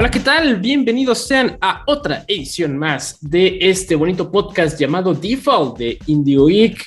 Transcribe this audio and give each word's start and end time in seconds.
Hola, 0.00 0.12
¿qué 0.12 0.20
tal? 0.20 0.60
Bienvenidos 0.60 1.26
sean 1.26 1.58
a 1.60 1.82
otra 1.88 2.24
edición 2.28 2.78
más 2.78 3.18
de 3.20 3.58
este 3.60 3.96
bonito 3.96 4.30
podcast 4.30 4.78
llamado 4.78 5.12
Default 5.12 5.76
de 5.76 5.98
Indio 6.06 6.44
Week. 6.44 6.80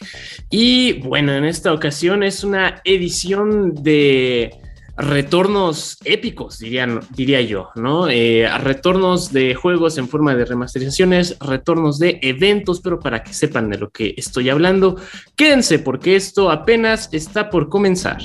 Y 0.49 0.93
bueno, 1.01 1.33
en 1.33 1.43
esta 1.43 1.73
ocasión 1.73 2.23
es 2.23 2.45
una 2.45 2.81
edición 2.85 3.75
de 3.83 4.55
retornos 4.95 5.97
épicos, 6.05 6.59
diría 6.59 7.41
yo, 7.41 7.71
¿no? 7.75 8.07
Eh, 8.09 8.47
retornos 8.59 9.33
de 9.33 9.55
juegos 9.55 9.97
en 9.97 10.07
forma 10.07 10.33
de 10.33 10.45
remasterizaciones, 10.45 11.37
retornos 11.41 11.99
de 11.99 12.17
eventos, 12.21 12.79
pero 12.79 12.97
para 13.01 13.23
que 13.23 13.33
sepan 13.33 13.69
de 13.69 13.77
lo 13.77 13.89
que 13.89 14.13
estoy 14.15 14.49
hablando, 14.49 14.95
quédense 15.35 15.79
porque 15.79 16.15
esto 16.15 16.49
apenas 16.49 17.09
está 17.11 17.49
por 17.49 17.67
comenzar. 17.67 18.19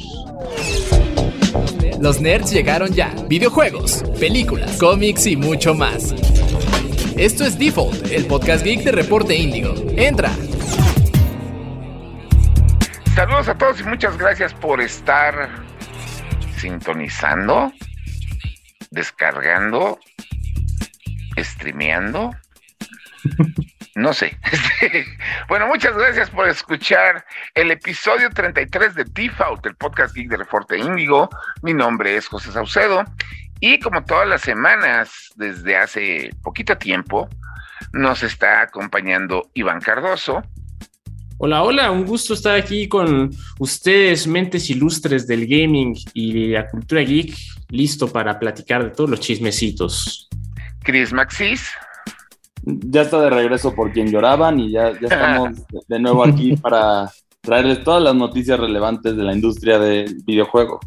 Los 2.00 2.20
nerds 2.20 2.52
llegaron 2.52 2.92
ya, 2.92 3.08
videojuegos, 3.26 4.04
películas, 4.20 4.76
cómics 4.78 5.26
y 5.26 5.36
mucho 5.36 5.74
más. 5.74 6.12
Esto 7.16 7.44
es 7.44 7.58
Default, 7.58 8.12
el 8.12 8.26
podcast 8.26 8.62
geek 8.62 8.82
de 8.82 8.92
Reporte 8.92 9.34
Índigo. 9.34 9.74
Entra. 9.96 10.30
Saludos 13.14 13.48
a 13.48 13.56
todos 13.56 13.80
y 13.80 13.84
muchas 13.84 14.18
gracias 14.18 14.52
por 14.52 14.82
estar 14.82 15.48
sintonizando, 16.58 17.72
descargando, 18.90 19.98
streameando. 21.38 22.32
No 23.96 24.12
sé. 24.12 24.38
bueno, 25.48 25.66
muchas 25.68 25.96
gracias 25.96 26.28
por 26.28 26.46
escuchar 26.46 27.24
el 27.54 27.70
episodio 27.70 28.28
33 28.28 28.94
de 28.94 29.04
Default, 29.04 29.64
el 29.64 29.74
podcast 29.74 30.14
geek 30.14 30.28
de 30.28 30.36
Reporte 30.36 30.78
Índigo. 30.78 31.30
Mi 31.62 31.72
nombre 31.72 32.14
es 32.14 32.28
José 32.28 32.52
Saucedo 32.52 33.04
y 33.58 33.80
como 33.80 34.04
todas 34.04 34.28
las 34.28 34.42
semanas, 34.42 35.32
desde 35.36 35.78
hace 35.78 36.28
poquito 36.42 36.76
tiempo, 36.76 37.26
nos 37.94 38.22
está 38.22 38.60
acompañando 38.60 39.50
Iván 39.54 39.80
Cardoso. 39.80 40.42
Hola, 41.38 41.62
hola, 41.62 41.90
un 41.90 42.04
gusto 42.04 42.34
estar 42.34 42.54
aquí 42.54 42.88
con 42.88 43.30
ustedes, 43.58 44.26
mentes 44.26 44.68
ilustres 44.68 45.26
del 45.26 45.46
gaming 45.46 45.96
y 46.12 46.48
la 46.48 46.68
cultura 46.68 47.00
geek, 47.00 47.34
listo 47.70 48.12
para 48.12 48.38
platicar 48.38 48.84
de 48.84 48.90
todos 48.90 49.08
los 49.08 49.20
chismecitos. 49.20 50.28
Chris 50.82 51.14
Maxis. 51.14 51.72
Ya 52.66 53.02
está 53.02 53.20
de 53.20 53.30
regreso 53.30 53.74
por 53.74 53.92
quien 53.92 54.10
lloraban 54.10 54.58
y 54.58 54.72
ya, 54.72 54.90
ya 55.00 55.06
estamos 55.08 55.50
de 55.88 56.00
nuevo 56.00 56.24
aquí 56.24 56.56
para 56.56 57.08
traerles 57.40 57.84
todas 57.84 58.02
las 58.02 58.14
noticias 58.16 58.58
relevantes 58.58 59.16
de 59.16 59.22
la 59.22 59.32
industria 59.32 59.78
del 59.78 60.16
videojuego. 60.24 60.80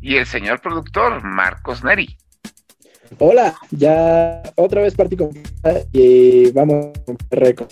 Y 0.00 0.16
el 0.16 0.24
señor 0.24 0.60
productor, 0.62 1.22
Marcos 1.22 1.84
Neri. 1.84 2.16
Hola, 3.18 3.54
ya 3.70 4.42
otra 4.56 4.80
vez 4.80 4.94
partí 4.94 5.16
con 5.16 5.30
y 5.92 6.50
vamos 6.52 6.86
con 7.04 7.18
récord. 7.30 7.70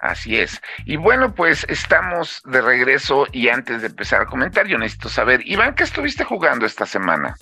Así 0.00 0.36
es. 0.36 0.60
Y 0.86 0.96
bueno, 0.96 1.34
pues 1.34 1.66
estamos 1.68 2.40
de 2.44 2.60
regreso 2.60 3.26
y 3.32 3.48
antes 3.48 3.82
de 3.82 3.88
empezar 3.88 4.22
a 4.22 4.26
comentar, 4.26 4.66
yo 4.66 4.78
necesito 4.78 5.08
saber, 5.08 5.42
Iván, 5.44 5.74
¿qué 5.74 5.84
estuviste 5.84 6.24
jugando 6.24 6.66
esta 6.66 6.86
semana? 6.86 7.34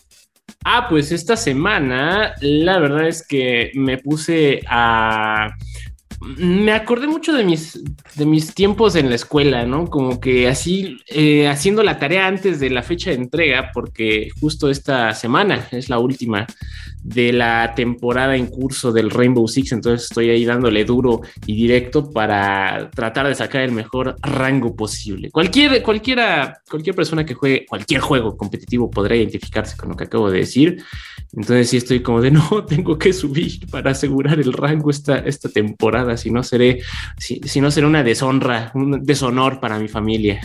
Ah, 0.69 0.89
pues 0.89 1.12
esta 1.12 1.36
semana 1.36 2.34
la 2.41 2.81
verdad 2.81 3.06
es 3.06 3.25
que 3.25 3.70
me 3.75 3.98
puse 3.98 4.62
a 4.67 5.50
me 6.39 6.72
acordé 6.72 7.06
mucho 7.06 7.33
de 7.33 7.45
mis, 7.45 7.81
de 8.17 8.27
mis 8.27 8.53
tiempos 8.53 8.97
en 8.97 9.09
la 9.09 9.14
escuela, 9.14 9.64
¿no? 9.64 9.87
Como 9.87 10.19
que 10.19 10.48
así, 10.48 10.98
eh, 11.06 11.47
haciendo 11.47 11.84
la 11.84 12.00
tarea 12.00 12.27
antes 12.27 12.59
de 12.59 12.70
la 12.70 12.83
fecha 12.83 13.11
de 13.11 13.17
entrega, 13.17 13.70
porque 13.72 14.31
justo 14.41 14.69
esta 14.69 15.14
semana 15.14 15.69
es 15.70 15.89
la 15.89 16.00
última 16.00 16.48
de 17.06 17.32
la 17.32 17.72
temporada 17.76 18.34
en 18.34 18.46
curso 18.46 18.92
del 18.92 19.10
Rainbow 19.10 19.46
Six, 19.46 19.72
entonces 19.72 20.08
estoy 20.08 20.28
ahí 20.30 20.44
dándole 20.44 20.84
duro 20.84 21.20
y 21.46 21.54
directo 21.54 22.10
para 22.10 22.91
tratar 22.91 23.28
de 23.28 23.34
sacar 23.36 23.62
el 23.62 23.70
mejor 23.70 24.16
rango 24.22 24.75
posible. 24.75 25.31
Cualquier, 25.31 25.82
cualquiera, 25.82 26.60
cualquier 26.69 26.97
persona 26.97 27.25
que 27.25 27.34
juegue 27.34 27.64
cualquier 27.66 28.00
juego 28.00 28.36
competitivo 28.36 28.91
podrá 28.91 29.14
identificarse 29.14 29.76
con 29.76 29.91
lo 29.91 29.97
que 29.97 30.04
acabo 30.04 30.31
de 30.31 30.41
decir. 30.41 30.82
Entonces 31.32 31.70
sí 31.70 31.76
estoy 31.76 32.00
como 32.03 32.20
de 32.20 32.31
no, 32.32 32.64
tengo 32.66 32.98
que 32.98 33.12
subir 33.12 33.70
para 33.70 33.92
asegurar 33.92 34.41
el 34.41 34.52
rango 34.52 34.91
esta, 34.91 35.19
esta 35.19 35.48
temporada, 35.48 36.16
si 36.16 36.31
no 36.31 36.42
seré, 36.42 36.82
si, 37.19 37.41
si 37.44 37.60
no 37.60 37.70
será 37.70 37.86
una 37.86 38.02
deshonra, 38.02 38.72
un 38.75 39.04
deshonor 39.04 39.60
para 39.60 39.78
mi 39.78 39.86
familia. 39.86 40.41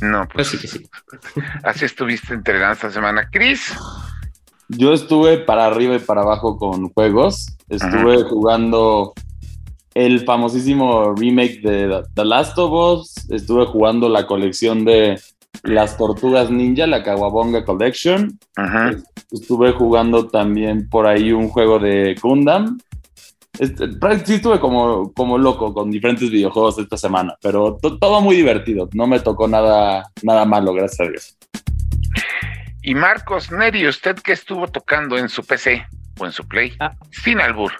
No, 0.00 0.26
pues 0.28 0.48
Así 0.48 0.58
que 0.58 0.66
sí. 0.66 0.90
así 1.62 1.84
estuviste 1.84 2.32
entrenando 2.34 2.72
esta 2.72 2.90
semana. 2.90 3.28
Chris, 3.30 3.74
Yo 4.68 4.92
estuve 4.92 5.38
para 5.38 5.66
arriba 5.66 5.96
y 5.96 6.00
para 6.00 6.22
abajo 6.22 6.56
con 6.58 6.88
juegos. 6.90 7.56
Estuve 7.68 8.22
jugando 8.24 9.12
el 9.94 10.24
famosísimo 10.24 11.14
remake 11.14 11.60
de 11.62 12.02
The 12.14 12.24
Last 12.24 12.58
of 12.58 12.72
Us. 13.00 13.14
Estuve 13.30 13.66
jugando 13.66 14.08
la 14.08 14.26
colección 14.26 14.84
de 14.84 15.20
las 15.62 15.96
Tortugas 15.96 16.50
Ninja, 16.50 16.86
la 16.86 17.02
Kawabonga 17.02 17.64
Collection. 17.64 18.38
Ajá. 18.56 18.92
Estuve 19.30 19.72
jugando 19.72 20.28
también 20.28 20.88
por 20.88 21.06
ahí 21.06 21.32
un 21.32 21.48
juego 21.48 21.78
de 21.78 22.14
Gundam. 22.20 22.78
Este, 23.58 23.88
sí 24.26 24.34
estuve 24.34 24.60
como, 24.60 25.12
como 25.14 25.38
loco 25.38 25.72
con 25.72 25.90
diferentes 25.90 26.30
videojuegos 26.30 26.78
esta 26.78 26.98
semana, 26.98 27.34
pero 27.40 27.78
to- 27.80 27.98
todo 27.98 28.20
muy 28.20 28.36
divertido. 28.36 28.86
No 28.92 29.06
me 29.06 29.18
tocó 29.20 29.48
nada, 29.48 30.10
nada 30.22 30.44
malo, 30.44 30.74
gracias 30.74 31.08
a 31.08 31.10
Dios. 31.10 31.35
Y 32.86 32.94
Marcos 32.94 33.50
Neri, 33.50 33.88
¿usted 33.88 34.14
qué 34.14 34.30
estuvo 34.32 34.68
tocando 34.68 35.18
en 35.18 35.28
su 35.28 35.44
PC 35.44 35.84
o 36.20 36.26
en 36.26 36.30
su 36.30 36.46
Play? 36.46 36.72
Ah. 36.78 36.94
Sin 37.10 37.40
albur. 37.40 37.72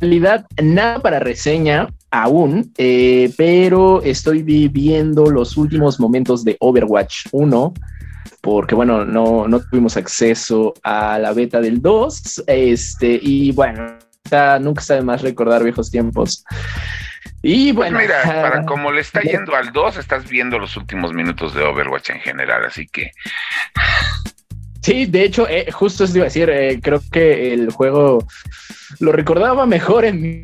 realidad 0.00 0.44
nada 0.60 0.98
para 0.98 1.20
reseña 1.20 1.88
aún, 2.10 2.72
eh, 2.76 3.32
pero 3.36 4.02
estoy 4.02 4.42
viviendo 4.42 5.30
los 5.30 5.56
últimos 5.56 6.00
momentos 6.00 6.44
de 6.44 6.56
Overwatch 6.58 7.26
1, 7.30 7.74
porque 8.40 8.74
bueno, 8.74 9.04
no, 9.04 9.46
no 9.46 9.60
tuvimos 9.60 9.96
acceso 9.96 10.74
a 10.82 11.16
la 11.20 11.32
beta 11.32 11.60
del 11.60 11.80
2, 11.80 12.42
este, 12.48 13.20
y 13.22 13.52
bueno, 13.52 13.98
nunca 14.60 14.80
está 14.80 14.94
de 14.96 15.02
más 15.02 15.22
recordar 15.22 15.62
viejos 15.62 15.92
tiempos. 15.92 16.44
Y 17.48 17.72
Pues 17.72 17.92
bueno, 17.92 18.00
mira, 18.00 18.22
para 18.24 18.64
como 18.66 18.90
le 18.90 19.00
está 19.00 19.20
yendo 19.20 19.54
al 19.54 19.72
2, 19.72 19.98
estás 19.98 20.28
viendo 20.28 20.58
los 20.58 20.76
últimos 20.76 21.12
minutos 21.12 21.54
de 21.54 21.62
Overwatch 21.62 22.10
en 22.10 22.20
general, 22.20 22.64
así 22.64 22.88
que 22.88 23.12
Sí, 24.82 25.06
de 25.06 25.24
hecho, 25.24 25.48
eh, 25.48 25.70
justo 25.70 26.04
eso 26.04 26.16
iba 26.16 26.24
a 26.24 26.28
decir, 26.28 26.50
eh, 26.50 26.80
creo 26.82 27.00
que 27.10 27.52
el 27.54 27.70
juego 27.70 28.26
lo 28.98 29.12
recordaba 29.12 29.64
mejor 29.64 30.04
en 30.04 30.20
mi 30.20 30.42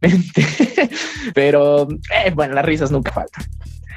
mente, 0.00 0.46
pero 1.34 1.86
eh, 1.90 2.30
bueno, 2.34 2.54
las 2.54 2.64
risas 2.64 2.90
nunca 2.90 3.12
faltan. 3.12 3.44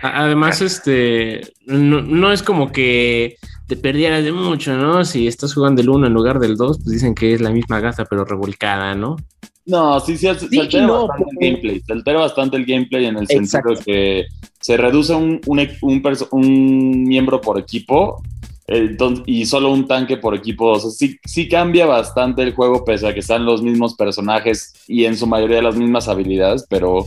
Además, 0.02 0.62
este, 0.62 1.42
no, 1.66 2.02
no 2.02 2.32
es 2.34 2.44
como 2.44 2.72
que 2.72 3.38
te 3.68 3.78
perdieras 3.78 4.24
de 4.24 4.32
mucho, 4.32 4.76
¿no? 4.76 5.06
Si 5.06 5.28
estás 5.28 5.54
jugando 5.54 5.82
el 5.82 5.90
1 5.90 6.08
en 6.08 6.14
lugar 6.14 6.40
del 6.40 6.56
2, 6.58 6.78
pues 6.78 6.92
dicen 6.92 7.16
que 7.16 7.34
es 7.34 7.42
la 7.42 7.52
misma 7.52 7.80
gata, 7.80 8.06
pero 8.06 8.26
revolcada, 8.26 8.96
¿no? 8.96 9.18
No, 9.66 10.00
sí, 10.00 10.18
sí, 10.18 10.28
se 10.28 10.48
Sí, 10.50 10.60
altera 10.60 10.88
no, 10.88 11.08
bastante 11.08 11.24
porque- 11.26 11.48
el 11.48 11.52
gameplay. 11.54 11.82
Se 11.86 11.94
altera 11.94 12.20
bastante 12.20 12.58
el 12.58 12.66
gameplay 12.66 13.06
en 13.06 13.18
el 13.18 13.28
sentido 13.28 13.44
Exacto. 13.44 13.74
de 13.76 13.84
que 13.84 14.26
se 14.60 14.78
reduce 14.78 15.14
un, 15.14 15.40
un, 15.46 15.60
un 15.82 16.02
perso- 16.02 16.28
un 16.32 17.04
miembro 17.04 17.40
por 17.40 17.60
equipo 17.60 18.22
eh, 18.68 18.78
entonces- 18.90 19.24
y 19.28 19.46
solo 19.46 19.72
un 19.72 19.88
tanque 19.88 20.18
por 20.18 20.34
equipo. 20.36 20.68
O 20.72 20.80
sea, 20.80 20.90
sí, 20.92 21.18
sí 21.26 21.48
cambia 21.50 21.86
bastante 21.86 22.42
el 22.44 22.54
juego, 22.54 22.84
pese 22.86 23.08
a 23.08 23.14
que 23.14 23.20
están 23.20 23.46
los 23.46 23.62
mismos 23.62 23.96
personajes 23.96 24.74
y 24.88 25.06
en 25.06 25.16
su 25.18 25.28
mayoría 25.28 25.62
las 25.62 25.76
mismas 25.76 26.08
habilidades, 26.08 26.66
pero 26.70 27.06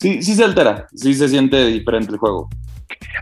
sí, 0.00 0.22
sí 0.22 0.34
se 0.34 0.44
altera. 0.44 0.86
Sí 0.94 1.14
se 1.14 1.28
siente 1.28 1.66
diferente 1.66 2.12
el 2.12 2.18
juego. 2.18 2.48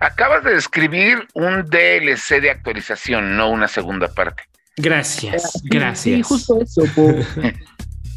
acabas 0.00 0.44
de 0.44 0.54
describir 0.54 1.26
un 1.34 1.64
DLC 1.68 2.40
de 2.40 2.50
actualización, 2.50 3.36
no 3.36 3.50
una 3.50 3.66
segunda 3.68 4.08
parte. 4.08 4.42
Gracias, 4.76 5.60
gracias. 5.64 6.16
Sí, 6.16 6.22
justo 6.22 6.60
eso. 6.60 6.82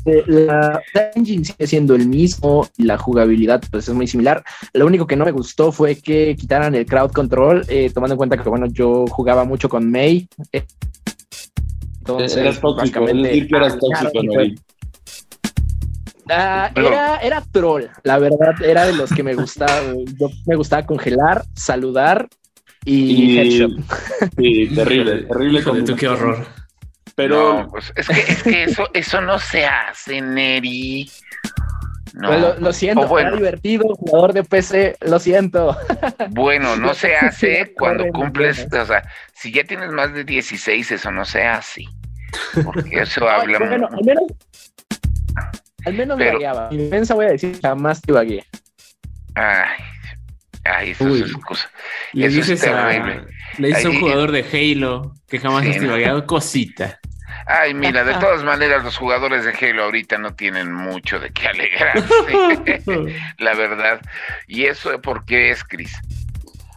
eh, 0.07 0.23
la 0.25 0.81
la 0.93 1.11
engine 1.15 1.43
sigue 1.45 1.67
siendo 1.67 1.93
el 1.95 2.07
mismo, 2.07 2.67
y 2.77 2.83
la 2.83 2.97
jugabilidad 2.97 3.61
pues 3.69 3.87
es 3.87 3.93
muy 3.93 4.07
similar. 4.07 4.43
Lo 4.73 4.85
único 4.85 5.05
que 5.05 5.15
no 5.15 5.25
me 5.25 5.31
gustó 5.31 5.71
fue 5.71 5.95
que 5.95 6.35
quitaran 6.35 6.73
el 6.75 6.85
crowd 6.85 7.11
control, 7.11 7.65
eh, 7.67 7.91
tomando 7.93 8.13
en 8.13 8.17
cuenta 8.17 8.37
que 8.37 8.49
bueno, 8.49 8.67
yo 8.67 9.05
jugaba 9.07 9.43
mucho 9.43 9.69
con 9.69 9.89
May. 9.91 10.27
eh, 10.53 10.65
entonces, 11.99 12.37
eras 12.37 12.61
tóxico, 12.61 13.05
que 13.05 13.47
eras 13.51 13.73
ah, 13.73 13.79
tóxico, 13.79 14.23
Nori. 14.23 14.55
Ah, 16.29 16.71
Pero- 16.73 16.87
era, 16.87 17.17
era 17.17 17.41
troll, 17.51 17.83
la 18.03 18.19
verdad, 18.19 18.61
era 18.63 18.85
de 18.85 18.93
los 18.93 19.11
que 19.11 19.23
me 19.23 19.33
gustaba, 19.33 19.81
yo 20.17 20.29
me 20.45 20.55
gustaba 20.55 20.85
congelar, 20.85 21.43
saludar 21.53 22.27
y, 22.85 22.95
Y- 23.33 23.39
headshot. 23.39 23.71
Sí, 24.37 24.67
terrible, 24.73 25.23
terrible. 25.23 25.59
Híjole, 25.59 25.83
tú, 25.83 25.95
qué 25.95 26.07
horror. 26.07 26.45
Pero 27.17 27.63
No, 27.63 27.69
pues 27.69 27.91
es 27.95 28.07
que, 28.07 28.19
es 28.19 28.43
que 28.43 28.63
eso, 28.65 28.87
eso 28.93 29.21
no 29.21 29.39
se 29.39 29.65
hace, 29.65 30.21
Neri. 30.21 31.09
No. 32.13 32.55
Lo, 32.59 32.73
siento, 32.73 33.07
bueno. 33.07 33.35
divertido, 33.35 33.95
jugador 33.95 34.33
de 34.33 34.43
PC, 34.43 34.97
lo 35.01 35.19
siento. 35.19 35.75
Bueno, 36.29 36.75
no 36.75 36.93
se 36.93 37.15
hace 37.15 37.73
cuando 37.75 38.07
cumples, 38.09 38.67
o 38.71 38.85
sea, 38.85 39.03
si 39.33 39.51
ya 39.51 39.63
tienes 39.63 39.91
más 39.91 40.13
de 40.13 40.23
16, 40.23 40.91
eso 40.91 41.11
no 41.11 41.25
se 41.25 41.43
hace. 41.43 41.85
Porque 42.63 42.99
eso 43.01 43.27
habla. 43.27 43.59
Bueno, 43.59 43.87
al 43.91 44.05
menos, 44.05 44.23
al 45.85 45.93
menos 45.93 46.17
Pero, 46.19 46.33
variaba. 46.33 46.69
Mi 46.69 46.77
defensa 46.77 47.15
voy 47.15 47.25
a 47.25 47.29
decir 47.29 47.59
jamás 47.61 47.99
te 48.01 48.11
vagué. 48.11 48.43
Ay, 49.33 49.83
ay, 50.65 50.91
eso 50.91 51.07
es 51.15 51.33
cosa. 51.33 51.69
eso 52.13 52.53
es 52.53 52.61
terrible. 52.61 53.25
le 53.57 53.67
dice 53.69 53.87
un 53.87 53.99
jugador 53.99 54.31
de 54.31 54.45
Halo 54.51 55.15
que 55.27 55.39
jamás 55.39 55.63
sí, 55.63 55.87
has 55.87 56.23
cosita. 56.23 56.99
Ay, 57.47 57.73
mira, 57.73 58.03
de 58.03 58.13
todas 58.15 58.43
maneras 58.43 58.83
los 58.83 58.97
jugadores 58.97 59.45
de 59.45 59.51
Halo 59.51 59.85
ahorita 59.85 60.17
no 60.17 60.33
tienen 60.33 60.73
mucho 60.73 61.17
de 61.17 61.31
qué 61.31 61.47
alegrarse, 61.47 62.81
la 63.37 63.55
verdad. 63.55 64.01
¿Y 64.47 64.65
eso 64.65 64.89
por 65.01 65.23
qué 65.23 65.51
es, 65.51 65.63
Chris? 65.63 65.93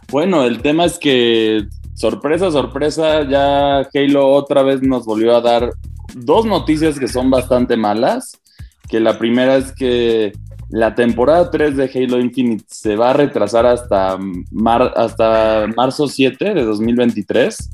Bueno, 0.09 0.45
el 0.45 0.61
tema 0.61 0.85
es 0.85 0.97
que, 0.97 1.65
sorpresa, 1.93 2.51
sorpresa, 2.51 3.23
ya 3.23 3.79
Halo 3.79 4.29
otra 4.29 4.63
vez 4.63 4.81
nos 4.81 5.05
volvió 5.05 5.35
a 5.35 5.41
dar 5.41 5.73
dos 6.13 6.45
noticias 6.45 6.97
que 6.97 7.09
son 7.09 7.29
bastante 7.29 7.75
malas. 7.75 8.39
Que 8.87 9.01
la 9.01 9.17
primera 9.17 9.57
es 9.57 9.73
que 9.73 10.31
la 10.69 10.95
temporada 10.95 11.51
3 11.51 11.75
de 11.75 11.91
Halo 11.93 12.19
Infinite 12.19 12.63
se 12.67 12.95
va 12.95 13.09
a 13.09 13.13
retrasar 13.13 13.65
hasta, 13.65 14.17
hasta 14.95 15.67
marzo 15.75 16.07
7 16.07 16.53
de 16.53 16.63
2023 16.63 17.69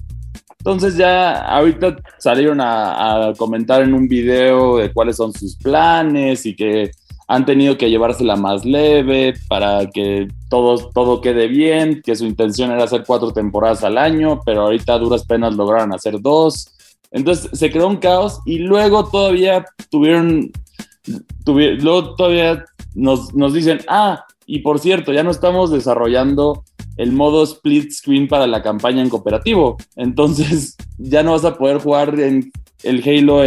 entonces 0.59 0.97
ya 0.97 1.43
ahorita 1.43 1.97
salieron 2.17 2.59
a, 2.61 3.33
comentar 3.37 3.81
en 3.81 3.93
un 3.93 4.07
video 4.07 4.77
de 4.77 4.91
cuáles 4.91 5.15
son 5.15 5.31
sus 5.33 5.55
planes 5.55 6.45
y 6.45 6.55
que 6.55 6.91
han 7.27 7.45
tenido 7.45 7.77
que 7.77 7.89
llevársela 7.89 8.35
más 8.35 8.65
leve 8.65 9.33
para 9.49 9.85
que 9.89 10.27
todo, 10.49 10.89
todo 10.89 11.21
quede 11.21 11.47
bien, 11.47 12.01
que 12.01 12.15
su 12.15 12.25
intención 12.25 12.71
era 12.71 12.85
hacer 12.85 13.03
cuatro 13.05 13.31
temporadas 13.31 13.83
al 13.83 13.97
año, 13.97 14.39
pero 14.45 14.61
ahorita 14.61 14.93
a 14.93 14.99
duras 14.99 15.25
penas 15.25 15.55
lograron 15.55 15.93
hacer 15.93 16.21
dos. 16.21 16.73
Entonces 17.11 17.49
se 17.57 17.71
creó 17.71 17.87
un 17.87 17.97
caos 17.97 18.39
y 18.45 18.59
luego 18.59 19.09
todavía 19.09 19.65
tuvieron, 19.89 20.51
tuvieron 21.45 21.83
luego 21.83 22.15
todavía 22.15 22.65
nos, 22.95 23.33
nos 23.33 23.53
dicen, 23.53 23.79
ah, 23.87 24.25
y 24.45 24.59
por 24.59 24.79
cierto, 24.79 25.11
ya 25.11 25.23
no 25.23 25.31
estamos 25.31 25.71
desarrollando 25.71 26.63
el 26.97 27.11
modo 27.11 27.43
split 27.43 27.91
screen 27.91 28.27
para 28.27 28.47
la 28.47 28.61
campaña 28.61 29.01
en 29.01 29.09
cooperativo. 29.09 29.77
Entonces 29.95 30.75
ya 30.97 31.23
no 31.23 31.31
vas 31.31 31.45
a 31.45 31.57
poder 31.57 31.77
jugar 31.77 32.19
en 32.19 32.51
el 32.83 33.03
Halo 33.07 33.43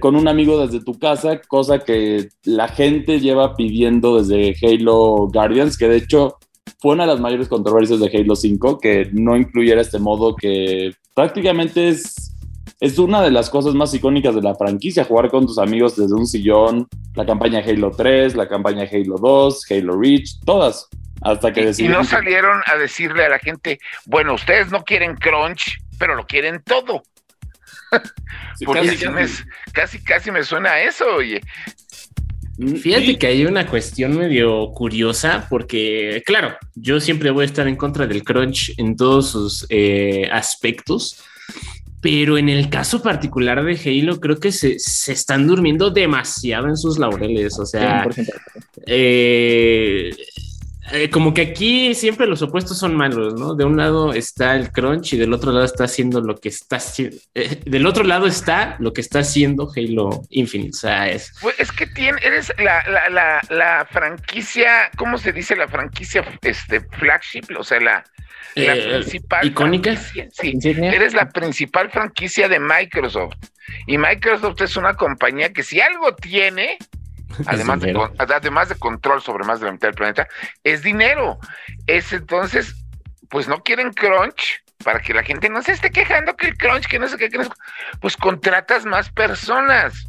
con 0.00 0.16
un 0.16 0.26
amigo 0.26 0.64
desde 0.64 0.82
tu 0.82 0.98
casa, 0.98 1.40
cosa 1.48 1.80
que 1.80 2.28
la 2.44 2.68
gente 2.68 3.20
lleva 3.20 3.56
pidiendo 3.56 4.22
desde 4.22 4.56
Halo 4.62 5.28
Guardians, 5.28 5.76
que 5.76 5.88
de 5.88 5.96
hecho 5.96 6.36
fue 6.78 6.94
una 6.94 7.04
de 7.04 7.12
las 7.12 7.20
mayores 7.20 7.48
controversias 7.48 8.00
de 8.00 8.10
Halo 8.14 8.36
5, 8.36 8.78
que 8.78 9.10
no 9.12 9.36
incluyera 9.36 9.80
este 9.80 9.98
modo 9.98 10.34
que 10.34 10.92
prácticamente 11.14 11.88
es, 11.88 12.34
es 12.80 12.98
una 12.98 13.22
de 13.22 13.30
las 13.30 13.50
cosas 13.50 13.74
más 13.74 13.92
icónicas 13.92 14.34
de 14.34 14.42
la 14.42 14.54
franquicia, 14.54 15.04
jugar 15.04 15.30
con 15.30 15.46
tus 15.46 15.58
amigos 15.58 15.96
desde 15.96 16.14
un 16.14 16.26
sillón, 16.26 16.86
la 17.14 17.26
campaña 17.26 17.60
Halo 17.60 17.90
3, 17.90 18.34
la 18.34 18.48
campaña 18.48 18.88
Halo 18.90 19.16
2, 19.18 19.70
Halo 19.70 19.98
Reach, 19.98 20.40
todas. 20.44 20.88
Hasta 21.22 21.52
que 21.52 21.72
y, 21.76 21.84
y 21.84 21.88
no 21.88 22.04
salieron 22.04 22.62
a 22.66 22.76
decirle 22.76 23.24
a 23.24 23.28
la 23.28 23.38
gente, 23.38 23.78
bueno, 24.04 24.34
ustedes 24.34 24.70
no 24.70 24.84
quieren 24.84 25.16
crunch, 25.16 25.78
pero 25.98 26.14
lo 26.14 26.26
quieren 26.26 26.62
todo. 26.62 27.02
Porque 28.64 28.96
casi, 29.72 30.00
casi. 30.02 30.30
Me, 30.30 30.42
suena 30.42 30.72
a 30.72 30.82
eso, 30.82 31.04
oye. 31.16 31.40
Mm, 32.58 32.76
Fíjate 32.76 33.18
que 33.18 33.26
hay 33.26 33.44
una 33.44 33.66
cuestión 33.66 34.16
medio 34.16 34.72
curiosa 34.72 35.46
porque, 35.48 36.22
claro, 36.24 36.56
yo 36.74 37.00
siempre 37.00 37.30
voy 37.30 37.42
a 37.42 37.46
estar 37.46 37.68
en 37.68 37.76
contra 37.76 38.06
del 38.06 38.24
crunch 38.24 38.72
en 38.78 38.96
todos 38.96 39.30
sus 39.30 39.66
eh, 39.68 40.28
aspectos, 40.32 41.22
pero 42.00 42.38
en 42.38 42.48
el 42.48 42.70
caso 42.70 43.02
particular 43.02 43.62
de 43.62 43.78
Halo 43.78 44.20
creo 44.20 44.38
que 44.38 44.52
se, 44.52 44.78
se 44.78 45.12
están 45.12 45.46
durmiendo 45.46 45.90
demasiado 45.90 46.68
en 46.68 46.76
sus 46.76 46.98
laureles, 46.98 47.58
o 47.58 47.66
sea, 47.66 48.06
eh, 48.86 50.10
eh, 50.92 51.10
como 51.10 51.34
que 51.34 51.42
aquí 51.42 51.94
siempre 51.94 52.26
los 52.26 52.42
opuestos 52.42 52.78
son 52.78 52.94
malos, 52.94 53.34
¿no? 53.34 53.54
De 53.54 53.64
un 53.64 53.76
lado 53.76 54.12
está 54.12 54.54
el 54.54 54.70
crunch 54.70 55.14
y 55.14 55.16
del 55.16 55.32
otro 55.32 55.50
lado 55.50 55.64
está 55.64 55.84
haciendo 55.84 56.20
lo 56.20 56.36
que 56.36 56.48
está 56.48 56.76
haciendo. 56.76 57.16
Eh, 57.34 57.60
del 57.64 57.86
otro 57.86 58.04
lado 58.04 58.26
está 58.26 58.76
lo 58.78 58.92
que 58.92 59.00
está 59.00 59.20
haciendo 59.20 59.68
Halo 59.74 60.22
Infinite. 60.30 60.70
O 60.70 60.78
sea, 60.78 61.08
es. 61.08 61.32
Pues 61.40 61.58
es 61.58 61.72
que 61.72 61.86
tiene, 61.86 62.18
eres 62.22 62.52
la, 62.58 62.84
la, 62.88 63.08
la, 63.08 63.40
la, 63.50 63.86
franquicia, 63.90 64.90
¿cómo 64.96 65.18
se 65.18 65.32
dice 65.32 65.56
la 65.56 65.66
franquicia 65.66 66.24
este, 66.42 66.80
flagship? 66.80 67.44
O 67.58 67.64
sea, 67.64 67.80
la, 67.80 68.04
la 68.54 68.76
eh, 68.76 68.88
principal. 69.00 69.46
Icónica. 69.46 69.96
Sí, 69.96 70.58
eres 70.62 71.14
la 71.14 71.28
principal 71.28 71.90
franquicia 71.90 72.48
de 72.48 72.60
Microsoft. 72.60 73.34
Y 73.88 73.98
Microsoft 73.98 74.60
es 74.60 74.76
una 74.76 74.94
compañía 74.94 75.52
que 75.52 75.64
si 75.64 75.80
algo 75.80 76.14
tiene 76.14 76.78
además 77.46 77.80
de, 77.80 78.10
además 78.18 78.68
de 78.68 78.74
control 78.76 79.22
sobre 79.22 79.44
más 79.44 79.60
de 79.60 79.66
la 79.66 79.72
mitad 79.72 79.88
del 79.88 79.94
planeta, 79.94 80.28
es 80.64 80.82
dinero. 80.82 81.38
Es 81.86 82.12
entonces, 82.12 82.74
pues 83.28 83.48
no 83.48 83.62
quieren 83.62 83.92
crunch 83.92 84.62
para 84.84 85.00
que 85.00 85.14
la 85.14 85.22
gente 85.22 85.48
no 85.48 85.62
se 85.62 85.72
esté 85.72 85.90
quejando 85.90 86.36
que 86.36 86.48
el 86.48 86.56
crunch, 86.56 86.86
que 86.86 86.98
no 86.98 87.08
sé 87.08 87.16
qué, 87.16 87.28
que 87.28 87.38
no 87.38 87.44
sé, 87.44 87.50
pues 88.00 88.16
contratas 88.16 88.84
más 88.84 89.10
personas. 89.10 90.06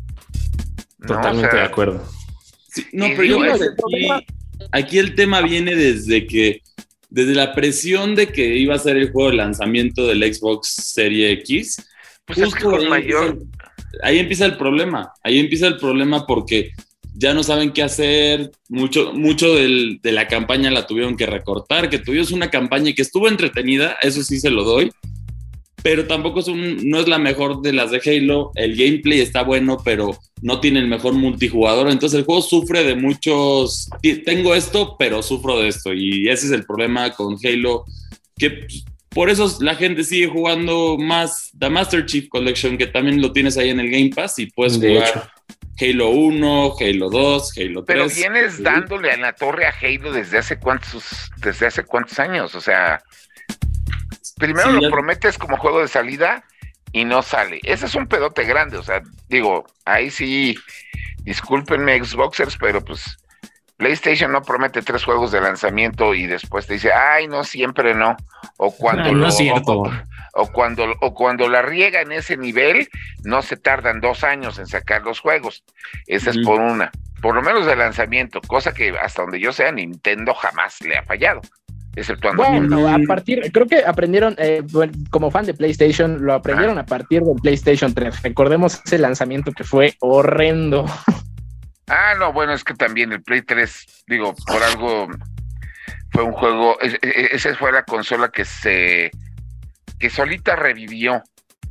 Totalmente 1.06 1.56
de 1.56 1.64
acuerdo. 1.64 2.08
no, 2.92 3.08
pero 3.16 3.24
yo 3.24 3.54
aquí, 3.54 4.10
aquí 4.72 5.00
el 5.00 5.16
tema 5.16 5.42
viene 5.42 5.76
desde 5.76 6.28
que 6.28 6.62
desde 7.10 7.34
la 7.34 7.54
presión 7.54 8.16
de 8.16 8.28
que 8.28 8.58
iba 8.58 8.76
a 8.76 8.80
ser 8.80 8.98
el 8.98 9.12
juego 9.12 9.32
de 9.32 9.38
lanzamiento 9.38 10.08
del 10.08 10.34
Xbox 10.34 10.68
Serie 10.68 11.32
X, 11.32 11.88
pues 12.26 12.40
es 12.40 12.54
que 12.54 12.64
con 12.64 12.90
mayor... 12.90 13.40
ahí 14.04 14.20
empieza 14.20 14.46
el 14.46 14.58
problema. 14.58 15.14
Ahí 15.24 15.40
empieza 15.40 15.68
el 15.68 15.78
problema 15.78 16.28
porque 16.28 16.72
ya 17.18 17.34
no 17.34 17.42
saben 17.42 17.72
qué 17.72 17.82
hacer, 17.82 18.52
mucho, 18.70 19.12
mucho 19.14 19.56
de 19.56 20.00
la 20.04 20.28
campaña 20.28 20.70
la 20.70 20.86
tuvieron 20.86 21.18
que 21.18 21.26
recortar, 21.26 21.90
que 21.90 21.98
tuvimos 21.98 22.32
una 22.32 22.52
campaña 22.52 22.94
que 22.94 23.02
estuvo 23.02 23.28
entretenida, 23.28 23.98
eso 24.04 24.22
sí 24.24 24.40
se 24.40 24.52
lo 24.52 24.64
doy, 24.64 24.92
pero 25.82 26.06
tampoco 26.06 26.42
es 26.42 26.48
un, 26.48 26.88
no 26.88 27.00
es 27.00 27.08
la 27.08 27.18
mejor 27.18 27.62
de 27.62 27.74
las 27.74 27.90
de 27.90 28.02
Halo, 28.06 28.52
el 28.54 28.76
gameplay 28.76 29.20
está 29.20 29.42
bueno, 29.42 29.80
pero 29.84 30.16
no 30.44 30.60
tiene 30.60 30.80
el 30.80 30.88
mejor 30.88 31.14
multijugador, 31.14 31.90
entonces 31.90 32.20
el 32.20 32.26
juego 32.26 32.44
sufre 32.44 32.84
de 32.84 32.96
muchos, 32.96 33.90
tengo 34.24 34.54
esto, 34.54 34.96
pero 35.00 35.24
sufro 35.24 35.60
de 35.60 35.70
esto, 35.70 35.94
y 35.94 36.30
ese 36.30 36.46
es 36.46 36.52
el 36.52 36.66
problema 36.66 37.12
con 37.14 37.36
Halo, 37.44 37.86
que 38.38 38.68
por 39.10 39.32
eso 39.32 39.58
la 39.62 39.74
gente 39.74 40.04
sigue 40.04 40.28
jugando 40.28 40.98
más 41.00 41.50
The 41.58 41.72
Master 41.72 42.06
Chief 42.06 42.28
Collection, 42.28 42.78
que 42.78 42.86
también 42.86 43.20
lo 43.20 43.32
tienes 43.32 43.58
ahí 43.58 43.70
en 43.70 43.80
el 43.80 43.90
Game 43.90 44.12
Pass 44.16 44.38
y 44.38 44.46
puedes 44.46 44.78
jugar 44.78 45.32
Halo 45.80 46.10
1, 46.10 46.74
Halo 46.80 47.10
2, 47.10 47.58
Halo 47.58 47.84
3. 47.84 47.86
Pero 47.86 48.08
vienes 48.08 48.64
dándole 48.64 49.12
a 49.12 49.18
la 49.18 49.34
torre 49.34 49.68
a 49.68 49.74
Halo 49.80 50.12
desde 50.12 50.40
hace 50.40 50.58
cuántos, 50.58 51.32
desde 51.38 51.68
hace 51.68 51.84
cuántos 51.84 52.20
años, 52.20 52.56
o 52.56 52.62
sea, 52.62 53.02
primero 54.38 54.72
lo 54.72 54.90
prometes 54.90 55.38
como 55.38 55.58
juego 55.58 55.82
de 55.82 55.88
salida 55.88 56.44
y 56.92 57.06
no 57.06 57.22
sale. 57.22 57.60
Ese 57.64 57.86
es 57.86 57.96
un 57.96 58.08
pedote 58.08 58.44
grande, 58.44 58.78
o 58.78 58.84
sea, 58.84 59.02
digo, 59.30 59.66
ahí 59.86 60.10
sí, 60.10 60.58
discúlpenme 61.24 62.04
Xboxers, 62.04 62.58
pero 62.58 62.84
pues 62.84 63.18
PlayStation 63.78 64.32
no 64.32 64.42
promete 64.42 64.82
tres 64.82 65.04
juegos 65.04 65.32
de 65.32 65.42
lanzamiento 65.42 66.16
y 66.16 66.26
después 66.26 66.66
te 66.66 66.74
dice, 66.74 66.92
ay, 66.92 67.28
no, 67.28 67.44
siempre 67.44 67.94
no. 67.94 68.18
O 68.58 68.72
cuando 68.72 69.12
no, 69.12 69.28
es 69.28 69.38
cierto 69.38 69.82
o 69.82 69.92
cuando, 70.46 70.86
o 71.02 71.14
cuando 71.16 71.50
la 71.50 71.64
riega 71.64 72.02
en 72.02 72.12
ese 72.12 72.38
nivel, 72.38 72.88
no 73.24 73.42
se 73.42 73.58
tardan 73.58 74.00
dos 74.00 74.24
años 74.24 74.60
en 74.60 74.68
sacar 74.68 75.02
los 75.02 75.20
juegos. 75.20 75.64
Esa 76.06 76.30
es 76.30 76.38
por 76.40 76.62
una, 76.62 76.92
por 77.22 77.34
lo 77.34 77.42
menos 77.42 77.66
de 77.66 77.76
lanzamiento, 77.76 78.40
cosa 78.42 78.74
que 78.74 78.96
hasta 78.98 79.24
donde 79.24 79.40
yo 79.40 79.52
sea, 79.52 79.72
Nintendo 79.72 80.34
jamás 80.34 80.80
le 80.82 80.98
ha 80.98 81.04
fallado. 81.04 81.42
Exceptuando 81.96 82.44
bueno, 82.44 82.88
a 82.88 83.00
partir, 83.08 83.52
creo 83.52 83.66
que 83.66 83.84
aprendieron, 83.84 84.36
eh, 84.38 84.62
como 85.10 85.32
fan 85.32 85.48
de 85.48 85.56
PlayStation, 85.56 86.24
lo 86.24 86.36
aprendieron 86.36 86.78
a 86.78 86.86
partir 86.86 87.24
del 87.24 87.38
PlayStation 87.42 87.92
3. 87.92 88.22
Recordemos 88.22 88.80
ese 88.86 89.00
lanzamiento 89.00 89.52
que 89.52 89.64
fue 89.64 89.96
horrendo. 90.00 90.86
Ah, 91.90 92.16
no, 92.20 92.34
bueno, 92.34 92.52
es 92.52 92.66
que 92.66 92.74
también 92.74 93.14
el 93.14 93.24
Play 93.24 93.44
3, 93.44 94.04
digo, 94.08 94.36
por 94.46 94.62
algo 94.62 95.08
fue 96.12 96.24
un 96.24 96.34
juego, 96.34 96.78
esa 96.82 97.56
fue 97.56 97.72
la 97.72 97.84
consola 97.84 98.28
que 98.30 98.44
se 98.44 99.10
que 100.00 100.10
solita 100.10 100.56
revivió, 100.56 101.24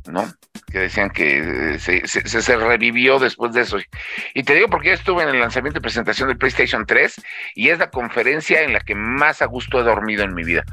¿no? 0.07 0.31
Que 0.71 0.79
decían 0.79 1.09
que 1.09 1.75
eh, 1.75 1.79
se, 1.79 2.57
revivió 2.57 3.19
después 3.19 3.53
de 3.53 3.61
eso. 3.61 3.77
Y 4.33 4.43
te 4.43 4.53
digo 4.53 4.67
porque 4.67 4.89
yo 4.89 4.93
estuve 4.93 5.23
en 5.23 5.29
el 5.29 5.39
lanzamiento 5.39 5.79
y 5.79 5.81
presentación 5.81 6.27
del 6.27 6.37
PlayStation 6.37 6.85
3 6.85 7.21
y 7.55 7.69
es 7.69 7.79
la 7.79 7.89
conferencia 7.89 8.61
en 8.61 8.73
la 8.73 8.79
que 8.79 8.95
más 8.95 9.41
a 9.41 9.45
gusto 9.45 9.79
he 9.79 9.83
dormido 9.83 10.23
en 10.23 10.33
mi 10.33 10.43
vida. 10.43 10.63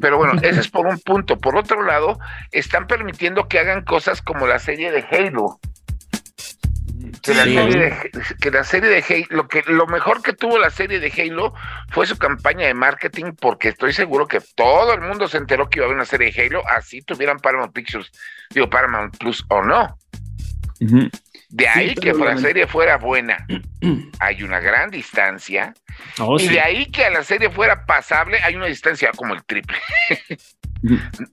Pero 0.00 0.18
bueno, 0.18 0.34
ese 0.42 0.60
es 0.60 0.68
por 0.68 0.86
un 0.86 0.98
punto. 0.98 1.38
Por 1.38 1.56
otro 1.56 1.82
lado, 1.82 2.18
están 2.50 2.86
permitiendo 2.86 3.48
que 3.48 3.58
hagan 3.58 3.84
cosas 3.84 4.22
como 4.22 4.46
la 4.46 4.58
serie 4.58 4.90
de 4.90 5.04
Halo. 5.10 5.60
Que, 7.24 7.32
la 7.34 7.44
Sí. 7.44 7.54
serie 7.54 7.76
de, 7.80 8.12
que 8.40 8.50
la 8.50 8.64
serie 8.64 8.90
de 8.90 9.02
Halo, 9.08 9.26
lo, 9.30 9.48
que, 9.48 9.62
lo 9.66 9.86
mejor 9.86 10.22
que 10.22 10.34
tuvo 10.34 10.58
la 10.58 10.68
serie 10.70 11.00
de 11.00 11.10
Halo 11.10 11.54
fue 11.88 12.06
su 12.06 12.18
campaña 12.18 12.66
de 12.66 12.74
marketing, 12.74 13.32
porque 13.40 13.68
estoy 13.70 13.92
seguro 13.94 14.26
que 14.26 14.40
todo 14.54 14.92
el 14.92 15.00
mundo 15.00 15.26
se 15.26 15.38
enteró 15.38 15.70
que 15.70 15.78
iba 15.78 15.84
a 15.84 15.86
haber 15.86 15.96
una 15.96 16.04
serie 16.04 16.30
de 16.30 16.42
Halo, 16.42 16.62
así 16.68 17.00
tuvieran 17.00 17.38
Paramount 17.38 17.72
Pictures, 17.72 18.12
digo 18.50 18.68
Paramount 18.68 19.16
Plus 19.16 19.44
o 19.48 19.62
no. 19.62 19.98
De 21.48 21.68
ahí 21.68 21.94
que 21.94 22.12
pero 22.12 22.24
la 22.24 22.36
serie 22.36 22.66
fuera 22.66 22.98
buena, 22.98 23.46
hay 24.20 24.42
una 24.42 24.60
gran 24.60 24.90
distancia. 24.90 25.72
Oh, 26.18 26.36
y 26.36 26.40
sí. 26.40 26.48
de 26.48 26.60
ahí 26.60 26.86
que 26.86 27.04
a 27.06 27.10
la 27.10 27.22
serie 27.22 27.48
fuera 27.48 27.86
pasable, 27.86 28.38
hay 28.42 28.54
una 28.56 28.66
distancia 28.66 29.10
como 29.16 29.34
el 29.34 29.44
triple. 29.44 29.78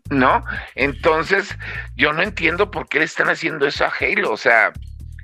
¿no? 0.09 0.45
Entonces, 0.75 1.57
yo 1.95 2.13
no 2.13 2.21
entiendo 2.21 2.71
por 2.71 2.87
qué 2.87 2.99
le 2.99 3.05
están 3.05 3.29
haciendo 3.29 3.67
eso 3.67 3.85
a 3.85 3.91
Halo. 3.99 4.31
O 4.31 4.37
sea, 4.37 4.71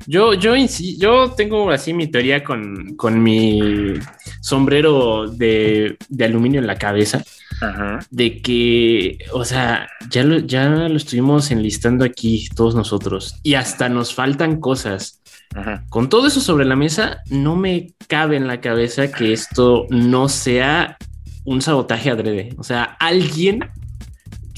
Yo, 0.07 0.33
yo, 0.33 0.55
yo 0.97 1.31
tengo 1.31 1.69
así 1.69 1.93
mi 1.93 2.07
teoría 2.07 2.41
con, 2.41 2.95
con 2.95 3.21
mi 3.21 3.93
sombrero 4.39 5.27
de, 5.27 5.97
de 6.07 6.25
aluminio 6.25 6.61
en 6.61 6.67
la 6.67 6.77
cabeza, 6.77 7.25
de 8.09 8.41
que, 8.41 9.17
o 9.33 9.43
sea, 9.43 9.89
ya 10.09 10.23
lo, 10.23 10.39
ya 10.39 10.69
lo 10.69 10.95
estuvimos 10.95 11.51
enlistando 11.51 12.05
aquí 12.05 12.47
todos 12.55 12.73
nosotros 12.73 13.35
y 13.43 13.55
hasta 13.55 13.89
nos 13.89 14.13
faltan 14.13 14.61
cosas. 14.61 15.21
Con 15.89 16.07
todo 16.07 16.27
eso 16.27 16.39
sobre 16.39 16.65
la 16.65 16.75
mesa, 16.77 17.21
no 17.29 17.57
me 17.57 17.93
cabe 18.07 18.37
en 18.37 18.47
la 18.47 18.61
cabeza 18.61 19.11
que 19.11 19.33
esto 19.33 19.87
no 19.89 20.29
sea 20.29 20.97
un 21.43 21.61
sabotaje 21.61 22.11
adrede. 22.11 22.53
O 22.57 22.63
sea, 22.63 22.83
alguien 22.99 23.59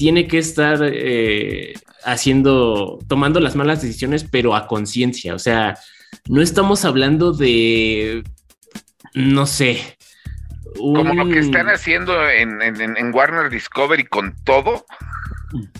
tiene 0.00 0.26
que 0.26 0.38
estar 0.38 0.78
eh, 0.82 1.74
haciendo, 2.06 2.98
tomando 3.06 3.38
las 3.38 3.54
malas 3.54 3.82
decisiones, 3.82 4.24
pero 4.24 4.54
a 4.56 4.66
conciencia. 4.66 5.34
O 5.34 5.38
sea, 5.38 5.76
no 6.26 6.40
estamos 6.40 6.86
hablando 6.86 7.32
de, 7.34 8.24
no 9.12 9.44
sé. 9.44 9.98
como 10.74 11.12
lo 11.12 11.28
que 11.28 11.40
están 11.40 11.68
haciendo 11.68 12.14
en, 12.30 12.62
en- 12.62 12.96
en 12.96 13.14
Warner 13.14 13.50
Discovery 13.50 14.04
con 14.04 14.34
todo. 14.42 14.86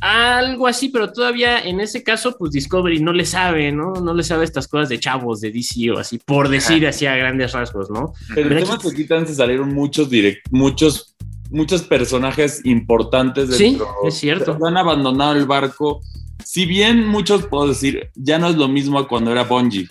Algo 0.03 0.67
así, 0.67 0.91
pero 0.91 1.13
todavía 1.13 1.61
en 1.63 1.81
ese 1.81 2.03
caso, 2.03 2.37
pues 2.37 2.51
Discovery 2.51 3.01
no 3.01 3.13
le 3.15 3.25
sabe, 3.25 3.73
¿no? 3.73 3.93
No 3.95 4.13
le 4.13 4.23
sabe 4.23 4.45
estas 4.45 4.69
cosas 4.69 4.91
de 4.91 4.99
chavos 5.01 5.41
de 5.41 5.51
DC 5.51 5.93
o 5.93 5.99
así, 5.99 6.19
por 6.19 6.49
decir 6.51 6.87
así 6.87 7.07
a 7.07 7.17
grandes 7.17 7.53
rasgos, 7.53 7.89
¿no? 7.89 8.13
Pero 8.35 8.49
Pero 8.49 8.59
el 8.59 8.65
tema 8.65 8.75
aquí- 8.75 8.87
es 8.89 8.93
que 8.95 9.01
aquí 9.01 9.09
también 9.09 9.29
se 9.29 9.35
salieron 9.37 9.73
muchos 9.73 10.11
direct, 10.11 10.45
muchos, 10.51 11.10
muchos 11.51 11.83
personajes 11.83 12.61
importantes 12.65 13.57
Sí, 13.57 13.65
dentro. 13.65 13.89
es 14.07 14.15
cierto. 14.15 14.59
Han 14.65 14.77
abandonado 14.77 15.33
el 15.35 15.47
barco. 15.47 16.01
Si 16.45 16.65
bien 16.67 17.07
muchos 17.07 17.47
puedo 17.47 17.69
decir, 17.69 18.11
ya 18.15 18.39
no 18.39 18.49
es 18.49 18.57
lo 18.57 18.69
mismo 18.69 18.99
a 18.99 19.07
cuando 19.09 19.31
era 19.33 19.45
Bungie. 19.45 19.87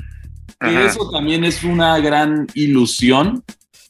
Y 0.61 0.75
eso 0.75 1.09
también 1.11 1.45
es 1.45 1.63
una 1.63 1.97
gran 1.99 2.47
ilusión, 2.53 3.43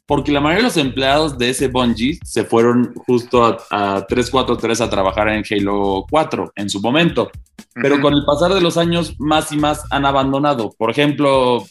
porque 0.06 0.32
la 0.32 0.40
mayoría 0.40 0.64
de 0.64 0.68
los 0.70 0.78
empleados 0.78 1.38
de 1.38 1.50
ese 1.50 1.68
Bungie 1.68 2.20
se 2.24 2.44
fueron 2.44 2.94
justo 2.96 3.44
a, 3.44 3.58
a 3.98 4.06
343 4.06 4.82
a 4.82 4.90
trabajar 4.90 5.30
en 5.30 5.44
Halo 5.50 6.06
4 6.10 6.52
en 6.56 6.70
su 6.70 6.80
momento. 6.82 7.32
Pero 7.74 8.02
con 8.02 8.14
el 8.14 8.24
pasar 8.26 8.54
de 8.54 8.62
los 8.62 8.78
años, 8.78 9.16
más 9.20 9.52
y 9.52 9.58
más 9.58 9.84
han 9.90 10.06
abandonado. 10.06 10.74
Por 10.78 10.92
ejemplo, 10.92 11.66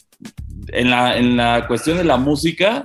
en 0.69 0.91
la, 0.91 1.17
en 1.19 1.37
la 1.37 1.67
cuestión 1.69 1.97
de 1.99 2.05
la 2.05 2.17
música, 2.17 2.85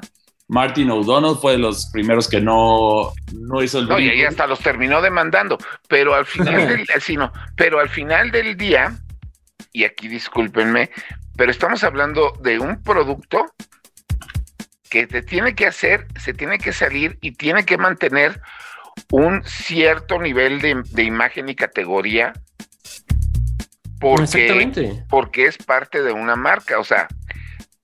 Martin 0.54 0.92
O'Donnell 0.92 1.36
fue 1.36 1.54
de 1.54 1.58
los 1.58 1.88
primeros 1.88 2.30
que 2.30 2.40
no, 2.40 3.12
no 3.34 3.64
hizo 3.64 3.80
el 3.80 3.88
No, 3.88 4.00
y 4.00 4.08
ahí 4.08 4.24
hasta 4.24 4.46
los 4.46 4.60
terminó 4.60 5.02
demandando, 5.02 5.58
pero 5.90 6.14
al 6.14 6.28
final 6.28 6.68
del, 6.68 6.86
sí, 7.02 7.18
no, 7.18 7.34
pero 7.56 7.80
al 7.80 7.90
final 7.90 8.30
del 8.30 8.56
día, 8.56 8.96
y 9.72 9.84
aquí 9.84 10.08
discúlpenme, 10.08 10.92
pero 11.36 11.50
estamos 11.50 11.84
hablando 11.84 12.34
de 12.44 12.60
un 12.60 12.84
producto 12.84 13.48
que 14.92 15.08
te 15.08 15.24
tiene 15.24 15.56
que 15.56 15.66
hacer, 15.66 16.06
se 16.20 16.36
tiene 16.36 16.60
que 16.60 16.72
salir 16.72 17.18
y 17.20 17.32
tiene 17.32 17.66
que 17.66 17.80
mantener 17.80 18.40
un 19.10 19.44
cierto 19.44 20.20
nivel 20.20 20.62
de, 20.62 20.84
de 20.92 21.04
imagen 21.04 21.50
y 21.50 21.56
categoría 21.56 22.34
porque, 24.00 24.24
Exactamente. 24.24 25.04
porque 25.10 25.46
es 25.48 25.58
parte 25.58 26.04
de 26.04 26.12
una 26.12 26.36
marca. 26.36 26.78
O 26.78 26.84
sea, 26.84 27.08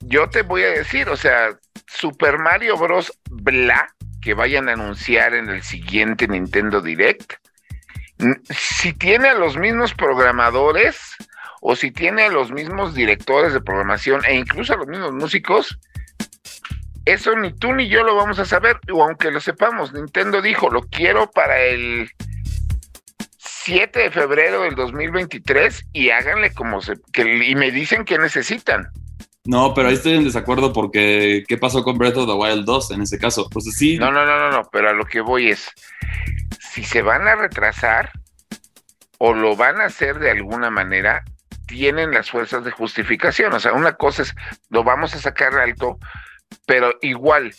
yo 0.02 0.30
te 0.30 0.44
voy 0.44 0.64
a 0.64 0.70
decir, 0.70 1.10
o 1.10 1.16
sea, 1.16 1.58
Super 1.88 2.38
Mario 2.38 2.78
Bros. 2.78 3.12
Bla, 3.30 3.88
que 4.22 4.34
vayan 4.34 4.70
a 4.70 4.74
anunciar 4.74 5.34
en 5.34 5.50
el 5.50 5.64
siguiente 5.64 6.28
Nintendo 6.28 6.82
Direct, 6.82 7.34
si 8.50 8.94
tiene 8.94 9.30
a 9.30 9.34
los 9.34 9.58
mismos 9.58 9.94
programadores 9.94 11.16
o 11.62 11.76
si 11.76 11.92
tiene 11.92 12.24
a 12.24 12.30
los 12.30 12.52
mismos 12.52 12.94
directores 12.94 13.54
de 13.54 13.62
programación 13.62 14.24
e 14.26 14.36
incluso 14.36 14.74
a 14.74 14.78
los 14.78 14.88
mismos 14.88 15.14
músicos, 15.14 15.80
eso 17.06 17.36
ni 17.36 17.54
tú 17.54 17.74
ni 17.74 17.88
yo 17.88 18.04
lo 18.04 18.16
vamos 18.16 18.40
a 18.40 18.46
saber, 18.46 18.80
o 18.92 19.04
aunque 19.04 19.32
lo 19.32 19.40
sepamos, 19.40 19.94
Nintendo 19.94 20.42
dijo, 20.42 20.70
lo 20.70 20.82
quiero 20.82 21.32
para 21.32 21.60
el 21.62 22.10
7 23.38 24.00
de 24.00 24.12
febrero 24.12 24.64
del 24.64 24.76
2023 24.76 25.86
y 25.94 26.10
háganle 26.10 26.54
como 26.54 26.82
se... 26.82 26.94
Y 27.16 27.56
me 27.56 27.72
dicen 27.72 28.06
que 28.06 28.18
necesitan. 28.18 28.90
No, 29.50 29.74
pero 29.74 29.88
ahí 29.88 29.96
estoy 29.96 30.14
en 30.14 30.26
desacuerdo 30.26 30.72
porque 30.72 31.44
¿qué 31.48 31.58
pasó 31.58 31.84
con 31.84 31.98
Breath 31.98 32.18
of 32.18 32.28
the 32.28 32.34
Wild 32.34 32.66
2 32.66 32.92
en 32.92 33.02
ese 33.02 33.18
caso? 33.18 33.50
Pues 33.50 33.66
sí, 33.66 33.98
No, 33.98 34.12
no, 34.12 34.24
no, 34.24 34.38
no, 34.38 34.52
no, 34.52 34.70
pero 34.72 34.92
a 34.92 34.94
lo 34.94 35.06
que 35.06 35.22
voy 35.22 35.50
es, 35.50 35.72
si 36.60 36.84
se 36.84 37.02
van 37.02 37.28
a 37.28 37.34
retrasar 37.34 38.12
o 39.18 39.34
lo 39.34 39.56
van 39.56 39.82
a 39.82 39.86
hacer 39.86 40.20
de 40.20 40.30
alguna 40.30 40.70
manera, 40.70 41.24
tienen 41.66 42.12
las 42.12 42.30
fuerzas 42.30 42.64
de 42.64 42.70
justificación. 42.70 43.52
O 43.52 43.60
sea, 43.60 43.74
una 43.74 43.94
cosa 43.94 44.22
es, 44.22 44.36
lo 44.70 44.84
vamos 44.84 45.16
a 45.16 45.20
sacar 45.20 45.56
alto, 45.56 45.98
pero 46.68 46.94
igual, 47.02 47.52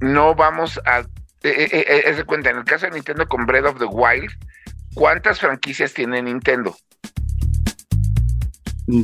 no 0.00 0.34
vamos 0.34 0.80
a... 0.86 1.00
eh, 1.00 1.04
eh, 1.42 1.68
eh, 1.72 2.02
es 2.06 2.16
de 2.16 2.24
cuenta, 2.24 2.48
en 2.48 2.56
el 2.56 2.64
caso 2.64 2.86
de 2.86 2.92
Nintendo 2.92 3.28
con 3.28 3.44
Breath 3.44 3.66
of 3.66 3.78
the 3.78 3.84
Wild, 3.84 4.32
¿cuántas 4.94 5.40
franquicias 5.40 5.92
tiene 5.92 6.22
Nintendo? 6.22 6.74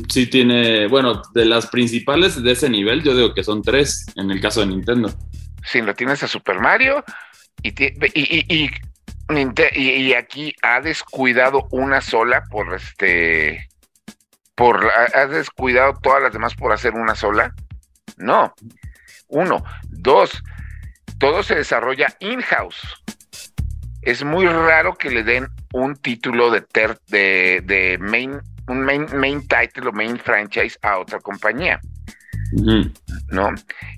Sí 0.09 0.27
tiene, 0.27 0.87
bueno, 0.87 1.21
de 1.33 1.45
las 1.45 1.67
principales 1.67 2.41
de 2.41 2.51
ese 2.51 2.69
nivel, 2.69 3.03
yo 3.03 3.15
digo 3.15 3.33
que 3.33 3.43
son 3.43 3.61
tres 3.61 4.05
en 4.15 4.29
el 4.31 4.39
caso 4.39 4.61
de 4.61 4.67
Nintendo. 4.67 5.13
Si 5.63 5.81
lo 5.81 5.93
tienes 5.93 6.23
a 6.23 6.27
Super 6.27 6.59
Mario 6.59 7.03
y, 7.63 7.73
y, 9.29 10.13
aquí 10.13 10.53
ha 10.61 10.81
descuidado 10.81 11.67
una 11.71 12.01
sola 12.01 12.43
por 12.49 12.73
este 12.73 13.69
por 14.55 14.87
ha 14.91 15.27
descuidado 15.27 15.93
todas 16.01 16.21
las 16.21 16.33
demás 16.33 16.53
por 16.55 16.71
hacer 16.71 16.93
una 16.93 17.15
sola. 17.15 17.53
No. 18.17 18.53
Uno, 19.27 19.63
dos, 19.89 20.43
todo 21.17 21.41
se 21.41 21.55
desarrolla 21.55 22.15
in-house. 22.19 22.81
Es 24.01 24.23
muy 24.23 24.45
raro 24.45 24.95
que 24.97 25.09
le 25.09 25.23
den 25.23 25.47
un 25.73 25.95
título 25.95 26.51
de 26.51 26.61
ter- 26.61 26.99
de, 27.07 27.61
de 27.63 27.97
main 27.99 28.39
un 28.71 28.81
main, 28.83 29.05
main 29.15 29.47
title 29.47 29.89
o 29.89 29.91
main 29.91 30.17
franchise 30.17 30.77
a 30.81 30.97
otra 30.97 31.19
compañía. 31.19 31.79
¿no? 33.29 33.49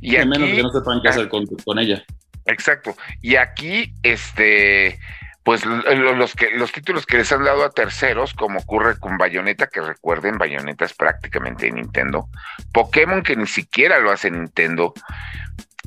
Y 0.01 0.15
a 0.17 0.25
menos 0.25 0.49
que 0.55 0.63
no 0.63 0.69
sepan 0.71 1.01
qué 1.01 1.09
hacer 1.09 1.29
con, 1.29 1.45
con 1.65 1.79
ella. 1.79 2.03
Exacto. 2.45 2.95
Y 3.21 3.35
aquí, 3.37 3.93
este, 4.03 4.99
pues 5.43 5.65
lo- 5.65 5.77
lo- 5.77 6.15
los 6.15 6.35
que 6.35 6.51
los 6.51 6.71
títulos 6.71 7.05
que 7.05 7.17
les 7.17 7.31
han 7.31 7.43
dado 7.43 7.63
a 7.63 7.71
terceros, 7.71 8.33
como 8.33 8.59
ocurre 8.59 8.99
con 8.99 9.17
Bayonetta, 9.17 9.67
que 9.67 9.81
recuerden, 9.81 10.37
Bayonetta 10.37 10.85
es 10.85 10.93
prácticamente 10.93 11.65
de 11.65 11.71
Nintendo, 11.71 12.29
Pokémon 12.73 13.23
que 13.23 13.35
ni 13.35 13.47
siquiera 13.47 13.99
lo 13.99 14.11
hace 14.11 14.29
Nintendo, 14.29 14.93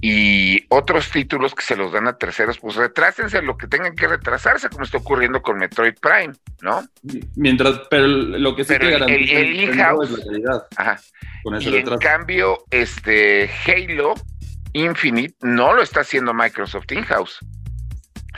y 0.00 0.65
otros 0.69 1.11
títulos 1.11 1.55
que 1.55 1.62
se 1.62 1.75
los 1.76 1.91
dan 1.93 2.07
a 2.07 2.17
terceros, 2.19 2.59
pues 2.59 2.76
retrásense 2.76 3.41
lo 3.43 3.57
que 3.57 3.67
tengan 3.67 3.95
que 3.97 4.07
retrasarse, 4.07 4.69
como 4.69 4.85
está 4.85 4.99
ocurriendo 4.99 5.41
con 5.41 5.59
Metroid 5.59 5.95
Prime, 6.00 6.35
¿no? 6.61 6.85
Mientras, 7.35 7.81
pero 7.91 8.07
lo 8.07 8.55
que 8.55 8.65
sí 8.65 8.69
Pero 8.69 8.81
te 8.88 8.95
el- 8.95 9.00
garantiza 9.00 9.33
el- 9.33 9.38
el 9.47 9.53
Nintendo 9.57 9.73
in-house- 9.75 10.11
es 10.11 10.19
la 10.19 10.25
calidad 10.25 10.67
Ajá. 10.76 11.00
con 11.43 11.55
ese 11.55 11.71
Y 11.71 11.76
en 11.76 11.99
cambio, 11.99 12.59
este 12.71 13.50
Halo 13.67 14.15
Infinite 14.75 15.35
no 15.41 15.73
lo 15.75 15.83
está 15.83 16.00
haciendo 16.00 16.35
Microsoft 16.35 16.93
in-house. 16.93 17.38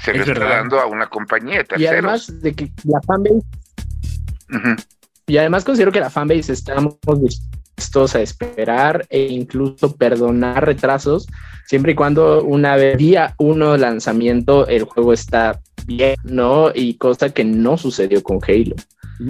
Se 0.00 0.14
lo 0.14 0.22
Es 0.22 0.28
está 0.28 0.38
verdad. 0.40 0.56
dando 0.58 0.78
a 0.80 0.86
una 0.86 1.08
compañía 1.08 1.56
de 1.56 1.62
Y 1.62 1.64
terceros. 1.66 1.92
además 1.92 2.40
de 2.40 2.54
que 2.54 2.72
la 2.84 3.00
fanbase, 3.02 3.40
y 5.26 5.36
además 5.36 5.64
considero 5.64 5.90
que 5.90 5.98
la 6.00 6.08
fanbase 6.10 6.52
estamos 6.52 6.96
dispuestos 7.78 8.14
a 8.16 8.20
esperar 8.22 9.06
e 9.08 9.26
incluso 9.28 9.96
perdonar 9.96 10.66
retrasos, 10.66 11.26
siempre 11.66 11.92
y 11.92 11.94
cuando 11.94 12.42
una 12.42 12.76
vez 12.76 12.98
día 12.98 13.34
uno 13.38 13.72
de 13.72 13.78
lanzamiento 13.78 14.66
el 14.66 14.82
juego 14.84 15.12
está 15.12 15.60
bien, 15.86 16.16
¿no? 16.24 16.70
Y 16.74 16.94
cosa 16.94 17.30
que 17.30 17.44
no 17.44 17.76
sucedió 17.78 18.22
con 18.22 18.40
Halo. 18.46 18.74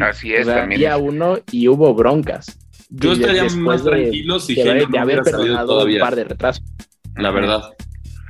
Así 0.01 0.33
es, 0.33 0.43
o 0.43 0.45
sea, 0.51 0.61
también. 0.61 0.81
día 0.81 0.97
uno 0.97 1.39
y 1.53 1.69
hubo 1.69 1.95
broncas. 1.95 2.59
Yo 2.91 3.11
Y 3.13 3.21
estaría 3.21 3.45
más 3.57 3.85
de- 3.85 3.91
tranquilo 3.91 4.41
si 4.41 4.55
de, 4.55 4.63
Halo 4.71 4.85
no 4.87 4.91
de 4.93 4.99
haber 4.99 5.21
hubiera 5.21 5.25
salido 5.25 5.57
perdonado 5.57 5.87
un 5.87 5.99
par 6.01 6.17
de 6.17 6.25
retrasos. 6.25 6.65
la 7.17 7.31
verdad. 7.31 7.63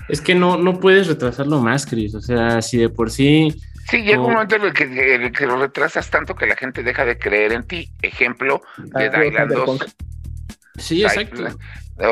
Es 0.08 0.20
que 0.22 0.34
no, 0.34 0.56
no 0.56 0.80
puedes 0.80 1.06
retrasarlo 1.06 1.60
más, 1.60 1.84
Chris. 1.86 2.14
O 2.14 2.20
sea, 2.22 2.60
si 2.62 2.78
de 2.78 2.88
por 2.88 3.10
sí. 3.10 3.54
Sí, 3.88 4.02
llega 4.02 4.16
No. 4.18 4.26
un 4.26 4.32
momento 4.34 4.56
en 4.56 4.62
el 4.62 4.72
que, 4.72 4.84
en 5.14 5.22
el 5.22 5.32
que 5.32 5.46
lo 5.46 5.56
retrasas 5.58 6.10
tanto 6.10 6.34
que 6.34 6.46
la 6.46 6.56
gente 6.56 6.82
deja 6.82 7.04
de 7.04 7.18
creer 7.18 7.52
en 7.52 7.66
ti. 7.66 7.90
Ejemplo, 8.02 8.60
Ah, 8.94 8.98
de 9.00 9.10
Dylan 9.10 9.48
2. 9.48 9.78
Cyberpunk. 9.78 9.84
Sí, 10.78 11.02
exacto. 11.02 11.48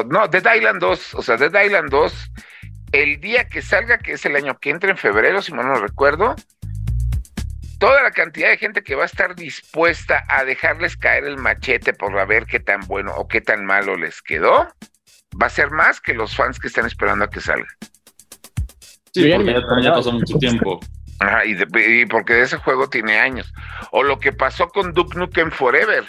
No, 0.08 0.26
Dead 0.26 0.54
Island 0.56 0.80
2, 0.80 1.14
o 1.14 1.22
sea, 1.22 1.36
Dead 1.36 1.64
Island 1.64 1.90
2, 1.90 2.32
el 2.92 3.20
día 3.20 3.46
que 3.48 3.62
salga, 3.62 3.98
que 3.98 4.12
es 4.12 4.24
el 4.26 4.34
año 4.34 4.58
que 4.58 4.70
entra 4.70 4.90
en 4.90 4.96
febrero, 4.96 5.40
si 5.42 5.52
mal 5.52 5.66
no 5.66 5.74
recuerdo, 5.76 6.34
toda 7.78 8.02
la 8.02 8.10
cantidad 8.10 8.48
de 8.48 8.56
gente 8.58 8.82
que 8.82 8.96
va 8.96 9.04
a 9.04 9.06
estar 9.06 9.36
dispuesta 9.36 10.24
a 10.28 10.44
dejarles 10.44 10.96
caer 10.96 11.24
el 11.24 11.36
machete 11.36 11.92
por 11.92 12.26
ver 12.26 12.46
qué 12.46 12.58
tan 12.58 12.80
bueno 12.88 13.14
o 13.14 13.28
qué 13.28 13.40
tan 13.40 13.64
malo 13.64 13.96
les 13.96 14.22
quedó, 14.22 14.66
va 15.40 15.46
a 15.46 15.50
ser 15.50 15.70
más 15.70 16.00
que 16.00 16.14
los 16.14 16.34
fans 16.34 16.58
que 16.58 16.66
están 16.66 16.86
esperando 16.86 17.26
a 17.26 17.30
que 17.30 17.40
salga. 17.40 17.68
Sí, 19.12 19.30
porque 19.36 19.54
ya, 19.82 19.92
pasó 19.94 20.10
mucho 20.12 20.36
tiempo. 20.38 20.80
Ajá, 21.18 21.44
y, 21.46 22.06
porque 22.06 22.42
ese 22.42 22.58
juego 22.58 22.88
tiene 22.88 23.18
años. 23.18 23.52
O 23.90 24.02
lo 24.02 24.18
que 24.18 24.32
pasó 24.32 24.68
con 24.68 24.92
Duke 24.92 25.18
Nukem 25.18 25.50
Forever. 25.50 26.04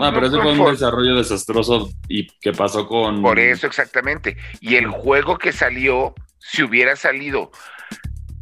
ah, 0.00 0.10
pero 0.12 0.26
ese 0.26 0.36
fue 0.36 0.52
un 0.52 0.70
desarrollo 0.70 1.16
desastroso 1.16 1.90
y 2.08 2.26
que 2.40 2.52
pasó 2.52 2.86
con. 2.86 3.22
Por 3.22 3.38
eso, 3.38 3.66
exactamente. 3.66 4.36
Y 4.60 4.76
el 4.76 4.88
juego 4.88 5.38
que 5.38 5.52
salió, 5.52 6.14
si 6.38 6.62
hubiera 6.62 6.96
salido 6.96 7.50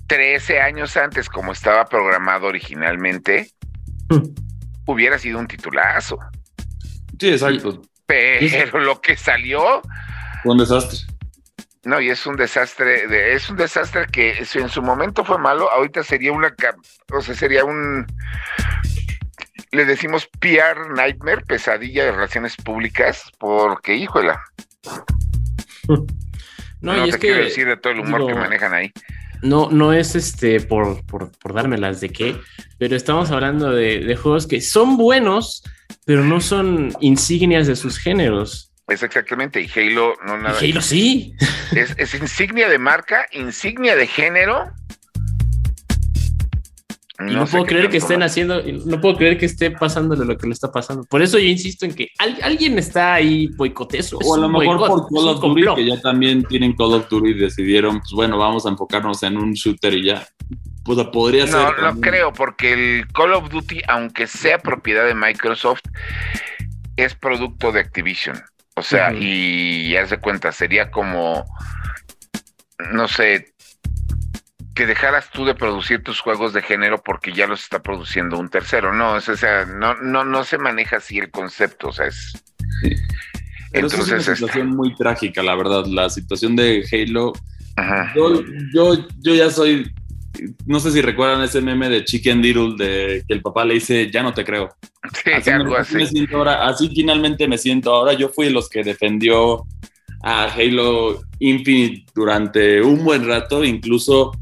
13 0.08 0.60
años 0.60 0.96
antes, 0.96 1.28
como 1.28 1.52
estaba 1.52 1.84
programado 1.86 2.46
originalmente, 2.46 3.50
hubiera 4.86 5.18
sido 5.18 5.38
un 5.38 5.46
titulazo. 5.46 6.18
Sí, 7.18 7.28
exacto. 7.28 7.82
Pero 8.06 8.80
lo 8.80 9.00
que 9.00 9.16
salió. 9.16 9.82
Fue 10.42 10.52
un 10.52 10.58
desastre. 10.58 11.15
No, 11.86 12.00
y 12.00 12.10
es 12.10 12.26
un 12.26 12.34
desastre, 12.34 13.04
es 13.32 13.48
un 13.48 13.56
desastre 13.56 14.06
que 14.10 14.44
si 14.44 14.58
en 14.58 14.68
su 14.68 14.82
momento 14.82 15.24
fue 15.24 15.38
malo, 15.38 15.70
ahorita 15.70 16.02
sería 16.02 16.32
una, 16.32 16.52
o 17.12 17.20
sea, 17.20 17.32
sería 17.32 17.64
un, 17.64 18.04
le 19.70 19.84
decimos 19.84 20.28
PR 20.40 20.92
nightmare, 20.96 21.44
pesadilla 21.46 22.06
de 22.06 22.10
relaciones 22.10 22.56
públicas, 22.56 23.30
porque 23.38 23.94
híjola. 23.96 24.42
No, 26.82 26.94
y 27.04 27.08
es 27.08 27.16
que, 27.16 27.28
quiero 27.28 27.42
decir 27.42 27.66
de 27.66 27.78
todo 27.78 27.94
el 27.94 28.00
humor 28.00 28.26
que 28.26 28.34
manejan 28.34 28.74
ahí. 28.74 28.92
No, 29.42 29.70
no 29.70 29.94
es 29.94 30.14
este 30.14 30.60
por, 30.60 31.04
por, 31.06 31.32
por 31.38 31.54
dármelas 31.54 32.02
de 32.02 32.10
qué, 32.10 32.36
pero 32.78 32.94
estamos 32.94 33.30
hablando 33.30 33.70
de, 33.70 34.00
de 34.00 34.14
juegos 34.14 34.46
que 34.46 34.60
son 34.60 34.98
buenos, 34.98 35.64
pero 36.04 36.22
no 36.22 36.40
son 36.40 36.92
insignias 37.00 37.66
de 37.66 37.76
sus 37.76 37.98
géneros. 37.98 38.72
Es 38.88 39.02
exactamente, 39.02 39.60
y 39.60 39.68
Halo 39.68 40.14
no 40.24 40.38
nada. 40.38 40.58
Halo 40.60 40.80
sí. 40.80 41.34
Es, 41.72 42.14
insignia 42.14 42.68
de 42.68 42.78
marca, 42.78 43.26
insignia 43.32 43.96
de 43.96 44.06
género. 44.06 44.70
Y 47.18 47.34
no, 47.34 47.46
puedo 47.46 47.64
creer 47.64 47.88
que 47.88 47.96
estén 47.96 48.22
haciendo, 48.22 48.62
no 48.62 49.00
puedo 49.00 49.16
creer 49.16 49.38
que 49.38 49.46
esté 49.46 49.70
pasándole 49.70 50.24
lo 50.24 50.36
que 50.36 50.46
le 50.46 50.52
está 50.52 50.70
pasando. 50.70 51.02
Por 51.04 51.22
eso 51.22 51.38
yo 51.38 51.46
insisto 51.46 51.86
en 51.86 51.94
que 51.94 52.10
alguien 52.18 52.78
está 52.78 53.14
ahí 53.14 53.48
boicoteso. 53.56 54.18
O 54.22 54.34
a 54.34 54.38
lo 54.38 54.48
mejor 54.50 54.86
por 54.86 55.08
Call 55.08 55.28
of 55.28 55.40
Duty, 55.40 55.74
que 55.74 55.86
ya 55.86 56.00
también 56.00 56.44
tienen 56.44 56.74
Call 56.74 56.92
of 56.92 57.08
Duty 57.08 57.30
y 57.30 57.34
decidieron, 57.34 58.00
pues 58.00 58.12
bueno, 58.12 58.38
vamos 58.38 58.66
a 58.66 58.68
enfocarnos 58.68 59.22
en 59.22 59.38
un 59.38 59.54
shooter 59.54 59.94
y 59.94 60.04
ya. 60.04 60.28
Pues 60.84 61.02
podría 61.08 61.46
ser. 61.46 61.56
No, 61.56 61.94
no 61.94 62.00
creo, 62.00 62.32
porque 62.32 62.74
el 62.74 63.08
Call 63.08 63.32
of 63.32 63.50
Duty, 63.50 63.80
aunque 63.88 64.26
sea 64.26 64.58
propiedad 64.58 65.06
de 65.06 65.14
Microsoft, 65.14 65.80
es 66.96 67.14
producto 67.14 67.72
de 67.72 67.80
Activision. 67.80 68.40
O 68.76 68.82
sea, 68.82 69.12
y 69.12 69.90
ya 69.90 70.06
se 70.06 70.18
cuenta, 70.18 70.52
sería 70.52 70.90
como, 70.90 71.44
no 72.92 73.08
sé, 73.08 73.54
que 74.74 74.86
dejaras 74.86 75.30
tú 75.30 75.46
de 75.46 75.54
producir 75.54 76.02
tus 76.02 76.20
juegos 76.20 76.52
de 76.52 76.60
género 76.60 77.02
porque 77.02 77.32
ya 77.32 77.46
los 77.46 77.62
está 77.62 77.82
produciendo 77.82 78.38
un 78.38 78.50
tercero. 78.50 78.92
No, 78.92 79.14
o 79.14 79.20
sea, 79.20 79.64
no, 79.64 79.94
no, 79.94 80.24
no 80.24 80.44
se 80.44 80.58
maneja 80.58 80.98
así 80.98 81.18
el 81.18 81.30
concepto, 81.30 81.88
o 81.88 81.92
sea, 81.92 82.06
es... 82.06 82.44
Entonces, 83.72 84.00
es 84.00 84.08
una 84.08 84.18
este 84.18 84.34
situación 84.36 84.68
muy 84.68 84.94
trágica, 84.94 85.42
la 85.42 85.54
verdad. 85.54 85.86
La 85.86 86.10
situación 86.10 86.54
de 86.54 86.86
Halo. 86.92 87.32
Yo, 88.14 88.42
yo, 88.72 89.08
yo 89.18 89.34
ya 89.34 89.50
soy 89.50 89.90
no 90.66 90.80
sé 90.80 90.90
si 90.90 91.00
recuerdan 91.00 91.42
ese 91.42 91.60
meme 91.60 91.88
de 91.88 92.04
Chicken 92.04 92.42
Diddle 92.42 92.74
de 92.76 93.24
que 93.26 93.34
el 93.34 93.42
papá 93.42 93.64
le 93.64 93.74
dice, 93.74 94.10
ya 94.10 94.22
no 94.22 94.32
te 94.34 94.44
creo. 94.44 94.68
Sí, 95.24 95.30
así, 95.30 95.50
algo 95.50 95.76
así. 95.76 96.26
ahora, 96.32 96.66
así 96.66 96.88
finalmente 96.88 97.46
me 97.46 97.58
siento 97.58 97.94
ahora. 97.94 98.12
Yo 98.14 98.28
fui 98.28 98.46
de 98.46 98.52
los 98.52 98.68
que 98.68 98.82
defendió 98.82 99.64
a 100.22 100.44
Halo 100.44 101.20
Infinite 101.38 102.06
durante 102.14 102.82
un 102.82 103.04
buen 103.04 103.26
rato, 103.26 103.64
incluso 103.64 104.32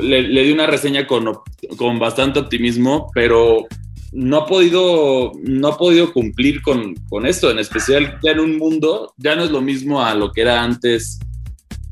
le, 0.00 0.42
di 0.42 0.52
una 0.52 0.66
reseña 0.66 1.06
con, 1.06 1.32
con, 1.76 1.98
bastante 1.98 2.40
optimismo, 2.40 3.10
pero 3.14 3.66
no 4.12 4.38
ha 4.38 4.46
podido, 4.46 5.32
no 5.42 5.68
ha 5.68 5.76
podido 5.76 6.12
cumplir 6.12 6.62
con, 6.62 6.94
con 7.08 7.26
esto, 7.26 7.50
en 7.50 7.58
especial 7.58 8.18
ya 8.22 8.32
en 8.32 8.40
un 8.40 8.58
mundo, 8.58 9.12
ya 9.16 9.36
no 9.36 9.44
es 9.44 9.50
lo 9.50 9.60
mismo 9.60 10.02
a 10.02 10.14
lo 10.14 10.32
que 10.32 10.40
era 10.42 10.62
antes 10.62 11.18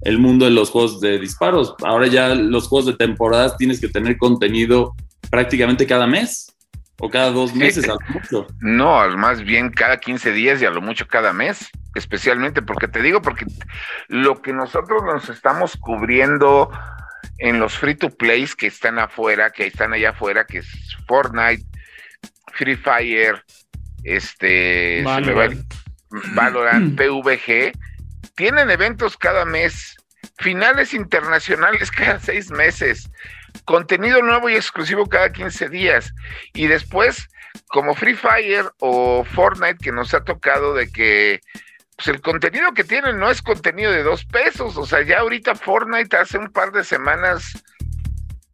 el 0.05 0.19
mundo 0.19 0.45
de 0.45 0.51
los 0.51 0.71
juegos 0.71 1.01
de 1.01 1.19
disparos. 1.19 1.75
Ahora 1.83 2.07
ya 2.07 2.35
los 2.35 2.69
juegos 2.69 2.87
de 2.87 2.95
temporadas 2.95 3.57
tienes 3.57 3.81
que 3.81 3.89
tener 3.89 4.17
contenido 4.19 4.95
prácticamente 5.31 5.87
cada 5.87 6.07
mes 6.07 6.55
o 7.01 7.09
cada 7.09 7.31
dos 7.31 7.55
meses 7.55 7.89
a 7.89 7.95
lo 7.95 7.99
mucho. 8.13 8.47
No, 8.61 9.09
más 9.17 9.43
bien 9.43 9.71
cada 9.71 9.99
15 9.99 10.33
días 10.33 10.63
y 10.63 10.67
a 10.67 10.71
lo 10.71 10.81
mucho 10.81 11.07
cada 11.09 11.33
mes, 11.33 11.69
especialmente 11.95 12.63
porque 12.63 12.89
te 12.89 13.03
digo, 13.03 13.23
porque 13.23 13.47
lo 14.09 14.41
que 14.41 14.53
nosotros 14.53 15.03
nos 15.05 15.29
estamos 15.29 15.77
cubriendo 15.77 16.71
en 17.39 17.59
los 17.59 17.77
free 17.77 17.97
to 17.97 18.11
plays 18.11 18.55
que 18.55 18.69
están 18.69 18.99
afuera, 18.99 19.51
que 19.51 19.67
están 19.67 19.93
allá 19.93 20.11
afuera, 20.11 20.45
que 20.45 20.59
es 20.59 20.97
Fortnite, 21.07 21.65
Free 22.53 22.77
Fire, 22.77 23.43
este, 24.05 25.03
Valorant, 25.05 25.75
Valorant 26.35 26.97
PVG, 26.97 27.73
tienen 28.35 28.71
eventos 28.71 29.17
cada 29.17 29.45
mes, 29.45 29.97
finales 30.39 30.95
internacionales 30.95 31.91
cada 31.91 32.19
seis 32.19 32.51
meses, 32.51 33.11
contenido 33.65 34.23
nuevo 34.23 34.49
y 34.49 34.55
exclusivo 34.55 35.07
cada 35.07 35.33
15 35.33 35.69
días. 35.69 36.13
Y 36.55 36.67
después, 36.67 37.29
como 37.69 37.95
Free 37.95 38.15
Fire 38.15 38.71
o 38.81 39.25
Fortnite, 39.25 39.79
que 39.79 39.93
nos 39.93 40.15
ha 40.15 40.25
tocado 40.25 40.75
de 40.75 40.91
que 40.91 41.41
pues 41.97 42.09
el 42.09 42.21
contenido 42.21 42.73
que 42.73 42.85
tienen 42.85 43.19
no 43.19 43.31
es 43.31 43.43
contenido 43.43 43.93
de 43.93 44.03
dos 44.03 44.25
pesos. 44.25 44.77
O 44.77 44.87
sea, 44.87 45.03
ya 45.03 45.21
ahorita 45.21 45.55
Fortnite 45.55 46.17
hace 46.17 46.39
un 46.39 46.51
par 46.51 46.73
de 46.73 46.85
semanas 46.85 47.63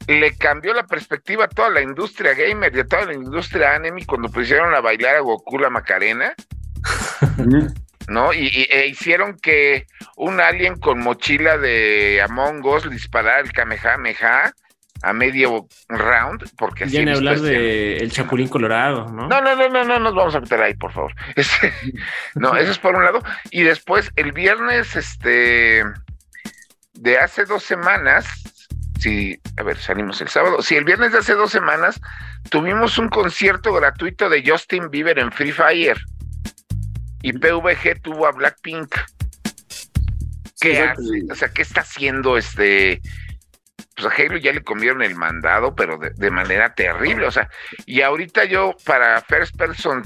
le 0.06 0.36
cambió 0.36 0.72
la 0.74 0.86
perspectiva 0.86 1.44
a 1.44 1.48
toda 1.48 1.70
la 1.70 1.82
industria 1.82 2.34
gamer 2.34 2.74
y 2.74 2.80
a 2.80 2.86
toda 2.86 3.06
la 3.06 3.14
industria 3.14 3.74
anime 3.74 4.06
cuando 4.06 4.30
pusieron 4.30 4.74
a 4.74 4.80
bailar 4.80 5.16
a 5.16 5.20
Goku 5.20 5.58
la 5.58 5.70
Macarena. 5.70 6.34
¿no? 8.08 8.32
Y, 8.32 8.66
e 8.70 8.86
hicieron 8.88 9.38
que 9.38 9.86
un 10.16 10.40
alien 10.40 10.78
con 10.78 10.98
mochila 11.00 11.58
de 11.58 12.20
Among 12.22 12.64
Us 12.64 12.90
disparara 12.90 13.40
el 13.40 13.52
Kamehameha 13.52 14.52
a 15.02 15.12
medio 15.12 15.68
round, 15.88 16.50
porque 16.56 16.84
así 16.84 16.96
Viene 16.96 17.12
a 17.12 17.16
hablar 17.16 17.38
de 17.38 17.98
el 17.98 18.10
Chapulín 18.10 18.48
Colorado, 18.48 19.08
¿no? 19.12 19.28
No, 19.28 19.40
no, 19.40 19.54
no, 19.54 19.68
no, 19.68 19.84
no 19.84 20.00
nos 20.00 20.14
vamos 20.14 20.34
a 20.34 20.40
meter 20.40 20.60
ahí, 20.60 20.74
por 20.74 20.92
favor. 20.92 21.14
Este, 21.36 21.72
no, 22.34 22.56
eso 22.56 22.72
es 22.72 22.78
por 22.78 22.96
un 22.96 23.04
lado. 23.04 23.22
Y 23.50 23.62
después, 23.62 24.10
el 24.16 24.32
viernes, 24.32 24.96
este, 24.96 25.84
de 26.94 27.18
hace 27.18 27.44
dos 27.44 27.62
semanas, 27.62 28.26
sí, 28.98 29.38
a 29.56 29.62
ver, 29.62 29.76
salimos 29.76 30.20
el 30.20 30.28
sábado. 30.28 30.62
Sí, 30.62 30.74
el 30.74 30.84
viernes 30.84 31.12
de 31.12 31.18
hace 31.18 31.34
dos 31.34 31.52
semanas 31.52 32.00
tuvimos 32.50 32.98
un 32.98 33.08
concierto 33.08 33.72
gratuito 33.74 34.28
de 34.28 34.42
Justin 34.44 34.90
Bieber 34.90 35.20
en 35.20 35.30
Free 35.30 35.52
Fire 35.52 35.98
y 37.22 37.32
PVG 37.32 38.00
tuvo 38.02 38.26
a 38.26 38.32
Blackpink. 38.32 38.94
¿Qué 40.60 40.80
hace? 40.80 41.02
O 41.30 41.34
sea, 41.34 41.48
¿qué 41.48 41.62
está 41.62 41.82
haciendo 41.82 42.36
este? 42.36 43.00
Pues 43.96 44.06
a 44.06 44.22
Halo 44.22 44.36
ya 44.36 44.52
le 44.52 44.62
comieron 44.62 45.02
el 45.02 45.14
mandado, 45.14 45.74
pero 45.74 45.98
de, 45.98 46.30
manera 46.30 46.74
terrible. 46.74 47.26
O 47.26 47.30
sea, 47.30 47.48
y 47.86 48.02
ahorita 48.02 48.44
yo 48.44 48.74
para 48.84 49.20
First 49.22 49.56
Person 49.56 50.04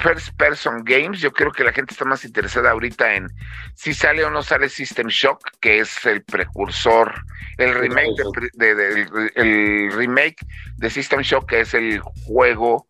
First 0.00 0.30
Person 0.36 0.82
Games, 0.84 1.20
yo 1.20 1.32
creo 1.32 1.52
que 1.52 1.64
la 1.64 1.72
gente 1.72 1.92
está 1.92 2.04
más 2.04 2.24
interesada 2.24 2.70
ahorita 2.70 3.14
en 3.14 3.26
si 3.74 3.92
sale 3.92 4.24
o 4.24 4.30
no 4.30 4.42
sale 4.42 4.68
System 4.68 5.08
Shock, 5.08 5.50
que 5.60 5.80
es 5.80 6.04
el 6.06 6.22
precursor, 6.22 7.12
el 7.58 7.74
remake 7.74 8.14
de, 8.54 9.30
el 9.34 9.92
remake 9.92 10.46
de 10.76 10.90
System 10.90 11.20
Shock, 11.20 11.50
que 11.50 11.60
es 11.60 11.74
el 11.74 12.00
juego 12.00 12.86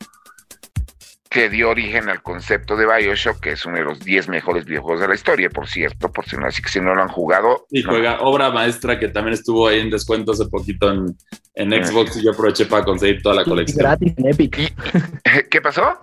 que 1.30 1.48
dio 1.48 1.70
origen 1.70 2.08
al 2.08 2.22
concepto 2.22 2.76
de 2.76 2.86
Bioshock, 2.86 3.38
que 3.38 3.52
es 3.52 3.64
uno 3.64 3.76
de 3.76 3.84
los 3.84 4.00
10 4.00 4.28
mejores 4.28 4.64
videojuegos 4.64 5.00
de 5.00 5.08
la 5.08 5.14
historia, 5.14 5.48
por 5.48 5.68
cierto, 5.68 6.12
por 6.12 6.26
si 6.26 6.36
no, 6.36 6.46
así 6.46 6.60
que 6.60 6.68
si 6.68 6.80
no 6.80 6.92
lo 6.92 7.02
han 7.02 7.08
jugado. 7.08 7.66
Y 7.70 7.84
juega 7.84 8.20
obra 8.20 8.50
maestra 8.50 8.98
que 8.98 9.08
también 9.08 9.34
estuvo 9.34 9.68
ahí 9.68 9.78
en 9.78 9.90
descuento 9.90 10.32
hace 10.32 10.46
poquito 10.46 10.90
en, 10.90 11.16
en 11.54 11.86
Xbox 11.86 12.16
y 12.16 12.24
yo 12.24 12.32
aproveché 12.32 12.66
para 12.66 12.84
conseguir 12.84 13.22
toda 13.22 13.36
la 13.36 13.44
colección. 13.44 13.78
Gratis 13.78 14.12
en 14.16 14.26
Epic. 14.26 14.74
¿Qué 15.50 15.60
pasó? 15.60 16.00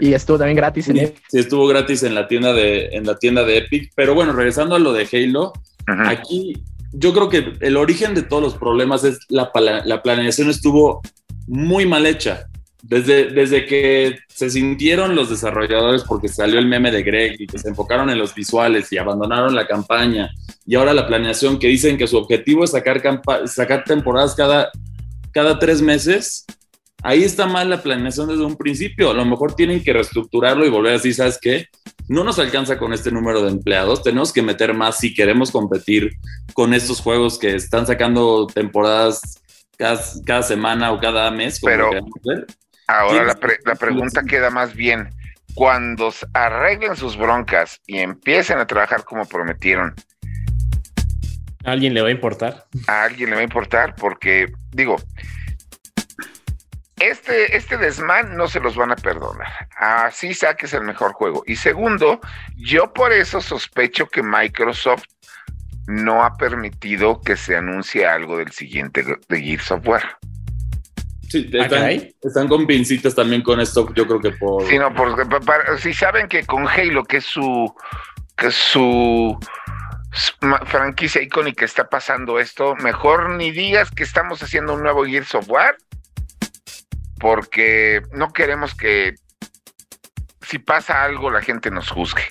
Y 0.00 0.14
estuvo 0.14 0.38
también 0.38 0.56
gratis 0.56 0.88
en 0.88 0.98
Epic. 0.98 1.24
Sí, 1.28 1.40
estuvo 1.40 1.66
gratis 1.66 2.04
en 2.04 2.14
la 2.14 2.28
tienda 2.28 2.52
de, 2.52 2.86
en 2.92 3.04
la 3.04 3.18
tienda 3.18 3.42
de 3.42 3.58
Epic. 3.58 3.90
Pero 3.96 4.14
bueno, 4.14 4.32
regresando 4.32 4.76
a 4.76 4.78
lo 4.78 4.92
de 4.92 5.08
Halo, 5.12 5.52
aquí 6.06 6.62
yo 6.92 7.12
creo 7.12 7.28
que 7.28 7.54
el 7.58 7.76
origen 7.76 8.14
de 8.14 8.22
todos 8.22 8.44
los 8.44 8.54
problemas 8.54 9.02
es 9.02 9.18
la, 9.28 9.50
la 9.84 10.02
planeación 10.04 10.50
estuvo 10.50 11.02
muy 11.48 11.84
mal 11.84 12.06
hecha 12.06 12.46
Desde, 12.82 13.26
desde 13.30 13.64
que 13.64 14.18
se 14.26 14.50
sintieron 14.50 15.14
los 15.14 15.30
desarrolladores 15.30 16.02
porque 16.02 16.26
salió 16.26 16.58
el 16.58 16.66
meme 16.66 16.90
de 16.90 17.04
Greg 17.04 17.36
y 17.38 17.46
que 17.46 17.58
se 17.58 17.68
enfocaron 17.68 18.10
en 18.10 18.18
los 18.18 18.34
visuales 18.34 18.92
y 18.92 18.98
abandonaron 18.98 19.54
la 19.54 19.68
campaña 19.68 20.30
y 20.66 20.74
ahora 20.76 20.94
la 20.94 21.06
planeación 21.06 21.58
que 21.58 21.68
dicen 21.68 21.98
que 21.98 22.06
su 22.06 22.16
objetivo 22.16 22.64
es 22.64 22.70
sacar, 22.70 23.02
sacar 23.46 23.84
temporadas 23.84 24.34
cada, 24.34 24.70
cada 25.32 25.58
tres 25.58 25.82
meses, 25.82 26.44
ahí 27.02 27.24
está 27.24 27.46
mal 27.46 27.68
la 27.68 27.82
planeación 27.82 28.28
desde 28.28 28.44
un 28.44 28.56
principio. 28.56 29.10
A 29.10 29.14
lo 29.14 29.24
mejor 29.24 29.54
tienen 29.54 29.82
que 29.82 29.92
reestructurarlo 29.92 30.64
y 30.64 30.70
volver 30.70 30.90
a 30.90 30.96
decir, 30.96 31.14
¿sabes 31.14 31.38
qué? 31.40 31.66
No 32.08 32.24
nos 32.24 32.38
alcanza 32.38 32.78
con 32.78 32.92
este 32.92 33.10
número 33.10 33.42
de 33.42 33.50
empleados, 33.50 34.02
tenemos 34.02 34.32
que 34.32 34.42
meter 34.42 34.74
más 34.74 34.98
si 34.98 35.14
queremos 35.14 35.50
competir 35.50 36.10
con 36.52 36.74
estos 36.74 37.00
juegos 37.00 37.38
que 37.38 37.54
están 37.54 37.86
sacando 37.86 38.46
temporadas 38.46 39.40
cada, 39.76 40.42
semana 40.42 40.92
o 40.92 41.00
cada 41.00 41.30
mes. 41.30 41.60
Pero, 41.62 41.90
Ahora 42.92 43.24
la, 43.24 43.74
pregunta 43.74 44.22
queda 44.22 44.50
más 44.50 44.74
bien, 44.74 45.08
cuando 45.54 46.12
arreglen 46.34 46.96
sus 46.96 47.16
broncas 47.16 47.80
y 47.86 47.98
empiecen 47.98 48.58
a 48.58 48.66
trabajar 48.66 49.04
como 49.04 49.24
prometieron, 49.24 49.94
¿A 51.64 51.72
alguien 51.72 51.94
le 51.94 52.02
va 52.02 52.08
a 52.08 52.10
importar? 52.10 52.66
A 52.88 53.04
alguien 53.04 53.30
le 53.30 53.36
va 53.36 53.40
a 53.40 53.44
importar 53.44 53.94
porque, 53.94 54.52
digo, 54.72 54.96
este, 56.98 57.56
este 57.56 57.76
desmán 57.76 58.36
no 58.36 58.48
se 58.48 58.60
los 58.60 58.74
van 58.74 58.90
a 58.90 58.96
perdonar. 58.96 59.68
Así 59.76 60.34
saques 60.34 60.74
el 60.74 60.82
mejor 60.82 61.12
juego. 61.12 61.44
Y 61.46 61.56
segundo, 61.56 62.20
yo 62.56 62.92
por 62.92 63.12
eso 63.12 63.40
sospecho 63.40 64.06
que 64.06 64.22
Microsoft 64.22 65.04
no 65.86 66.24
ha 66.24 66.36
permitido 66.36 67.20
que 67.20 67.36
se 67.36 67.56
anuncie 67.56 68.06
algo 68.06 68.38
del 68.38 68.50
siguiente 68.50 69.04
de 69.28 69.40
Gears 69.40 69.64
Software. 69.64 70.04
Sí, 71.32 71.50
ah, 71.58 71.90
están, 72.20 72.46
con 72.46 72.66
pincitas 72.66 73.14
también 73.14 73.40
con 73.40 73.58
esto, 73.58 73.88
yo 73.94 74.06
creo 74.06 74.20
que 74.20 74.32
por... 74.32 74.68
Sí, 74.68 74.78
no, 74.78 74.92
porque 74.92 75.22
si 75.78 75.94
saben 75.94 76.28
que 76.28 76.44
con 76.44 76.68
Halo, 76.68 77.04
que 77.04 77.16
es 77.16 77.24
su, 77.24 77.74
que 78.36 78.50
su 78.50 79.38
franquicia 80.66 81.22
icónica 81.22 81.64
está 81.64 81.88
pasando 81.88 82.38
esto, 82.38 82.76
mejor 82.76 83.30
ni 83.30 83.50
digas 83.50 83.90
que 83.90 84.02
estamos 84.02 84.42
haciendo 84.42 84.74
un 84.74 84.82
nuevo 84.82 85.06
Gear 85.06 85.24
Software, 85.24 85.76
porque 87.18 88.02
no 88.12 88.30
queremos 88.34 88.74
que 88.74 89.14
si 90.42 90.58
pasa 90.58 91.02
algo 91.02 91.30
la 91.30 91.40
gente 91.40 91.70
nos 91.70 91.88
juzgue. 91.88 92.24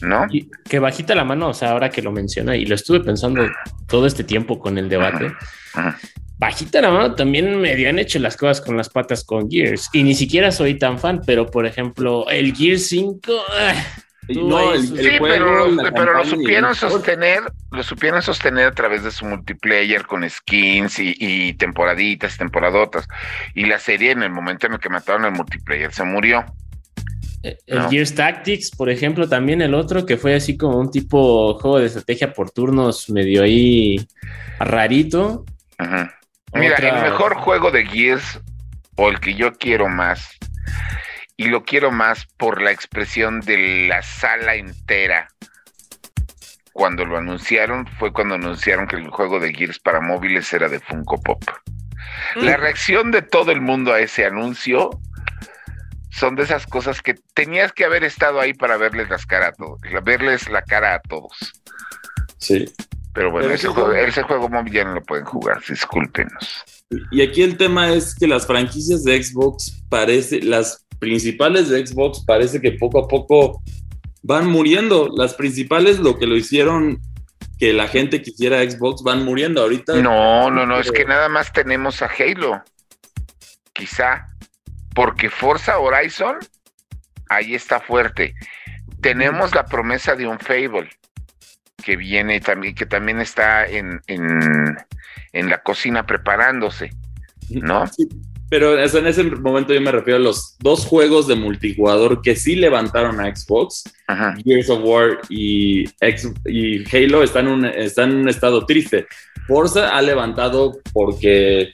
¿No? 0.00 0.26
que 0.68 0.78
bajita 0.78 1.14
la 1.14 1.24
mano, 1.24 1.48
o 1.48 1.54
sea, 1.54 1.72
ahora 1.72 1.90
que 1.90 2.00
lo 2.00 2.10
menciona, 2.10 2.56
y 2.56 2.64
lo 2.64 2.74
estuve 2.74 3.00
pensando 3.00 3.46
todo 3.86 4.06
este 4.06 4.24
tiempo 4.24 4.58
con 4.58 4.76
el 4.76 4.88
debate, 4.90 5.34
bajita 6.38 6.80
la 6.80 6.90
mano 6.90 7.14
también 7.14 7.60
me 7.60 7.88
han 7.88 7.98
hecho 7.98 8.18
las 8.18 8.36
cosas 8.36 8.60
con 8.60 8.76
las 8.76 8.88
patas 8.88 9.24
con 9.24 9.50
Gears. 9.50 9.88
Y 9.92 10.02
ni 10.02 10.14
siquiera 10.14 10.52
soy 10.52 10.78
tan 10.78 10.98
fan, 10.98 11.22
pero 11.24 11.46
por 11.46 11.66
ejemplo, 11.66 12.28
el 12.28 12.54
Gears 12.54 12.88
5. 12.88 13.18
Ah, 13.50 13.74
no, 14.28 14.72
el, 14.72 14.82
sí, 14.82 14.92
pero, 15.20 15.68
lo 15.68 16.24
supieron 16.24 16.74
sostener, 16.74 17.42
lo 17.70 17.82
supieron 17.82 18.22
sostener 18.22 18.66
a 18.66 18.74
través 18.74 19.04
de 19.04 19.12
su 19.12 19.24
multiplayer 19.24 20.04
con 20.04 20.28
skins 20.28 20.98
y, 20.98 21.52
temporaditas, 21.54 22.36
temporadotas. 22.36 23.06
Y 23.54 23.66
la 23.66 23.78
serie 23.78 24.10
en 24.10 24.22
el 24.22 24.30
momento 24.30 24.66
en 24.66 24.74
el 24.74 24.80
que 24.80 24.88
mataron 24.88 25.24
el 25.24 25.32
multiplayer 25.32 25.92
se 25.92 26.04
murió. 26.04 26.44
Eh, 27.44 27.56
el 27.66 27.88
Gears 27.88 28.14
Tactics, 28.14 28.72
por 28.72 28.90
ejemplo, 28.90 29.28
también 29.28 29.62
el 29.62 29.74
otro 29.74 30.04
que 30.04 30.16
fue 30.16 30.34
así 30.34 30.56
como 30.56 30.78
un 30.78 30.90
tipo 30.90 31.54
juego 31.60 31.78
de 31.78 31.86
estrategia 31.86 32.32
por 32.32 32.50
turnos 32.50 33.08
medio 33.08 33.44
ahí 33.44 33.96
rarito. 34.58 35.44
Ajá. 35.78 36.16
Mira, 36.58 36.76
el 36.76 37.02
mejor 37.02 37.34
juego 37.36 37.70
de 37.70 37.86
Gears, 37.86 38.40
o 38.96 39.08
el 39.08 39.20
que 39.20 39.34
yo 39.34 39.52
quiero 39.54 39.88
más, 39.88 40.36
y 41.36 41.48
lo 41.48 41.64
quiero 41.64 41.90
más 41.90 42.26
por 42.36 42.62
la 42.62 42.70
expresión 42.70 43.40
de 43.40 43.88
la 43.88 44.02
sala 44.02 44.54
entera. 44.54 45.28
Cuando 46.72 47.04
lo 47.04 47.16
anunciaron, 47.16 47.86
fue 47.98 48.12
cuando 48.12 48.34
anunciaron 48.34 48.86
que 48.86 48.96
el 48.96 49.08
juego 49.08 49.40
de 49.40 49.52
Gears 49.52 49.78
para 49.78 50.00
móviles 50.00 50.52
era 50.52 50.68
de 50.68 50.80
Funko 50.80 51.20
Pop. 51.20 51.42
La 52.36 52.56
mm. 52.56 52.60
reacción 52.60 53.10
de 53.10 53.22
todo 53.22 53.50
el 53.50 53.60
mundo 53.60 53.92
a 53.92 54.00
ese 54.00 54.24
anuncio 54.26 54.90
son 56.10 56.34
de 56.34 56.44
esas 56.44 56.66
cosas 56.66 57.02
que 57.02 57.14
tenías 57.34 57.72
que 57.72 57.84
haber 57.84 58.04
estado 58.04 58.40
ahí 58.40 58.54
para 58.54 58.76
verles 58.78 59.08
las 59.10 59.26
caras 59.26 59.50
a 59.50 59.52
todos, 59.52 59.80
verles 60.02 60.48
la 60.48 60.62
cara 60.62 60.94
a 60.94 61.00
todos. 61.00 61.62
Sí. 62.38 62.72
Pero 63.16 63.30
bueno, 63.30 63.48
ese, 63.50 63.68
juego, 63.68 64.50
móvil 64.50 64.74
ya 64.74 64.84
no 64.84 64.92
lo 64.92 65.02
pueden 65.02 65.24
jugar, 65.24 65.62
discúlpenos. 65.66 66.64
Y 67.10 67.22
aquí 67.22 67.42
el 67.42 67.56
tema 67.56 67.90
es 67.94 68.14
que 68.14 68.26
las 68.26 68.46
franquicias 68.46 69.04
de 69.04 69.22
Xbox 69.22 69.82
parece, 69.88 70.42
las 70.42 70.86
principales 70.98 71.70
de 71.70 71.86
Xbox 71.86 72.22
parece 72.26 72.60
que 72.60 72.72
poco 72.72 72.98
a 73.02 73.08
poco 73.08 73.62
van 74.22 74.46
muriendo. 74.48 75.08
Las 75.16 75.32
principales, 75.32 75.98
lo 75.98 76.18
que 76.18 76.26
lo 76.26 76.36
hicieron 76.36 77.00
que 77.58 77.72
la 77.72 77.88
gente 77.88 78.20
quisiera 78.20 78.62
Xbox, 78.62 79.02
van 79.02 79.24
muriendo 79.24 79.62
ahorita. 79.62 79.94
No, 80.02 80.50
no, 80.50 80.66
no, 80.66 80.78
es 80.78 80.92
que 80.92 81.06
nada 81.06 81.30
más 81.30 81.50
tenemos 81.54 82.02
a 82.02 82.10
Halo. 82.18 82.62
Quizá. 83.72 84.28
Porque 84.94 85.30
Forza 85.30 85.78
Horizon, 85.78 86.36
ahí 87.30 87.54
está 87.54 87.80
fuerte. 87.80 88.34
Tenemos 89.00 89.54
la 89.54 89.64
promesa 89.64 90.14
de 90.14 90.26
un 90.26 90.38
Fable 90.38 90.90
que 91.86 91.96
viene 91.96 92.40
también, 92.40 92.74
que 92.74 92.84
también 92.84 93.20
está 93.20 93.64
en, 93.64 94.00
en, 94.08 95.48
la 95.48 95.62
cocina 95.62 96.04
preparándose, 96.04 96.90
¿no? 97.48 97.84
pero 98.50 98.76
en 98.76 99.06
ese 99.06 99.22
momento 99.22 99.72
yo 99.72 99.80
me 99.80 99.92
refiero 99.92 100.18
a 100.18 100.22
los 100.22 100.56
dos 100.58 100.84
juegos 100.84 101.28
de 101.28 101.36
multijugador 101.36 102.22
que 102.22 102.34
sí 102.34 102.56
levantaron 102.56 103.20
a 103.20 103.32
Xbox, 103.32 103.84
Gears 104.44 104.68
of 104.68 104.80
War 104.82 105.20
y, 105.28 105.84
y 106.46 106.84
Halo 106.96 107.22
están, 107.22 107.64
están 107.66 108.10
en 108.10 108.16
un 108.16 108.28
estado 108.28 108.66
triste. 108.66 109.06
Forza 109.46 109.96
ha 109.96 110.02
levantado 110.02 110.80
porque 110.92 111.70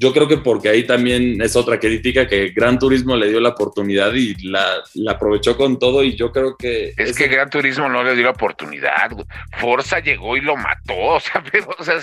yo 0.00 0.14
creo 0.14 0.26
que 0.26 0.38
porque 0.38 0.70
ahí 0.70 0.86
también 0.86 1.42
es 1.42 1.54
otra 1.56 1.78
crítica 1.78 2.26
que 2.26 2.48
Gran 2.56 2.78
Turismo 2.78 3.16
le 3.16 3.28
dio 3.28 3.38
la 3.38 3.50
oportunidad 3.50 4.14
y 4.14 4.34
la, 4.48 4.82
aprovechó 5.06 5.58
con 5.58 5.78
todo 5.78 6.02
y 6.02 6.16
yo 6.16 6.32
creo 6.32 6.56
que... 6.56 6.94
Es 6.96 7.18
que 7.18 7.28
Gran 7.28 7.50
Turismo 7.50 7.86
no 7.86 8.02
le 8.02 8.14
dio 8.14 8.24
la 8.24 8.30
oportunidad, 8.30 9.10
Forza 9.58 9.98
llegó 9.98 10.38
y 10.38 10.40
lo 10.40 10.56
mató, 10.56 10.94
o 10.96 11.20
sea, 11.20 11.44
o 11.78 11.84
sea 11.84 12.00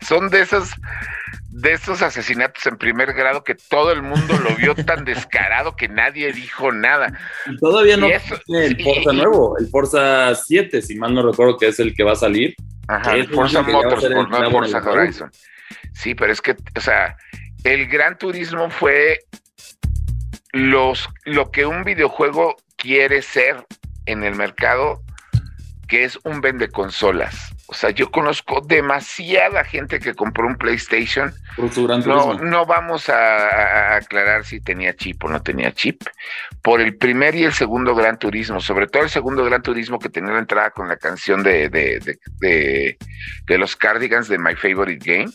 son 0.00 0.30
de 0.30 0.42
esos 0.42 0.70
de 1.50 1.72
esos 1.72 2.00
asesinatos 2.00 2.64
en 2.64 2.78
primer 2.78 3.12
grado 3.12 3.42
que 3.42 3.56
todo 3.56 3.90
el 3.90 4.02
mundo 4.02 4.34
lo 4.38 4.54
vio 4.54 4.76
tan 4.76 5.04
descarado 5.04 5.74
que 5.74 5.88
nadie 5.88 6.32
dijo 6.32 6.70
nada. 6.70 7.12
Y 7.50 7.56
todavía 7.56 7.96
no 7.96 8.06
el 8.06 8.82
Forza 8.82 9.12
nuevo, 9.12 9.58
el 9.58 9.66
Forza 9.66 10.34
7, 10.36 10.80
si 10.80 10.94
mal 10.94 11.12
no 11.12 11.28
recuerdo 11.28 11.58
que 11.58 11.66
es 11.66 11.80
el 11.80 11.92
que 11.92 12.04
va 12.04 12.12
a 12.12 12.16
salir. 12.16 12.54
Ajá, 12.86 13.16
el 13.16 13.26
Forza 13.28 13.62
Motorsport, 13.62 14.30
no 14.30 14.50
Forza 14.50 14.78
Horizon. 14.78 15.30
Sí, 15.92 16.14
pero 16.14 16.32
es 16.32 16.40
que, 16.40 16.56
o 16.76 16.80
sea, 16.80 17.16
el 17.64 17.86
Gran 17.88 18.18
Turismo 18.18 18.70
fue 18.70 19.20
los, 20.52 21.08
lo 21.24 21.50
que 21.50 21.66
un 21.66 21.84
videojuego 21.84 22.56
quiere 22.76 23.22
ser 23.22 23.64
en 24.06 24.24
el 24.24 24.34
mercado, 24.34 25.02
que 25.88 26.04
es 26.04 26.18
un 26.24 26.40
vende 26.40 26.68
consolas. 26.68 27.54
O 27.72 27.74
sea, 27.74 27.88
yo 27.88 28.10
conozco 28.10 28.60
demasiada 28.60 29.64
gente 29.64 29.98
que 29.98 30.14
compró 30.14 30.46
un 30.46 30.56
PlayStation. 30.56 31.32
no, 32.04 32.34
no 32.34 32.66
vamos 32.66 33.08
a, 33.08 33.96
aclarar 33.96 34.44
si 34.44 34.60
tenía 34.60 34.94
chip 34.94 35.24
o 35.24 35.28
no 35.28 35.42
tenía 35.42 35.72
chip. 35.72 36.02
Por 36.60 36.82
el 36.82 36.98
primer 36.98 37.34
y 37.34 37.44
el 37.44 37.54
segundo 37.54 37.94
Gran 37.94 38.18
Turismo, 38.18 38.60
sobre 38.60 38.88
todo 38.88 39.04
el 39.04 39.08
segundo 39.08 39.42
Gran 39.42 39.62
Turismo 39.62 39.98
que 39.98 40.10
tenía 40.10 40.32
la 40.32 40.40
entrada 40.40 40.68
con 40.68 40.86
la 40.86 40.98
canción 40.98 41.42
de, 41.42 41.70
de, 41.70 42.98
de 43.46 43.58
los 43.58 43.74
Cardigans 43.74 44.28
de 44.28 44.36
My 44.36 44.54
Favorite 44.54 45.02
Game. 45.02 45.32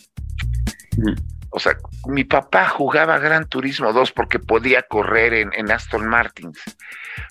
O 1.50 1.58
sea, 1.58 1.76
mi 2.06 2.22
papá 2.22 2.68
jugaba 2.68 3.18
Gran 3.18 3.48
Turismo 3.48 3.92
2 3.92 4.12
porque 4.12 4.38
podía 4.38 4.82
correr 4.82 5.34
en, 5.34 5.70
Aston 5.72 6.06
Martins. 6.06 6.60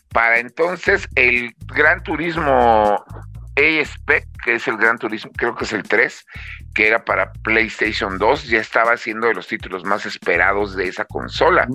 Para 0.10 0.39
entonces, 0.39 1.08
el 1.15 1.56
Gran 1.67 2.04
Turismo 2.04 3.06
A-Spec, 3.58 4.28
que 4.43 4.56
es 4.56 4.67
el 4.67 4.78
Gran 4.78 4.98
Turismo, 4.98 5.32
creo 5.36 5.56
que 5.56 5.65
es 5.65 5.74
el 5.74 5.84
3, 5.84 6.26
que 6.74 6.88
era 6.88 7.04
para 7.04 7.34
PlayStation 7.34 8.17
2, 8.17 8.46
ya 8.46 8.60
estaba 8.60 8.96
siendo 8.98 9.28
de 9.28 9.34
los 9.34 9.48
títulos 9.48 9.84
más 9.84 10.06
esperados 10.06 10.76
de 10.76 10.88
esa 10.88 11.06
consola. 11.06 11.67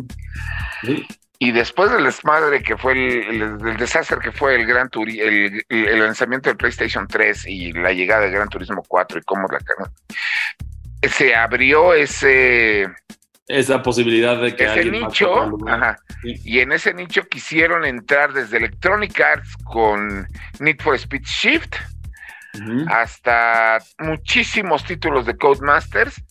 Y 1.38 1.51
después 1.51 1.90
del 1.90 2.05
desmadre 2.05 2.62
que 2.62 2.77
fue 2.77 2.92
el, 2.92 3.59
desastre 3.77 4.18
que 4.21 4.31
fue 4.31 4.55
el 4.55 4.64
Gran 4.64 4.88
Turismo, 4.88 5.25
el, 5.25 5.64
el, 5.68 5.99
lanzamiento 5.99 6.49
del 6.49 6.57
PlayStation 6.57 7.09
3 7.09 7.47
y 7.49 7.73
la 7.73 7.92
llegada 7.92 8.23
del 8.23 8.33
Gran 8.33 8.49
Turismo 8.49 8.83
4 8.87 9.18
y 9.18 9.23
cómo 9.23 9.49
la 9.49 9.59
se 11.09 11.35
abrió 11.35 11.95
ese 11.95 12.88
esa 13.53 13.83
posibilidad 13.83 14.41
de 14.41 14.57
que 14.57 14.65
ese 14.65 14.87
nicho 14.87 15.59
y 16.23 16.61
en 16.61 16.73
ese 16.73 16.95
nicho 16.95 17.23
quisieron 17.25 17.85
entrar 17.85 18.33
desde 18.33 18.57
Electronic 18.57 19.21
Arts 19.21 19.57
con 19.65 20.27
Need 20.59 20.81
for 20.81 20.95
Speed 20.95 21.23
Shift 21.23 21.77
hasta 22.88 23.79
muchísimos 23.99 24.85
títulos 24.85 25.27
de 25.27 25.37
Codemasters 25.37 26.23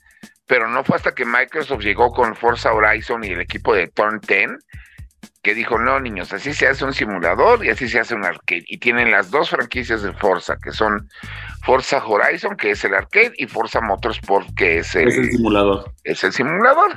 pero 0.47 0.67
no 0.67 0.83
fue 0.83 0.95
hasta 0.95 1.13
que 1.13 1.23
Microsoft 1.23 1.81
llegó 1.83 2.11
con 2.11 2.35
Forza 2.35 2.73
Horizon 2.73 3.23
y 3.23 3.27
el 3.27 3.41
equipo 3.41 3.75
de 3.75 3.87
Turn 3.87 4.19
10 4.19 4.49
que 5.41 5.55
dijo, 5.55 5.79
no, 5.79 5.99
niños, 5.99 6.33
así 6.33 6.53
se 6.53 6.67
hace 6.67 6.85
un 6.85 6.93
simulador 6.93 7.65
y 7.65 7.69
así 7.69 7.87
se 7.89 7.99
hace 7.99 8.13
un 8.13 8.23
arcade. 8.25 8.63
Y 8.67 8.77
tienen 8.77 9.09
las 9.11 9.31
dos 9.31 9.49
franquicias 9.49 10.03
de 10.03 10.13
Forza, 10.13 10.57
que 10.61 10.71
son 10.71 11.09
Forza 11.63 12.05
Horizon, 12.05 12.55
que 12.55 12.71
es 12.71 12.83
el 12.85 12.93
arcade, 12.93 13.33
y 13.37 13.47
Forza 13.47 13.81
Motorsport, 13.81 14.53
que 14.55 14.77
es 14.79 14.93
el, 14.95 15.07
Es 15.07 15.17
el 15.17 15.31
simulador. 15.31 15.93
es 16.03 16.23
el 16.23 16.31
simulador. 16.33 16.95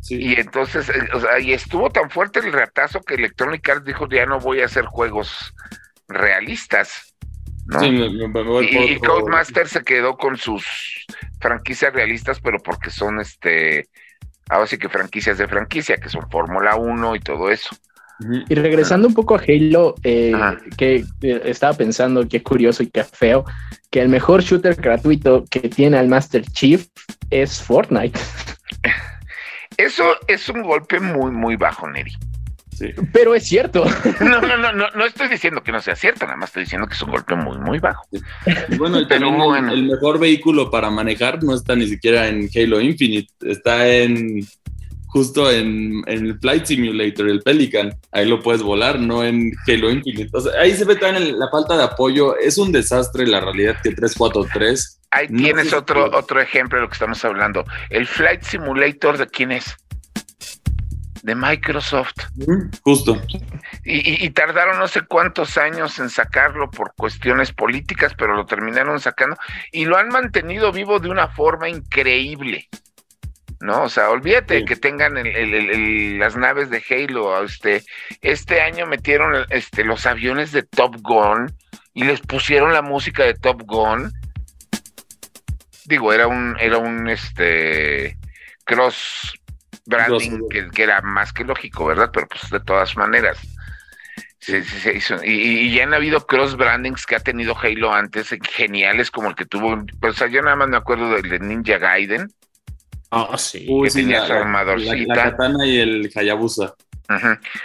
Sí. 0.00 0.16
Y 0.20 0.34
entonces, 0.40 0.88
eh, 0.88 1.08
o 1.12 1.20
sea, 1.20 1.38
y 1.40 1.52
estuvo 1.52 1.90
tan 1.90 2.08
fuerte 2.10 2.38
el 2.38 2.52
ratazo 2.52 3.00
que 3.00 3.14
Electronic 3.14 3.68
Arts 3.68 3.84
dijo, 3.84 4.08
ya 4.08 4.24
no 4.24 4.38
voy 4.38 4.60
a 4.60 4.66
hacer 4.66 4.84
juegos 4.86 5.52
realistas. 6.06 7.14
¿no? 7.66 7.80
Sí, 7.80 7.90
me- 7.90 8.08
me- 8.08 8.28
me 8.28 8.42
voy 8.42 8.66
y, 8.66 8.74
por 8.74 8.84
y 8.90 8.96
otro- 8.96 9.14
Codemaster 9.20 9.68
se 9.68 9.82
quedó 9.82 10.16
con 10.16 10.36
sus 10.38 10.64
franquicias 11.40 11.92
realistas, 11.92 12.40
pero 12.40 12.58
porque 12.60 12.90
son 12.90 13.20
este, 13.20 13.88
ahora 14.48 14.66
sí 14.66 14.78
que 14.78 14.88
franquicias 14.88 15.38
de 15.38 15.48
franquicia, 15.48 15.96
que 15.96 16.08
son 16.08 16.28
Fórmula 16.30 16.76
1 16.76 17.16
y 17.16 17.20
todo 17.20 17.50
eso. 17.50 17.76
Y 18.48 18.54
regresando 18.56 19.06
un 19.06 19.14
poco 19.14 19.36
a 19.36 19.40
Halo, 19.46 19.94
eh, 20.02 20.32
que 20.76 21.04
eh, 21.22 21.42
estaba 21.44 21.74
pensando 21.74 22.26
qué 22.26 22.42
curioso 22.42 22.82
y 22.82 22.88
qué 22.90 23.04
feo, 23.04 23.44
que 23.90 24.00
el 24.00 24.08
mejor 24.08 24.42
shooter 24.42 24.74
gratuito 24.74 25.44
que 25.48 25.60
tiene 25.60 25.98
al 25.98 26.08
Master 26.08 26.44
Chief 26.44 26.86
es 27.30 27.62
Fortnite. 27.62 28.18
Eso 29.76 30.04
es 30.26 30.48
un 30.48 30.62
golpe 30.62 30.98
muy, 30.98 31.30
muy 31.30 31.54
bajo, 31.54 31.88
Neri. 31.88 32.12
Sí. 32.78 32.92
Pero 33.12 33.34
es 33.34 33.44
cierto. 33.44 33.84
No, 34.20 34.40
no, 34.40 34.56
no, 34.56 34.72
no, 34.72 34.86
no 34.94 35.04
estoy 35.04 35.28
diciendo 35.28 35.62
que 35.62 35.72
no 35.72 35.80
sea 35.80 35.96
cierto, 35.96 36.24
nada 36.26 36.36
más 36.36 36.50
estoy 36.50 36.62
diciendo 36.64 36.86
que 36.86 36.94
es 36.94 37.02
un 37.02 37.10
golpe 37.10 37.34
muy, 37.34 37.58
muy 37.58 37.78
bajo. 37.80 38.04
Y 38.12 38.76
bueno, 38.76 39.00
y 39.00 39.06
Pero 39.06 39.20
también 39.26 39.34
el- 39.40 39.46
bueno. 39.48 39.72
el, 39.72 39.82
mejor 39.84 40.18
vehículo 40.20 40.70
para 40.70 40.88
manejar 40.90 41.42
no 41.42 41.54
está 41.54 41.74
ni 41.74 41.88
siquiera 41.88 42.28
en 42.28 42.48
Halo 42.54 42.80
Infinite, 42.80 43.32
está 43.40 43.88
en 43.88 44.46
justo 45.06 45.50
en, 45.50 46.02
en 46.06 46.26
el 46.26 46.38
Flight 46.38 46.66
Simulator, 46.66 47.28
el 47.28 47.40
Pelican. 47.40 47.94
Ahí 48.12 48.26
lo 48.28 48.40
puedes 48.42 48.62
volar, 48.62 49.00
no 49.00 49.24
en 49.24 49.52
Halo 49.66 49.90
Infinite. 49.90 50.28
O 50.32 50.40
sea, 50.40 50.52
ahí 50.60 50.72
se 50.74 50.84
ve 50.84 50.94
también 50.96 51.24
el- 51.28 51.38
la 51.38 51.48
falta 51.50 51.76
de 51.76 51.82
apoyo. 51.84 52.36
Es 52.38 52.58
un 52.58 52.70
desastre 52.70 53.26
la 53.26 53.40
realidad 53.40 53.76
que 53.82 53.90
343. 53.90 55.00
Ahí 55.10 55.26
No 55.30 55.42
tienes 55.42 55.72
otro, 55.72 56.10
otro 56.16 56.40
ejemplo 56.40 56.76
de 56.78 56.82
lo 56.82 56.88
que 56.88 56.94
estamos 56.94 57.24
hablando. 57.24 57.64
El 57.88 58.06
Flight 58.06 58.42
Simulator, 58.42 59.16
¿de 59.16 59.26
quién 59.26 59.52
es? 59.52 59.76
De 61.28 61.34
Microsoft. 61.34 62.14
Justo. 62.82 63.20
Y, 63.84 64.30
tardaron 64.30 64.78
no 64.78 64.88
sé 64.88 65.02
cuántos 65.02 65.58
años 65.58 65.98
en 65.98 66.08
sacarlo 66.08 66.70
por 66.70 66.94
cuestiones 66.94 67.52
políticas, 67.52 68.14
pero 68.16 68.34
lo 68.34 68.46
terminaron 68.46 68.98
sacando 68.98 69.36
y 69.70 69.84
lo 69.84 69.98
han 69.98 70.08
mantenido 70.08 70.72
vivo 70.72 71.00
de 71.00 71.10
una 71.10 71.28
forma 71.28 71.68
increíble. 71.68 72.66
¿No? 73.60 73.82
O 73.82 73.88
sea, 73.90 74.08
olvídate 74.08 74.60
Sí. 74.60 74.64
que 74.64 74.76
tengan 74.76 75.18
el- 75.18 75.26
el- 75.26 75.52
el- 75.52 75.70
el- 75.70 76.18
las 76.18 76.34
naves 76.34 76.70
de 76.70 76.82
Halo. 76.88 77.44
Este, 77.44 77.82
este 78.22 78.62
año 78.62 78.86
metieron 78.86 79.34
este, 79.50 79.84
los 79.84 80.06
aviones 80.06 80.52
de 80.52 80.62
Top 80.62 80.96
Gun 81.02 81.54
y 81.92 82.04
les 82.04 82.20
pusieron 82.20 82.72
la 82.72 82.80
música 82.80 83.24
de 83.24 83.34
Top 83.34 83.60
Gun. 83.66 84.10
Digo, 85.84 86.10
era 86.14 86.26
un, 86.26 86.56
era 86.58 86.78
un 86.78 87.06
este 87.10 88.16
cross 88.64 89.34
branding 89.88 90.48
que, 90.48 90.68
que 90.70 90.82
era 90.82 91.00
más 91.02 91.32
que 91.32 91.44
lógico, 91.44 91.86
¿verdad? 91.86 92.10
Pero 92.12 92.28
pues 92.28 92.48
de 92.50 92.60
todas 92.60 92.96
maneras. 92.96 93.38
se- 94.40 94.62
se- 94.62 94.80
se 94.80 94.94
hizo. 94.94 95.24
Y, 95.24 95.30
y 95.32 95.74
ya 95.74 95.82
han 95.84 95.94
habido 95.94 96.26
cross 96.26 96.56
brandings 96.56 97.04
que 97.06 97.16
ha 97.16 97.20
tenido 97.20 97.56
Halo 97.58 97.92
antes, 97.92 98.28
geniales 98.54 99.10
como 99.10 99.28
el 99.30 99.34
que 99.34 99.44
tuvo. 99.44 99.84
O 100.00 100.12
sea, 100.12 100.28
yo 100.28 100.40
nada 100.42 100.56
más 100.56 100.68
me 100.68 100.76
acuerdo 100.76 101.10
del 101.10 101.28
de 101.28 101.38
Ninja 101.40 101.78
Gaiden. 101.78 102.28
Ah, 103.10 103.36
sí. 103.38 103.66
que 103.84 103.90
tenía 103.90 104.26
su 104.26 104.32
la, 104.32 104.40
armadorcita. 104.40 105.14
la 105.14 105.24
katana 105.30 105.66
y 105.66 105.78
el 105.80 106.10
Hayabusa. 106.14 106.74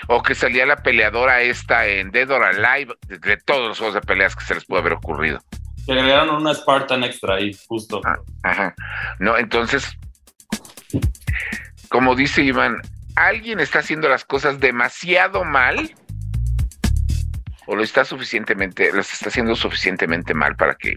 O 0.07 0.23
que 0.23 0.35
salía 0.35 0.65
la 0.65 0.77
peleadora 0.77 1.41
esta 1.41 1.85
en 1.85 2.11
Dead 2.11 2.31
or 2.31 2.43
Alive, 2.43 2.95
de, 3.07 3.17
de 3.19 3.37
todos 3.37 3.67
los 3.67 3.77
juegos 3.77 3.95
de 3.95 4.01
peleas 4.01 4.35
que 4.37 4.45
se 4.45 4.55
les 4.55 4.65
puede 4.65 4.79
haber 4.81 4.93
ocurrido. 4.93 5.39
Le 5.85 5.99
agregaron 5.99 6.35
una 6.35 6.53
Spartan 6.53 7.03
extra 7.03 7.35
ahí, 7.35 7.51
justo. 7.67 7.99
Ah. 8.05 8.17
Ajá. 8.43 8.73
No, 9.19 9.37
entonces, 9.37 9.85
como 11.93 12.15
dice 12.15 12.41
Iván, 12.41 12.81
alguien 13.15 13.59
está 13.59 13.77
haciendo 13.77 14.09
las 14.09 14.25
cosas 14.25 14.59
demasiado 14.59 15.43
mal 15.43 15.93
o 17.67 17.75
lo 17.75 17.83
está 17.83 18.03
suficientemente, 18.03 18.91
las 18.91 19.13
está 19.13 19.29
haciendo 19.29 19.55
suficientemente 19.55 20.33
mal 20.33 20.55
para 20.55 20.73
que 20.73 20.95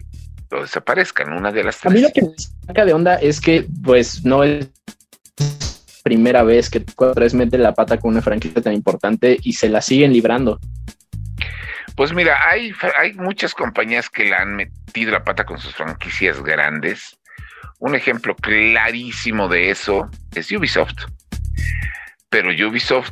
lo 0.49 0.63
desaparezcan, 0.63 1.33
una 1.33 1.51
de 1.51 1.63
las 1.63 1.85
A 1.85 1.89
mí 1.89 2.01
tres. 2.01 2.01
lo 2.01 2.13
que 2.13 2.21
me 2.23 2.65
saca 2.65 2.83
de 2.83 2.93
onda 2.93 3.13
es 3.17 3.39
que, 3.39 3.67
pues, 3.83 4.25
no 4.25 4.43
es 4.43 4.69
primera 6.01 6.41
vez 6.41 6.67
que 6.67 6.79
tres 7.13 7.35
mete 7.35 7.59
la 7.59 7.75
pata 7.75 7.99
con 7.99 8.13
una 8.13 8.23
franquicia 8.23 8.63
tan 8.63 8.73
importante 8.73 9.37
y 9.43 9.53
se 9.53 9.69
la 9.69 9.83
siguen 9.83 10.11
librando. 10.11 10.59
Pues 11.95 12.11
mira, 12.11 12.49
hay, 12.49 12.73
hay 12.99 13.13
muchas 13.13 13.53
compañías 13.53 14.09
que 14.09 14.25
la 14.25 14.41
han 14.41 14.55
metido 14.55 15.11
la 15.11 15.23
pata 15.23 15.45
con 15.45 15.59
sus 15.59 15.75
franquicias 15.75 16.41
grandes. 16.41 17.16
Un 17.79 17.95
ejemplo 17.95 18.35
clarísimo 18.35 19.47
de 19.47 19.69
eso 19.69 20.09
es 20.33 20.51
Ubisoft. 20.51 21.05
Pero 22.29 22.49
Ubisoft, 22.67 23.11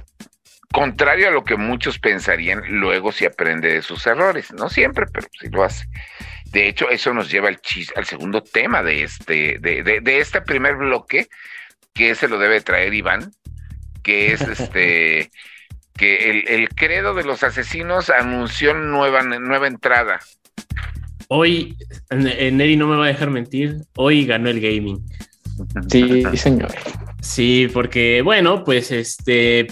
contrario 0.71 1.27
a 1.27 1.31
lo 1.31 1.43
que 1.43 1.55
muchos 1.55 1.99
pensarían, 1.99 2.61
luego 2.67 3.11
se 3.11 3.27
aprende 3.27 3.71
de 3.71 3.81
sus 3.81 4.05
errores. 4.07 4.51
No 4.53 4.69
siempre, 4.69 5.05
pero 5.11 5.27
sí 5.39 5.49
lo 5.49 5.63
hace. 5.63 5.85
De 6.45 6.67
hecho, 6.67 6.89
eso 6.89 7.13
nos 7.13 7.29
lleva 7.29 7.49
al, 7.49 7.61
chis, 7.61 7.91
al 7.95 8.05
segundo 8.05 8.41
tema 8.41 8.81
de 8.81 9.03
este, 9.03 9.57
de, 9.59 9.83
de, 9.83 9.99
de 10.01 10.19
este 10.19 10.41
primer 10.41 10.75
bloque, 10.75 11.27
que 11.93 12.15
se 12.15 12.27
lo 12.27 12.37
debe 12.37 12.61
traer 12.61 12.93
Iván, 12.93 13.31
que 14.03 14.33
es 14.33 14.41
este 14.41 15.31
que 15.97 16.29
el, 16.29 16.47
el, 16.49 16.69
credo 16.69 17.13
de 17.13 17.23
los 17.23 17.43
asesinos 17.43 18.09
anunció 18.09 18.73
nueva, 18.73 19.21
nueva 19.21 19.67
entrada. 19.67 20.19
Hoy, 21.27 21.75
Neri 22.11 22.77
no 22.77 22.87
me 22.87 22.97
va 22.97 23.05
a 23.05 23.09
dejar 23.09 23.29
mentir, 23.31 23.77
hoy 23.95 24.25
ganó 24.25 24.49
el 24.49 24.59
gaming. 24.59 25.03
Sí, 25.89 26.23
señor. 26.35 26.73
Sí, 27.21 27.67
porque 27.73 28.21
bueno, 28.21 28.63
pues 28.63 28.91
este, 28.91 29.67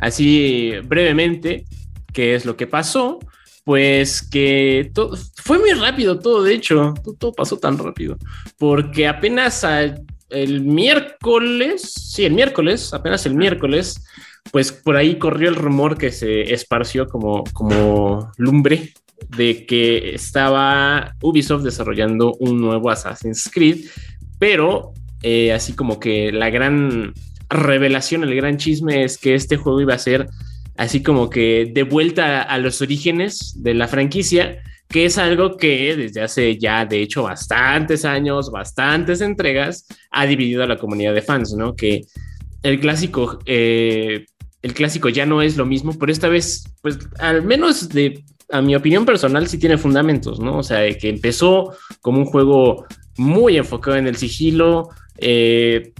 así 0.00 0.72
brevemente, 0.84 1.64
¿qué 2.12 2.34
es 2.34 2.44
lo 2.44 2.56
que 2.56 2.66
pasó? 2.66 3.18
Pues 3.64 4.28
que 4.28 4.90
todo, 4.92 5.16
fue 5.36 5.58
muy 5.58 5.72
rápido 5.72 6.18
todo, 6.18 6.42
de 6.42 6.54
hecho, 6.54 6.94
todo, 7.02 7.14
todo 7.14 7.32
pasó 7.32 7.58
tan 7.58 7.78
rápido, 7.78 8.18
porque 8.58 9.06
apenas 9.06 9.64
a, 9.64 9.94
el 10.30 10.62
miércoles, 10.62 11.82
sí, 11.82 12.24
el 12.24 12.32
miércoles, 12.32 12.92
apenas 12.92 13.24
el 13.26 13.34
miércoles, 13.34 14.04
pues 14.50 14.72
por 14.72 14.96
ahí 14.96 15.18
corrió 15.18 15.48
el 15.48 15.54
rumor 15.54 15.96
que 15.96 16.10
se 16.10 16.52
esparció 16.52 17.06
como, 17.06 17.44
como 17.52 18.32
lumbre 18.36 18.92
de 19.28 19.66
que 19.66 20.14
estaba 20.14 21.14
Ubisoft 21.22 21.62
desarrollando 21.62 22.34
un 22.34 22.60
nuevo 22.60 22.90
Assassin's 22.90 23.50
Creed, 23.52 23.86
pero 24.38 24.92
eh, 25.22 25.52
así 25.52 25.74
como 25.74 26.00
que 26.00 26.32
la 26.32 26.50
gran 26.50 27.14
revelación, 27.48 28.24
el 28.24 28.34
gran 28.34 28.56
chisme 28.56 29.04
es 29.04 29.18
que 29.18 29.34
este 29.34 29.56
juego 29.56 29.80
iba 29.80 29.94
a 29.94 29.98
ser 29.98 30.28
así 30.76 31.02
como 31.02 31.30
que 31.30 31.70
de 31.72 31.82
vuelta 31.82 32.42
a, 32.42 32.58
los 32.58 32.80
orígenes 32.80 33.54
de 33.62 33.74
la 33.74 33.88
franquicia, 33.88 34.62
que 34.88 35.04
es 35.04 35.18
algo 35.18 35.56
que 35.56 35.96
desde 35.96 36.22
hace 36.22 36.58
ya, 36.58 36.84
de 36.84 37.02
hecho, 37.02 37.22
bastantes 37.22 38.04
años, 38.04 38.50
bastantes 38.50 39.20
entregas, 39.20 39.86
ha 40.10 40.26
dividido 40.26 40.62
a 40.62 40.66
la 40.66 40.78
comunidad 40.78 41.14
de 41.14 41.22
fans, 41.22 41.54
¿no? 41.54 41.74
Que 41.74 42.02
el 42.62 42.80
clásico, 42.80 43.38
eh, 43.46 44.26
el 44.62 44.74
clásico 44.74 45.08
ya 45.08 45.26
no 45.26 45.42
es 45.42 45.56
lo 45.56 45.66
mismo, 45.66 45.98
pero 45.98 46.12
esta 46.12 46.28
vez, 46.28 46.64
pues 46.82 46.98
al 47.18 47.42
menos 47.42 47.88
de, 47.88 48.24
a 48.50 48.62
mi 48.62 48.74
opinión 48.74 49.04
personal, 49.04 49.48
sí 49.48 49.58
tiene 49.58 49.78
fundamentos, 49.78 50.40
¿no? 50.40 50.58
O 50.58 50.62
sea, 50.62 50.78
de 50.78 50.98
que 50.98 51.08
empezó 51.08 51.74
como 52.00 52.18
un 52.18 52.26
juego 52.26 52.86
muy 53.16 53.56
enfocado 53.56 53.96
en 53.96 54.06
el 54.06 54.16
sigilo, 54.16 54.90
eh, 55.18 55.92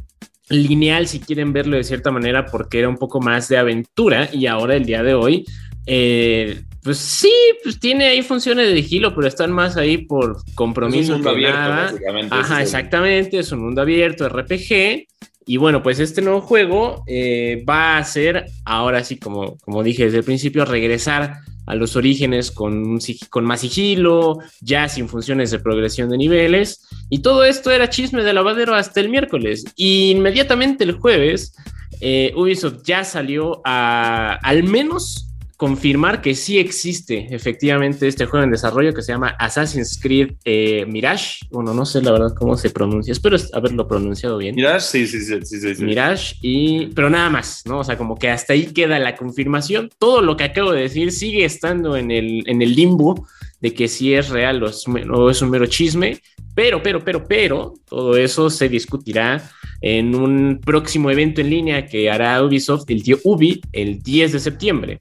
lineal, 0.48 1.07
si 1.07 1.20
quieren 1.20 1.52
verlo 1.52 1.76
de 1.76 1.85
cierta 1.85 2.11
manera, 2.11 2.46
porque 2.46 2.78
era 2.78 2.88
un 2.88 2.96
poco 2.96 3.20
más 3.20 3.48
de 3.48 3.59
aventura 3.59 4.28
y 4.33 4.46
ahora 4.46 4.76
el 4.76 4.85
día 4.85 5.02
de 5.02 5.14
hoy, 5.14 5.44
eh, 5.87 6.62
pues 6.83 6.98
sí, 6.98 7.33
pues 7.62 7.78
tiene 7.78 8.07
ahí 8.07 8.22
funciones 8.22 8.68
de 8.68 8.83
sigilo, 8.83 9.14
pero 9.14 9.28
están 9.28 9.52
más 9.52 9.76
ahí 9.76 9.98
por 9.98 10.38
compromiso. 10.55 11.00
Es 11.00 11.09
un 11.11 11.14
mundo 11.16 11.31
abierto, 11.31 11.59
nada. 11.59 11.83
básicamente. 11.85 12.35
Ajá, 12.35 12.57
es 12.57 12.68
exactamente, 12.68 13.38
es 13.38 13.52
un 13.52 13.61
mundo 13.61 13.83
abierto, 13.83 14.28
RPG. 14.28 15.07
Y 15.44 15.57
bueno, 15.57 15.83
pues 15.83 15.98
este 15.98 16.22
nuevo 16.22 16.40
juego 16.40 17.05
eh, 17.07 17.64
va 17.68 17.98
a 17.98 18.05
ser, 18.05 18.46
ahora 18.64 19.02
sí, 19.05 19.16
como, 19.16 19.59
como 19.59 19.83
dije 19.83 20.05
desde 20.05 20.18
el 20.18 20.24
principio, 20.24 20.64
regresar 20.64 21.38
a 21.66 21.75
los 21.75 21.96
orígenes 21.96 22.51
con, 22.51 22.98
con 23.31 23.44
más 23.44 23.61
sigilo, 23.61 24.38
ya 24.61 24.88
sin 24.88 25.09
funciones 25.09 25.51
de 25.51 25.59
progresión 25.59 26.11
de 26.11 26.18
niveles. 26.18 26.87
Y 27.09 27.20
todo 27.20 27.44
esto 27.44 27.70
era 27.70 27.90
chisme 27.90 28.25
de 28.25 28.33
lavadero 28.33 28.75
hasta 28.75 29.01
el 29.01 29.09
miércoles. 29.09 29.64
Y 29.77 30.11
inmediatamente 30.11 30.85
el 30.85 30.92
jueves, 30.92 31.55
eh, 32.01 32.33
Ubisoft 32.37 32.83
ya 32.85 33.05
salió 33.05 33.61
a 33.64 34.35
al 34.42 34.64
menos 34.64 35.32
confirmar 35.62 36.20
que 36.20 36.35
sí 36.35 36.59
existe 36.59 37.33
efectivamente 37.33 38.09
este 38.09 38.27
juego 38.27 38.42
en 38.42 38.51
desarrollo 38.51 38.92
que 38.92 39.01
se 39.01 39.12
llama 39.12 39.37
Assassin's 39.38 39.96
Creed 40.03 40.33
eh, 40.44 40.85
Mirage. 40.88 41.46
Bueno, 41.53 41.72
no 41.72 41.87
sé 41.87 42.03
la 42.03 42.11
verdad 42.11 42.35
cómo 42.37 42.57
se 42.57 42.70
pronuncia, 42.70 43.12
espero 43.12 43.37
haberlo 43.53 43.87
pronunciado 43.87 44.38
bien. 44.38 44.57
Mirage, 44.57 44.81
sí, 44.81 45.07
sí, 45.07 45.20
sí, 45.20 45.38
sí, 45.44 45.77
sí. 45.77 45.85
Mirage, 45.85 46.35
y, 46.42 46.87
pero 46.88 47.11
nada 47.11 47.31
más, 47.31 47.62
¿no? 47.64 47.79
O 47.79 47.85
sea, 47.85 47.96
como 47.96 48.18
que 48.18 48.29
hasta 48.29 48.55
ahí 48.55 48.72
queda 48.72 48.98
la 48.98 49.14
confirmación. 49.14 49.88
Todo 50.01 50.20
lo 50.20 50.37
que 50.37 50.42
acabo 50.42 50.72
de 50.72 50.81
decir 50.81 51.12
sigue 51.12 51.44
estando 51.44 51.96
en 51.96 52.11
el, 52.11 52.42
en 52.48 52.61
el 52.61 52.75
limbo 52.75 53.29
de 53.61 53.72
que 53.72 53.87
si 53.87 54.14
es 54.14 54.31
real 54.31 54.61
o 54.64 54.68
es, 54.68 54.85
o 54.88 55.31
es 55.31 55.42
un 55.42 55.51
mero 55.51 55.66
chisme, 55.66 56.20
pero, 56.57 56.83
pero, 56.83 57.05
pero, 57.05 57.25
pero, 57.25 57.75
todo 57.88 58.16
eso 58.16 58.51
se 58.51 58.68
discutirá 58.68 59.48
en 59.81 60.16
un 60.16 60.61
próximo 60.61 61.09
evento 61.09 61.40
en 61.40 61.51
línea 61.51 61.87
que 61.87 62.11
hará 62.11 62.42
Ubisoft, 62.42 62.90
el 62.90 63.05
tío 63.05 63.18
Ubi, 63.22 63.61
el 63.72 64.03
10 64.03 64.33
de 64.33 64.40
septiembre. 64.40 64.98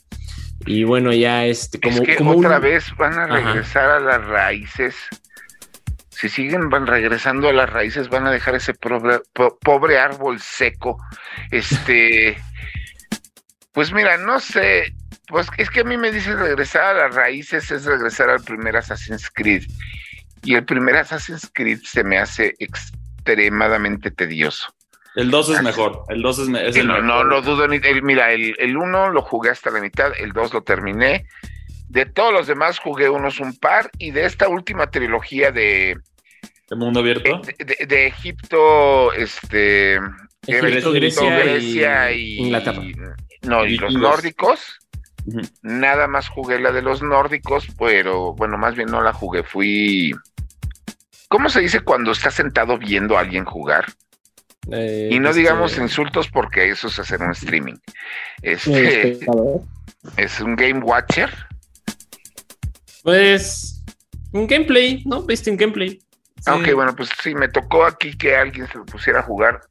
Y 0.65 0.83
bueno, 0.83 1.11
ya 1.11 1.45
este, 1.45 1.79
como. 1.79 2.03
Es 2.03 2.17
que 2.17 2.23
otra 2.23 2.59
vez 2.59 2.95
van 2.97 3.17
a 3.17 3.27
regresar 3.27 3.89
a 3.89 3.99
las 3.99 4.25
raíces. 4.25 4.95
Si 6.09 6.29
siguen 6.29 6.69
van 6.69 6.85
regresando 6.85 7.49
a 7.49 7.53
las 7.53 7.69
raíces, 7.69 8.09
van 8.09 8.27
a 8.27 8.31
dejar 8.31 8.55
ese 8.55 8.73
pobre, 8.73 9.21
pobre 9.33 9.97
árbol 9.97 10.39
seco. 10.39 10.97
Este. 11.49 12.37
pues 13.73 13.91
mira, 13.91 14.17
no 14.17 14.39
sé. 14.39 14.93
Pues 15.27 15.47
es 15.57 15.69
que 15.69 15.79
a 15.79 15.85
mí 15.85 15.97
me 15.97 16.11
dicen 16.11 16.37
regresar 16.37 16.83
a 16.83 17.07
las 17.07 17.15
raíces 17.15 17.71
es 17.71 17.85
regresar 17.85 18.29
al 18.29 18.43
primer 18.43 18.75
Assassin's 18.75 19.29
Creed. 19.33 19.63
Y 20.43 20.55
el 20.55 20.65
primer 20.65 20.97
Assassin's 20.97 21.49
Creed 21.53 21.79
se 21.83 22.03
me 22.03 22.17
hace 22.17 22.53
extremadamente 22.59 24.11
tedioso. 24.11 24.73
El 25.15 25.29
2 25.29 25.49
es 25.49 25.61
mejor. 25.61 26.03
El 26.09 26.21
2 26.21 26.39
es, 26.39 26.75
el 26.75 26.87
no, 26.87 27.01
no 27.01 27.23
lo 27.23 27.41
dudo 27.41 27.67
ni. 27.67 27.79
mira, 28.01 28.31
el 28.31 28.77
1 28.77 29.09
lo 29.09 29.21
jugué 29.21 29.49
hasta 29.49 29.69
la 29.69 29.81
mitad, 29.81 30.11
el 30.17 30.31
2 30.31 30.53
lo 30.53 30.63
terminé. 30.63 31.25
De 31.91 32.05
todos 32.05 32.31
los 32.31 32.47
demás 32.47 32.79
jugué 32.79 33.09
unos 33.09 33.41
un 33.41 33.53
par. 33.57 33.91
Y 33.97 34.11
de 34.11 34.25
esta 34.25 34.47
última 34.47 34.89
trilogía 34.89 35.51
de. 35.51 35.97
¿De 36.69 36.75
mundo 36.77 37.01
abierto? 37.01 37.41
De, 37.59 38.07
Egipto, 38.07 39.11
este. 39.11 39.95
Egipto, 40.47 40.93
Grecia, 40.93 42.11
y, 42.13 42.37
Inglaterra. 42.37 42.81
no, 43.41 43.65
y, 43.65 43.77
los 43.77 43.93
nórdicos. 43.93 44.79
Nada 45.61 46.07
más 46.07 46.29
jugué 46.29 46.59
la 46.59 46.71
de 46.71 46.81
los 46.81 47.03
nórdicos, 47.03 47.67
pero 47.77 48.33
bueno, 48.33 48.57
más 48.57 48.75
bien 48.75 48.89
no 48.89 49.01
la 49.01 49.11
jugué. 49.11 49.43
Fui. 49.43 50.13
¿Cómo 51.27 51.49
se 51.49 51.59
dice 51.59 51.81
cuando 51.81 52.13
estás 52.13 52.35
sentado 52.35 52.77
viendo 52.77 53.17
a 53.17 53.19
alguien 53.19 53.43
jugar? 53.43 53.85
Eh, 54.69 55.09
y 55.11 55.19
no 55.19 55.29
este, 55.29 55.39
digamos 55.41 55.77
insultos 55.77 56.29
porque 56.29 56.69
eso 56.69 56.87
es 56.87 56.99
hacer 56.99 57.21
un 57.21 57.31
streaming. 57.31 57.75
Este 58.41 59.19
es 60.17 60.39
un 60.39 60.55
game 60.55 60.79
watcher. 60.79 61.29
Pues 63.03 63.83
un 64.31 64.47
gameplay, 64.47 65.03
¿no? 65.05 65.23
Viste 65.23 65.49
un 65.49 65.57
gameplay. 65.57 65.99
Ok, 66.47 66.73
bueno, 66.73 66.95
pues 66.95 67.09
sí, 67.21 67.35
me 67.35 67.49
tocó 67.49 67.85
aquí 67.85 68.17
que 68.17 68.35
alguien 68.35 68.67
se 68.67 68.77
lo 68.77 68.85
pusiera 68.85 69.19
a 69.19 69.23
jugar. 69.23 69.61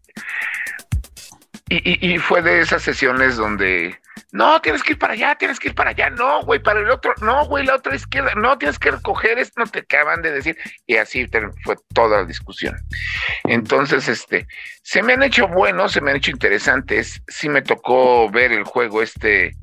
y, 1.69 2.19
fue 2.19 2.43
de 2.43 2.61
esas 2.61 2.83
sesiones 2.83 3.37
donde 3.37 4.00
no, 4.33 4.61
tienes 4.61 4.83
que 4.83 4.93
ir 4.93 4.99
para 4.99 5.15
allá, 5.15 5.35
tienes 5.37 5.59
que 5.59 5.69
ir 5.69 5.75
para 5.75 5.91
allá, 5.91 6.11
no, 6.11 6.43
güey, 6.43 6.61
para 6.61 6.81
el 6.81 6.91
otro, 6.91 7.15
no, 7.23 7.47
güey, 7.47 7.65
la 7.65 7.77
otra 7.77 7.95
izquierda, 7.95 8.33
no, 8.35 8.59
tienes 8.59 8.79
que 8.79 8.91
recoger 8.91 9.39
esto, 9.39 9.61
no 9.61 9.67
te 9.67 9.81
acaban 9.81 10.23
de 10.23 10.33
decir, 10.33 10.57
y 10.87 10.97
así 10.97 11.27
fue 11.65 11.77
toda 11.95 12.19
la 12.19 12.25
discusión. 12.25 12.77
Entonces, 13.45 14.09
este, 14.09 14.47
se 14.83 15.03
me 15.03 15.15
han 15.15 15.23
hecho 15.23 15.49
buenos, 15.49 15.93
se 15.93 16.01
me 16.01 16.11
han 16.11 16.19
hecho 16.19 16.31
interesantes, 16.31 17.23
sí 17.29 17.49
me 17.49 17.63
tocó 17.63 18.31
ver 18.31 18.53
el 18.53 18.65
juego 18.65 19.03
este 19.03 19.57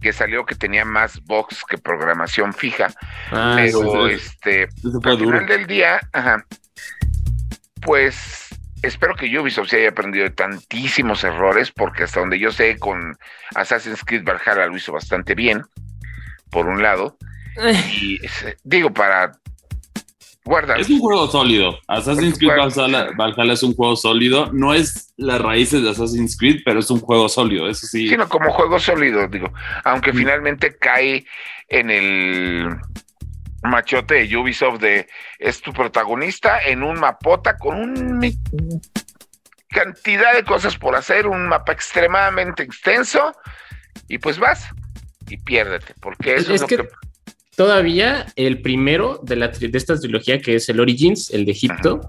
que 0.00 0.12
salió 0.12 0.44
que 0.44 0.54
tenía 0.54 0.84
más 0.84 1.20
box 1.24 1.64
que 1.68 1.78
programación 1.78 2.52
fija, 2.52 2.88
ah, 3.32 3.54
pero 3.56 4.06
este, 4.08 4.68
al 5.04 5.18
final 5.18 5.46
del 5.46 5.66
día, 5.66 6.00
ajá, 6.12 6.44
pues 7.80 8.45
espero 8.82 9.14
que 9.14 9.38
Ubisoft 9.38 9.68
se 9.68 9.78
haya 9.78 9.90
aprendido 9.90 10.24
de 10.24 10.30
tantísimos 10.30 11.24
errores, 11.24 11.70
porque 11.70 12.04
hasta 12.04 12.20
donde 12.20 12.38
yo 12.38 12.52
sé, 12.52 12.78
con 12.78 13.16
Assassin's 13.54 14.04
Creed 14.04 14.24
Valhalla 14.24 14.66
lo 14.66 14.76
hizo 14.76 14.92
bastante 14.92 15.34
bien, 15.34 15.62
por 16.50 16.66
un 16.66 16.82
lado. 16.82 17.16
y 18.00 18.20
digo, 18.64 18.92
para 18.92 19.32
guardar. 20.44 20.80
Es 20.80 20.88
un 20.88 21.00
juego 21.00 21.26
sólido. 21.26 21.78
Assassin's 21.88 22.38
Creed 22.38 22.52
Valhalla, 23.16 23.52
es 23.52 23.62
un 23.62 23.74
juego 23.74 23.96
sólido. 23.96 24.50
No 24.52 24.72
es 24.72 25.12
las 25.16 25.40
raíces 25.40 25.82
de 25.82 25.90
Assassin's 25.90 26.36
Creed, 26.36 26.60
pero 26.64 26.80
es 26.80 26.90
un 26.90 27.00
juego 27.00 27.28
sólido, 27.28 27.68
eso 27.68 27.86
sí. 27.86 28.08
Sino 28.08 28.28
como 28.28 28.50
juego 28.52 28.78
sólido, 28.78 29.26
digo. 29.28 29.52
Aunque 29.84 30.12
mm. 30.12 30.16
finalmente 30.16 30.76
cae 30.76 31.26
en 31.68 31.90
el 31.90 32.76
machote 33.62 34.26
de 34.26 34.36
Ubisoft 34.36 34.80
de 34.80 35.08
es 35.38 35.60
tu 35.60 35.72
protagonista 35.72 36.60
en 36.62 36.82
un 36.82 36.98
mapota 36.98 37.56
con 37.56 37.76
un 37.76 38.20
cantidad 39.68 40.34
de 40.34 40.44
cosas 40.44 40.76
por 40.78 40.94
hacer, 40.96 41.26
un 41.26 41.48
mapa 41.48 41.72
extremadamente 41.72 42.62
extenso 42.62 43.32
y 44.08 44.18
pues 44.18 44.38
vas 44.38 44.68
y 45.28 45.36
piérdete, 45.38 45.94
porque 46.00 46.36
eso 46.36 46.54
es, 46.54 46.60
lo 46.62 46.66
que, 46.66 46.88
Todavía 47.56 48.26
el 48.36 48.60
primero 48.60 49.18
de, 49.22 49.36
la, 49.36 49.48
de 49.48 49.70
esta 49.72 49.98
trilogía, 49.98 50.40
que 50.40 50.56
es 50.56 50.68
el 50.68 50.78
Origins, 50.78 51.30
el 51.30 51.46
de 51.46 51.52
Egipto, 51.52 52.00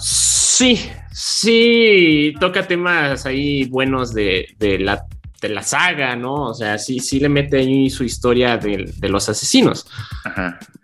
sí, 0.00 0.90
sí, 1.12 2.34
toca 2.40 2.66
temas 2.66 3.24
ahí 3.24 3.66
buenos 3.66 4.12
de, 4.12 4.48
de 4.58 4.80
la 4.80 5.06
de 5.40 5.48
la 5.48 5.62
saga, 5.62 6.16
¿no? 6.16 6.34
O 6.34 6.54
sea, 6.54 6.78
sí, 6.78 7.00
sí 7.00 7.18
le 7.18 7.28
mete 7.28 7.58
ahí 7.58 7.90
su 7.90 8.04
historia 8.04 8.58
de, 8.58 8.92
los 9.08 9.28
asesinos. 9.28 9.86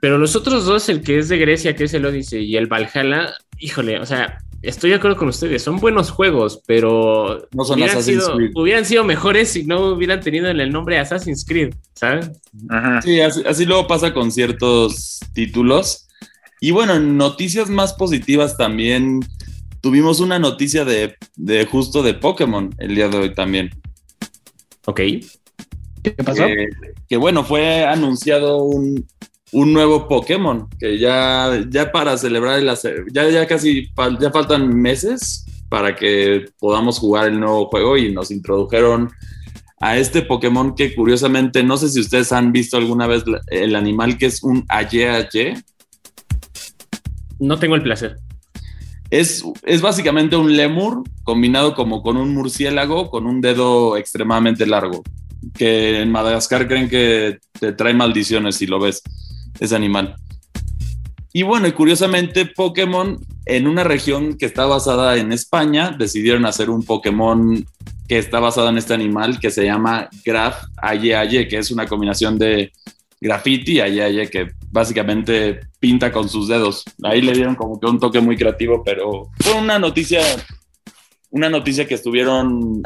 Pero 0.00 0.18
los 0.18 0.34
otros 0.34 0.64
dos, 0.64 0.88
el 0.88 1.02
que 1.02 1.18
es 1.18 1.28
de 1.28 1.38
Grecia, 1.38 1.76
que 1.76 1.84
es 1.84 1.94
el 1.94 2.06
Odyssey, 2.06 2.44
y 2.44 2.56
el 2.56 2.66
Valhalla, 2.66 3.34
híjole, 3.58 3.98
o 4.00 4.06
sea, 4.06 4.38
estoy 4.62 4.90
de 4.90 4.96
acuerdo 4.96 5.16
con 5.16 5.28
ustedes, 5.28 5.62
son 5.62 5.78
buenos 5.78 6.10
juegos, 6.10 6.62
pero 6.66 7.48
no 7.52 7.64
son 7.64 7.80
hubieran, 7.80 8.02
sido, 8.02 8.36
hubieran 8.54 8.84
sido 8.84 9.04
mejores 9.04 9.50
si 9.50 9.64
no 9.64 9.88
hubieran 9.88 10.20
tenido 10.20 10.48
el 10.48 10.72
nombre 10.72 10.98
Assassin's 10.98 11.44
Creed, 11.44 11.74
¿saben? 11.94 12.32
Sí, 13.02 13.20
así, 13.20 13.64
luego 13.66 13.86
pasa 13.86 14.12
con 14.12 14.32
ciertos 14.32 15.20
títulos. 15.34 16.08
Y 16.60 16.70
bueno, 16.70 16.94
en 16.94 17.16
noticias 17.18 17.68
más 17.68 17.92
positivas 17.92 18.56
también 18.56 19.20
tuvimos 19.82 20.20
una 20.20 20.38
noticia 20.38 20.84
de, 20.86 21.14
de 21.36 21.66
justo 21.66 22.02
de 22.02 22.14
Pokémon 22.14 22.74
el 22.78 22.94
día 22.94 23.08
de 23.08 23.18
hoy 23.18 23.34
también. 23.34 23.70
Ok. 24.86 25.00
¿Qué 26.02 26.10
pasó? 26.24 26.44
que 27.08 27.16
bueno, 27.16 27.44
fue 27.44 27.84
anunciado 27.84 28.62
un, 28.62 29.06
nuevo 29.52 30.08
Pokémon, 30.08 30.68
que 30.78 30.98
ya, 30.98 31.64
ya 31.68 31.92
para 31.92 32.18
celebrar, 32.18 32.58
el, 32.58 32.70
ya, 33.12 33.28
ya 33.28 33.46
casi, 33.46 33.88
ya 34.20 34.30
faltan 34.30 34.68
meses 34.76 35.46
para 35.68 35.94
que 35.96 36.46
podamos 36.58 36.98
jugar 36.98 37.28
el 37.28 37.40
nuevo 37.40 37.66
juego 37.66 37.96
y 37.96 38.12
nos 38.12 38.30
introdujeron 38.30 39.10
a 39.80 39.96
este 39.96 40.22
Pokémon 40.22 40.74
que 40.74 40.94
curiosamente, 40.94 41.62
no 41.62 41.76
sé 41.76 41.88
si 41.88 42.00
ustedes 42.00 42.32
han 42.32 42.52
visto 42.52 42.76
alguna 42.76 43.06
vez 43.06 43.24
el 43.48 43.76
animal 43.76 44.18
que 44.18 44.26
es 44.26 44.42
un 44.42 44.64
Aye 44.68 45.26
No 47.38 47.58
tengo 47.58 47.74
el 47.74 47.82
placer. 47.82 48.16
Es, 49.10 49.44
básicamente 49.80 50.36
un 50.36 50.56
lemur 50.56 51.02
combinado 51.26 51.74
como 51.74 52.02
con 52.02 52.16
un 52.16 52.32
murciélago 52.32 53.10
con 53.10 53.26
un 53.26 53.40
dedo 53.40 53.96
extremadamente 53.96 54.64
largo. 54.64 55.02
Que 55.52 56.00
en 56.00 56.10
Madagascar 56.10 56.66
creen 56.66 56.88
que 56.88 57.38
te 57.58 57.72
trae 57.72 57.92
maldiciones 57.92 58.56
si 58.56 58.66
lo 58.66 58.78
ves, 58.80 59.02
ese 59.60 59.76
animal. 59.76 60.16
Y 61.32 61.42
bueno, 61.42 61.66
y 61.66 61.72
curiosamente, 61.72 62.46
Pokémon, 62.46 63.18
en 63.44 63.66
una 63.66 63.84
región 63.84 64.38
que 64.38 64.46
está 64.46 64.66
basada 64.66 65.16
en 65.16 65.32
España, 65.32 65.90
decidieron 65.90 66.46
hacer 66.46 66.70
un 66.70 66.82
Pokémon 66.84 67.66
que 68.08 68.18
está 68.18 68.38
basado 68.40 68.68
en 68.68 68.78
este 68.78 68.94
animal 68.94 69.40
que 69.40 69.50
se 69.50 69.64
llama 69.64 70.08
Graf 70.24 70.64
Aye 70.76 71.16
Aye, 71.16 71.48
que 71.48 71.58
es 71.58 71.70
una 71.72 71.86
combinación 71.86 72.38
de 72.38 72.72
graffiti, 73.20 73.80
Aye 73.80 74.02
Aye, 74.02 74.30
que 74.30 74.48
básicamente 74.70 75.60
pinta 75.80 76.12
con 76.12 76.28
sus 76.28 76.48
dedos. 76.48 76.84
Ahí 77.02 77.20
le 77.20 77.32
dieron 77.32 77.54
como 77.54 77.80
que 77.80 77.86
un 77.86 77.98
toque 77.98 78.20
muy 78.20 78.36
creativo, 78.36 78.82
pero 78.84 79.28
fue 79.40 79.54
una 79.54 79.78
noticia, 79.78 80.20
una 81.30 81.48
noticia 81.48 81.86
que 81.86 81.94
estuvieron 81.94 82.82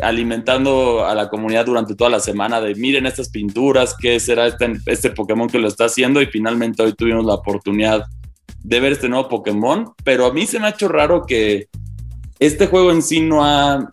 alimentando 0.00 1.04
a 1.04 1.14
la 1.14 1.28
comunidad 1.28 1.66
durante 1.66 1.94
toda 1.94 2.10
la 2.10 2.20
semana 2.20 2.60
de 2.60 2.74
miren 2.74 3.06
estas 3.06 3.30
pinturas, 3.30 3.96
qué 3.98 4.20
será 4.20 4.46
este, 4.46 4.78
este 4.86 5.10
Pokémon 5.10 5.48
que 5.48 5.58
lo 5.58 5.68
está 5.68 5.86
haciendo 5.86 6.22
y 6.22 6.26
finalmente 6.26 6.82
hoy 6.82 6.92
tuvimos 6.92 7.24
la 7.24 7.34
oportunidad 7.34 8.04
de 8.62 8.80
ver 8.80 8.92
este 8.92 9.08
nuevo 9.08 9.28
Pokémon, 9.28 9.92
pero 10.04 10.26
a 10.26 10.32
mí 10.32 10.46
se 10.46 10.60
me 10.60 10.66
ha 10.66 10.70
hecho 10.70 10.88
raro 10.88 11.24
que 11.26 11.68
este 12.38 12.66
juego 12.66 12.92
en 12.92 13.02
sí 13.02 13.20
no 13.20 13.44
ha... 13.44 13.88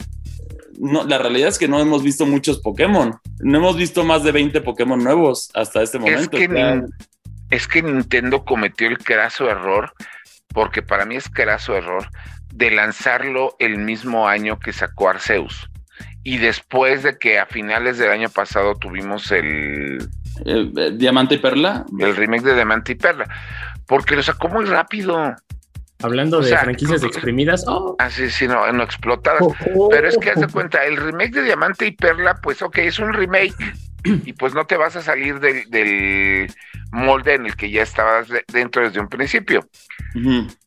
No, 0.78 1.06
la 1.06 1.18
realidad 1.18 1.50
es 1.50 1.58
que 1.58 1.70
no 1.70 1.80
hemos 1.80 2.04
visto 2.04 2.26
muchos 2.26 2.60
Pokémon. 2.60 3.16
No 3.40 3.58
hemos 3.58 3.78
visto 3.78 4.04
más 4.04 4.24
de 4.24 4.34
20 4.34 4.60
Pokémon 4.62 5.02
nuevos 5.02 5.50
hasta 5.54 5.82
este 5.82 6.00
momento. 6.00 6.38
es 7.50 7.68
que 7.68 7.82
Nintendo 7.82 8.44
cometió 8.44 8.88
el 8.88 8.98
craso 8.98 9.50
error, 9.50 9.94
porque 10.50 10.82
para 10.82 11.06
mí 11.06 11.16
es 11.16 11.30
craso 11.30 11.76
error, 11.76 12.10
de 12.56 12.72
lanzarlo 12.72 13.56
el 13.60 13.78
mismo 13.78 14.28
año 14.28 14.60
que 14.60 14.72
sacó 14.74 15.10
Arceus. 15.10 15.70
y 16.24 16.38
después 16.40 17.04
de 17.04 17.18
que 17.20 17.38
a 17.38 17.46
finales 17.46 17.98
del 18.00 18.10
año 18.10 18.30
pasado 18.30 18.76
tuvimos 18.76 19.32
el, 19.32 20.10
Eh, 20.46 20.92
Diamante 20.94 21.36
y 21.36 21.38
Perla. 21.38 21.86
el 22.00 22.16
remake 22.16 22.44
de 22.44 22.56
Diamante 22.56 22.92
y 22.94 22.96
Perla, 22.96 23.26
porque 23.86 24.16
lo 24.16 24.24
sacó 24.24 24.48
muy 24.50 24.66
rápido, 24.66 25.36
Hablando 26.04 26.40
O 26.40 26.42
de 26.42 26.50
sea, 26.50 26.60
franquicias 26.60 27.04
exprimidas, 27.04 27.64
oh, 27.68 27.96
así, 28.00 28.30
sí, 28.30 28.48
no, 28.50 28.70
no 28.74 28.84
explotadas. 28.84 29.42
Oh, 29.42 29.88
Pero 29.90 30.10
es 30.10 30.18
que 30.18 30.30
haz 30.30 30.42
de 30.42 30.48
cuenta, 30.50 30.84
el 30.84 30.98
remake 30.98 31.32
de 31.36 31.44
Diamante 31.44 31.88
y 31.88 31.92
Perla, 31.92 32.36
pues 32.44 32.62
ok, 32.62 32.80
es 32.80 33.00
un 33.00 33.14
remake 33.14 33.56
y 34.04 34.34
pues 34.34 34.54
no 34.54 34.66
te 34.66 34.76
vas 34.76 34.96
a 34.98 35.02
salir 35.02 35.40
del, 35.40 35.70
del 35.70 36.54
molde 36.92 37.36
en 37.36 37.46
el 37.46 37.56
que 37.56 37.72
ya 37.72 37.82
estabas 37.84 38.28
de- 38.28 38.44
dentro 38.52 38.84
desde 38.84 39.00
un 39.00 39.08
principio. 39.08 39.62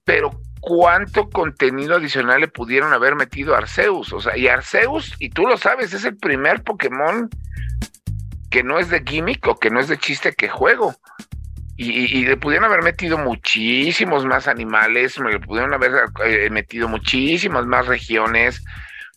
Pero 0.04 0.40
¿cuánto 0.68 1.30
contenido 1.30 1.96
adicional 1.96 2.42
le 2.42 2.48
pudieron 2.48 2.92
haber 2.92 3.14
metido 3.16 3.54
a 3.54 3.58
Arceus? 3.58 4.12
O 4.12 4.20
sea, 4.20 4.36
y 4.36 4.48
Arceus, 4.48 5.14
y 5.18 5.30
tú 5.30 5.46
lo 5.46 5.56
sabes, 5.56 5.94
es 5.94 6.04
el 6.04 6.18
primer 6.18 6.62
Pokémon 6.62 7.30
que 8.50 8.62
no 8.62 8.78
es 8.78 8.90
de 8.90 9.02
gimmick 9.02 9.46
o 9.46 9.58
que 9.58 9.70
no 9.70 9.80
es 9.80 9.88
de 9.88 9.96
chiste 9.96 10.34
que 10.34 10.50
juego. 10.50 10.94
Y, 11.78 11.90
y- 11.90 12.18
y 12.18 12.26
le 12.26 12.36
pudieron 12.36 12.66
haber 12.66 12.82
metido 12.82 13.16
muchísimos 13.16 14.26
más 14.26 14.46
animales, 14.46 15.18
me 15.18 15.30
le 15.32 15.40
pudieron 15.40 15.72
haber 15.72 15.92
eh, 16.26 16.50
metido 16.50 16.86
muchísimas 16.86 17.64
más 17.64 17.86
regiones, 17.86 18.62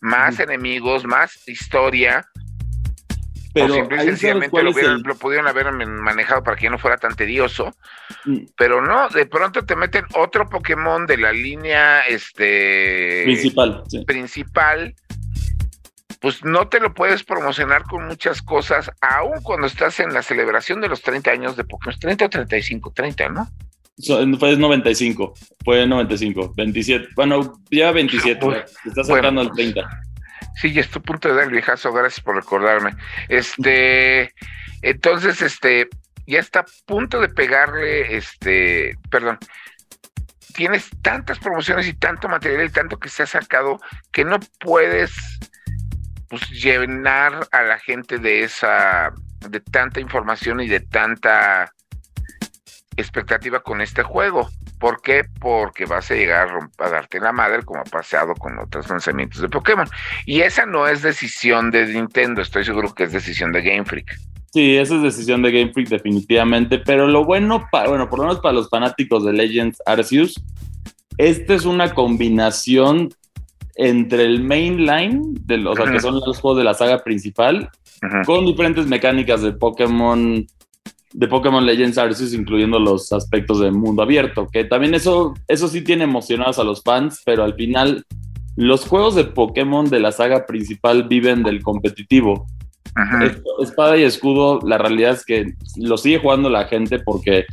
más 0.00 0.40
enemigos, 0.40 1.04
más 1.04 1.46
historia. 1.46 2.26
Pero 3.54 3.72
o 3.72 3.76
simple 3.76 3.96
y 4.02 4.06
sencillamente 4.06 4.62
lo, 4.62 4.70
el- 4.78 5.02
lo 5.02 5.14
pudieron 5.16 5.46
haber 5.46 5.70
manejado 5.72 6.42
para 6.42 6.56
que 6.56 6.70
no 6.70 6.78
fuera 6.78 6.96
tan 6.96 7.14
tedioso. 7.14 7.74
Mm, 8.24 8.38
Pero 8.56 8.80
no, 8.80 9.08
de 9.10 9.26
pronto 9.26 9.64
te 9.64 9.76
meten 9.76 10.04
otro 10.14 10.48
Pokémon 10.48 11.06
de 11.06 11.18
la 11.18 11.32
línea 11.32 12.00
este 12.02 13.22
principal. 13.24 13.82
sí. 13.88 14.04
principal, 14.06 14.94
pues 16.20 16.44
no 16.44 16.68
te 16.68 16.78
lo 16.80 16.94
puedes 16.94 17.24
promocionar 17.24 17.82
con 17.84 18.06
muchas 18.06 18.42
cosas, 18.42 18.90
aun 19.00 19.42
cuando 19.42 19.66
estás 19.66 19.98
en 20.00 20.12
la 20.14 20.22
celebración 20.22 20.80
de 20.80 20.88
los 20.88 21.02
30 21.02 21.30
años 21.32 21.56
de 21.56 21.64
Pokémon, 21.64 21.98
30 21.98 22.26
o 22.26 22.30
35, 22.30 22.92
30, 22.94 23.28
¿no? 23.28 23.48
So- 23.98 24.18
Fue 24.38 24.56
95. 24.56 25.34
Fue 25.64 25.86
95. 25.86 26.54
27. 26.56 27.08
Bueno, 27.14 27.60
ya 27.70 27.92
27. 27.92 28.42
Bueno, 28.44 28.62
Se 28.82 28.88
está 28.88 29.04
sacando 29.04 29.42
el 29.42 29.50
30. 29.52 29.82
Sí, 30.56 30.72
ya 30.72 30.82
estoy 30.82 31.00
a 31.00 31.02
punto 31.02 31.28
de 31.28 31.34
dar 31.34 31.44
el 31.44 31.50
viejazo, 31.50 31.92
gracias 31.92 32.20
por 32.20 32.36
recordarme. 32.36 32.94
Este, 33.28 34.32
entonces, 34.82 35.40
este, 35.42 35.88
ya 36.26 36.40
está 36.40 36.60
a 36.60 36.66
punto 36.86 37.20
de 37.20 37.28
pegarle, 37.28 38.16
este, 38.16 38.96
perdón, 39.10 39.38
tienes 40.54 40.90
tantas 41.02 41.38
promociones 41.38 41.86
y 41.88 41.94
tanto 41.94 42.28
material 42.28 42.66
y 42.66 42.70
tanto 42.70 42.98
que 42.98 43.08
se 43.08 43.22
ha 43.22 43.26
sacado 43.26 43.80
que 44.12 44.24
no 44.24 44.38
puedes, 44.60 45.12
pues, 46.28 46.48
llenar 46.50 47.48
a 47.50 47.62
la 47.62 47.78
gente 47.78 48.18
de 48.18 48.44
esa, 48.44 49.12
de 49.48 49.60
tanta 49.60 50.00
información 50.00 50.60
y 50.60 50.68
de 50.68 50.80
tanta 50.80 51.72
expectativa 52.96 53.60
con 53.60 53.80
este 53.80 54.02
juego. 54.02 54.48
¿Por 54.82 55.00
qué? 55.00 55.22
Porque 55.38 55.86
vas 55.86 56.10
a 56.10 56.14
llegar 56.14 56.48
a, 56.48 56.84
a 56.84 56.90
darte 56.90 57.20
la 57.20 57.30
madre 57.30 57.62
como 57.62 57.78
ha 57.78 57.84
pasado 57.84 58.34
con 58.34 58.58
otros 58.58 58.90
lanzamientos 58.90 59.40
de 59.40 59.48
Pokémon. 59.48 59.86
Y 60.26 60.40
esa 60.40 60.66
no 60.66 60.88
es 60.88 61.02
decisión 61.02 61.70
de 61.70 61.86
Nintendo, 61.86 62.42
estoy 62.42 62.64
seguro 62.64 62.92
que 62.92 63.04
es 63.04 63.12
decisión 63.12 63.52
de 63.52 63.62
Game 63.62 63.84
Freak. 63.84 64.18
Sí, 64.52 64.76
esa 64.76 64.96
es 64.96 65.02
decisión 65.02 65.40
de 65.42 65.52
Game 65.52 65.72
Freak 65.72 65.88
definitivamente, 65.88 66.78
pero 66.78 67.06
lo 67.06 67.24
bueno, 67.24 67.68
para, 67.70 67.90
bueno, 67.90 68.10
por 68.10 68.18
lo 68.18 68.24
menos 68.24 68.40
para 68.40 68.54
los 68.54 68.68
fanáticos 68.68 69.24
de 69.24 69.32
Legends 69.32 69.80
Arceus, 69.86 70.34
esta 71.16 71.54
es 71.54 71.64
una 71.64 71.94
combinación 71.94 73.14
entre 73.76 74.24
el 74.24 74.42
mainline, 74.42 75.44
o 75.64 75.76
sea, 75.76 75.92
que 75.92 76.00
son 76.00 76.20
los 76.26 76.40
juegos 76.40 76.58
de 76.58 76.64
la 76.64 76.74
saga 76.74 77.04
principal, 77.04 77.70
con 78.26 78.46
diferentes 78.46 78.86
mecánicas 78.86 79.42
de 79.42 79.52
Pokémon, 79.52 80.44
de 81.12 81.28
Pokémon 81.28 81.64
Legends 81.64 81.98
Arceus, 81.98 82.34
incluyendo 82.34 82.78
los 82.78 83.12
aspectos 83.12 83.60
de 83.60 83.70
mundo 83.70 84.02
abierto, 84.02 84.48
que 84.50 84.64
también 84.64 84.94
eso, 84.94 85.34
eso 85.48 85.68
sí 85.68 85.82
tiene 85.82 86.04
emocionados 86.04 86.58
a 86.58 86.64
los 86.64 86.82
fans, 86.82 87.22
pero 87.24 87.44
al 87.44 87.54
final 87.54 88.04
los 88.56 88.86
juegos 88.86 89.14
de 89.14 89.24
Pokémon 89.24 89.88
de 89.88 90.00
la 90.00 90.12
saga 90.12 90.46
principal 90.46 91.04
viven 91.04 91.42
del 91.42 91.62
competitivo. 91.62 92.46
Espada 93.62 93.96
y 93.96 94.02
escudo, 94.02 94.60
la 94.66 94.76
realidad 94.76 95.12
es 95.12 95.24
que 95.24 95.54
lo 95.76 95.96
sigue 95.96 96.18
jugando 96.18 96.50
la 96.50 96.66
gente 96.66 96.98
porque 96.98 97.46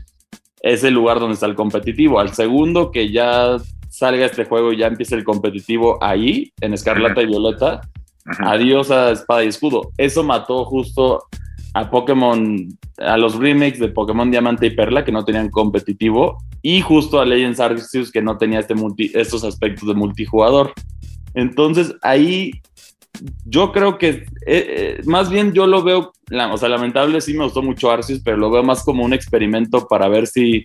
es 0.61 0.83
el 0.83 0.93
lugar 0.93 1.19
donde 1.19 1.35
está 1.35 1.45
el 1.45 1.55
competitivo. 1.55 2.19
Al 2.19 2.33
segundo 2.33 2.91
que 2.91 3.11
ya 3.11 3.57
salga 3.89 4.25
este 4.25 4.45
juego 4.45 4.73
y 4.73 4.77
ya 4.77 4.87
empiece 4.87 5.15
el 5.15 5.23
competitivo 5.23 5.97
ahí, 6.03 6.51
en 6.59 6.73
Escarlata 6.73 7.21
y 7.21 7.27
Violeta, 7.27 7.81
adiós 8.39 8.91
a 8.91 9.11
Espada 9.11 9.43
y 9.43 9.47
escudo. 9.47 9.91
Eso 9.97 10.23
mató 10.23 10.65
justo 10.65 11.23
a 11.73 11.89
Pokémon, 11.89 12.67
a 12.97 13.17
los 13.17 13.35
remakes 13.35 13.79
de 13.79 13.89
Pokémon 13.89 14.31
Diamante 14.31 14.67
y 14.67 14.71
Perla 14.75 15.05
que 15.05 15.11
no 15.11 15.23
tenían 15.23 15.49
competitivo 15.49 16.37
y 16.61 16.81
justo 16.81 17.19
a 17.19 17.25
Legends 17.25 17.59
Arceus 17.59 18.11
que 18.11 18.21
no 18.21 18.37
tenía 18.37 18.59
este 18.59 18.75
multi- 18.75 19.11
estos 19.13 19.43
aspectos 19.43 19.87
de 19.87 19.93
multijugador. 19.93 20.73
Entonces 21.33 21.95
ahí 22.01 22.51
yo 23.45 23.71
creo 23.71 23.97
que 23.97 24.09
eh, 24.09 24.25
eh, 24.45 25.01
más 25.05 25.29
bien 25.29 25.53
yo 25.53 25.67
lo 25.67 25.83
veo, 25.83 26.11
la- 26.29 26.53
o 26.53 26.57
sea, 26.57 26.69
lamentable 26.69 27.21
sí 27.21 27.33
me 27.33 27.43
gustó 27.43 27.61
mucho 27.61 27.91
Arceus, 27.91 28.21
pero 28.23 28.37
lo 28.37 28.49
veo 28.49 28.63
más 28.63 28.83
como 28.83 29.03
un 29.03 29.13
experimento 29.13 29.87
para 29.87 30.07
ver 30.07 30.25
si 30.27 30.63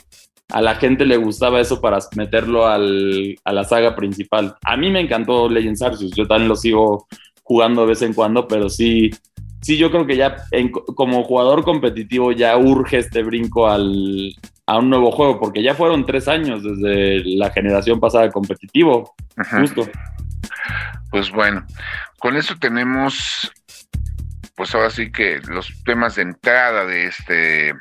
a 0.50 0.60
la 0.60 0.74
gente 0.76 1.04
le 1.06 1.16
gustaba 1.16 1.60
eso 1.60 1.80
para 1.80 1.98
meterlo 2.16 2.66
al- 2.66 3.34
a 3.44 3.52
la 3.52 3.64
saga 3.64 3.96
principal. 3.96 4.54
A 4.62 4.76
mí 4.76 4.90
me 4.90 5.00
encantó 5.00 5.48
Legends 5.48 5.82
Arceus, 5.82 6.12
yo 6.14 6.26
también 6.26 6.48
lo 6.48 6.56
sigo 6.56 7.06
jugando 7.42 7.82
de 7.82 7.88
vez 7.88 8.02
en 8.02 8.14
cuando, 8.14 8.46
pero 8.46 8.68
sí, 8.68 9.10
sí 9.64 9.76
yo 9.78 9.90
creo 9.90 10.06
que 10.06 10.16
ya 10.16 10.36
en- 10.50 10.70
como 10.70 11.24
jugador 11.24 11.64
competitivo 11.64 12.32
ya 12.32 12.56
urge 12.56 12.98
este 12.98 13.22
brinco 13.22 13.68
al, 13.68 14.34
a 14.66 14.78
un 14.78 14.90
nuevo 14.90 15.10
juego, 15.10 15.40
porque 15.40 15.62
ya 15.62 15.74
fueron 15.74 16.04
tres 16.06 16.28
años 16.28 16.62
desde 16.62 17.22
la 17.36 17.50
generación 17.50 17.98
pasada 18.00 18.30
competitivo, 18.30 19.14
Ujú. 19.38 19.56
justo. 19.60 19.88
Pues 21.10 21.30
bueno, 21.30 21.64
con 22.18 22.36
eso 22.36 22.54
tenemos, 22.60 23.50
pues 24.56 24.74
ahora 24.74 24.90
sí 24.90 25.10
que 25.10 25.40
los 25.48 25.72
temas 25.84 26.16
de 26.16 26.22
entrada 26.22 26.84
de 26.86 27.06
este 27.06 27.74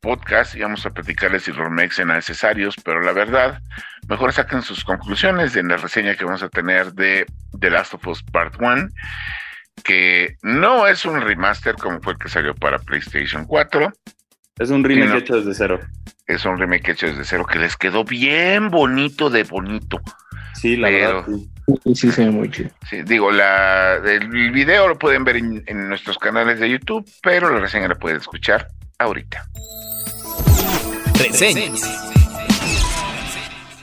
podcast 0.00 0.54
y 0.54 0.60
vamos 0.60 0.86
a 0.86 0.90
platicarles 0.90 1.42
si 1.42 1.52
los 1.52 1.68
sean 1.94 2.08
necesarios, 2.08 2.76
pero 2.84 3.00
la 3.02 3.12
verdad, 3.12 3.60
mejor 4.08 4.32
saquen 4.32 4.62
sus 4.62 4.84
conclusiones 4.84 5.56
en 5.56 5.68
la 5.68 5.76
reseña 5.76 6.14
que 6.14 6.24
vamos 6.24 6.42
a 6.42 6.48
tener 6.48 6.92
de 6.94 7.26
The 7.58 7.70
Last 7.70 7.94
of 7.94 8.06
Us 8.06 8.22
Part 8.22 8.54
1, 8.60 8.88
que 9.82 10.36
no 10.42 10.86
es 10.86 11.04
un 11.04 11.20
remaster 11.20 11.74
como 11.76 12.00
fue 12.00 12.14
el 12.14 12.18
que 12.18 12.28
salió 12.28 12.54
para 12.54 12.78
PlayStation 12.78 13.44
4, 13.44 13.92
Es 14.58 14.70
un 14.70 14.82
remake 14.84 15.18
hecho 15.18 15.36
desde 15.36 15.54
cero. 15.54 15.80
es 16.26 16.44
un 16.44 16.58
remake 16.58 16.90
hecho 16.92 17.06
desde 17.06 17.24
cero 17.24 17.46
que 17.46 17.58
les 17.58 17.76
quedó 17.76 18.04
bien 18.04 18.70
bonito 18.70 19.30
de 19.30 19.44
bonito. 19.44 20.00
Sí, 20.54 20.76
la 20.76 20.88
Pero- 20.88 21.22
verdad. 21.22 21.26
sí. 21.36 21.50
Sí, 21.84 21.94
sí, 21.94 22.12
se 22.12 22.24
ve 22.24 22.30
muy 22.30 22.50
chido. 22.50 22.70
Sí, 22.88 23.02
digo, 23.02 23.30
la, 23.30 23.96
el 23.96 24.28
video 24.52 24.88
lo 24.88 24.98
pueden 24.98 25.22
ver 25.24 25.36
en, 25.36 25.62
en 25.66 25.86
nuestros 25.88 26.16
canales 26.18 26.58
de 26.60 26.70
YouTube, 26.70 27.06
pero 27.22 27.50
la 27.52 27.60
reseña 27.60 27.88
la 27.88 27.94
pueden 27.94 28.16
escuchar 28.16 28.68
ahorita. 28.98 29.44
Reseñas. 31.18 31.82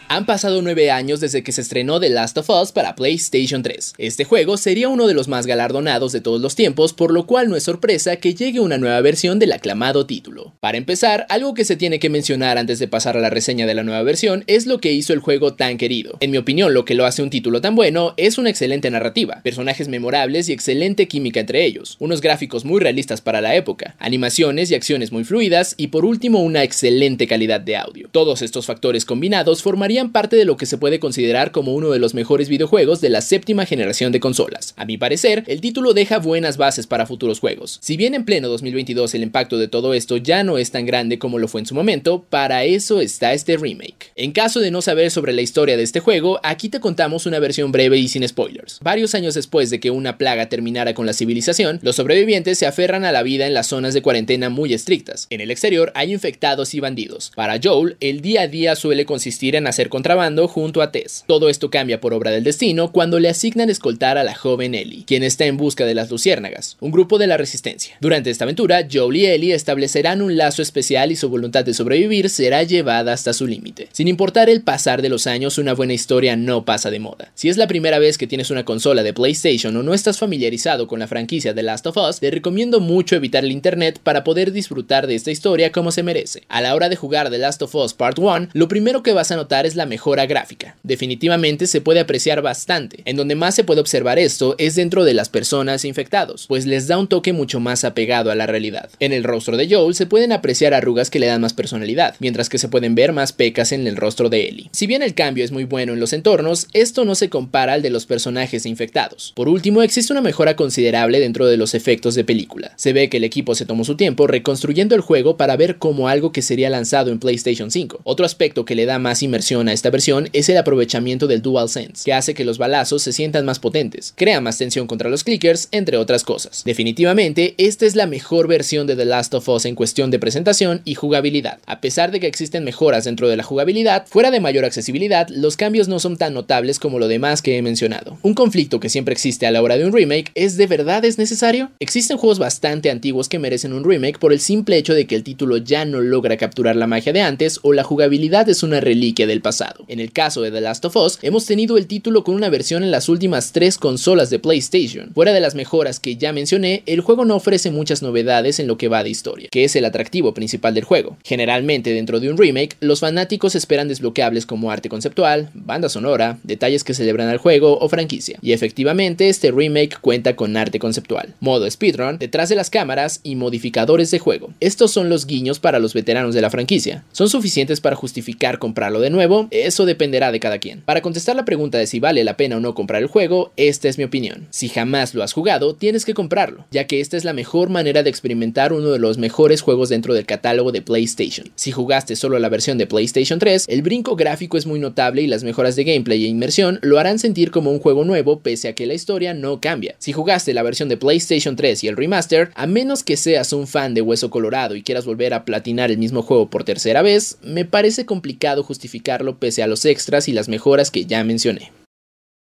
Han 0.08 0.28
pasado 0.28 0.62
nueve 0.62 0.91
años 0.91 1.20
desde 1.20 1.41
que 1.41 1.51
se 1.51 1.62
estrenó 1.62 1.99
The 1.99 2.12
Last 2.12 2.38
of 2.38 2.49
Us 2.51 2.72
para 2.72 2.95
PlayStation 2.95 3.64
3. 3.64 3.95
Este 3.97 4.24
juego 4.24 4.56
sería 4.56 4.88
uno 4.88 5.08
de 5.08 5.16
los 5.16 5.28
más 5.28 5.47
galardonados 5.47 6.12
de 6.12 6.22
todos 6.22 6.39
los 6.39 6.56
tiempos, 6.56 6.93
por 6.93 7.12
lo 7.12 7.26
cual 7.26 7.49
no 7.49 7.56
es 7.56 7.64
sorpresa 7.64 8.18
que 8.18 8.36
llegue 8.36 8.60
una 8.60 8.78
nueva 8.78 9.01
versión 9.01 9.39
del 9.39 9.51
aclamado 9.51 10.06
título. 10.06 10.53
Para 10.60 10.78
empezar, 10.78 11.26
algo 11.30 11.56
que 11.56 11.66
se 11.66 11.76
tiene 11.76 11.97
que 11.97 12.12
mencionar 12.12 12.60
antes 12.60 12.78
de 12.78 12.88
pasar 12.88 13.18
a 13.18 13.20
la 13.20 13.32
reseña 13.32 13.66
de 13.66 13.74
la 13.74 13.84
nueva 13.84 14.03
versión 14.03 14.43
es 14.45 14.68
lo 14.68 14.80
que 14.80 14.93
hizo 14.93 15.12
el 15.12 15.20
juego 15.20 15.56
tan 15.56 15.78
querido. 15.78 16.18
En 16.20 16.30
mi 16.30 16.38
opinión, 16.38 16.76
lo 16.76 16.86
que 16.86 16.93
lo 16.93 17.06
hace 17.06 17.24
un 17.24 17.32
título 17.32 17.60
tan 17.60 17.76
bueno 17.76 18.14
es 18.18 18.38
una 18.38 18.51
excelente 18.51 18.91
narrativa, 18.91 19.41
personajes 19.41 19.88
memorables 19.88 20.49
y 20.49 20.53
excelente 20.53 21.08
química 21.08 21.39
entre 21.39 21.66
ellos, 21.66 21.97
unos 21.99 22.22
gráficos 22.22 22.64
muy 22.64 22.80
realistas 22.80 23.22
para 23.22 23.41
la 23.41 23.56
época, 23.56 23.95
animaciones 23.97 24.70
y 24.70 24.76
acciones 24.76 25.12
muy 25.12 25.24
fluidas 25.24 25.74
y 25.78 25.88
por 25.88 26.06
último 26.06 26.41
una 26.41 26.64
excelente 26.64 27.26
calidad 27.26 27.60
de 27.60 27.78
audio. 27.78 28.08
Todos 28.12 28.43
estos 28.43 28.68
factores 28.68 29.03
combinados 29.03 29.64
formarían 29.64 29.94
parte 30.11 30.35
de 30.35 30.45
lo 30.45 30.57
que 30.57 30.65
se 30.65 30.77
puede 30.77 30.99
considerar 30.99 31.51
como 31.51 31.73
uno 31.73 31.91
de 31.91 31.99
los 31.99 32.13
mejores 32.13 32.49
videojuegos 32.49 33.01
de 33.01 33.09
la 33.09 33.21
séptima 33.21 33.65
generación 33.65 34.11
de 34.11 34.19
consolas. 34.19 34.73
A 34.77 34.85
mi 34.85 34.97
parecer, 34.97 35.43
el 35.47 35.61
título 35.61 35.93
deja 35.93 36.19
buenas 36.19 36.57
bases 36.57 36.87
para 36.87 37.05
futuros 37.05 37.39
juegos. 37.39 37.79
Si 37.81 37.97
bien 37.97 38.13
en 38.13 38.25
pleno 38.25 38.47
2022 38.49 39.13
el 39.15 39.23
impacto 39.23 39.57
de 39.57 39.67
todo 39.67 39.93
esto 39.93 40.17
ya 40.17 40.43
no 40.43 40.57
es 40.57 40.71
tan 40.71 40.85
grande 40.85 41.19
como 41.19 41.39
lo 41.39 41.47
fue 41.47 41.61
en 41.61 41.67
su 41.67 41.75
momento, 41.75 42.25
para 42.29 42.63
eso 42.65 43.01
está 43.01 43.33
este 43.33 43.57
remake. 43.57 44.11
En 44.15 44.31
caso 44.31 44.59
de 44.59 44.71
no 44.71 44.81
saber 44.81 45.11
sobre 45.11 45.33
la 45.33 45.41
historia 45.41 45.77
de 45.77 45.83
este 45.83 45.99
juego, 45.99 46.39
aquí 46.43 46.69
te 46.69 46.79
contamos 46.79 47.25
una 47.25 47.39
versión 47.39 47.71
breve 47.71 47.97
y 47.97 48.07
sin 48.07 48.27
spoilers. 48.27 48.79
Varios 48.81 49.15
años 49.15 49.33
después 49.33 49.69
de 49.69 49.79
que 49.79 49.91
una 49.91 50.17
plaga 50.17 50.49
terminara 50.49 50.93
con 50.93 51.05
la 51.05 51.13
civilización, 51.13 51.79
los 51.81 51.95
sobrevivientes 51.95 52.57
se 52.57 52.65
aferran 52.65 53.05
a 53.05 53.11
la 53.11 53.23
vida 53.23 53.47
en 53.47 53.53
las 53.53 53.67
zonas 53.67 53.93
de 53.93 54.01
cuarentena 54.01 54.49
muy 54.49 54.73
estrictas. 54.73 55.27
En 55.29 55.41
el 55.41 55.51
exterior 55.51 55.91
hay 55.95 56.11
infectados 56.13 56.73
y 56.73 56.79
bandidos. 56.79 57.31
Para 57.35 57.59
Joel, 57.63 57.97
el 57.99 58.21
día 58.21 58.41
a 58.41 58.47
día 58.47 58.75
suele 58.75 59.05
consistir 59.05 59.55
en 59.55 59.67
hacer 59.67 59.84
contrabando 59.89 60.47
junto 60.47 60.81
a 60.81 60.91
Tess. 60.91 61.23
Todo 61.27 61.49
esto 61.49 61.69
cambia 61.69 62.01
por 62.01 62.13
obra 62.13 62.31
del 62.31 62.43
destino 62.43 62.91
cuando 62.91 63.19
le 63.19 63.29
asignan 63.29 63.69
escoltar 63.69 64.17
a 64.17 64.23
la 64.23 64.36
joven 64.36 64.75
Ellie, 64.75 65.05
quien 65.05 65.23
está 65.23 65.45
en 65.45 65.57
busca 65.57 65.86
de 65.86 65.95
las 65.95 66.09
Luciérnagas, 66.11 66.77
un 66.79 66.91
grupo 66.91 67.17
de 67.17 67.27
la 67.27 67.38
resistencia. 67.38 67.95
Durante 68.01 68.29
esta 68.29 68.45
aventura, 68.45 68.88
Joel 68.91 69.15
y 69.15 69.25
Ellie 69.25 69.53
establecerán 69.53 70.21
un 70.21 70.38
lazo 70.38 70.61
especial 70.61 71.11
y 71.11 71.15
su 71.15 71.29
voluntad 71.29 71.65
de 71.65 71.73
sobrevivir 71.73 72.29
será 72.29 72.63
llevada 72.63 73.13
hasta 73.13 73.33
su 73.33 73.47
límite. 73.47 73.88
Sin 73.91 74.07
importar 74.07 74.49
el 74.49 74.61
pasar 74.61 75.01
de 75.01 75.09
los 75.09 75.27
años, 75.27 75.57
una 75.57 75.73
buena 75.73 75.93
historia 75.93 76.36
no 76.36 76.65
pasa 76.65 76.91
de 76.91 76.99
moda. 76.99 77.31
Si 77.36 77.49
es 77.49 77.57
la 77.57 77.67
primera 77.67 77.99
vez 77.99 78.17
que 78.17 78.27
tienes 78.27 78.51
una 78.51 78.65
consola 78.65 79.03
de 79.03 79.13
PlayStation 79.13 79.75
o 79.77 79.83
no 79.83 79.93
estás 79.93 80.17
familiarizado 80.17 80.88
con 80.88 80.99
la 80.99 81.07
franquicia 81.07 81.53
The 81.53 81.63
Last 81.63 81.88
of 81.88 81.97
Us, 81.97 82.19
te 82.19 82.31
recomiendo 82.31 82.79
mucho 82.79 83.15
evitar 83.15 83.43
el 83.43 83.51
internet 83.51 83.99
para 84.01 84.23
poder 84.23 84.51
disfrutar 84.51 85.07
de 85.07 85.15
esta 85.15 85.31
historia 85.31 85.71
como 85.71 85.91
se 85.91 86.03
merece. 86.03 86.43
A 86.49 86.61
la 86.61 86.75
hora 86.75 86.89
de 86.89 86.95
jugar 86.95 87.29
The 87.29 87.38
Last 87.38 87.61
of 87.61 87.75
Us 87.75 87.93
Part 87.93 88.19
1, 88.19 88.49
lo 88.53 88.67
primero 88.67 89.03
que 89.03 89.13
vas 89.13 89.31
a 89.31 89.36
notar 89.36 89.65
la 89.76 89.86
mejora 89.86 90.26
gráfica. 90.26 90.76
Definitivamente 90.84 91.67
se 91.67 91.82
puede 91.82 91.99
apreciar 91.99 92.41
bastante. 92.41 93.01
En 93.05 93.15
donde 93.15 93.36
más 93.36 93.55
se 93.55 93.63
puede 93.63 93.82
observar 93.82 94.19
esto 94.19 94.55
es 94.57 94.76
dentro 94.76 95.03
de 95.03 95.13
las 95.13 95.30
personas 95.30 95.86
infectados, 95.86 96.45
pues 96.47 96.65
les 96.65 96.88
da 96.88 96.97
un 96.97 97.07
toque 97.07 97.34
mucho 97.34 97.59
más 97.59 97.84
apegado 97.84 98.32
a 98.32 98.36
la 98.36 98.47
realidad. 98.47 98.89
En 98.99 99.13
el 99.13 99.23
rostro 99.23 99.57
de 99.57 99.67
Joel 99.69 99.95
se 99.95 100.05
pueden 100.05 100.32
apreciar 100.32 100.73
arrugas 100.73 101.09
que 101.09 101.19
le 101.19 101.28
dan 101.28 101.41
más 101.41 101.53
personalidad, 101.53 102.15
mientras 102.19 102.49
que 102.49 102.57
se 102.57 102.69
pueden 102.69 102.95
ver 102.95 103.13
más 103.13 103.34
pecas 103.34 103.71
en 103.71 103.88
el 103.88 103.95
rostro 103.95 104.30
de 104.30 104.47
Ellie. 104.47 104.69
Si 104.71 104.88
bien 104.88 105.03
el 105.03 105.13
cambio 105.13 105.43
es 105.43 105.51
muy 105.51 105.65
bueno 105.65 105.93
en 105.93 105.99
los 105.99 106.13
entornos, 106.13 106.67
esto 106.73 107.05
no 107.05 107.15
se 107.15 107.30
compara 107.30 107.73
al 107.73 107.82
de 107.82 107.89
los 107.89 108.05
personajes 108.05 108.65
infectados. 108.65 109.34
Por 109.36 109.49
último, 109.49 109.82
existe 109.82 110.13
una 110.13 110.21
mejora 110.21 110.55
considerable 110.55 111.19
dentro 111.19 111.45
de 111.45 111.57
los 111.57 111.73
efectos 111.73 112.15
de 112.15 112.23
película. 112.23 112.71
Se 112.76 112.93
ve 112.93 113.09
que 113.09 113.17
el 113.17 113.23
equipo 113.23 113.55
se 113.55 113.65
tomó 113.65 113.84
su 113.84 113.95
tiempo 113.95 114.28
reconstruyendo 114.28 114.95
el 114.95 115.01
juego 115.01 115.38
para 115.38 115.55
ver 115.55 115.78
como 115.78 116.07
algo 116.07 116.32
que 116.32 116.41
sería 116.41 116.69
lanzado 116.69 117.11
en 117.11 117.19
PlayStation 117.19 117.71
5. 117.71 118.01
Otro 118.03 118.26
aspecto 118.26 118.65
que 118.65 118.76
le 118.76 118.86
da 118.86 118.99
más 118.99 119.23
inmersión 119.23 119.64
a 119.68 119.74
esta 119.74 119.89
versión 119.89 120.30
es 120.34 120.49
el 120.49 120.57
aprovechamiento 120.57 121.28
del 121.28 121.41
DualSense, 121.41 122.03
que 122.03 122.13
hace 122.13 122.34
que 122.34 122.45
los 122.45 122.57
balazos 122.57 123.01
se 123.01 123.13
sientan 123.13 123.45
más 123.45 123.59
potentes, 123.59 124.13
crea 124.16 124.41
más 124.41 124.57
tensión 124.57 124.88
contra 124.88 125.09
los 125.09 125.24
clickers, 125.24 125.68
entre 125.72 125.97
otras 125.97 126.24
cosas. 126.24 126.63
Definitivamente, 126.66 127.55
esta 127.57 127.86
es 127.86 127.95
la 127.95 128.07
mejor 128.07 128.47
versión 128.47 128.88
de 128.88 128.95
The 128.95 129.05
Last 129.05 129.34
of 129.34 129.47
Us 129.49 129.66
en 129.66 129.76
cuestión 129.76 130.11
de 130.11 130.20
presentación 130.20 130.82
y 130.86 130.95
jugabilidad. 130.95 131.59
A 131.66 131.82
pesar 131.82 132.11
de 132.11 132.20
que 132.20 132.28
existen 132.28 132.63
mejoras 132.63 133.05
dentro 133.05 133.28
de 133.28 133.38
la 133.38 133.43
jugabilidad, 133.43 134.05
fuera 134.07 134.32
de 134.32 134.39
mayor 134.39 134.66
accesibilidad, 134.66 135.28
los 135.30 135.57
cambios 135.57 135.88
no 135.88 135.99
son 135.99 136.18
tan 136.18 136.34
notables 136.34 136.80
como 136.80 136.99
lo 136.99 137.07
demás 137.07 137.41
que 137.41 137.57
he 137.57 137.61
mencionado. 137.61 138.18
Un 138.22 138.34
conflicto 138.34 138.80
que 138.80 138.89
siempre 138.89 139.13
existe 139.13 139.45
a 139.45 139.51
la 139.51 139.61
hora 139.61 139.78
de 139.78 139.86
un 139.86 139.93
remake 139.93 140.32
es 140.36 140.57
¿de 140.57 140.68
verdad 140.68 141.05
es 141.05 141.18
necesario? 141.18 141.72
Existen 141.80 142.18
juegos 142.18 142.39
bastante 142.39 142.89
antiguos 142.89 143.30
que 143.30 143.39
merecen 143.39 143.74
un 143.74 143.84
remake 143.84 144.20
por 144.20 144.34
el 144.34 144.39
simple 144.39 144.78
hecho 144.78 144.93
de 144.93 145.07
que 145.07 145.16
el 145.16 145.24
título 145.24 145.57
ya 145.57 145.86
no 145.86 146.01
logra 146.01 146.38
capturar 146.38 146.76
la 146.76 146.88
magia 146.88 147.13
de 147.13 147.22
antes 147.22 147.59
o 147.61 147.74
la 147.74 147.84
jugabilidad 147.84 148.47
es 148.49 148.63
una 148.63 148.80
reliquia 148.80 149.28
del 149.28 149.41
pasado. 149.41 149.55
En 149.88 149.99
el 149.99 150.12
caso 150.12 150.41
de 150.41 150.51
The 150.51 150.62
Last 150.62 150.86
of 150.86 150.95
Us, 150.95 151.20
hemos 151.22 151.45
tenido 151.45 151.78
el 151.78 151.88
título 151.88 152.24
con 152.24 152.36
una 152.36 152.49
versión 152.49 152.84
en 152.84 152.91
las 152.91 153.10
últimas 153.10 153.51
tres 153.51 153.78
consolas 153.78 154.30
de 154.30 154.39
PlayStation. 154.39 155.12
Fuera 155.14 155.34
de 155.34 155.39
las 155.39 155.56
mejoras 155.56 155.99
que 155.99 156.18
ya 156.18 156.34
mencioné, 156.34 156.84
el 156.86 157.01
juego 157.01 157.26
no 157.26 157.36
ofrece 157.36 157.72
muchas 157.72 158.01
novedades 158.01 158.60
en 158.60 158.68
lo 158.68 158.78
que 158.78 158.88
va 158.88 159.03
de 159.03 159.10
historia, 159.10 159.49
que 159.51 159.64
es 159.64 159.76
el 159.76 159.86
atractivo 159.86 160.34
principal 160.34 160.74
del 160.74 160.84
juego. 160.84 161.18
Generalmente 161.24 161.93
dentro 161.93 162.20
de 162.20 162.30
un 162.30 162.38
remake, 162.38 162.76
los 162.80 162.99
fanáticos 162.99 163.56
esperan 163.56 163.88
desbloqueables 163.88 164.45
como 164.45 164.72
arte 164.72 164.89
conceptual, 164.89 165.49
banda 165.53 165.89
sonora, 165.89 166.39
detalles 166.43 166.84
que 166.84 166.93
celebran 166.93 167.30
al 167.30 167.38
juego 167.38 167.80
o 167.80 167.89
franquicia. 167.89 168.38
Y 168.41 168.51
efectivamente, 168.51 169.30
este 169.30 169.51
remake 169.51 169.99
cuenta 169.99 170.36
con 170.36 170.58
arte 170.58 170.80
conceptual, 170.80 171.34
modo 171.39 171.70
speedrun, 171.70 172.18
detrás 172.18 172.49
de 172.49 172.56
las 172.56 172.70
cámaras 172.70 173.20
y 173.24 173.36
modificadores 173.36 174.12
de 174.12 174.20
juego. 174.20 174.51
Estos 174.60 174.91
son 174.91 175.10
los 175.10 175.26
guiños 175.26 175.60
para 175.60 175.80
los 175.80 175.93
veteranos 175.93 176.36
de 176.36 176.41
la 176.41 176.49
franquicia. 176.49 177.03
¿Son 177.12 177.30
suficientes 177.30 177.82
para 177.82 177.95
justificar 177.95 178.60
comprarlo 178.60 178.99
de 178.99 179.10
nuevo? 179.10 179.44
Eso 179.51 179.85
dependerá 179.85 180.31
de 180.31 180.39
cada 180.39 180.59
quien. 180.59 180.81
Para 180.81 181.01
contestar 181.01 181.35
la 181.35 181.45
pregunta 181.45 181.77
de 181.77 181.87
si 181.87 181.99
vale 181.99 182.23
la 182.23 182.37
pena 182.37 182.57
o 182.57 182.59
no 182.59 182.75
comprar 182.75 183.01
el 183.01 183.07
juego, 183.07 183.51
esta 183.57 183.89
es 183.89 183.97
mi 183.97 184.03
opinión. 184.03 184.47
Si 184.49 184.69
jamás 184.69 185.13
lo 185.13 185.23
has 185.23 185.33
jugado, 185.33 185.75
tienes 185.75 186.05
que 186.05 186.13
comprarlo, 186.13 186.65
ya 186.71 186.87
que 186.87 186.99
esta 186.99 187.17
es 187.17 187.23
la 187.23 187.33
mejor 187.33 187.69
manera 187.69 188.03
de 188.03 188.09
experimentar 188.09 188.73
uno 188.73 188.91
de 188.91 188.99
los 188.99 189.17
mejores 189.17 189.61
juegos 189.61 189.89
dentro 189.89 190.13
del 190.13 190.25
catálogo 190.25 190.71
de 190.71 190.81
PlayStation. 190.81 191.51
Si 191.55 191.71
jugaste 191.71 192.15
solo 192.15 192.39
la 192.39 192.49
versión 192.49 192.77
de 192.77 192.87
PlayStation 192.87 193.39
3, 193.39 193.65
el 193.67 193.81
brinco 193.81 194.15
gráfico 194.15 194.57
es 194.57 194.65
muy 194.65 194.79
notable 194.79 195.21
y 195.21 195.27
las 195.27 195.43
mejoras 195.43 195.75
de 195.75 195.83
gameplay 195.83 196.23
e 196.23 196.27
inmersión 196.27 196.79
lo 196.81 196.99
harán 196.99 197.19
sentir 197.19 197.51
como 197.51 197.71
un 197.71 197.79
juego 197.79 198.05
nuevo 198.05 198.39
pese 198.39 198.67
a 198.67 198.75
que 198.75 198.85
la 198.85 198.93
historia 198.93 199.33
no 199.33 199.61
cambia. 199.61 199.95
Si 199.99 200.13
jugaste 200.13 200.53
la 200.53 200.63
versión 200.63 200.89
de 200.89 200.97
PlayStation 200.97 201.55
3 201.55 201.83
y 201.83 201.87
el 201.87 201.97
remaster, 201.97 202.51
a 202.55 202.67
menos 202.67 203.03
que 203.03 203.17
seas 203.17 203.53
un 203.53 203.67
fan 203.67 203.93
de 203.93 204.01
Hueso 204.01 204.29
Colorado 204.29 204.75
y 204.75 204.83
quieras 204.83 205.05
volver 205.05 205.33
a 205.33 205.45
platinar 205.45 205.91
el 205.91 205.97
mismo 205.97 206.21
juego 206.21 206.49
por 206.49 206.63
tercera 206.63 207.01
vez, 207.01 207.37
me 207.41 207.65
parece 207.65 208.05
complicado 208.05 208.63
justificarlo 208.63 209.34
pese 209.36 209.63
a 209.63 209.67
los 209.67 209.86
extras 209.86 210.27
y 210.27 210.33
las 210.33 210.49
mejoras 210.49 210.91
que 210.91 211.05
ya 211.05 211.23
mencioné. 211.23 211.71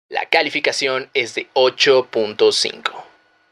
La 0.10 0.26
calificación 0.26 1.10
es 1.14 1.36
de 1.36 1.48
8.5. 1.54 3.09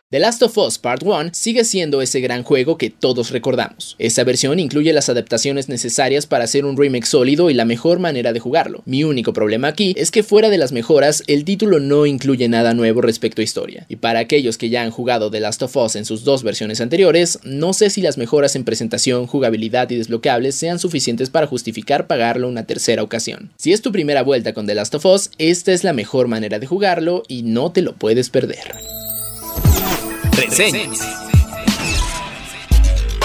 The 0.10 0.20
Last 0.20 0.42
of 0.42 0.58
Us 0.58 0.78
Part 0.78 1.04
1 1.04 1.32
sigue 1.34 1.66
siendo 1.66 2.02
ese 2.02 2.22
gran 2.22 2.44
juego 2.44 2.78
que 2.78 2.90
todos 2.90 3.32
recordamos. 3.32 3.98
Esta 4.00 4.24
versión 4.24 4.58
incluye 4.58 4.94
las 4.94 5.10
adaptaciones 5.10 5.68
necesarias 5.68 6.26
para 6.26 6.46
hacer 6.46 6.64
un 6.64 6.78
remake 6.78 7.06
sólido 7.06 7.50
y 7.50 7.54
la 7.54 7.66
mejor 7.66 8.00
manera 8.00 8.32
de 8.32 8.40
jugarlo. 8.40 8.84
Mi 8.86 9.04
único 9.04 9.34
problema 9.34 9.68
aquí 9.68 9.94
es 9.98 10.10
que 10.10 10.24
fuera 10.24 10.50
de 10.50 10.58
las 10.58 10.72
mejoras, 10.72 11.24
el 11.28 11.44
título 11.44 11.82
no 11.82 12.06
incluye 12.06 12.48
nada 12.48 12.74
nuevo 12.74 13.02
respecto 13.02 13.42
a 13.42 13.44
historia. 13.44 13.86
Y 13.90 13.98
para 13.98 14.20
aquellos 14.20 14.58
que 14.58 14.70
ya 14.70 14.84
han 14.84 14.92
jugado 14.92 15.30
The 15.30 15.42
Last 15.42 15.64
of 15.64 15.76
Us 15.76 15.98
en 15.98 16.06
sus 16.06 16.24
dos 16.24 16.42
versiones 16.42 16.80
anteriores, 16.80 17.40
no 17.44 17.74
sé 17.74 17.90
si 17.90 18.02
las 18.02 18.18
mejoras 18.18 18.56
en 18.56 18.64
presentación, 18.64 19.28
jugabilidad 19.28 19.90
y 19.90 19.98
desbloqueables 19.98 20.56
sean 20.56 20.80
suficientes 20.80 21.30
para 21.30 21.48
justificar 21.48 22.08
pagarlo 22.08 22.48
una 22.48 22.66
tercera 22.66 23.04
ocasión. 23.04 23.52
Si 23.58 23.74
es 23.74 23.82
tu 23.82 23.92
primera 23.92 24.24
vuelta 24.24 24.54
con 24.54 24.68
The 24.68 24.76
Last 24.76 24.96
of 24.96 25.06
Us, 25.06 25.32
esta 25.38 25.74
es 25.74 25.84
la 25.84 25.92
mejor 25.92 26.30
manera 26.30 26.60
de 26.60 26.66
jugarlo 26.66 27.24
y 27.28 27.44
no 27.44 27.74
te 27.74 27.82
lo 27.82 27.92
puedes 27.92 28.30
perder. 28.30 28.74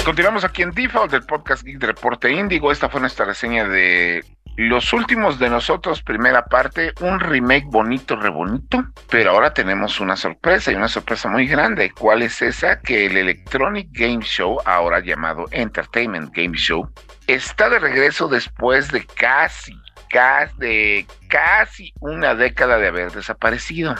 Continuamos 0.03 0.45
aquí 0.45 0.63
en 0.63 0.71
Default, 0.71 1.13
del 1.13 1.25
podcast 1.25 1.63
Geek 1.63 1.79
de 1.79 1.89
Reporte 1.89 2.33
Índigo. 2.33 2.73
Esta 2.73 2.89
fue 2.89 3.03
nuestra 3.03 3.27
reseña 3.27 3.69
de 3.69 4.25
Los 4.57 4.95
Últimos 4.95 5.39
de 5.39 5.51
Nosotros, 5.51 6.03
primera 6.03 6.47
parte, 6.47 6.95
un 7.01 7.21
remake 7.21 7.67
bonito, 7.67 8.17
re 8.17 8.31
bonito. 8.31 8.83
Pero 9.11 9.33
ahora 9.33 9.53
tenemos 9.53 10.01
una 10.01 10.17
sorpresa 10.17 10.73
y 10.73 10.75
una 10.75 10.89
sorpresa 10.89 11.29
muy 11.29 11.47
grande. 11.47 11.91
¿Cuál 11.91 12.23
es 12.23 12.41
esa? 12.41 12.81
Que 12.81 13.05
el 13.05 13.19
Electronic 13.19 13.89
Game 13.93 14.23
Show, 14.23 14.59
ahora 14.65 15.01
llamado 15.01 15.45
Entertainment 15.51 16.35
Game 16.35 16.57
Show, 16.57 16.91
está 17.27 17.69
de 17.69 17.79
regreso 17.79 18.27
después 18.27 18.91
de 18.91 19.05
casi, 19.05 19.77
casi, 20.09 20.55
de 20.57 21.07
casi 21.29 21.93
una 22.01 22.35
década 22.35 22.79
de 22.79 22.89
haber 22.89 23.13
desaparecido 23.13 23.95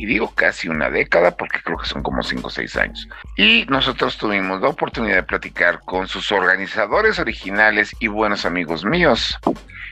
y 0.00 0.06
digo 0.06 0.32
casi 0.34 0.66
una 0.66 0.88
década 0.88 1.36
porque 1.36 1.58
creo 1.62 1.76
que 1.76 1.86
son 1.86 2.02
como 2.02 2.22
5 2.22 2.46
o 2.46 2.50
6 2.50 2.76
años. 2.76 3.06
Y 3.36 3.66
nosotros 3.68 4.16
tuvimos 4.16 4.62
la 4.62 4.68
oportunidad 4.68 5.16
de 5.16 5.22
platicar 5.24 5.80
con 5.84 6.08
sus 6.08 6.32
organizadores 6.32 7.18
originales 7.18 7.94
y 8.00 8.06
buenos 8.06 8.46
amigos 8.46 8.82
míos, 8.82 9.38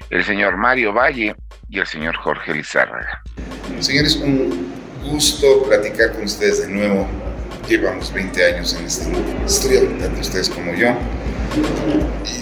el 0.08 0.24
señor 0.24 0.56
Mario 0.56 0.94
Valle 0.94 1.36
y 1.68 1.78
el 1.78 1.86
señor 1.86 2.16
Jorge 2.16 2.54
Lizárraga. 2.54 3.22
Señores, 3.80 4.16
un 4.16 4.72
gusto 5.04 5.64
platicar 5.68 6.14
con 6.14 6.22
ustedes 6.22 6.66
de 6.66 6.68
nuevo. 6.68 7.06
Llevamos 7.68 8.10
20 8.10 8.54
años 8.54 8.74
en 8.80 8.86
esta 8.86 9.10
historia, 9.44 9.80
tanto 9.98 10.22
ustedes 10.22 10.48
como 10.48 10.72
yo. 10.72 10.88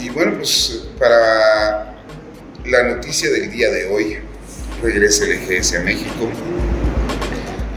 Y 0.00 0.08
bueno, 0.10 0.34
pues 0.36 0.86
para 1.00 1.96
la 2.64 2.82
noticia 2.94 3.28
del 3.28 3.50
día 3.50 3.68
de 3.72 3.86
hoy, 3.86 4.18
regresa 4.80 5.24
el 5.24 5.32
EGS 5.32 5.74
a 5.74 5.80
México 5.80 6.30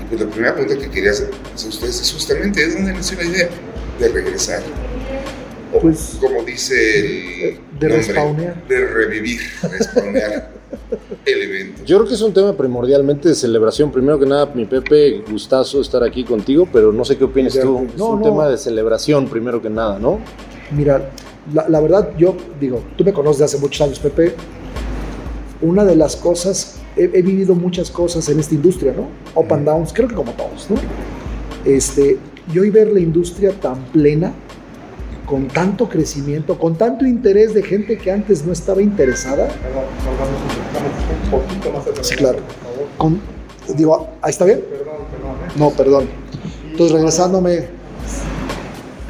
pues 0.09 0.21
la 0.21 0.27
primera 0.27 0.55
pregunta 0.55 0.79
que 0.81 0.89
quería 0.89 1.11
hacer 1.11 1.29
a 1.31 1.55
ustedes 1.67 2.01
es 2.01 2.11
justamente 2.13 2.65
¿de 2.67 2.73
dónde 2.75 2.93
nació 2.93 3.17
la 3.17 3.25
idea 3.25 3.49
de 3.99 4.07
regresar? 4.09 4.61
O, 5.73 5.79
Pues, 5.79 6.17
como 6.19 6.43
dice 6.43 7.49
el 7.49 7.59
de 7.79 7.87
nombre, 7.89 7.97
respawnear. 7.97 8.67
de 8.67 8.85
revivir, 8.87 9.39
respawnear 9.69 10.51
el 11.25 11.41
evento. 11.43 11.83
Yo 11.85 11.97
creo 11.97 12.07
que 12.07 12.15
es 12.15 12.21
un 12.21 12.33
tema 12.33 12.55
primordialmente 12.57 13.29
de 13.29 13.35
celebración. 13.35 13.91
Primero 13.91 14.19
que 14.19 14.25
nada, 14.25 14.47
mi 14.55 14.65
Pepe, 14.65 15.23
gustazo 15.29 15.79
estar 15.81 16.03
aquí 16.03 16.23
contigo, 16.23 16.67
pero 16.71 16.91
no 16.91 17.05
sé 17.05 17.17
qué 17.17 17.25
opinas 17.25 17.53
tú. 17.53 17.85
Es 17.87 17.95
no, 17.97 18.09
un 18.09 18.19
no. 18.21 18.25
tema 18.25 18.49
de 18.49 18.57
celebración, 18.57 19.27
primero 19.27 19.61
que 19.61 19.69
nada, 19.69 19.99
¿no? 19.99 20.19
Mira, 20.71 21.11
la, 21.53 21.69
la 21.69 21.79
verdad, 21.81 22.09
yo 22.17 22.35
digo, 22.59 22.83
tú 22.97 23.03
me 23.03 23.13
conoces 23.13 23.39
de 23.39 23.45
hace 23.45 23.57
muchos 23.59 23.81
años, 23.81 23.99
Pepe. 23.99 24.33
Una 25.61 25.83
de 25.85 25.95
las 25.95 26.15
cosas, 26.15 26.77
he, 26.99 27.09
he 27.13 27.21
vivido 27.21 27.55
muchas 27.55 27.89
cosas 27.89 28.27
en 28.29 28.39
esta 28.39 28.53
industria, 28.53 28.93
¿no? 28.95 29.07
Up 29.39 29.51
and 29.53 29.65
downs, 29.65 29.93
creo 29.93 30.07
que 30.07 30.15
como 30.15 30.33
todos, 30.33 30.69
¿no? 30.69 30.75
Este, 31.65 32.17
y 32.53 32.59
hoy 32.59 32.69
ver 32.69 32.91
la 32.91 32.99
industria 32.99 33.51
tan 33.51 33.77
plena, 33.85 34.33
con 35.25 35.47
tanto 35.47 35.87
crecimiento, 35.87 36.57
con 36.57 36.75
tanto 36.75 37.05
interés 37.05 37.53
de 37.53 37.61
gente 37.61 37.97
que 37.97 38.11
antes 38.11 38.45
no 38.45 38.51
estaba 38.51 38.81
interesada. 38.81 39.47
Sí, 42.01 42.15
claro. 42.15 42.39
Con, 42.97 43.19
digo, 43.75 44.09
¿ahí 44.21 44.31
está 44.31 44.45
bien? 44.45 44.63
No, 45.55 45.69
perdón. 45.69 46.07
Entonces, 46.71 46.95
regresándome. 46.95 47.67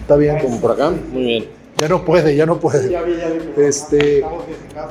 Está 0.01 0.17
bien. 0.17 0.39
Como 0.39 0.59
por 0.59 0.71
acá. 0.71 0.91
Muy 1.13 1.23
bien. 1.23 1.58
Ya 1.79 1.87
no 1.87 2.03
puede, 2.03 2.35
ya 2.35 2.45
no 2.45 2.59
puede. 2.59 2.89
Este, 3.57 4.23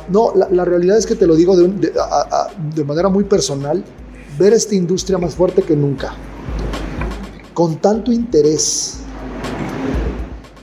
no, 0.08 0.32
la, 0.34 0.48
la 0.50 0.64
realidad 0.64 0.96
es 0.96 1.06
que 1.06 1.14
te 1.14 1.26
lo 1.26 1.36
digo 1.36 1.56
de, 1.56 1.64
un- 1.64 1.80
de- 1.80 1.92
a- 2.00 2.20
a- 2.30 2.48
de 2.74 2.82
manera 2.84 3.08
muy 3.08 3.24
personal, 3.24 3.84
ver 4.38 4.52
esta 4.54 4.74
industria 4.74 5.18
más 5.18 5.34
fuerte 5.34 5.62
que 5.62 5.76
nunca, 5.76 6.14
con 7.52 7.76
tanto 7.76 8.10
interés, 8.12 9.00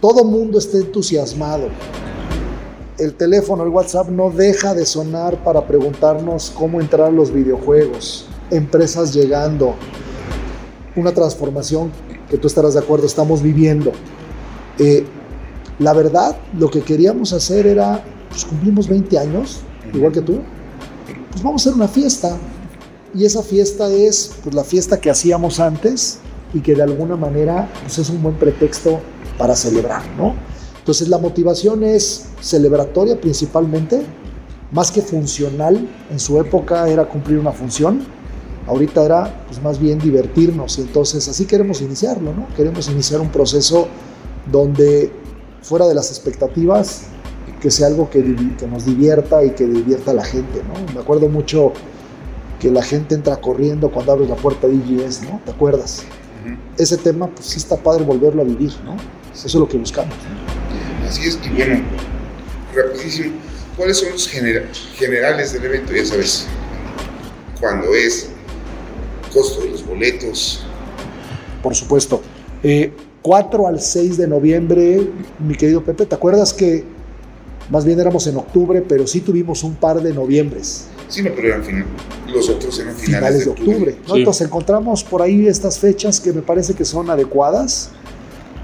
todo 0.01 0.23
mundo 0.23 0.57
está 0.57 0.77
entusiasmado. 0.77 1.67
El 2.97 3.13
teléfono, 3.13 3.63
el 3.63 3.69
WhatsApp 3.69 4.07
no 4.09 4.29
deja 4.31 4.73
de 4.73 4.85
sonar 4.85 5.43
para 5.43 5.67
preguntarnos 5.67 6.51
cómo 6.57 6.79
entrar 6.79 7.07
a 7.09 7.11
los 7.11 7.31
videojuegos, 7.31 8.27
empresas 8.49 9.13
llegando, 9.13 9.75
una 10.95 11.11
transformación 11.11 11.91
que 12.29 12.37
tú 12.37 12.47
estarás 12.47 12.73
de 12.73 12.79
acuerdo, 12.79 13.05
estamos 13.05 13.41
viviendo. 13.43 13.91
Eh, 14.79 15.05
la 15.79 15.93
verdad, 15.93 16.37
lo 16.57 16.69
que 16.69 16.81
queríamos 16.81 17.33
hacer 17.33 17.67
era, 17.67 18.03
pues 18.29 18.45
cumplimos 18.45 18.87
20 18.87 19.19
años, 19.19 19.61
igual 19.93 20.11
que 20.11 20.21
tú, 20.21 20.39
pues 21.31 21.43
vamos 21.43 21.65
a 21.65 21.69
hacer 21.69 21.75
una 21.75 21.87
fiesta. 21.87 22.37
Y 23.13 23.25
esa 23.25 23.43
fiesta 23.43 23.89
es 23.89 24.35
pues, 24.43 24.55
la 24.55 24.63
fiesta 24.63 24.99
que 24.99 25.09
hacíamos 25.09 25.59
antes 25.59 26.19
y 26.53 26.61
que 26.61 26.75
de 26.75 26.83
alguna 26.83 27.15
manera 27.15 27.69
pues, 27.81 27.97
es 27.97 28.09
un 28.09 28.21
buen 28.23 28.35
pretexto 28.35 28.99
para 29.37 29.55
celebrar, 29.55 30.03
¿no? 30.17 30.33
Entonces 30.79 31.09
la 31.09 31.17
motivación 31.17 31.83
es 31.83 32.27
celebratoria 32.41 33.19
principalmente, 33.19 34.01
más 34.71 34.91
que 34.91 35.01
funcional. 35.01 35.89
En 36.09 36.19
su 36.19 36.39
época 36.39 36.87
era 36.87 37.05
cumplir 37.05 37.39
una 37.39 37.51
función, 37.51 38.05
ahorita 38.67 39.03
era 39.03 39.45
pues 39.47 39.61
más 39.61 39.79
bien 39.79 39.99
divertirnos 39.99 40.77
y 40.77 40.81
entonces 40.81 41.27
así 41.27 41.45
queremos 41.45 41.81
iniciarlo, 41.81 42.33
¿no? 42.33 42.47
Queremos 42.55 42.89
iniciar 42.89 43.19
un 43.19 43.29
proceso 43.29 43.87
donde 44.51 45.11
fuera 45.65 45.87
de 45.87 45.95
las 45.95 46.09
expectativas 46.11 47.01
que 47.59 47.71
sea 47.71 47.87
algo 47.87 48.09
que, 48.09 48.19
nos 48.69 48.85
divierta 48.85 49.43
y 49.43 49.51
que 49.51 49.65
divierta 49.65 50.11
a 50.11 50.13
la 50.13 50.23
gente, 50.23 50.61
¿no? 50.67 50.93
Me 50.93 50.99
acuerdo 51.01 51.27
mucho 51.27 51.73
que 52.59 52.69
la 52.69 52.83
gente 52.83 53.15
entra 53.15 53.37
corriendo 53.37 53.89
cuando 53.89 54.11
abres 54.11 54.29
la 54.29 54.35
puerta 54.35 54.67
de 54.67 54.75
IGS, 54.75 55.23
¿no? 55.23 55.41
¿Te 55.43 55.51
acuerdas? 55.51 56.03
Ese 56.77 56.97
tema 56.97 57.27
pues 57.27 57.47
sí 57.47 57.57
está 57.57 57.75
padre 57.75 58.03
volverlo 58.03 58.43
a 58.43 58.45
vivir, 58.45 58.71
¿no? 58.83 58.95
Eso 59.33 59.47
es 59.47 59.55
lo 59.55 59.67
que 59.67 59.77
buscamos. 59.77 60.13
¿no? 60.13 61.07
Así 61.07 61.27
es, 61.27 61.39
y 61.43 61.49
bueno, 61.55 61.81
rapidísimo, 62.75 63.31
¿cuáles 63.75 63.97
son 63.97 64.11
los 64.11 64.27
genera- 64.27 64.67
generales 64.95 65.53
del 65.53 65.65
evento? 65.65 65.93
Ya 65.93 66.05
sabes, 66.05 66.45
cuándo 67.59 67.87
es, 67.95 68.29
costo 69.33 69.61
de 69.61 69.71
los 69.71 69.85
boletos, 69.85 70.63
por 71.63 71.73
supuesto. 71.73 72.21
Eh, 72.61 72.93
4 73.29 73.65
al 73.67 73.79
6 73.81 74.17
de 74.17 74.27
noviembre, 74.27 75.01
mi 75.39 75.55
querido 75.55 75.83
Pepe, 75.83 76.05
¿te 76.05 76.13
acuerdas 76.13 76.53
que 76.53 76.83
más 77.71 77.83
bien 77.83 77.99
éramos 77.99 78.27
en 78.27 78.37
octubre, 78.37 78.83
pero 78.87 79.07
sí 79.07 79.21
tuvimos 79.21 79.63
un 79.63 79.73
par 79.73 79.99
de 79.99 80.13
noviembres, 80.13 80.85
sí, 81.07 81.23
no, 81.23 81.31
pero 81.35 81.47
eran 81.47 81.63
fin- 81.63 81.85
los 82.31 82.47
otros 82.49 82.77
eran 82.79 82.93
finales, 82.93 83.43
finales 83.43 83.45
de 83.45 83.49
octubre? 83.51 83.97
¿no? 84.07 84.13
Sí. 84.13 84.19
Entonces 84.19 84.45
encontramos 84.45 85.03
por 85.03 85.23
ahí 85.23 85.47
estas 85.47 85.79
fechas 85.79 86.19
que 86.19 86.33
me 86.33 86.43
parece 86.43 86.75
que 86.75 86.85
son 86.85 87.09
adecuadas. 87.09 87.89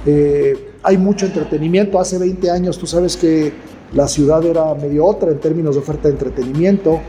Eh, 0.06 0.54
hay 0.84 0.98
mucho 0.98 1.26
entretenimiento. 1.26 2.00
Hace 2.00 2.20
20 2.20 2.52
años 2.52 2.78
tú 2.78 2.86
sabes 2.86 3.18
que 3.18 3.54
la 3.94 4.08
ciudad 4.08 4.46
era 4.46 4.76
medio 4.76 5.06
otra 5.08 5.32
en 5.32 5.40
términos 5.40 5.74
de 5.74 5.82
oferta 5.82 6.08
de 6.08 6.14
entretenimiento. 6.14 7.00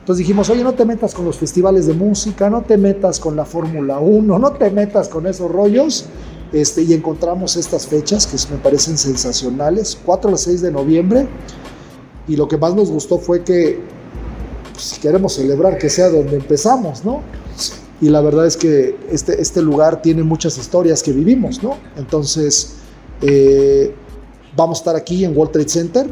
Entonces 0.00 0.18
dijimos, 0.18 0.50
oye, 0.50 0.62
no 0.62 0.74
te 0.74 0.84
metas 0.84 1.14
con 1.14 1.24
los 1.24 1.38
festivales 1.38 1.86
de 1.86 1.94
música, 1.94 2.50
no 2.50 2.60
te 2.60 2.76
metas 2.76 3.18
con 3.18 3.36
la 3.36 3.46
Fórmula 3.46 3.98
1, 4.00 4.38
no 4.38 4.52
te 4.52 4.70
metas 4.70 5.08
con 5.08 5.26
esos 5.26 5.50
rollos. 5.50 6.04
Este, 6.54 6.82
y 6.82 6.92
encontramos 6.92 7.56
estas 7.56 7.88
fechas 7.88 8.28
que 8.28 8.36
me 8.54 8.60
parecen 8.60 8.96
sensacionales, 8.96 9.98
4 10.06 10.30
al 10.30 10.38
6 10.38 10.62
de 10.62 10.70
noviembre. 10.70 11.26
Y 12.28 12.36
lo 12.36 12.46
que 12.46 12.56
más 12.56 12.76
nos 12.76 12.92
gustó 12.92 13.18
fue 13.18 13.42
que 13.42 13.80
pues, 14.72 14.84
si 14.84 15.00
queremos 15.00 15.32
celebrar, 15.34 15.78
que 15.78 15.90
sea 15.90 16.08
donde 16.10 16.36
empezamos, 16.36 17.04
¿no? 17.04 17.22
Y 18.00 18.08
la 18.08 18.20
verdad 18.20 18.46
es 18.46 18.56
que 18.56 18.96
este, 19.10 19.42
este 19.42 19.62
lugar 19.62 20.00
tiene 20.00 20.22
muchas 20.22 20.56
historias 20.56 21.02
que 21.02 21.10
vivimos, 21.10 21.60
¿no? 21.60 21.76
Entonces, 21.96 22.74
eh, 23.20 23.92
vamos 24.56 24.78
a 24.78 24.80
estar 24.80 24.96
aquí 24.96 25.24
en 25.24 25.36
World 25.36 25.54
Trade 25.54 25.68
Center 25.68 26.06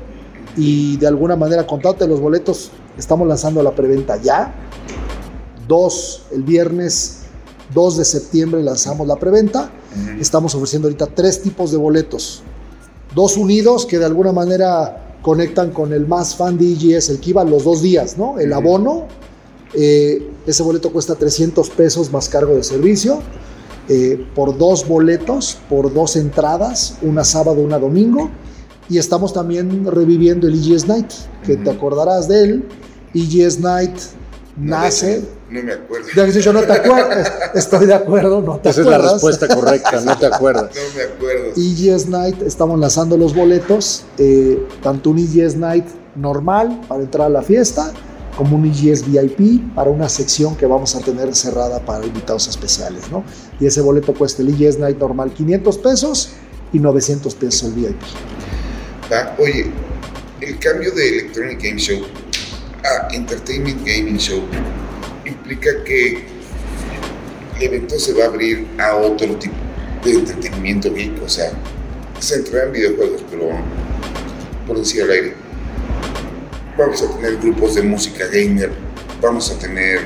y 0.56 0.96
de 0.96 1.06
alguna 1.06 1.36
manera, 1.36 1.64
contándote 1.68 2.08
los 2.08 2.20
boletos, 2.20 2.72
estamos 2.98 3.28
lanzando 3.28 3.62
la 3.62 3.76
preventa 3.76 4.16
ya. 4.20 4.52
Dos, 5.68 6.24
el 6.32 6.42
viernes 6.42 7.20
2 7.72 7.98
de 7.98 8.04
septiembre 8.04 8.60
lanzamos 8.60 9.06
la 9.06 9.14
preventa. 9.14 9.70
Estamos 10.20 10.54
ofreciendo 10.54 10.88
ahorita 10.88 11.06
tres 11.06 11.42
tipos 11.42 11.70
de 11.70 11.76
boletos. 11.76 12.42
Dos 13.14 13.36
unidos 13.36 13.86
que 13.86 13.98
de 13.98 14.04
alguna 14.06 14.32
manera 14.32 15.18
conectan 15.22 15.70
con 15.70 15.92
el 15.92 16.06
más 16.06 16.34
fan 16.34 16.58
de 16.58 16.72
EGS, 16.72 17.10
el 17.10 17.20
que 17.20 17.30
iba 17.30 17.44
los 17.44 17.64
dos 17.64 17.82
días, 17.82 18.16
¿no? 18.18 18.38
El 18.38 18.52
abono, 18.52 19.06
eh, 19.74 20.30
ese 20.46 20.62
boleto 20.62 20.92
cuesta 20.92 21.14
300 21.14 21.70
pesos 21.70 22.10
más 22.12 22.28
cargo 22.28 22.54
de 22.54 22.64
servicio. 22.64 23.20
eh, 23.88 24.26
por 24.34 24.56
dos 24.56 24.86
boletos, 24.86 25.58
por 25.68 25.92
dos 25.92 26.14
entradas, 26.16 26.98
una 27.02 27.24
sábado, 27.24 27.60
una 27.60 27.78
domingo. 27.78 28.30
Y 28.88 28.98
estamos 28.98 29.32
también 29.32 29.84
reviviendo 29.84 30.46
el 30.46 30.54
EGS 30.54 30.86
Night, 30.86 31.10
que 31.44 31.56
te 31.56 31.70
acordarás 31.70 32.28
de 32.28 32.44
él. 32.44 32.68
EGS 33.14 33.60
Night 33.60 33.92
nace. 34.56 35.24
No 35.50 35.62
me 35.62 35.72
acuerdo. 35.72 36.08
Ya 36.14 36.26
que 36.26 36.40
yo 36.40 36.52
no 36.52 36.60
te 36.62 36.72
acuerdas. 36.72 37.32
Estoy 37.54 37.86
de 37.86 37.94
acuerdo, 37.94 38.40
no 38.40 38.58
te 38.58 38.70
Esa 38.70 38.80
es 38.80 38.86
la 38.86 38.96
acuerdas. 38.96 39.12
respuesta 39.14 39.48
correcta, 39.54 40.00
no 40.00 40.18
te 40.18 40.26
acuerdas. 40.26 40.70
No 40.74 40.96
me 40.96 41.02
acuerdo. 41.02 41.52
EGS 41.56 42.06
Night, 42.08 42.42
estamos 42.42 42.78
lanzando 42.78 43.16
los 43.16 43.34
boletos, 43.34 44.04
eh, 44.18 44.66
tanto 44.82 45.10
un 45.10 45.18
EGS 45.18 45.56
Night 45.56 45.86
normal 46.16 46.80
para 46.88 47.02
entrar 47.02 47.26
a 47.26 47.30
la 47.30 47.42
fiesta, 47.42 47.92
como 48.36 48.56
un 48.56 48.64
EGS 48.66 49.04
VIP 49.10 49.74
para 49.74 49.90
una 49.90 50.08
sección 50.08 50.56
que 50.56 50.64
vamos 50.66 50.94
a 50.96 51.00
tener 51.00 51.34
cerrada 51.34 51.80
para 51.80 52.04
invitados 52.06 52.48
especiales, 52.48 53.10
¿no? 53.10 53.24
Y 53.60 53.66
ese 53.66 53.80
boleto 53.82 54.14
cuesta 54.14 54.42
el 54.42 54.48
EGS 54.48 54.78
Night 54.78 54.98
normal 54.98 55.32
500 55.32 55.78
pesos 55.78 56.30
y 56.72 56.78
900 56.78 57.34
pesos 57.34 57.64
el 57.68 57.72
VIP. 57.74 57.96
Va, 59.12 59.34
Oye, 59.38 59.70
el 60.40 60.58
cambio 60.58 60.90
de 60.92 61.08
Electronic 61.20 61.62
Game 61.62 61.78
Show 61.78 62.00
a 62.84 63.14
Entertainment 63.14 63.86
Gaming 63.86 64.18
Show 64.18 64.42
implica 65.24 65.70
que 65.84 66.24
el 67.56 67.62
evento 67.62 67.98
se 67.98 68.12
va 68.12 68.24
a 68.24 68.26
abrir 68.28 68.66
a 68.78 68.96
otro 68.96 69.36
tipo 69.36 69.54
de 70.04 70.12
entretenimiento 70.12 70.92
geek, 70.92 71.22
o 71.22 71.28
sea, 71.28 71.52
se 72.18 72.36
entrará 72.36 72.66
en 72.66 72.72
videojuegos, 72.72 73.22
pero 73.30 73.50
por 74.66 74.78
decir 74.78 75.02
al 75.02 75.10
aire, 75.10 75.34
vamos 76.76 77.02
a 77.02 77.16
tener 77.16 77.36
grupos 77.38 77.74
de 77.74 77.82
música 77.82 78.26
gamer, 78.26 78.72
vamos 79.20 79.50
a 79.50 79.58
tener, 79.58 80.00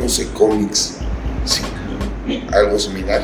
no 0.00 0.08
sé, 0.08 0.26
cómics, 0.32 0.98
sí, 1.44 1.62
algo 2.52 2.78
similar. 2.78 3.22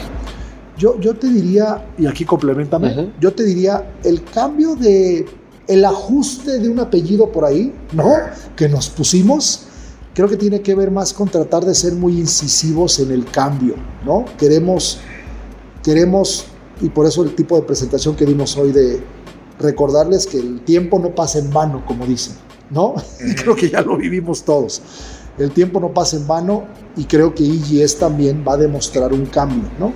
Yo, 0.77 0.99
yo 1.01 1.15
te 1.15 1.29
diría, 1.29 1.87
y 1.97 2.07
aquí 2.07 2.25
complementame, 2.25 3.13
yo 3.21 3.33
te 3.33 3.45
diría 3.45 3.87
el 4.05 4.25
cambio 4.25 4.75
de, 4.75 5.27
el 5.67 5.85
ajuste 5.85 6.59
de 6.59 6.69
un 6.69 6.81
apellido 6.81 7.31
por 7.31 7.45
ahí, 7.45 7.73
¿no? 7.93 8.13
Que 8.57 8.69
nos 8.69 8.89
pusimos, 8.91 9.67
creo 10.15 10.29
que 10.29 10.37
tiene 10.37 10.61
que 10.61 10.75
ver 10.75 10.91
más 10.91 11.13
con 11.13 11.29
tratar 11.29 11.65
de 11.65 11.75
ser 11.75 11.95
muy 11.95 12.19
incisivos 12.19 12.99
en 12.99 13.11
el 13.11 13.25
cambio, 13.25 13.77
¿no? 14.05 14.25
Queremos, 14.39 14.99
queremos, 15.83 16.47
y 16.81 16.89
por 16.89 17.07
eso 17.07 17.23
el 17.23 17.35
tipo 17.35 17.57
de 17.57 17.63
presentación 17.63 18.17
que 18.17 18.27
dimos 18.27 18.57
hoy 18.57 18.73
de 18.73 19.01
recordarles 19.59 20.27
que 20.27 20.39
el 20.39 20.61
tiempo 20.63 20.99
no 20.99 21.15
pasa 21.15 21.39
en 21.39 21.51
vano, 21.51 21.85
como 21.87 22.07
dicen, 22.07 22.35
¿no? 22.71 22.95
Y 23.27 23.35
creo 23.35 23.55
que 23.55 23.71
ya 23.71 23.83
lo 23.83 23.97
vivimos 23.97 24.43
todos. 24.43 24.83
El 25.39 25.51
tiempo 25.51 25.81
no 25.81 25.95
pasa 25.95 26.17
en 26.17 26.27
vano 26.27 26.65
y 26.95 27.05
creo 27.05 27.35
que 27.35 27.45
EGS 27.45 27.99
también 27.99 28.45
va 28.47 28.55
a 28.55 28.57
demostrar 28.59 29.15
un 29.15 29.25
cambio, 29.25 29.71
¿no? 29.79 29.95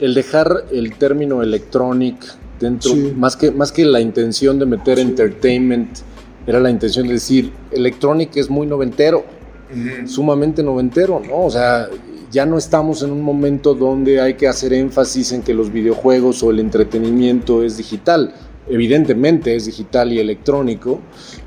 El 0.00 0.14
dejar 0.14 0.66
el 0.72 0.96
término 0.96 1.42
electronic 1.42 2.16
dentro, 2.60 2.90
Sí. 2.92 3.12
más, 3.16 3.36
que, 3.36 3.50
más 3.50 3.72
que 3.72 3.84
la 3.84 4.00
intención 4.00 4.58
de 4.58 4.66
meter 4.66 4.98
entertainment, 4.98 5.98
era 6.46 6.60
la 6.60 6.70
intención 6.70 7.06
de 7.06 7.14
decir, 7.14 7.52
electronic 7.70 8.36
es 8.36 8.50
muy 8.50 8.66
noventero, 8.66 9.24
Ujú. 9.70 10.06
sumamente 10.08 10.62
noventero, 10.62 11.20
¿no? 11.26 11.44
O 11.44 11.50
sea, 11.50 11.88
ya 12.30 12.44
no 12.46 12.58
estamos 12.58 13.02
en 13.02 13.12
un 13.12 13.22
momento 13.22 13.74
donde 13.74 14.20
hay 14.20 14.34
que 14.34 14.46
hacer 14.48 14.72
énfasis 14.72 15.32
en 15.32 15.42
que 15.42 15.54
los 15.54 15.72
videojuegos 15.72 16.42
o 16.42 16.50
el 16.50 16.58
entretenimiento 16.60 17.62
es 17.62 17.76
digital. 17.76 18.34
Evidentemente 18.68 19.54
es 19.54 19.66
digital 19.66 20.12
y 20.12 20.18
electrónico. 20.18 21.00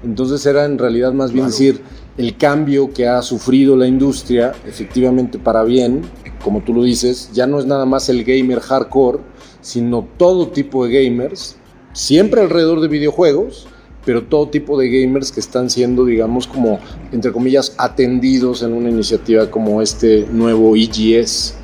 Entonces 0.03 0.45
era 0.45 0.65
en 0.65 0.77
realidad 0.77 1.13
más 1.13 1.31
bien 1.31 1.45
Claro. 1.45 1.51
decir 1.51 1.81
el 2.17 2.37
cambio 2.37 2.91
que 2.93 3.07
ha 3.07 3.21
sufrido 3.21 3.75
la 3.75 3.85
industria, 3.87 4.53
efectivamente 4.65 5.37
para 5.37 5.63
bien, 5.63 6.01
como 6.43 6.61
tú 6.61 6.73
lo 6.73 6.83
dices, 6.83 7.29
ya 7.33 7.45
no 7.47 7.59
es 7.59 7.65
nada 7.65 7.85
más 7.85 8.09
el 8.09 8.23
gamer 8.23 8.59
hardcore, 8.61 9.19
sino 9.61 10.07
todo 10.17 10.49
tipo 10.49 10.85
de 10.85 11.03
gamers, 11.03 11.55
siempre 11.93 12.41
alrededor 12.41 12.81
de 12.81 12.87
videojuegos, 12.87 13.67
pero 14.05 14.23
todo 14.23 14.47
tipo 14.49 14.79
de 14.79 14.89
gamers 14.89 15.31
que 15.31 15.41
están 15.41 15.69
siendo, 15.69 16.05
digamos, 16.05 16.47
como, 16.47 16.79
entre 17.11 17.31
comillas, 17.31 17.73
atendidos 17.77 18.63
en 18.63 18.73
una 18.73 18.89
iniciativa 18.89 19.51
como 19.51 19.81
este 19.81 20.25
nuevo 20.31 20.75
EGS. 20.75 21.55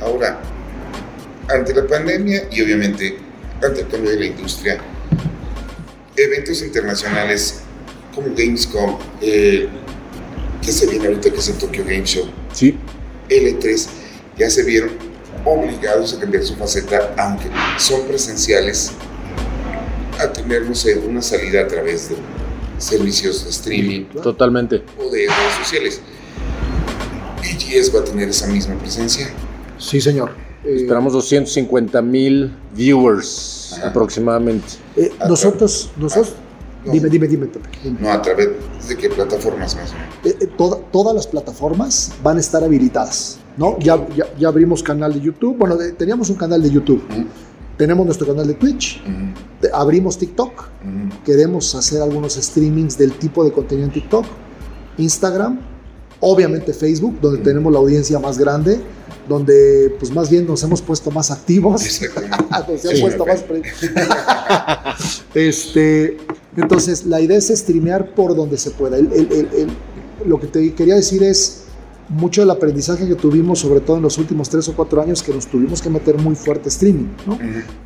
Ahora, 0.00 0.40
ante 1.48 1.74
la 1.74 1.86
pandemia 1.86 2.44
y 2.50 2.62
obviamente 2.62 3.18
ante 3.62 3.82
el 3.82 3.88
cambio 3.88 4.10
de 4.10 4.20
la 4.20 4.26
industria, 4.26 4.78
eventos 6.16 6.62
internacionales 6.62 7.60
como 8.14 8.28
Gamescom, 8.34 8.96
eh, 9.20 9.68
que 10.62 10.72
se 10.72 10.86
viene 10.86 11.06
ahorita 11.08 11.30
que 11.30 11.38
es 11.38 11.48
el 11.48 11.58
Tokyo 11.58 11.84
Game 11.84 12.04
Show, 12.04 12.24
Sí, 12.52 12.76
L3, 13.28 13.86
ya 14.38 14.50
se 14.50 14.64
vieron 14.64 15.09
obligados 15.44 16.14
a 16.14 16.20
cambiar 16.20 16.42
su 16.44 16.54
faceta, 16.56 17.14
aunque 17.18 17.48
son 17.78 18.02
presenciales, 18.02 18.92
a 20.18 20.32
tener, 20.32 20.62
no 20.66 20.74
sé, 20.74 20.98
una 20.98 21.22
salida 21.22 21.62
a 21.62 21.66
través 21.66 22.10
de 22.10 22.16
servicios 22.78 23.44
de 23.44 23.50
streaming 23.50 24.04
totalmente. 24.22 24.82
o 24.98 25.10
de 25.10 25.18
redes 25.26 25.54
sociales. 25.58 26.00
EGS 27.42 27.94
va 27.94 28.00
a 28.00 28.04
tener 28.04 28.28
esa 28.28 28.46
misma 28.46 28.74
presencia. 28.78 29.28
Sí, 29.78 30.00
señor. 30.00 30.32
Eh, 30.64 30.76
Esperamos 30.82 31.12
250 31.14 32.02
mil 32.02 32.54
viewers 32.74 33.72
Ajá. 33.78 33.88
aproximadamente. 33.88 34.66
eh, 34.96 35.10
nosotros, 35.26 35.90
nosotros, 35.96 36.34
No, 36.84 36.92
dime, 36.92 37.08
dime, 37.10 37.26
dime, 37.28 37.46
Pepe. 37.46 37.68
dime. 37.84 37.98
No, 38.00 38.10
a 38.10 38.20
través 38.22 38.48
de 38.88 38.96
qué 38.96 39.08
plataformas 39.10 39.74
más. 39.76 39.90
Eh, 40.24 40.34
eh, 40.40 40.46
toda- 40.56 40.78
todas 40.92 41.14
las 41.14 41.26
plataformas 41.26 42.12
van 42.22 42.36
a 42.38 42.40
estar 42.40 42.62
habilitadas, 42.64 43.38
¿no? 43.60 43.78
Ya, 43.78 44.04
ya, 44.16 44.24
ya 44.38 44.48
abrimos 44.48 44.82
canal 44.82 45.12
de 45.12 45.20
YouTube. 45.20 45.56
Bueno, 45.58 45.76
de- 45.76 45.92
teníamos 45.92 46.30
un 46.30 46.36
canal 46.36 46.62
de 46.62 46.70
YouTube. 46.70 47.02
Tenemos 47.76 48.04
nuestro 48.06 48.26
canal 48.26 48.46
de 48.46 48.54
Twitch. 48.54 49.02
de- 49.60 49.70
abrimos 49.72 50.16
TikTok. 50.18 50.64
Queremos 51.24 51.74
hacer 51.74 52.00
algunos 52.02 52.34
streamings 52.34 52.96
del 52.96 53.12
tipo 53.12 53.44
de 53.44 53.52
contenido 53.52 53.86
en 53.86 53.92
TikTok. 53.92 54.24
Instagram. 54.98 55.60
Obviamente 56.22 56.72
Facebook, 56.74 57.18
donde 57.20 57.38
tenemos 57.42 57.70
la 57.72 57.78
audiencia 57.78 58.18
más 58.18 58.38
grande. 58.38 58.80
Donde, 59.28 59.94
pues 59.98 60.12
más 60.12 60.28
bien 60.30 60.46
nos 60.46 60.62
hemos 60.62 60.80
puesto 60.82 61.10
más 61.10 61.30
activos. 61.30 61.82
Nos 62.68 63.00
puesto 63.00 63.24
más 63.26 63.42
este, 65.34 66.16
entonces, 66.56 67.04
la 67.06 67.20
idea 67.20 67.38
es 67.38 67.48
streamear 67.48 68.14
por 68.14 68.34
donde 68.34 68.56
se 68.58 68.70
pueda. 68.70 68.96
El- 68.96 69.12
el- 69.12 69.32
el- 69.32 69.48
el- 69.54 69.68
lo 70.28 70.38
que 70.40 70.46
te 70.48 70.74
quería 70.74 70.96
decir 70.96 71.22
es 71.22 71.64
mucho 72.10 72.42
del 72.42 72.50
aprendizaje 72.50 73.06
que 73.08 73.14
tuvimos, 73.14 73.60
sobre 73.60 73.80
todo 73.80 73.96
en 73.96 74.02
los 74.02 74.18
últimos 74.18 74.48
tres 74.48 74.68
o 74.68 74.74
cuatro 74.74 75.00
años, 75.00 75.22
que 75.22 75.32
nos 75.32 75.46
tuvimos 75.46 75.80
que 75.80 75.88
meter 75.88 76.18
muy 76.18 76.34
fuerte 76.34 76.68
streaming, 76.68 77.06
¿no? 77.26 77.38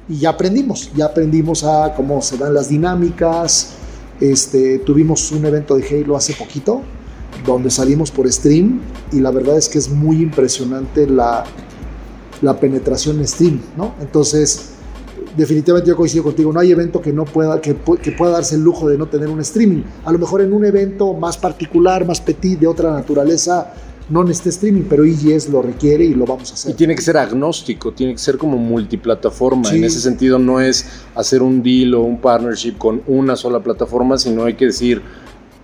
Y 0.09 0.18
ya 0.18 0.31
aprendimos, 0.31 0.91
ya 0.97 1.07
aprendimos 1.07 1.62
a 1.62 1.95
cómo 1.95 2.20
se 2.22 2.37
dan 2.39 2.53
las 2.55 2.68
dinámicas. 2.68 3.75
Este, 4.20 4.79
tuvimos 4.79 5.31
un 5.33 5.45
evento 5.45 5.77
de 5.77 5.87
Halo 5.87 6.16
hace 6.16 6.35
poquito, 6.35 6.81
donde 7.45 7.70
salimos 7.70 8.11
por 8.11 8.31
stream, 8.33 8.81
y 9.12 9.20
la 9.20 9.31
verdad 9.31 9.59
es 9.59 9.68
que 9.68 9.79
es 9.79 9.91
muy 9.91 10.22
impresionante 10.22 11.07
la, 11.07 11.45
la 12.41 12.59
penetración 12.59 13.18
en 13.18 13.29
stream, 13.29 13.61
¿no? 13.77 13.95
Entonces, 14.01 14.70
definitivamente 15.37 15.91
yo 15.91 15.97
coincido 15.97 16.25
contigo, 16.25 16.53
no 16.53 16.61
hay 16.61 16.70
evento 16.70 17.03
que 17.03 17.12
no 17.12 17.25
pueda, 17.25 17.61
que, 17.61 17.77
pu- 17.77 17.99
que 17.99 18.12
pueda 18.12 18.33
darse 18.33 18.55
el 18.55 18.62
lujo 18.62 18.89
de 18.89 18.97
no 18.97 19.07
tener 19.07 19.29
un 19.29 19.41
streaming. 19.41 19.83
A 20.05 20.12
lo 20.12 20.18
mejor 20.18 20.41
en 20.41 20.53
un 20.53 20.64
evento 20.64 21.12
más 21.12 21.37
particular, 21.37 22.07
más 22.07 22.20
petit, 22.20 22.59
de 22.61 22.66
otra 22.68 22.93
naturaleza, 22.93 23.75
no 24.09 24.22
necesita 24.22 24.50
streaming, 24.50 24.82
pero 24.88 25.05
EGS 25.05 25.48
lo 25.48 25.62
requiere 25.62 26.05
y 26.05 26.14
lo 26.14 26.26
vamos 26.26 26.50
a 26.50 26.52
Y 26.52 26.55
hacer. 26.55 26.76
tiene 26.76 26.94
que 26.94 27.02
ser 27.02 27.16
agnóstico, 27.16 27.92
tiene 27.92 28.12
que 28.12 28.18
ser 28.18 28.36
como 28.36 28.59
multiplataforma. 28.59 29.64
Sí. 29.68 29.76
En 29.76 29.84
ese 29.84 30.00
sentido 30.00 30.38
no 30.38 30.61
es 30.61 30.86
hacer 31.14 31.42
un 31.42 31.62
deal 31.62 31.94
o 31.94 32.02
un 32.02 32.20
partnership 32.20 32.74
con 32.76 33.02
una 33.07 33.34
sola 33.36 33.61
plataforma, 33.61 34.18
sino 34.18 34.44
hay 34.44 34.55
que 34.55 34.66
decir, 34.66 35.00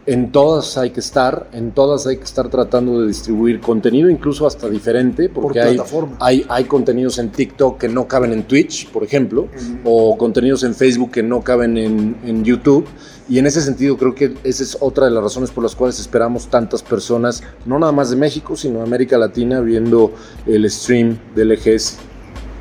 en 0.07 0.32
todas 0.32 0.78
hay 0.78 0.90
que 0.90 1.01
estar, 1.01 1.48
en 1.53 1.72
todas 1.72 2.07
hay 2.07 2.16
que 2.16 2.24
estar 2.24 2.48
tratando 2.48 3.01
de 3.01 3.09
distribuir 3.09 3.61
contenido, 3.61 4.09
incluso 4.09 4.46
hasta 4.46 4.68
diferente, 4.68 5.28
por 5.28 5.44
porque 5.44 5.61
hay, 5.61 5.78
hay, 6.18 6.46
hay 6.48 6.64
contenidos 6.64 7.18
en 7.18 7.30
TikTok 7.30 7.78
que 7.78 7.88
no 7.88 8.09
caben 8.09 8.32
en 8.32 8.44
Twitch, 8.44 8.90
por 8.90 9.05
ejemplo, 9.05 9.48
o 9.84 10.16
contenidos 10.16 10.62
en 10.64 10.74
Facebook 10.74 11.11
que 11.11 11.22
no 11.22 11.42
caben 11.42 11.76
en, 11.76 12.16
en 12.24 12.44
YouTube. 12.44 12.86
Y 13.28 13.38
en 13.38 13.46
ese 13.46 13.61
sentido 13.61 13.96
creo 13.96 14.14
que 14.14 14.34
esa 14.42 14.62
es 14.62 14.76
otra 14.80 15.05
de 15.05 15.12
las 15.12 15.22
razones 15.22 15.51
por 15.51 15.62
las 15.62 15.76
cuales 15.76 16.01
esperamos 16.01 16.48
tantas 16.48 16.82
personas, 16.82 17.42
no 17.64 17.78
nada 17.78 17.92
más 17.92 18.11
de 18.11 18.16
México, 18.16 18.57
sino 18.57 18.78
de 18.78 18.84
América 18.84 19.18
Latina, 19.18 19.61
viendo 19.61 20.12
el 20.46 20.68
stream 20.68 21.18
del 21.36 21.53
EGS. 21.53 21.98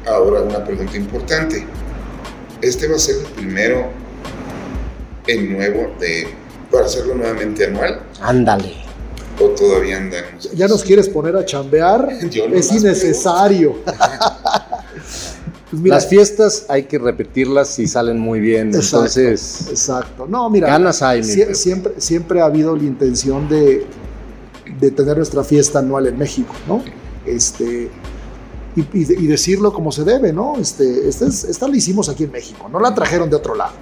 Ahora 0.07 0.41
una 0.41 0.63
pregunta 0.63 0.95
importante. 0.95 1.65
Este 2.61 2.87
va 2.87 2.97
a 2.97 2.99
ser 2.99 3.15
el 3.17 3.31
primero 3.33 3.87
en 5.27 5.53
nuevo 5.53 5.91
de 5.99 6.27
para 6.71 6.85
hacerlo 6.85 7.15
nuevamente 7.15 7.65
anual 7.65 7.99
Ándale. 8.21 8.73
o 9.39 9.47
todavía 9.49 9.97
andan. 9.97 10.23
ya 10.53 10.67
nos 10.67 10.83
quieres 10.83 11.09
poner 11.09 11.35
a 11.35 11.45
chambear, 11.45 12.07
Yo 12.29 12.45
es 12.45 12.71
innecesario. 12.71 13.75
Pues 15.71 15.83
mira, 15.83 15.95
Las 15.97 16.07
fiestas 16.07 16.65
hay 16.67 16.83
que 16.85 16.97
repetirlas 16.97 17.67
si 17.69 17.85
salen 17.87 18.17
muy 18.19 18.39
bien. 18.39 18.69
Exacto. 18.69 18.97
Entonces, 18.97 19.67
exacto. 19.69 20.25
No, 20.27 20.49
mira, 20.49 20.67
ganas 20.67 21.03
hay, 21.03 21.23
siempre, 21.23 21.93
siempre 21.99 22.41
ha 22.41 22.45
habido 22.45 22.75
la 22.75 22.81
intención 22.83 23.47
de, 23.47 23.85
de 24.79 24.89
tener 24.91 25.17
nuestra 25.17 25.43
fiesta 25.43 25.77
anual 25.77 26.07
en 26.07 26.17
México, 26.17 26.51
¿no? 26.67 26.81
Este, 27.23 27.87
y, 28.75 28.79
y 28.97 29.05
de- 29.05 29.13
y 29.13 29.27
decirlo 29.27 29.71
como 29.71 29.91
se 29.91 30.03
debe, 30.03 30.33
¿no? 30.33 30.55
Este, 30.59 31.07
esta, 31.07 31.27
es- 31.27 31.43
esta 31.43 31.67
la 31.67 31.77
hicimos 31.77 32.09
aquí 32.09 32.23
en 32.23 32.31
México, 32.31 32.67
no 32.67 32.79
la 32.79 32.95
trajeron 32.95 33.29
de 33.29 33.35
otro 33.35 33.53
lado, 33.53 33.73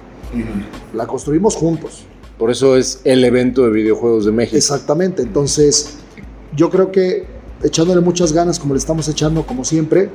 la 0.92 1.06
construimos 1.06 1.56
juntos. 1.56 2.04
Por 2.38 2.50
eso 2.50 2.76
es 2.76 3.00
el 3.04 3.24
evento 3.24 3.62
de 3.64 3.70
videojuegos 3.70 4.24
de 4.24 4.32
México. 4.32 4.56
Exactamente, 4.56 5.22
entonces 5.22 5.94
yo 6.54 6.70
creo 6.70 6.92
que 6.92 7.26
echándole 7.62 8.00
muchas 8.00 8.32
ganas 8.32 8.58
como 8.58 8.74
le 8.74 8.78
estamos 8.78 9.08
echando 9.08 9.44
como 9.44 9.64
siempre, 9.64 10.08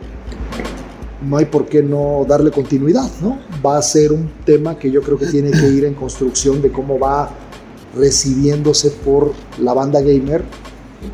no 1.22 1.38
hay 1.38 1.46
por 1.46 1.66
qué 1.66 1.84
no 1.84 2.26
darle 2.28 2.52
continuidad, 2.52 3.10
¿no? 3.22 3.40
Va 3.66 3.78
a 3.78 3.82
ser 3.82 4.12
un 4.12 4.32
tema 4.46 4.78
que 4.78 4.92
yo 4.92 5.02
creo 5.02 5.18
que 5.18 5.28
tiene 5.28 5.52
que 5.52 5.68
ir 5.68 5.86
en 5.86 5.94
construcción 5.94 6.62
de 6.62 6.72
cómo 6.72 7.00
va 7.00 7.30
recibiéndose 7.96 8.90
por 8.90 9.34
la 9.60 9.74
banda 9.74 10.02
gamer 10.02 10.44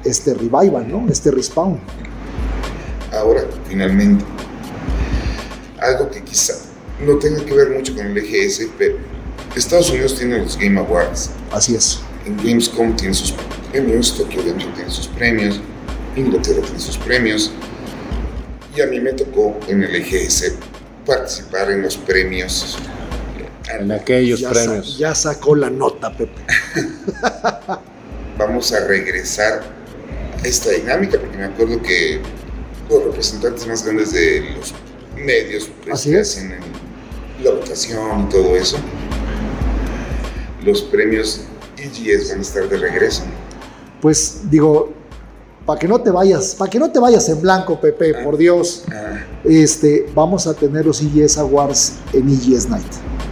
este 0.04 0.34
revival, 0.34 0.88
¿no? 0.88 1.08
Este 1.10 1.32
respawn. 1.32 1.80
Ahora, 3.12 3.42
finalmente, 3.68 4.24
algo 5.80 6.10
que 6.10 6.24
quizá 6.24 6.54
no 7.06 7.18
tenga 7.18 7.44
que 7.44 7.54
ver 7.54 7.72
mucho 7.72 7.96
con 7.96 8.06
el 8.06 8.18
EGS, 8.18 8.68
pero 8.78 8.98
Estados 9.56 9.90
Unidos 9.90 10.16
tiene 10.16 10.38
los 10.40 10.58
Game 10.58 10.80
Awards. 10.80 11.32
Así 11.52 11.76
es. 11.76 12.00
En 12.26 12.38
Gamescom 12.38 12.96
tiene 12.96 13.14
sus 13.14 13.34
premios, 13.72 14.16
Tokyo 14.18 14.42
Game 14.46 14.62
Show 14.62 14.72
tiene 14.74 14.90
sus 14.92 15.08
premios, 15.08 15.60
Inglaterra 16.16 16.62
tiene 16.62 16.80
sus 16.80 16.98
premios. 16.98 17.52
Y 18.76 18.82
a 18.82 18.86
mí 18.88 19.00
me 19.00 19.14
tocó 19.14 19.60
en 19.68 19.84
el 19.84 19.96
EGS 19.96 20.54
participar 21.06 21.72
en 21.72 21.82
los 21.82 21.98
premios. 21.98 22.78
En 23.80 23.92
aquellos 23.92 24.40
Ya, 24.40 24.50
sa- 24.54 24.54
premios. 24.54 24.98
ya 24.98 25.16
sacó 25.16 25.56
la 25.56 25.70
nota, 25.70 26.16
Pepe. 26.16 26.42
Vamos 28.38 28.72
a 28.72 28.86
regresar 28.88 29.62
a 30.44 30.48
esta 30.48 30.72
dinámica, 30.72 31.20
porque 31.20 31.38
me 31.38 31.46
acuerdo 31.46 31.82
que 31.82 32.22
los 32.90 33.04
representantes 33.04 33.68
más 33.68 33.84
grandes 33.84 34.14
de 34.14 34.56
los 34.58 34.74
medios 35.16 35.70
pues, 35.84 35.94
Así 35.96 36.12
que 36.12 36.20
es. 36.20 36.30
hacen 36.38 36.56
la 37.44 37.52
votación 37.52 38.28
y 38.28 38.30
todo 38.32 38.56
eso, 38.56 38.78
los 40.70 40.82
premios 40.84 41.42
EGS 41.78 42.30
van 42.30 42.40
a 42.40 42.42
estar 42.42 42.70
de 42.70 42.78
regreso. 42.78 43.24
Pues 44.02 44.42
digo, 44.50 44.92
para 45.66 45.80
que 45.80 45.88
no 45.88 46.00
te 46.02 46.10
vayas, 46.12 46.56
para 46.56 46.70
que 46.70 46.80
no 46.80 46.92
te 46.92 47.00
vayas 47.00 47.28
en 47.30 47.42
blanco, 47.42 47.80
Pepe, 47.80 48.14
por 48.24 48.38
Dios, 48.38 48.84
Ah, 48.92 49.20
este, 49.44 50.06
vamos 50.16 50.48
a 50.48 50.54
tener 50.54 50.86
los 50.86 51.02
EGS 51.02 51.38
Awards 51.38 51.94
en 52.14 52.30
EGS 52.30 52.70
Night. 52.70 52.86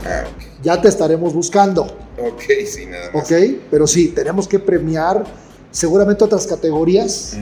ah, 0.05 0.23
Ya 0.63 0.81
te 0.81 0.88
estaremos 0.88 1.33
buscando, 1.33 1.83
ok, 1.83 2.41
sí, 2.65 2.85
nada 2.85 3.11
más. 3.13 3.23
¿ok? 3.31 3.38
Pero 3.71 3.88
sí, 3.88 4.09
tenemos 4.09 4.47
que 4.47 4.59
premiar 4.59 5.23
seguramente 5.71 6.23
otras 6.23 6.45
categorías, 6.47 7.38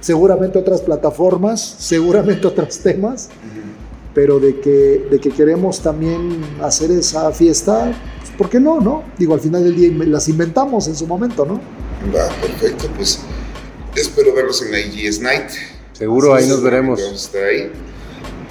seguramente 0.00 0.58
otras 0.58 0.80
plataformas, 0.80 1.60
seguramente 1.78 2.46
otros 2.46 2.78
temas, 2.78 3.28
pero 4.14 4.38
de 4.38 4.60
que, 4.60 5.06
de 5.10 5.18
que 5.20 5.30
queremos 5.30 5.80
también 5.80 6.40
hacer 6.62 6.90
esa 6.90 7.30
fiesta, 7.32 7.92
¿por 8.36 8.48
qué 8.48 8.60
no, 8.60 8.80
no? 8.80 9.04
Digo, 9.18 9.34
al 9.34 9.40
final 9.40 9.64
del 9.64 9.76
día 9.76 9.90
las 10.06 10.28
inventamos 10.28 10.86
en 10.88 10.96
su 10.96 11.06
momento, 11.06 11.44
¿no? 11.44 11.60
Va, 12.14 12.28
perfecto, 12.40 12.88
pues 12.96 13.20
espero 13.94 14.34
verlos 14.34 14.62
en 14.62 14.72
la 14.72 14.78
EGS 14.78 15.20
Night. 15.20 15.50
Seguro, 15.92 16.34
ahí 16.34 16.48
nos 16.48 16.62
veremos. 16.62 17.00
Vamos 17.00 17.22
a 17.22 17.26
estar 17.26 17.44
ahí. 17.44 17.70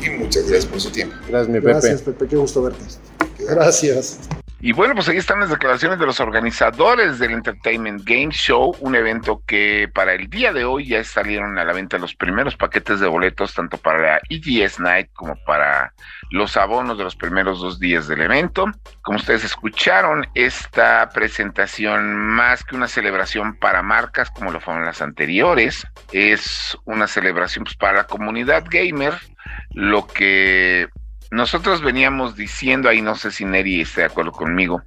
Y 0.06 0.10
muchas 0.18 0.44
gracias 0.48 0.66
por 0.66 0.82
su 0.82 0.90
tiempo. 0.90 1.16
Gracias, 1.28 1.48
mi 1.50 1.60
Pepe. 1.60 1.72
Gracias, 1.72 2.02
Pepe, 2.02 2.28
qué 2.28 2.36
gusto 2.36 2.64
verte. 2.64 2.84
Gracias. 3.40 4.20
Y 4.64 4.74
bueno, 4.74 4.94
pues 4.94 5.10
ahí 5.10 5.18
están 5.18 5.40
las 5.40 5.50
declaraciones 5.50 5.98
de 5.98 6.06
los 6.06 6.20
organizadores 6.20 7.18
del 7.18 7.32
Entertainment 7.32 8.04
Game 8.06 8.30
Show, 8.30 8.76
un 8.80 8.96
evento 8.96 9.42
que 9.48 9.90
para 9.92 10.14
el 10.14 10.30
día 10.30 10.54
de 10.54 10.66
hoy 10.66 10.86
ya 10.86 11.04
salieron 11.04 11.58
a 11.58 11.66
la 11.66 11.74
venta 11.74 11.98
los 11.98 12.14
primeros 12.14 12.56
paquetes 12.56 13.00
de 13.00 13.08
boletos, 13.08 13.56
tanto 13.56 13.78
para 13.78 14.00
la 14.00 14.22
EGS 14.30 14.80
Night 14.80 15.10
como 15.14 15.36
para 15.48 15.94
los 16.30 16.58
abonos 16.58 16.96
de 17.00 17.04
los 17.06 17.16
primeros 17.16 17.60
dos 17.60 17.80
días 17.80 18.08
del 18.08 18.22
evento. 18.22 18.66
Como 19.02 19.18
ustedes 19.18 19.44
escucharon, 19.44 20.28
esta 20.36 21.10
presentación, 21.10 22.16
más 22.16 22.64
que 22.64 22.76
una 22.76 22.88
celebración 22.88 23.56
para 23.56 23.82
marcas 23.82 24.30
como 24.30 24.52
lo 24.52 24.62
fueron 24.62 24.86
las 24.86 25.02
anteriores, 25.02 25.88
es 26.12 26.78
una 26.86 27.08
celebración 27.08 27.64
pues, 27.64 27.76
para 27.78 27.94
la 27.94 28.04
comunidad 28.04 28.64
gamer, 28.70 29.16
lo 29.72 30.06
que 30.06 30.88
nosotros 31.32 31.82
veníamos 31.82 32.36
diciendo, 32.36 32.90
ahí 32.90 33.02
no 33.02 33.16
sé 33.16 33.32
si 33.32 33.46
Neri 33.46 33.82
esté 33.82 34.02
de 34.02 34.08
acuerdo 34.08 34.34
conmigo, 34.34 34.84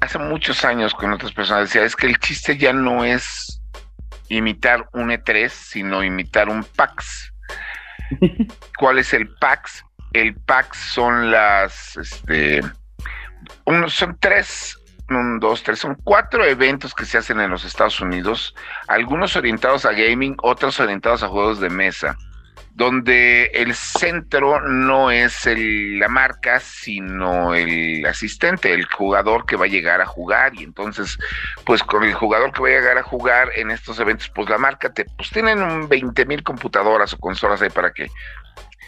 hace 0.00 0.18
muchos 0.18 0.64
años 0.64 0.94
con 0.94 1.12
otras 1.12 1.32
personas 1.32 1.68
decía, 1.68 1.84
es 1.84 1.94
que 1.94 2.06
el 2.06 2.18
chiste 2.18 2.56
ya 2.56 2.72
no 2.72 3.04
es 3.04 3.60
imitar 4.28 4.88
un 4.94 5.10
E3, 5.10 5.50
sino 5.50 6.02
imitar 6.02 6.48
un 6.48 6.64
PAX. 6.64 7.32
¿Cuál 8.78 8.98
es 8.98 9.12
el 9.12 9.28
PAX? 9.36 9.84
El 10.14 10.34
PAX 10.34 10.78
son 10.78 11.30
las, 11.30 11.96
este, 11.98 12.62
uno, 13.66 13.90
son 13.90 14.16
tres, 14.18 14.78
un, 15.10 15.38
dos, 15.38 15.62
tres, 15.62 15.80
son 15.80 15.96
cuatro 16.02 16.46
eventos 16.46 16.94
que 16.94 17.04
se 17.04 17.18
hacen 17.18 17.40
en 17.40 17.50
los 17.50 17.66
Estados 17.66 18.00
Unidos, 18.00 18.54
algunos 18.88 19.36
orientados 19.36 19.84
a 19.84 19.92
gaming, 19.92 20.34
otros 20.42 20.80
orientados 20.80 21.22
a 21.22 21.28
juegos 21.28 21.60
de 21.60 21.68
mesa 21.68 22.16
donde 22.74 23.44
el 23.54 23.72
centro 23.74 24.60
no 24.60 25.12
es 25.12 25.46
el, 25.46 26.00
la 26.00 26.08
marca, 26.08 26.58
sino 26.58 27.54
el 27.54 28.04
asistente, 28.04 28.74
el 28.74 28.84
jugador 28.86 29.46
que 29.46 29.54
va 29.54 29.66
a 29.66 29.68
llegar 29.68 30.00
a 30.00 30.06
jugar. 30.06 30.54
Y 30.54 30.64
entonces, 30.64 31.16
pues 31.64 31.84
con 31.84 32.02
el 32.02 32.14
jugador 32.14 32.52
que 32.52 32.62
va 32.62 32.68
a 32.68 32.72
llegar 32.72 32.98
a 32.98 33.04
jugar 33.04 33.50
en 33.54 33.70
estos 33.70 34.00
eventos, 34.00 34.28
pues 34.34 34.48
la 34.48 34.58
marca 34.58 34.92
te, 34.92 35.04
pues 35.04 35.30
tienen 35.30 35.88
20 35.88 36.26
mil 36.26 36.42
computadoras 36.42 37.14
o 37.14 37.18
consolas 37.18 37.62
ahí 37.62 37.70
para 37.70 37.92
que 37.92 38.10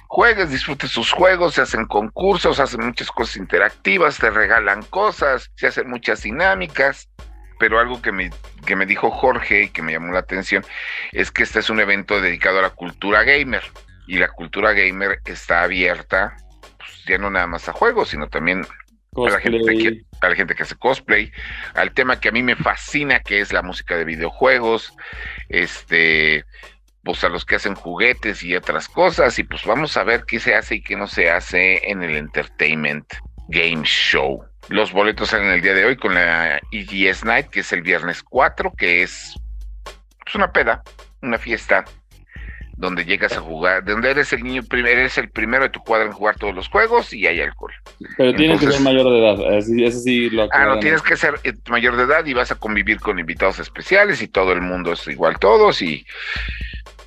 juegues, 0.09 0.51
disfrutes 0.51 0.91
sus 0.91 1.13
juegos, 1.13 1.55
se 1.55 1.63
hacen 1.63 1.87
concursos, 1.87 2.59
hacen 2.59 2.85
muchas 2.85 3.11
cosas 3.13 3.37
interactivas, 3.37 4.19
te 4.19 4.31
regalan 4.31 4.83
cosas, 4.83 5.53
se 5.55 5.69
hacen 5.69 5.89
muchas 5.89 6.23
dinámicas 6.23 7.09
pero 7.59 7.79
algo 7.79 8.03
que 8.03 8.13
me, 8.13 8.31
que 8.67 8.77
me 8.77 8.87
dijo 8.87 9.11
Jorge 9.11 9.65
y 9.65 9.69
que 9.69 9.83
me 9.83 9.93
llamó 9.93 10.13
la 10.13 10.21
atención 10.21 10.65
es 11.13 11.31
que 11.31 11.43
este 11.43 11.61
es 11.61 11.71
un 11.71 11.81
evento 11.81 12.21
dedicado 12.21 12.59
a 12.59 12.63
la 12.63 12.71
cultura 12.71 13.25
gamer 13.25 13.63
y 14.07 14.19
la 14.19 14.29
cultura 14.29 14.73
gamer 14.73 15.21
está 15.25 15.63
abierta 15.63 16.37
pues, 16.77 17.05
ya 17.07 17.19
no 17.19 17.31
nada 17.31 17.47
más 17.47 17.69
a 17.69 17.73
juegos, 17.73 18.11
sino 18.11 18.29
también 18.29 18.67
a 19.17 19.31
la, 19.31 19.41
gente 19.41 19.75
que, 19.77 20.03
a 20.21 20.29
la 20.29 20.37
gente 20.37 20.55
que 20.55 20.63
hace 20.63 20.77
cosplay, 20.77 21.33
al 21.75 21.93
tema 21.93 22.21
que 22.21 22.29
a 22.29 22.33
mí 22.33 22.43
me 22.43 22.57
fascina, 22.57 23.21
que 23.21 23.41
es 23.41 23.53
la 23.53 23.63
música 23.63 23.97
de 23.97 24.05
videojuegos, 24.05 24.93
este, 25.49 26.45
pues 27.03 27.25
a 27.25 27.29
los 27.29 27.45
que 27.45 27.57
hacen 27.57 27.75
juguetes 27.75 28.43
y 28.43 28.55
otras 28.55 28.89
cosas, 28.89 29.39
y 29.39 29.45
pues 29.45 29.65
vamos 29.65 29.97
a 29.97 30.05
ver 30.05 30.25
qué 30.27 30.39
se 30.39 30.55
hace 30.55 30.77
y 30.77 30.83
qué 30.83 30.97
no 30.97 31.07
se 31.07 31.31
hace 31.31 31.91
en 31.91 32.03
el 32.03 32.17
Entertainment 32.17 33.07
Game 33.49 33.85
Show. 33.85 34.45
Los 34.69 34.93
boletos 34.93 35.29
salen 35.29 35.51
el 35.51 35.63
día 35.63 35.75
de 35.75 35.85
hoy 35.85 35.97
con 35.97 36.15
la 36.15 36.61
EGS 36.73 37.25
Night, 37.25 37.47
que 37.49 37.61
es 37.61 37.73
el 37.73 37.83
viernes 37.83 38.23
4, 38.23 38.73
que 38.77 39.03
es 39.03 39.35
pues, 40.25 40.35
una 40.35 40.51
peda, 40.51 40.83
una 41.23 41.39
fiesta, 41.39 41.85
donde 42.77 43.05
llegas 43.05 43.33
a 43.37 43.41
jugar, 43.41 43.85
donde 43.85 44.11
eres 44.11 44.33
el 44.33 44.43
niño, 44.43 44.63
eres 44.71 45.17
el 45.19 45.31
primero 45.31 45.65
de 45.65 45.71
tu 45.71 45.81
cuadra 45.81 46.07
en 46.07 46.13
jugar 46.13 46.37
todos 46.37 46.55
los 46.55 46.69
juegos 46.69 47.13
y 47.13 47.27
hay 47.27 47.41
alcohol. 47.41 47.73
Pero 48.19 48.35
tienes 48.35 48.61
que 48.61 48.71
ser 48.71 48.81
mayor 48.81 49.09
de 49.09 49.19
edad, 49.19 49.57
eso 49.57 49.99
sí 50.01 50.31
lo 50.31 50.49
Ah, 50.53 50.67
no, 50.67 50.79
tienes 50.81 51.01
que 51.01 51.17
ser 51.17 51.35
eh, 51.45 51.55
mayor 51.71 51.97
de 51.97 52.03
edad 52.03 52.27
y 52.27 52.35
vas 52.35 52.51
a 52.51 52.57
convivir 52.57 53.01
con 53.01 53.19
invitados 53.19 53.61
especiales 53.61 54.21
y 54.21 54.29
todo 54.29 54.53
el 54.53 54.61
mundo 54.61 54.93
es 54.93 55.07
igual 55.09 55.39
todos 55.39 55.81
y 55.81 56.05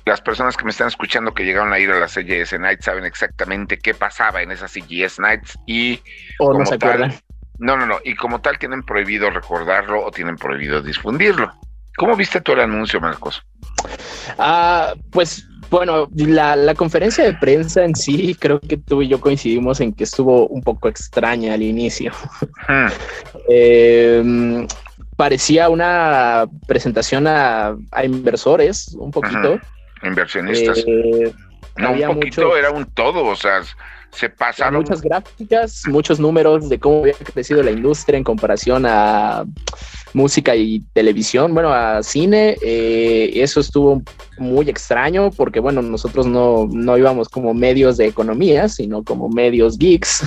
las 0.06 0.20
personas 0.22 0.56
que 0.56 0.64
me 0.64 0.70
están 0.70 0.88
escuchando 0.88 1.34
que 1.34 1.44
llegaron 1.44 1.72
a 1.72 1.78
ir 1.78 1.90
a 1.90 2.00
las 2.00 2.12
CGS 2.12 2.58
Nights 2.58 2.86
saben 2.86 3.04
exactamente 3.04 3.78
qué 3.78 3.94
pasaba 3.94 4.42
en 4.42 4.50
esas 4.50 4.72
CGS 4.72 5.20
Nights 5.20 5.56
y... 5.66 6.00
O 6.40 6.52
no 6.52 6.66
se 6.66 6.74
acuerdan 6.74 7.12
no, 7.60 7.76
no, 7.76 7.86
no. 7.86 7.98
Y 8.04 8.14
como 8.16 8.40
tal, 8.40 8.58
tienen 8.58 8.82
prohibido 8.82 9.30
recordarlo 9.30 10.04
o 10.04 10.10
tienen 10.10 10.36
prohibido 10.36 10.82
difundirlo. 10.82 11.52
¿Cómo 11.96 12.16
viste 12.16 12.40
tú 12.40 12.52
el 12.52 12.60
anuncio, 12.60 13.00
Marcos? 13.00 13.44
Ah, 14.38 14.94
pues 15.10 15.46
bueno, 15.70 16.08
la, 16.14 16.74
conferencia 16.74 17.22
de 17.22 17.34
prensa 17.34 17.84
en 17.84 17.94
sí, 17.94 18.34
creo 18.34 18.58
que 18.60 18.78
tú 18.78 19.02
y 19.02 19.08
yo 19.08 19.20
coincidimos 19.20 19.80
en 19.80 19.92
que 19.92 20.04
estuvo 20.04 20.48
un 20.48 20.62
poco 20.62 20.88
extraña 20.88 21.54
al 21.54 21.62
inicio. 21.62 22.12
Hmm. 22.66 22.88
Em, 23.48 24.66
parecía 25.16 25.68
una 25.68 26.46
presentación 26.66 27.26
a, 27.26 27.76
inversores, 28.02 28.94
un 28.98 29.10
poquito. 29.10 29.60
Inversionistas. 30.02 30.78
Eh, 30.86 31.32
no, 31.76 31.92
un 31.92 32.14
poquito, 32.14 32.56
era 32.56 32.70
un 32.70 32.86
todo, 32.86 33.24
o 33.24 33.36
sea, 33.36 33.60
se 34.12 34.28
pasaron. 34.28 34.80
Muchas 34.80 35.00
gráficas, 35.00 35.82
muchos 35.86 36.18
números 36.18 36.68
de 36.68 36.78
cómo 36.78 37.00
había 37.00 37.14
crecido 37.14 37.62
la 37.62 37.70
industria 37.70 38.16
en 38.18 38.24
comparación 38.24 38.84
a 38.86 39.44
música 40.12 40.56
y 40.56 40.80
televisión, 40.92 41.54
bueno, 41.54 41.72
a 41.72 42.02
cine. 42.02 42.56
Eh, 42.62 43.30
eso 43.34 43.60
estuvo 43.60 44.02
muy 44.38 44.68
extraño 44.68 45.30
porque, 45.30 45.60
bueno, 45.60 45.82
nosotros 45.82 46.26
no, 46.26 46.68
no 46.70 46.98
íbamos 46.98 47.28
como 47.28 47.54
medios 47.54 47.96
de 47.96 48.06
economía, 48.06 48.68
sino 48.68 49.04
como 49.04 49.28
medios 49.28 49.78
geeks. 49.78 50.22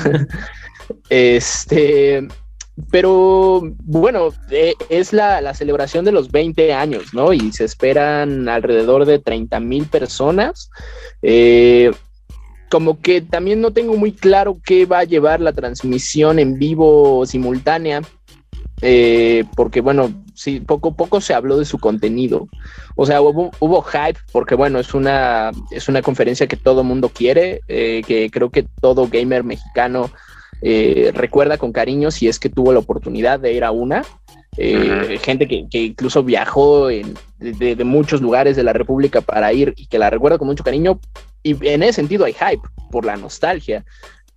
este. 1.10 2.28
Pero 2.90 3.62
bueno, 3.84 4.30
eh, 4.50 4.74
es 4.90 5.14
la, 5.14 5.42
la, 5.42 5.54
celebración 5.54 6.06
de 6.06 6.12
los 6.12 6.32
20 6.32 6.74
años, 6.74 7.14
¿no? 7.14 7.32
Y 7.32 7.52
se 7.52 7.66
esperan 7.66 8.50
alrededor 8.50 9.06
de 9.06 9.20
30 9.20 9.60
mil 9.60 9.86
personas. 9.86 10.72
Eh, 11.22 11.92
como 12.74 13.00
que 13.00 13.22
también 13.22 13.62
no 13.62 13.70
tengo 13.70 13.96
muy 13.98 14.14
claro 14.14 14.58
qué 14.66 14.88
va 14.88 14.98
a 14.98 15.04
llevar 15.04 15.40
la 15.40 15.54
transmisión 15.54 16.40
en 16.40 16.58
vivo 16.58 17.24
simultánea, 17.28 18.02
eh, 18.82 19.44
porque 19.56 19.80
bueno, 19.80 20.12
sí, 20.34 20.60
poco 20.60 20.90
a 20.90 20.96
poco 20.96 21.22
se 21.22 21.36
habló 21.36 21.60
de 21.60 21.66
su 21.66 21.78
contenido. 21.78 22.48
O 22.96 23.06
sea, 23.06 23.22
hubo, 23.22 23.82
hype, 23.84 24.20
porque 24.32 24.56
bueno, 24.56 24.80
es 24.80 24.96
una, 24.96 25.52
es 25.70 25.88
una 25.88 26.02
conferencia 26.02 26.48
que 26.48 26.58
todo 26.58 26.84
mundo 26.84 27.10
quiere, 27.10 27.62
eh, 27.68 28.02
que 28.08 28.32
creo 28.32 28.50
que 28.50 28.66
todo 28.82 29.08
gamer 29.08 29.44
mexicano 29.44 30.10
eh, 30.64 31.12
recuerda 31.14 31.60
con 31.60 31.74
cariño 31.74 32.10
si 32.10 32.28
es 32.28 32.40
que 32.40 32.50
tuvo 32.50 32.74
la 32.74 32.80
oportunidad 32.80 33.40
de 33.40 33.54
ir 33.54 33.64
a 33.64 33.70
una. 33.70 34.04
Gente 34.56 35.48
que, 35.48 35.68
incluso 35.80 36.24
viajó 36.24 36.88
de, 36.88 37.06
de, 37.40 37.84
muchos 37.84 38.20
lugares 38.20 38.56
de 38.56 38.64
la 38.64 38.74
República 38.74 39.22
para 39.22 39.54
ir 39.54 39.76
y 39.78 39.86
que 39.86 40.00
la 40.00 40.10
recuerda 40.10 40.40
con 40.40 40.48
mucho 40.48 40.64
cariño 40.64 41.00
y 41.44 41.68
en 41.68 41.84
ese 41.84 41.94
sentido 41.94 42.26
hay 42.26 42.34
hype 42.34 42.68
por 42.92 43.06
la 43.06 43.18
nostalgia, 43.18 43.84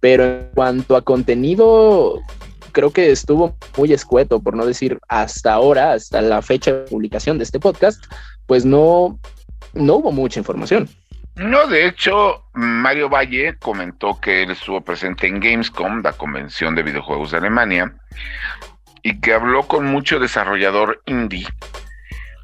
pero 0.00 0.24
en 0.24 0.50
cuanto 0.54 0.96
a 0.96 1.02
contenido, 1.02 2.20
creo 2.72 2.92
que 2.92 3.10
estuvo 3.10 3.56
muy 3.76 3.92
escueto, 3.92 4.42
por 4.42 4.54
no 4.54 4.66
decir 4.66 4.98
hasta 5.08 5.54
ahora, 5.54 5.92
hasta 5.92 6.20
la 6.20 6.42
fecha 6.42 6.72
de 6.72 6.90
publicación 6.90 7.38
de 7.38 7.44
este 7.44 7.60
podcast, 7.60 8.04
pues 8.46 8.64
no, 8.64 9.18
no 9.74 9.94
hubo 9.96 10.12
mucha 10.12 10.40
información. 10.40 10.88
No, 11.36 11.66
de 11.66 11.86
hecho, 11.86 12.44
Mario 12.54 13.10
Valle 13.10 13.56
comentó 13.58 14.18
que 14.20 14.42
él 14.42 14.50
estuvo 14.50 14.80
presente 14.80 15.26
en 15.26 15.38
Gamescom, 15.38 16.02
la 16.02 16.12
convención 16.12 16.74
de 16.74 16.82
videojuegos 16.82 17.30
de 17.30 17.36
Alemania, 17.38 17.94
y 19.02 19.20
que 19.20 19.34
habló 19.34 19.64
con 19.68 19.84
mucho 19.84 20.18
desarrollador 20.18 21.02
indie, 21.04 21.46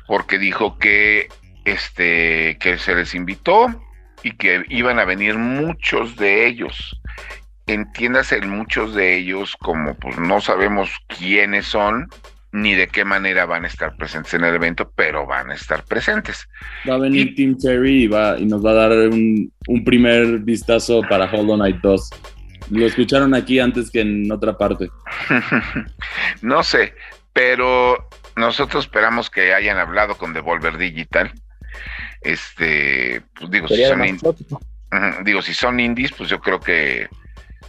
porque 0.07 0.39
dijo 0.39 0.79
que 0.79 1.29
este 1.65 2.59
que 2.59 2.77
se 2.79 2.95
les 2.95 3.15
invitó 3.15 3.69
y 4.23 4.33
que 4.33 4.65
iban 4.69 4.99
a 4.99 5.05
venir 5.05 5.37
muchos 5.37 6.17
de 6.17 6.47
ellos. 6.47 7.01
Entiéndase 7.67 8.41
muchos 8.41 8.95
de 8.95 9.17
ellos 9.17 9.57
como 9.57 9.95
pues 9.95 10.19
no 10.19 10.41
sabemos 10.41 10.91
quiénes 11.07 11.67
son 11.67 12.09
ni 12.53 12.75
de 12.75 12.87
qué 12.89 13.05
manera 13.05 13.47
van 13.47 13.65
a 13.65 13.67
estar 13.67 13.97
presentes 13.97 14.35
en 14.35 14.45
el 14.45 14.55
evento, 14.55 14.93
pero 14.95 15.27
van 15.27 15.51
a 15.51 15.55
estar 15.55 15.85
presentes. 15.85 16.47
Va 16.89 16.95
a 16.95 16.99
venir 16.99 17.35
Tim 17.35 17.57
Cherry 17.57 18.05
y, 18.05 18.07
va, 18.09 18.39
y 18.39 18.45
nos 18.45 18.65
va 18.65 18.73
a 18.73 18.75
dar 18.75 19.09
un, 19.09 19.51
un 19.69 19.85
primer 19.85 20.39
vistazo 20.41 21.01
para 21.09 21.25
Hollow 21.25 21.57
Knight 21.57 21.81
2. 21.81 22.11
Lo 22.71 22.87
escucharon 22.87 23.35
aquí 23.35 23.59
antes 23.59 23.91
que 23.91 24.03
en 24.03 24.31
otra 24.31 24.57
parte. 24.59 24.91
no 26.43 26.63
sé, 26.63 26.95
pero 27.33 28.09
nosotros 28.37 28.85
esperamos 28.85 29.31
que 29.31 29.55
hayan 29.55 29.79
hablado 29.79 30.17
con 30.17 30.35
Devolver 30.35 30.77
Digital 30.77 31.33
este, 32.25 33.23
pues 33.35 33.51
digo, 33.51 33.69
si 33.69 33.85
son, 33.85 35.25
digo, 35.25 35.43
si 35.43 35.55
son 35.55 35.81
indies, 35.81 36.13
pues 36.13 36.29
yo 36.29 36.41
creo 36.41 36.61
que 36.61 37.09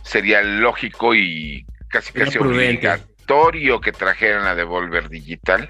sería 0.04 0.42
lógico 0.42 1.16
y 1.16 1.66
casi 1.90 2.14
casi 2.14 2.38
obligatorio 2.38 3.80
que 3.80 3.92
trajeran 3.92 4.46
a 4.48 4.56
Devolver 4.56 5.10
Digital 5.10 5.70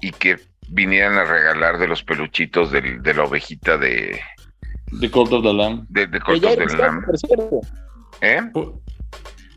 y 0.00 0.10
que 0.10 0.38
vinieran 0.68 1.18
a 1.18 1.24
regalar 1.24 1.78
de 1.78 1.86
los 1.86 2.02
peluchitos 2.02 2.70
de 2.70 3.14
la 3.14 3.24
ovejita 3.24 3.76
de 3.76 4.20
de 4.92 5.10
Cult 5.10 5.32
of 5.32 5.42
the 5.42 5.52
Lamb. 5.52 5.86
De, 5.88 6.06
de 6.06 6.20
Cult 6.20 6.44
of 6.44 6.56
the 6.56 6.76
Lamb. 6.76 7.04
¿Eh? 8.20 8.40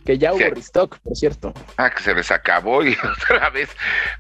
Que 0.06 0.18
ya 0.18 0.34
hubo 0.34 0.50
restock, 0.50 0.98
por 1.00 1.16
cierto. 1.16 1.54
Ah, 1.78 1.90
que 1.90 2.02
se 2.02 2.14
les 2.14 2.32
acabó 2.32 2.84
y 2.84 2.96
otra 3.28 3.50
vez. 3.50 3.70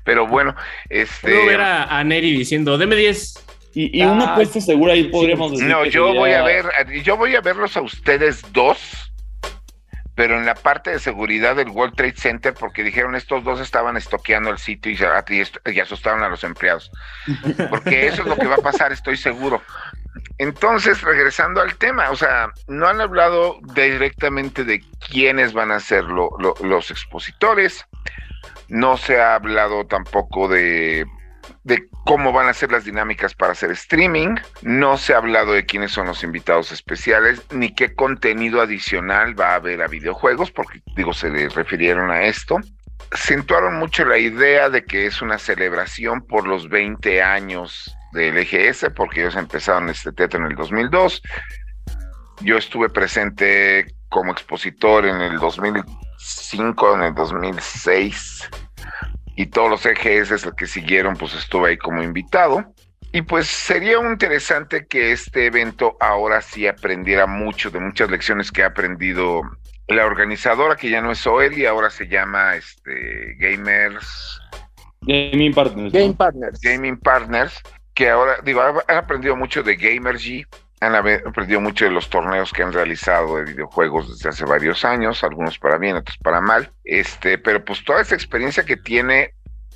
Pero 0.04 0.28
bueno, 0.28 0.56
este. 0.90 1.32
Puedo 1.32 1.46
ver 1.46 1.62
a, 1.62 2.00
a 2.00 2.04
Neri 2.04 2.32
diciendo, 2.32 2.78
deme 2.78 2.96
10. 2.96 3.46
Y, 3.76 4.02
una 4.04 4.32
apuesta 4.32 4.62
segura 4.62 4.94
ahí 4.94 5.04
podríamos 5.06 5.52
decir. 5.52 5.68
No, 5.68 5.84
yo 5.86 6.14
voy 6.14 6.32
a 6.32 6.42
ver, 6.44 6.66
yo 7.04 7.18
voy 7.18 7.36
a 7.36 7.42
verlos 7.42 7.76
a 7.76 7.82
ustedes 7.82 8.42
dos, 8.54 9.12
pero 10.16 10.38
en 10.38 10.46
la 10.46 10.56
parte 10.56 10.92
de 10.92 11.00
seguridad 11.00 11.58
del 11.58 11.70
World 11.70 11.94
Trade 11.96 12.16
Center, 12.16 12.54
porque 12.54 12.84
dijeron 12.84 13.16
estos 13.16 13.44
dos 13.44 13.60
estaban 13.60 13.98
estoqueando 13.98 14.50
el 14.50 14.58
sitio 14.60 14.92
y, 14.94 15.72
y 15.72 15.80
asustaron 15.82 16.24
a 16.24 16.30
los 16.30 16.44
empleados. 16.46 16.90
Porque 17.70 18.08
eso 18.08 18.22
es 18.22 18.28
lo 18.30 18.38
que 18.38 18.48
va 18.48 18.56
a 18.56 18.60
pasar, 18.62 18.94
estoy 18.94 19.18
seguro. 19.18 19.62
Entonces, 20.38 21.02
regresando 21.02 21.60
al 21.62 21.76
tema, 21.76 22.10
o 22.12 22.16
sea, 22.16 22.50
no 22.68 22.88
han 22.88 23.02
hablado 23.02 23.60
directamente 23.74 24.64
de 24.64 24.82
quiénes 25.10 25.52
van 25.52 25.72
a 25.72 25.82
ser 25.82 26.06
lo- 26.06 26.32
lo- 26.40 26.56
los 26.64 26.92
expositores, 26.92 27.86
no 28.70 28.96
se 28.96 29.20
ha 29.20 29.36
hablado 29.36 29.86
tampoco 29.86 30.48
de, 30.48 31.06
de 31.64 31.88
cómo 32.06 32.32
van 32.32 32.48
a 32.48 32.54
ser 32.54 32.72
las 32.72 32.86
dinámicas 32.86 33.34
para 33.34 33.54
hacer 33.54 33.72
streaming, 33.72 34.36
no 34.62 34.98
se 34.98 35.14
ha 35.14 35.18
hablado 35.18 35.54
de 35.54 35.66
quiénes 35.66 35.92
son 35.92 36.08
los 36.08 36.24
invitados 36.24 36.72
especiales, 36.72 37.42
ni 37.52 37.74
qué 37.74 37.94
contenido 37.96 38.62
adicional 38.62 39.40
va 39.40 39.52
a 39.52 39.56
haber 39.56 39.82
a 39.82 39.88
videojuegos, 39.88 40.52
porque 40.52 40.82
digo, 40.96 41.14
se 41.14 41.30
le 41.30 41.50
refirieron 41.50 42.12
a 42.12 42.24
esto. 42.24 42.58
Acentuaron 43.12 43.76
mucho 43.76 44.06
la 44.06 44.18
idea 44.18 44.70
de 44.70 44.84
que 44.84 45.06
es 45.06 45.22
una 45.22 45.38
celebración 45.38 46.22
por 46.26 46.48
los 46.48 46.70
20 46.70 47.22
años 47.22 47.96
del 48.14 48.38
EGS, 48.38 48.88
porque 48.96 49.22
ellos 49.22 49.36
empezaron 49.36 49.90
este 49.90 50.12
teatro 50.12 50.40
en 50.40 50.48
el 50.48 50.56
2002. 50.56 51.22
Yo 52.42 52.58
estuve 52.58 52.90
presente 52.90 53.86
como 54.10 54.32
expositor 54.32 55.06
en 55.06 55.22
el 55.22 55.40
2005, 55.40 56.96
en 56.96 57.02
el 57.02 57.14
2006, 57.14 58.50
y 59.36 59.48
todos 59.48 59.70
los 59.70 59.86
EGS 59.86 60.48
que 60.58 60.68
siguieron, 60.68 61.16
pues 61.18 61.34
estuve 61.34 61.70
ahí 61.70 61.78
como 61.78 62.04
invitado. 62.04 62.74
Y 63.12 63.22
pues 63.22 63.48
sería 63.48 63.98
interesante 64.00 64.88
que 64.88 65.12
este 65.12 65.46
evento 65.46 65.96
ahora 66.00 66.42
sí 66.42 66.68
aprendiera 66.68 67.28
mucho 67.28 67.70
de 67.70 67.80
muchas 67.80 68.10
lecciones 68.10 68.52
que 68.52 68.64
ha 68.64 68.68
aprendido 68.68 69.42
la 69.88 70.06
organizadora, 70.06 70.76
que 70.76 70.90
ya 70.90 71.02
no 71.02 71.12
es 71.12 71.26
OEL 71.26 71.58
y 71.58 71.66
ahora 71.66 71.90
se 71.90 72.08
llama 72.08 72.56
este, 72.56 73.36
Gamers 73.40 74.42
Gaming 75.06 75.54
Partners. 75.54 76.16
Partners. 76.18 76.60
Gaming 76.62 76.98
Partners, 76.98 77.62
que 77.94 78.10
ahora, 78.10 78.38
digo, 78.44 78.62
han 78.62 78.76
han 78.88 78.98
aprendido 78.98 79.36
mucho 79.36 79.64
de 79.64 79.76
Gamergy, 79.76 80.46
han 80.82 80.96
aprendido 80.96 81.62
mucho 81.62 81.86
de 81.86 81.92
los 81.92 82.10
torneos 82.10 82.52
que 82.52 82.64
han 82.64 82.74
realizado 82.74 83.38
de 83.38 83.46
videojuegos 83.46 84.10
desde 84.10 84.30
hace 84.30 84.46
varios 84.46 84.84
años, 84.84 85.24
algunos 85.24 85.58
para 85.58 85.78
bien, 85.78 85.96
otros 85.96 86.18
para 86.18 86.42
mal, 86.42 86.72
este, 86.84 87.38
pero 87.38 87.64
pues 87.64 87.84
toda 87.84 88.02
esa 88.02 88.16
experiencia 88.16 88.66
que 88.66 88.78
tiene 88.78 89.34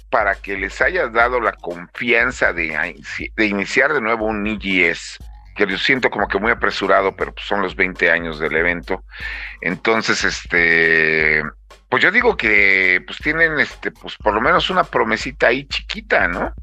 para 0.10 0.36
que 0.36 0.58
les 0.58 0.82
haya 0.82 1.08
dado 1.08 1.40
la 1.40 1.54
confianza 1.54 2.52
de, 2.52 2.96
de 3.36 3.46
iniciar 3.46 3.94
de 3.94 4.02
nuevo 4.02 4.26
un 4.26 4.46
EGS, 4.46 5.20
que 5.56 5.68
yo 5.68 5.78
siento 5.78 6.10
como 6.10 6.28
que 6.28 6.40
muy 6.40 6.52
apresurado, 6.52 7.16
pero 7.16 7.34
pues 7.34 7.46
son 7.46 7.62
los 7.62 7.76
20 7.76 8.10
años 8.10 8.40
del 8.40 8.56
evento. 8.56 9.04
Entonces, 9.62 10.24
este, 10.24 11.44
pues 11.90 12.02
yo 12.02 12.12
digo 12.12 12.38
que 12.38 13.02
pues 13.06 13.20
tienen 13.20 13.60
este, 13.60 13.92
pues 13.92 14.16
por 14.16 14.34
lo 14.34 14.42
menos 14.42 14.70
una 14.70 14.84
promesita 14.84 15.48
ahí 15.48 15.66
chiquita, 15.66 16.28
¿no? 16.28 16.54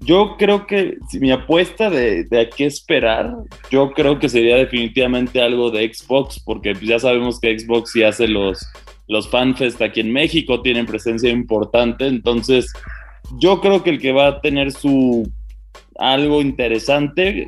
Yo 0.00 0.36
creo 0.38 0.66
que 0.66 0.96
mi 1.20 1.30
apuesta 1.30 1.90
de, 1.90 2.24
de 2.24 2.40
a 2.40 2.50
qué 2.50 2.66
esperar, 2.66 3.34
yo 3.70 3.92
creo 3.92 4.18
que 4.18 4.28
sería 4.28 4.56
definitivamente 4.56 5.42
algo 5.42 5.70
de 5.70 5.92
Xbox, 5.92 6.40
porque 6.40 6.72
pues 6.72 6.86
ya 6.86 6.98
sabemos 6.98 7.38
que 7.38 7.58
Xbox 7.58 7.92
sí 7.92 8.02
hace 8.02 8.26
los, 8.26 8.64
los 9.08 9.28
FanFest 9.28 9.80
aquí 9.82 10.00
en 10.00 10.12
México, 10.12 10.62
tienen 10.62 10.86
presencia 10.86 11.30
importante, 11.30 12.06
entonces 12.06 12.72
yo 13.38 13.60
creo 13.60 13.82
que 13.82 13.90
el 13.90 14.00
que 14.00 14.12
va 14.12 14.26
a 14.28 14.40
tener 14.40 14.72
su 14.72 15.30
algo 15.98 16.40
interesante, 16.40 17.46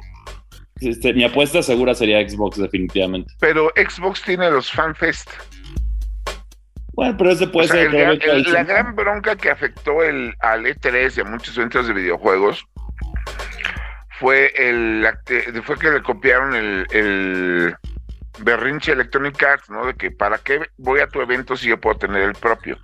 este, 0.81 1.15
mi 1.15 1.25
apuesta 1.25 1.63
segura 1.63 1.95
sería 1.95 2.29
Xbox 2.29 2.59
definitivamente. 2.59 3.33
Pero 3.41 3.71
Xbox 3.77 4.23
tiene 4.23 4.51
los 4.51 4.71
FanFest. 4.71 5.31
Bueno, 6.95 7.17
pero 7.17 7.31
ese 7.31 7.47
puede 7.47 7.69
O 7.69 7.73
sea, 7.73 7.91
ser 7.91 7.95
el 7.95 8.23
el- 8.23 8.53
la 8.53 8.65
gran 8.65 8.95
bronca 8.95 9.35
que 9.37 9.51
afectó 9.51 10.03
el, 10.03 10.35
al 10.41 10.67
E3 10.67 11.17
y 11.17 11.21
a 11.21 11.25
muchos 11.25 11.57
eventos 11.57 11.87
de 11.87 11.95
videojuegos 11.95 12.65
fue 14.21 14.53
el 14.57 15.05
acte- 15.07 15.63
fue 15.63 15.79
que 15.79 15.91
le 15.91 16.03
copiaron 16.03 16.55
el, 16.55 16.87
el 16.93 17.75
berrinche 18.41 18.93
Electronic 18.93 19.43
Arts, 19.43 19.71
¿no? 19.71 19.87
De 19.87 19.95
que 19.95 20.11
para 20.11 20.39
qué 20.39 20.61
voy 20.77 21.01
a 21.01 21.09
tu 21.09 21.21
evento 21.21 21.57
si 21.57 21.69
yo 21.69 21.81
puedo 21.81 21.97
tener 21.97 22.23
el 22.23 22.35
propio. 22.35 22.79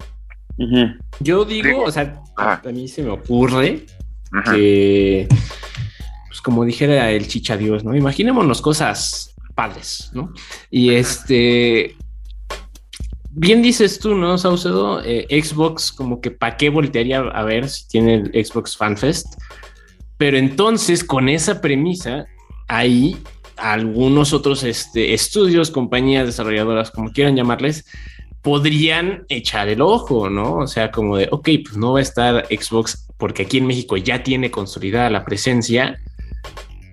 Yo 1.20 1.44
digo, 1.44 1.68
Digo, 1.68 1.82
o 1.84 1.92
sea, 1.92 2.20
ajá. 2.36 2.62
a 2.66 2.72
mí 2.72 2.88
se 2.88 3.02
me 3.02 3.10
ocurre 3.10 3.86
que, 4.52 5.28
pues 6.28 6.40
como 6.40 6.64
dijera 6.64 7.10
el 7.10 7.28
chicha 7.28 7.56
Dios, 7.56 7.84
¿no? 7.84 7.94
Imaginémonos 7.94 8.60
cosas 8.60 9.34
padres, 9.54 10.10
¿no? 10.14 10.32
Y 10.70 10.94
este, 10.94 11.94
bien 13.30 13.62
dices 13.62 13.98
tú, 13.98 14.14
¿no, 14.14 14.38
Saucedo? 14.38 15.02
Eh, 15.04 15.26
Xbox, 15.42 15.92
como 15.92 16.20
que 16.20 16.30
para 16.30 16.56
qué 16.56 16.70
voltearía 16.70 17.18
a 17.18 17.42
ver 17.44 17.68
si 17.68 17.88
tiene 17.88 18.14
el 18.14 18.44
Xbox 18.44 18.76
FanFest. 18.76 19.26
Pero 20.16 20.36
entonces, 20.36 21.04
con 21.04 21.28
esa 21.28 21.60
premisa, 21.60 22.26
hay 22.66 23.16
algunos 23.56 24.32
otros 24.32 24.64
este, 24.64 25.14
estudios, 25.14 25.70
compañías 25.70 26.26
desarrolladoras, 26.26 26.90
como 26.90 27.12
quieran 27.12 27.36
llamarles, 27.36 27.84
podrían 28.42 29.24
echar 29.28 29.68
el 29.68 29.80
ojo, 29.80 30.30
¿no? 30.30 30.56
O 30.56 30.66
sea, 30.66 30.90
como 30.90 31.16
de, 31.16 31.28
ok, 31.30 31.48
pues 31.64 31.76
no 31.76 31.92
va 31.92 31.98
a 31.98 32.02
estar 32.02 32.46
Xbox 32.46 33.06
porque 33.16 33.42
aquí 33.42 33.58
en 33.58 33.66
México 33.66 33.96
ya 33.96 34.22
tiene 34.22 34.50
consolidada 34.50 35.10
la 35.10 35.24
presencia. 35.24 36.00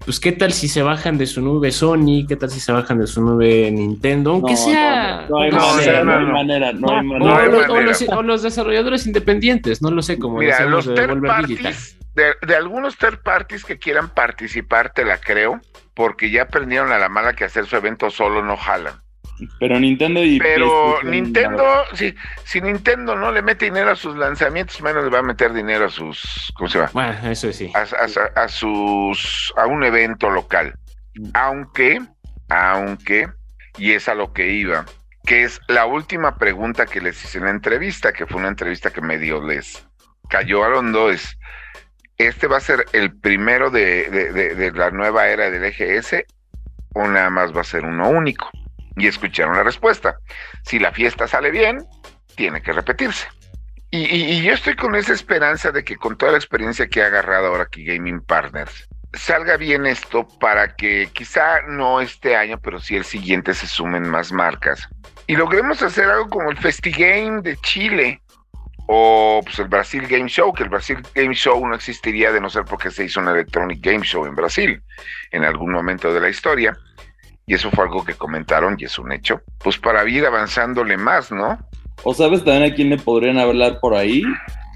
Pues 0.05 0.19
qué 0.19 0.31
tal 0.31 0.53
si 0.53 0.67
se 0.67 0.83
bajan 0.83 1.17
de 1.17 1.25
su 1.25 1.41
nube 1.41 1.71
Sony, 1.71 2.27
qué 2.27 2.35
tal 2.35 2.51
si 2.51 2.59
se 2.59 2.71
bajan 2.71 2.99
de 2.99 3.07
su 3.07 3.23
nube 3.23 3.71
Nintendo, 3.71 4.31
aunque 4.33 4.51
No, 4.51 4.57
sea... 4.57 5.25
no, 5.27 5.29
no 5.29 5.41
hay 5.41 5.51
manera, 5.51 6.03
no 6.03 6.11
hay 6.11 6.19
no, 6.19 6.19
no. 6.27 6.33
manera, 6.33 6.73
no 6.73 6.89
hay 6.91 6.99
o, 6.99 7.03
manera. 7.03 7.45
Los, 7.47 7.65
o 7.65 7.73
manera. 7.73 7.81
los- 7.87 8.01
o 8.09 8.21
los 8.23 8.41
desarrolladores 8.43 9.07
independientes, 9.07 9.81
no 9.81 9.89
lo 9.89 10.03
sé, 10.03 10.19
como 10.19 10.37
Mira, 10.37 10.63
los 10.65 10.85
de 10.85 10.93
third 10.93 11.21
parties, 11.25 11.97
de, 12.13 12.23
de 12.45 12.55
algunos 12.55 12.97
third 12.97 13.23
parties 13.23 13.65
que 13.65 13.79
quieran 13.79 14.09
participar, 14.09 14.93
te 14.93 15.03
la 15.05 15.17
creo, 15.17 15.59
porque 15.95 16.29
ya 16.29 16.43
aprendieron 16.43 16.91
a 16.91 16.99
la 16.99 17.09
mala 17.09 17.33
que 17.33 17.45
hacer 17.45 17.65
su 17.65 17.75
evento 17.75 18.11
solo 18.11 18.43
no 18.43 18.57
jalan. 18.57 18.93
Pero 19.59 19.79
Nintendo 19.79 20.23
y 20.23 20.39
Pero 20.39 20.99
Nintendo, 21.03 21.63
si, 21.93 22.15
si 22.43 22.61
Nintendo 22.61 23.15
no 23.15 23.31
le 23.31 23.41
mete 23.41 23.65
dinero 23.65 23.91
a 23.91 23.95
sus 23.95 24.15
lanzamientos, 24.15 24.81
menos 24.81 25.03
le 25.03 25.09
va 25.09 25.19
a 25.19 25.23
meter 25.23 25.51
dinero 25.53 25.85
a 25.85 25.89
sus, 25.89 26.51
¿cómo 26.55 26.69
se 26.69 26.77
llama? 26.79 26.91
Bueno, 26.93 27.29
eso 27.31 27.51
sí. 27.51 27.71
A, 27.75 27.81
a- 27.81 28.43
a 28.43 28.47
sus, 28.47 29.53
a 29.57 29.65
un 29.65 29.83
evento 29.83 30.29
local. 30.29 30.75
Aunque, 31.33 31.99
aunque, 32.49 33.27
y 33.77 33.91
es 33.93 34.07
a 34.07 34.15
lo 34.15 34.31
que 34.33 34.49
iba, 34.51 34.85
que 35.25 35.43
es 35.43 35.59
la 35.67 35.85
última 35.85 36.37
pregunta 36.37 36.85
que 36.85 37.01
les 37.01 37.23
hice 37.23 37.39
en 37.39 37.45
la 37.45 37.51
entrevista, 37.51 38.13
que 38.13 38.25
fue 38.25 38.37
una 38.39 38.49
entrevista 38.49 38.91
que 38.91 39.01
medio 39.01 39.43
les 39.45 39.85
cayó 40.29 40.63
al 40.63 40.73
hondo, 40.75 41.09
es, 41.09 41.37
¿este 42.17 42.47
va 42.47 42.57
a 42.57 42.61
ser 42.61 42.85
el 42.93 43.13
primero 43.17 43.69
de, 43.69 44.09
de- 44.09 44.31
de- 44.31 44.55
de 44.55 44.71
la 44.71 44.91
nueva 44.91 45.27
era 45.27 45.49
del 45.49 45.65
EGS 45.65 46.23
o 46.93 47.07
nada 47.07 47.29
más 47.29 47.55
va 47.55 47.61
a 47.61 47.65
ser 47.65 47.83
uno 47.85 48.09
único? 48.09 48.49
Y 48.97 49.07
escucharon 49.07 49.55
la 49.55 49.63
respuesta. 49.63 50.17
Si 50.63 50.79
la 50.79 50.91
fiesta 50.91 51.27
sale 51.27 51.51
bien, 51.51 51.85
tiene 52.35 52.61
que 52.61 52.71
repetirse. 52.71 53.27
Y 53.91 54.41
yo 54.41 54.53
estoy 54.53 54.75
con 54.75 54.93
esa 54.95 55.13
esperanza 55.13 55.71
de 55.71 55.83
que 55.85 55.95
con 55.95 56.17
toda 56.17 56.33
la 56.33 56.37
experiencia 56.37 56.87
que 56.87 57.01
ha 57.01 57.05
agarrado 57.05 57.47
ahora 57.47 57.63
aquí 57.63 57.85
Gaming 57.85 58.19
Partners, 58.19 58.89
salga 59.15 59.57
bien 59.57 59.85
esto 59.85 60.27
para 60.39 60.75
que 60.75 61.09
quizá 61.13 61.61
no 61.67 62.01
este 62.01 62.35
año, 62.35 62.59
pero 62.59 62.79
sí 62.79 62.95
el 62.95 63.05
siguiente 63.05 63.53
se 63.53 63.67
sumen 63.67 64.07
más 64.09 64.31
marcas. 64.31 64.87
Y 65.27 65.35
logremos 65.35 65.81
hacer 65.81 66.05
algo 66.05 66.29
como 66.29 66.51
el 66.51 66.57
FestiGame 66.57 67.41
de 67.41 67.57
Chile 67.57 68.21
o 68.87 69.41
pues, 69.43 69.57
el 69.59 69.67
Brasil 69.67 70.05
Game 70.07 70.29
Show, 70.29 70.53
que 70.53 70.63
el 70.63 70.69
Brasil 70.69 70.97
Game 71.15 71.33
Show 71.33 71.65
no 71.65 71.75
existiría 71.75 72.31
de 72.31 72.39
no 72.39 72.49
ser 72.49 72.65
porque 72.65 72.91
se 72.91 73.05
hizo 73.05 73.19
un 73.19 73.29
Electronic 73.29 73.79
Game 73.81 74.05
Show 74.05 74.25
en 74.25 74.35
Brasil 74.35 74.81
en 75.31 75.43
algún 75.43 75.71
momento 75.71 76.13
de 76.13 76.19
la 76.19 76.29
historia. 76.29 76.77
Y 77.47 77.53
eso 77.53 77.69
fue 77.71 77.83
algo 77.85 78.03
que 78.03 78.15
comentaron 78.15 78.75
y 78.79 78.85
es 78.85 78.97
un 78.97 79.11
hecho. 79.11 79.41
Pues 79.59 79.77
para 79.77 80.07
ir 80.09 80.25
avanzándole 80.25 80.97
más, 80.97 81.31
¿no? 81.31 81.59
O 82.03 82.13
sabes 82.13 82.43
también 82.43 82.71
a 82.71 82.75
quién 82.75 82.89
le 82.89 82.97
podrían 82.97 83.37
hablar 83.37 83.79
por 83.79 83.93
ahí. 83.93 84.23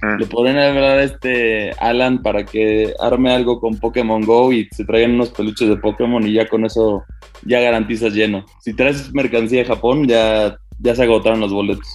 Mm. 0.02 0.18
Le 0.20 0.26
podrían 0.28 0.58
hablar 0.60 1.00
a 1.00 1.04
este 1.04 1.72
Alan 1.80 2.22
para 2.22 2.46
que 2.46 2.94
arme 3.00 3.34
algo 3.34 3.60
con 3.60 3.78
Pokémon 3.80 4.22
Go 4.22 4.54
y 4.54 4.70
se 4.72 4.86
traigan 4.86 5.16
unos 5.16 5.30
peluches 5.30 5.68
de 5.68 5.78
Pokémon 5.78 6.26
y 6.26 6.34
ya 6.34 6.48
con 6.48 6.64
eso 6.66 7.04
ya 7.44 7.60
garantizas 7.60 8.14
lleno. 8.14 8.46
Si 8.62 8.74
traes 8.74 9.12
mercancía 9.14 9.60
de 9.64 9.66
Japón, 9.68 10.08
ya, 10.08 10.56
ya 10.78 10.96
se 10.96 11.04
agotaron 11.04 11.40
los 11.42 11.52
boletos. 11.52 11.88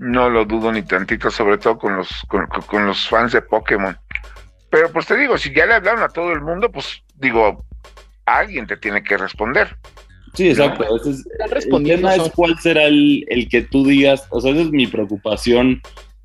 No 0.00 0.30
lo 0.30 0.44
dudo 0.44 0.72
ni 0.72 0.82
tantito, 0.82 1.30
sobre 1.30 1.58
todo 1.58 1.76
con 1.78 1.96
los, 1.96 2.08
con, 2.28 2.46
con- 2.46 2.62
con 2.62 2.86
los 2.86 3.08
fans 3.08 3.32
de 3.32 3.42
Pokémon. 3.42 3.96
Pero 4.70 4.90
pues 4.92 5.06
te 5.06 5.16
digo, 5.16 5.36
si 5.38 5.52
ya 5.54 5.66
le 5.66 5.74
hablaron 5.74 6.02
a 6.02 6.08
todo 6.08 6.32
el 6.32 6.40
mundo, 6.40 6.70
pues 6.72 7.02
digo, 7.14 7.64
alguien 8.26 8.66
te 8.66 8.76
tiene 8.76 9.02
que 9.02 9.16
responder. 9.16 9.76
Sí, 10.34 10.48
exacto. 10.48 10.84
Ese 10.96 11.10
es- 11.10 11.26
Están 11.26 11.48
el 11.48 11.50
respondiendo, 11.54 12.08
tema 12.08 12.16
son- 12.16 12.26
es 12.26 12.32
cuál 12.32 12.58
será 12.58 12.84
el, 12.84 13.24
el 13.28 13.48
que 13.48 13.62
tú 13.62 13.84
digas, 13.86 14.26
o 14.30 14.40
sea, 14.40 14.52
esa 14.52 14.62
es 14.62 14.70
mi 14.70 14.86
preocupación, 14.86 15.80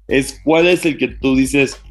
es 0.07 0.39
cuál 0.43 0.67
es 0.67 0.85
el 0.85 0.97
que 0.97 1.07
tú 1.07 1.35
dices, 1.35 1.81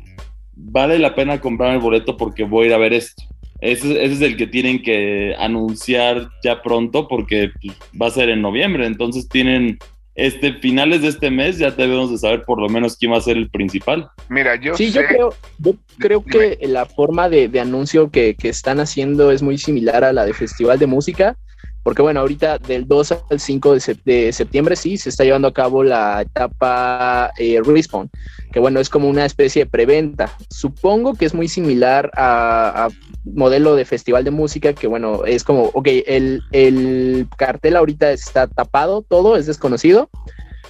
vale 0.55 0.99
la 0.99 1.15
pena 1.15 1.41
comprar 1.41 1.73
el 1.73 1.81
boleto 1.81 2.17
porque 2.17 2.45
voy 2.45 2.65
a 2.65 2.69
ir 2.69 2.75
a 2.75 2.79
ver 2.79 2.93
esto. 2.93 3.23
Ese, 3.61 4.05
ese 4.05 4.15
es 4.15 4.21
el 4.23 4.37
que 4.37 4.47
tienen 4.49 4.83
que 4.83 5.35
anunciar 5.39 6.29
ya 6.43 6.63
pronto 6.63 7.07
porque 7.07 7.51
pues, 7.63 7.77
va 8.01 8.07
a 8.09 8.11
ser 8.11 8.29
en 8.29 8.43
noviembre, 8.43 8.87
entonces 8.87 9.29
tienen 9.29 9.79
este, 10.15 10.53
finales 10.55 11.01
de 11.01 11.09
este 11.09 11.31
mes 11.31 11.57
ya 11.59 11.71
debemos 11.71 12.11
de 12.11 12.19
saber 12.19 12.43
por 12.45 12.61
lo 12.61 12.69
menos 12.69 12.97
quién 12.99 13.13
va 13.13 13.17
a 13.17 13.21
ser 13.23 13.37
el 13.39 13.49
principal. 13.49 14.11
Mira, 14.29 14.57
yo 14.61 14.75
Sí, 14.75 14.91
sé, 14.91 15.01
yo 15.01 15.07
creo, 15.07 15.35
yo 15.59 15.75
creo 15.99 16.23
que 16.25 16.59
la 16.67 16.85
forma 16.87 17.29
de, 17.31 17.49
de 17.49 17.61
anuncio 17.61 18.11
que, 18.11 18.35
que 18.35 18.49
están 18.51 18.79
haciendo 18.81 19.31
es 19.31 19.43
muy 19.43 19.57
similar 19.59 20.05
a 20.05 20.13
la 20.13 20.27
de 20.27 20.35
Festival 20.35 20.79
de 20.79 20.87
Música, 20.87 21.39
porque 21.83 22.03
bueno, 22.03 22.21
ahorita 22.21 22.59
del 22.59 22.87
2 22.87 23.13
al 23.31 23.41
5 23.41 23.73
de, 23.75 23.81
sep- 23.81 24.03
de 24.05 24.33
septiembre 24.33 24.77
sí 24.77 24.97
se 24.97 25.09
está 25.09 25.25
llevando 25.25 25.49
a 25.49 25.53
cabo 25.53 25.83
la 25.83 26.23
etapa 26.23 27.33
eh, 27.39 27.61
Respawn, 27.65 28.11
que 28.53 28.61
bueno, 28.61 28.81
es 28.81 28.89
como 28.89 29.09
una 29.09 29.25
especie 29.25 29.65
de 29.65 29.71
preventa. 29.71 30.31
Supongo 30.49 31.15
que 31.15 31.25
es 31.25 31.35
muy 31.35 31.49
similar 31.49 32.11
a, 32.17 32.85
a 32.87 32.89
modelo 33.25 33.75
de 33.75 33.85
Festival 33.85 34.25
de 34.25 34.31
Música, 34.31 34.73
que 34.75 34.87
bueno, 34.87 35.25
es 35.25 35.43
como, 35.45 35.71
ok, 35.73 35.89
el, 36.07 36.43
el 36.53 37.27
cartel 37.37 37.77
ahorita 37.77 38.13
está 38.13 38.47
tapado, 38.47 39.03
todo 39.03 39.37
es 39.37 39.47
desconocido. 39.47 40.11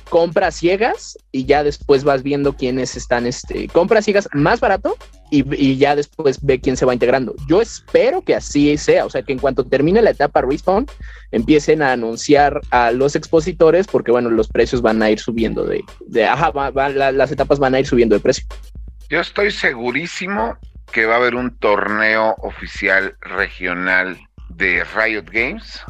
Compras 0.09 0.57
ciegas 0.57 1.19
y 1.31 1.47
ya 1.47 1.65
después 1.65 2.05
vas 2.05 2.23
viendo 2.23 2.55
quiénes 2.55 2.97
están, 2.97 3.27
este, 3.27 3.69
compras 3.69 4.05
ciegas 4.05 4.29
más 4.33 4.61
barato 4.61 4.97
y, 5.31 5.45
y 5.57 5.79
ya 5.79 5.97
después 5.97 6.39
ve 6.43 6.61
quién 6.61 6.77
se 6.77 6.85
va 6.85 6.93
integrando. 6.93 7.35
Yo 7.49 7.63
espero 7.63 8.23
que 8.23 8.35
así 8.35 8.77
sea, 8.77 9.07
o 9.07 9.11
sea, 9.11 9.23
que 9.23 9.33
en 9.33 9.39
cuanto 9.39 9.65
termine 9.65 10.03
la 10.03 10.11
etapa 10.11 10.43
Respawn, 10.43 10.87
empiecen 11.31 11.83
a 11.83 11.93
anunciar 11.93 12.61
a 12.71 12.91
los 12.91 13.17
expositores, 13.17 13.87
porque 13.87 14.13
bueno, 14.13 14.31
los 14.31 14.49
precios 14.49 14.83
van 14.83 15.03
a 15.03 15.11
ir 15.11 15.19
subiendo 15.19 15.65
de, 15.65 15.83
de 16.07 16.27
ajá, 16.27 16.53
las 17.13 17.33
etapas 17.33 17.59
van 17.59 17.75
a 17.75 17.81
ir 17.81 17.87
subiendo 17.87 18.15
de 18.15 18.21
precio. 18.21 18.45
yo 19.09 19.21
estoy 19.21 19.51
segurísimo 19.51 20.59
que 20.93 21.07
va 21.07 21.15
a 21.15 21.17
haber 21.17 21.35
un 21.35 21.57
torneo 21.59 22.35
oficial 22.39 23.17
regional 23.21 24.19
de 24.51 24.85
Riot 24.85 25.25
Games. 25.33 25.81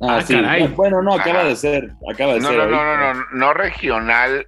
Ah, 0.00 0.18
Ah, 0.18 0.22
sí. 0.22 0.34
caray. 0.34 0.68
Bueno, 0.68 1.02
no, 1.02 1.14
acaba 1.14 1.40
Ajá. 1.40 1.48
de 1.48 1.56
ser. 1.56 1.90
Acaba 2.12 2.34
de 2.34 2.40
No, 2.40 2.48
ser. 2.50 2.58
no, 2.58 2.66
no, 2.68 2.96
no, 2.96 3.14
no, 3.14 3.24
no 3.32 3.52
regional 3.54 4.46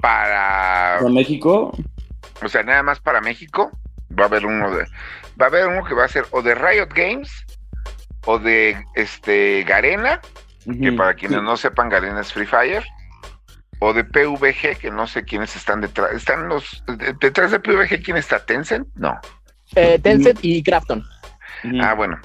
para, 0.00 0.98
¿Con 1.00 1.14
México? 1.14 1.76
o 2.42 2.48
sea, 2.48 2.62
nada 2.62 2.82
más 2.82 3.00
para 3.00 3.20
México. 3.20 3.70
Va 4.18 4.24
a 4.24 4.26
haber 4.26 4.46
uno 4.46 4.70
de, 4.70 4.84
va 5.40 5.46
a 5.46 5.48
haber 5.48 5.66
uno 5.66 5.84
que 5.84 5.94
va 5.94 6.04
a 6.04 6.08
ser 6.08 6.24
o 6.30 6.42
de 6.42 6.54
Riot 6.54 6.88
Games 6.94 7.30
o 8.26 8.38
de 8.38 8.76
este 8.94 9.64
Garena, 9.64 10.20
que 10.80 10.92
para 10.92 11.14
quienes 11.14 11.42
no 11.42 11.56
sepan, 11.56 11.88
Garena 11.88 12.20
es 12.20 12.32
Free 12.32 12.46
Fire, 12.46 12.84
o 13.80 13.92
de 13.92 14.04
PVG, 14.04 14.78
que 14.78 14.90
no 14.90 15.06
sé 15.06 15.24
quiénes 15.24 15.56
están 15.56 15.80
detrás. 15.80 16.12
¿Están 16.12 16.48
los 16.48 16.84
de- 16.86 17.14
detrás 17.20 17.50
de 17.50 17.60
PVG 17.60 18.02
quién 18.02 18.16
está? 18.18 18.44
¿Tencent? 18.44 18.86
No. 18.94 19.18
Eh, 19.74 19.98
Tencent 19.98 20.38
y 20.42 20.62
Crafton. 20.62 21.04
Ah, 21.82 21.94
bueno. 21.94 22.18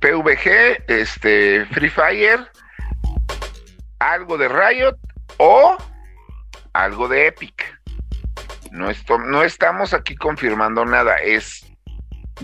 PVG, 0.00 0.84
este, 0.88 1.66
Free 1.66 1.90
Fire, 1.90 2.46
algo 3.98 4.38
de 4.38 4.48
Riot 4.48 4.96
o 5.38 5.76
algo 6.72 7.08
de 7.08 7.26
Epic. 7.28 7.64
No, 8.70 8.88
esto- 8.90 9.18
no 9.18 9.42
estamos 9.42 9.92
aquí 9.94 10.14
confirmando 10.14 10.84
nada, 10.84 11.16
es 11.16 11.66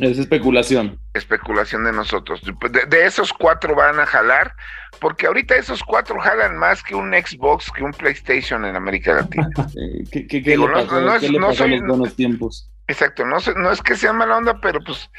Es 0.00 0.18
especulación. 0.18 0.98
especulación 1.14 1.84
de 1.84 1.92
nosotros. 1.92 2.40
De, 2.42 2.84
de 2.86 3.06
esos 3.06 3.32
cuatro 3.32 3.74
van 3.76 4.00
a 4.00 4.06
jalar, 4.06 4.52
porque 5.00 5.26
ahorita 5.26 5.54
esos 5.54 5.82
cuatro 5.84 6.18
jalan 6.20 6.56
más 6.58 6.82
que 6.82 6.94
un 6.96 7.12
Xbox, 7.12 7.70
que 7.70 7.84
un 7.84 7.92
PlayStation 7.92 8.64
en 8.64 8.74
América 8.76 9.14
Latina. 9.14 9.48
¿Qué, 10.10 10.26
qué- 10.26 10.42
qué 10.42 10.50
Digo, 10.50 10.66
le 10.68 10.74
no- 10.74 10.82
pasó, 10.84 11.00
no 11.00 11.14
es- 11.14 11.20
¿Qué 11.20 11.28
le 11.28 11.38
no 11.38 11.46
pasó 11.48 11.64
a 11.64 11.66
soy- 11.68 11.78
los 11.78 11.88
buenos 11.88 12.16
tiempos? 12.16 12.70
Exacto, 12.88 13.24
no 13.24 13.38
es 13.38 13.82
que 13.82 13.96
sea 13.96 14.12
mala 14.12 14.36
onda, 14.36 14.60
pero 14.60 14.80
pues 14.84 15.10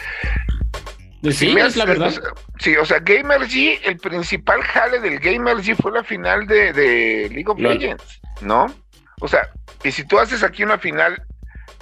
Sí, 1.31 1.55
es 1.57 1.75
la 1.75 1.85
verdad. 1.85 2.07
o 2.07 2.11
sea, 2.11 2.21
sí, 2.59 2.75
o 2.77 2.85
sea, 2.85 2.99
Gamergy, 2.99 3.79
el 3.83 3.97
principal 3.97 4.61
jale 4.61 4.99
del 4.99 5.19
Gamergy 5.19 5.73
fue 5.75 5.91
la 5.91 6.03
final 6.03 6.45
de, 6.47 6.71
de 6.73 7.29
League 7.29 7.47
of 7.49 7.59
Lol. 7.59 7.73
Legends, 7.73 8.21
¿no? 8.41 8.67
O 9.19 9.27
sea, 9.27 9.49
y 9.83 9.91
si 9.91 10.05
tú 10.05 10.19
haces 10.19 10.43
aquí 10.43 10.63
una 10.63 10.77
final 10.77 11.21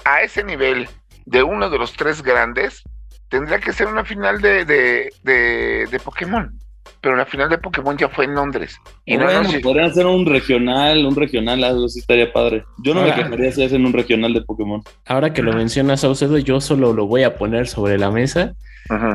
a 0.05 0.21
ese 0.21 0.43
nivel 0.43 0.87
de 1.25 1.43
uno 1.43 1.69
de 1.69 1.77
los 1.77 1.93
tres 1.93 2.21
grandes, 2.23 2.81
tendría 3.29 3.59
que 3.59 3.73
ser 3.73 3.87
una 3.87 4.05
final 4.05 4.41
de, 4.41 4.63
de, 4.63 5.11
de, 5.23 5.87
de 5.91 5.99
Pokémon. 5.99 6.57
Pero 7.01 7.15
la 7.17 7.25
final 7.25 7.49
de 7.49 7.57
Pokémon 7.57 7.97
ya 7.97 8.09
fue 8.09 8.25
en 8.25 8.33
Londres. 8.35 8.77
Y 9.05 9.17
no 9.17 9.25
nos- 9.43 9.53
podrían 9.57 9.91
hacer 9.91 10.05
un 10.07 10.25
regional, 10.25 11.05
un 11.05 11.15
regional, 11.15 11.63
algo 11.63 11.85
así 11.85 11.99
estaría 11.99 12.31
padre. 12.31 12.63
Yo 12.83 12.93
no 12.93 13.01
Ahora- 13.01 13.15
me 13.17 13.23
quejaría 13.23 13.51
si 13.51 13.63
hacen 13.63 13.85
un 13.85 13.93
regional 13.93 14.33
de 14.33 14.41
Pokémon. 14.41 14.81
Ahora 15.05 15.33
que 15.33 15.43
lo 15.43 15.53
mencionas, 15.53 16.01
Saucedo, 16.01 16.37
yo 16.39 16.61
solo 16.61 16.93
lo 16.93 17.05
voy 17.05 17.23
a 17.23 17.35
poner 17.37 17.67
sobre 17.67 17.97
la 17.99 18.09
mesa. 18.11 18.53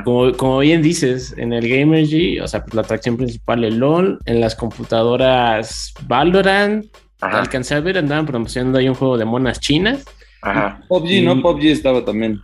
Como, 0.04 0.32
como 0.32 0.58
bien 0.58 0.82
dices, 0.82 1.34
en 1.36 1.52
el 1.52 1.68
Gamergy, 1.68 2.40
o 2.40 2.48
sea, 2.48 2.62
pues 2.64 2.74
la 2.74 2.80
atracción 2.82 3.16
principal 3.16 3.62
el 3.64 3.78
LOL, 3.78 4.18
en 4.24 4.40
las 4.40 4.56
computadoras 4.56 5.94
Valorant, 6.06 6.86
Ajá, 7.20 7.40
alcancé 7.40 7.74
a 7.74 7.80
ver, 7.80 7.98
andaban 7.98 8.26
promocionando 8.26 8.78
ahí 8.78 8.88
un 8.88 8.94
juego 8.94 9.16
de 9.18 9.24
monas 9.26 9.60
chinas. 9.60 10.04
ajá. 10.42 10.80
PUBG. 10.88 11.22
¿no? 11.24 11.40
PUBG 11.40 11.66
estaba 11.66 12.04
también. 12.04 12.40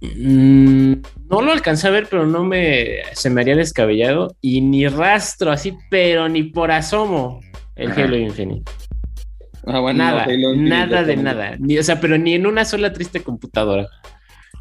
Mm, 0.00 0.92
no 1.28 1.42
lo 1.42 1.52
alcancé 1.52 1.88
a 1.88 1.90
ver, 1.90 2.06
pero 2.08 2.26
no 2.26 2.42
me 2.44 3.00
se 3.12 3.28
me 3.28 3.42
haría 3.42 3.54
descabellado 3.56 4.34
y 4.40 4.62
ni 4.62 4.86
rastro 4.88 5.50
así, 5.52 5.76
pero 5.90 6.28
ni 6.28 6.44
por 6.44 6.70
asomo 6.70 7.40
el 7.76 7.90
Ajá. 7.90 8.04
Halo 8.04 8.16
Infinite. 8.16 8.70
Ah, 9.66 9.80
bueno, 9.80 9.98
nada, 9.98 10.24
no, 10.24 10.32
Halo 10.32 10.54
Infinite 10.54 10.70
nada 10.70 11.02
de 11.02 11.14
también. 11.16 11.22
nada. 11.24 11.56
Ni, 11.58 11.76
o 11.78 11.82
sea, 11.82 12.00
pero 12.00 12.16
ni 12.16 12.32
en 12.34 12.46
una 12.46 12.64
sola 12.64 12.92
triste 12.94 13.22
computadora. 13.22 13.88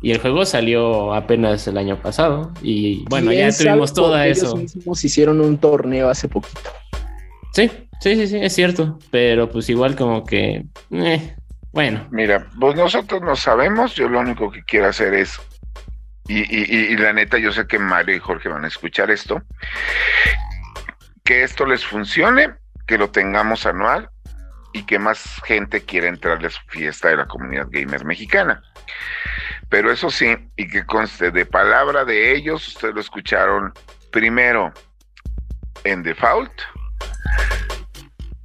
Y 0.01 0.11
el 0.11 0.19
juego 0.19 0.45
salió 0.45 1.13
apenas 1.13 1.67
el 1.67 1.77
año 1.77 1.97
pasado. 2.01 2.51
Y 2.61 3.03
bueno, 3.09 3.31
ya 3.33 3.39
¿Quién 3.39 3.51
sabe 3.53 3.69
tuvimos 3.69 3.91
qué 3.91 4.29
eso. 4.31 4.45
Ellos 4.57 4.75
mismos 4.75 5.03
hicieron 5.03 5.41
un 5.41 5.57
torneo 5.57 6.09
hace 6.09 6.27
poquito. 6.29 6.71
Sí, 7.51 7.69
sí, 7.99 8.15
sí, 8.15 8.27
sí, 8.27 8.37
es 8.41 8.53
cierto. 8.53 8.97
Pero 9.11 9.49
pues 9.49 9.69
igual 9.69 9.95
como 9.97 10.23
que. 10.23 10.65
eh, 10.91 11.35
bueno. 11.73 12.07
Mira, 12.11 12.47
pues 12.59 12.75
nosotros 12.77 13.21
no 13.21 13.35
sabemos, 13.35 13.93
yo 13.95 14.07
lo 14.07 14.19
único 14.21 14.49
que 14.49 14.63
quiero 14.63 14.87
hacer 14.87 15.13
es, 15.13 15.37
y, 16.27 16.39
y- 16.39 16.65
y- 16.69 16.93
y 16.93 16.97
la 16.97 17.11
neta, 17.13 17.37
yo 17.37 17.51
sé 17.51 17.67
que 17.67 17.77
Mario 17.77 18.15
y 18.15 18.19
Jorge 18.19 18.47
van 18.49 18.63
a 18.63 18.67
escuchar 18.69 19.11
esto, 19.11 19.41
que 21.23 21.43
esto 21.43 21.65
les 21.65 21.85
funcione, 21.85 22.53
que 22.87 22.97
lo 22.97 23.09
tengamos 23.11 23.65
anual 23.65 24.09
y 24.73 24.83
que 24.83 24.97
más 24.99 25.41
gente 25.45 25.81
quiera 25.81 26.07
entrarle 26.07 26.47
a 26.47 26.51
su 26.51 26.61
fiesta 26.69 27.09
de 27.09 27.17
la 27.17 27.27
comunidad 27.27 27.67
gamer 27.69 28.05
mexicana. 28.05 28.63
Pero 29.69 29.91
eso 29.91 30.09
sí, 30.09 30.35
y 30.55 30.67
que 30.67 30.85
conste 30.85 31.31
de 31.31 31.45
palabra 31.45 32.03
de 32.03 32.33
ellos, 32.33 32.67
ustedes 32.67 32.95
lo 32.95 33.01
escucharon 33.01 33.73
primero 34.11 34.73
en 35.83 36.03
default. 36.03 36.51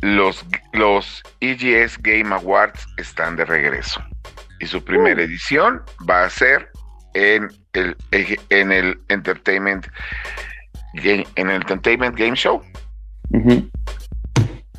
Los, 0.01 0.45
los 0.73 1.23
EGS 1.41 1.99
Game 2.03 2.35
Awards 2.35 2.87
están 2.99 3.37
de 3.37 3.47
regreso. 3.47 4.05
Y 4.61 4.67
su 4.67 4.85
primera 4.85 5.23
edición 5.23 5.83
va 6.09 6.25
a 6.25 6.31
ser 6.31 6.71
en 7.15 7.49
el, 7.73 7.97
en 8.51 8.73
el 8.73 9.01
Entertainment 9.09 9.87
Game, 10.95 11.27
en 11.37 11.49
el 11.49 11.57
Entertainment 11.57 12.17
Game 12.17 12.37
Show 12.37 12.63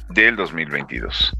del 0.10 0.36
2022. 0.36 1.34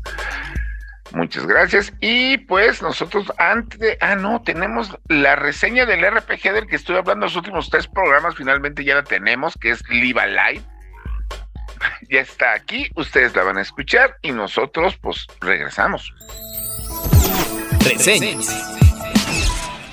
Muchas 1.16 1.48
gracias. 1.48 1.94
Y 2.02 2.38
pues 2.40 2.82
nosotros 2.82 3.32
antes 3.38 3.80
de... 3.80 3.98
Ah, 4.02 4.18
no, 4.18 4.42
tenemos 4.42 4.98
la 5.08 5.38
reseña 5.38 5.86
del 5.86 6.06
RPG 6.06 6.52
del 6.52 6.68
que 6.68 6.76
estoy 6.76 6.98
hablando 6.98 7.26
los 7.26 7.38
últimos 7.38 7.70
tres 7.70 7.88
programas, 7.88 8.36
finalmente 8.36 8.84
ya 8.84 8.96
la 8.96 9.04
tenemos, 9.06 9.56
que 9.56 9.72
es 9.72 9.82
Live 9.90 10.20
Alive. 10.20 10.62
Ya 12.10 12.22
está 12.22 12.54
aquí, 12.54 12.90
ustedes 12.96 13.36
la 13.36 13.44
van 13.44 13.58
a 13.58 13.62
escuchar 13.62 14.18
y 14.22 14.32
nosotros 14.32 14.98
pues 14.98 15.28
regresamos. 15.42 16.14
Reseñas. 17.84 18.75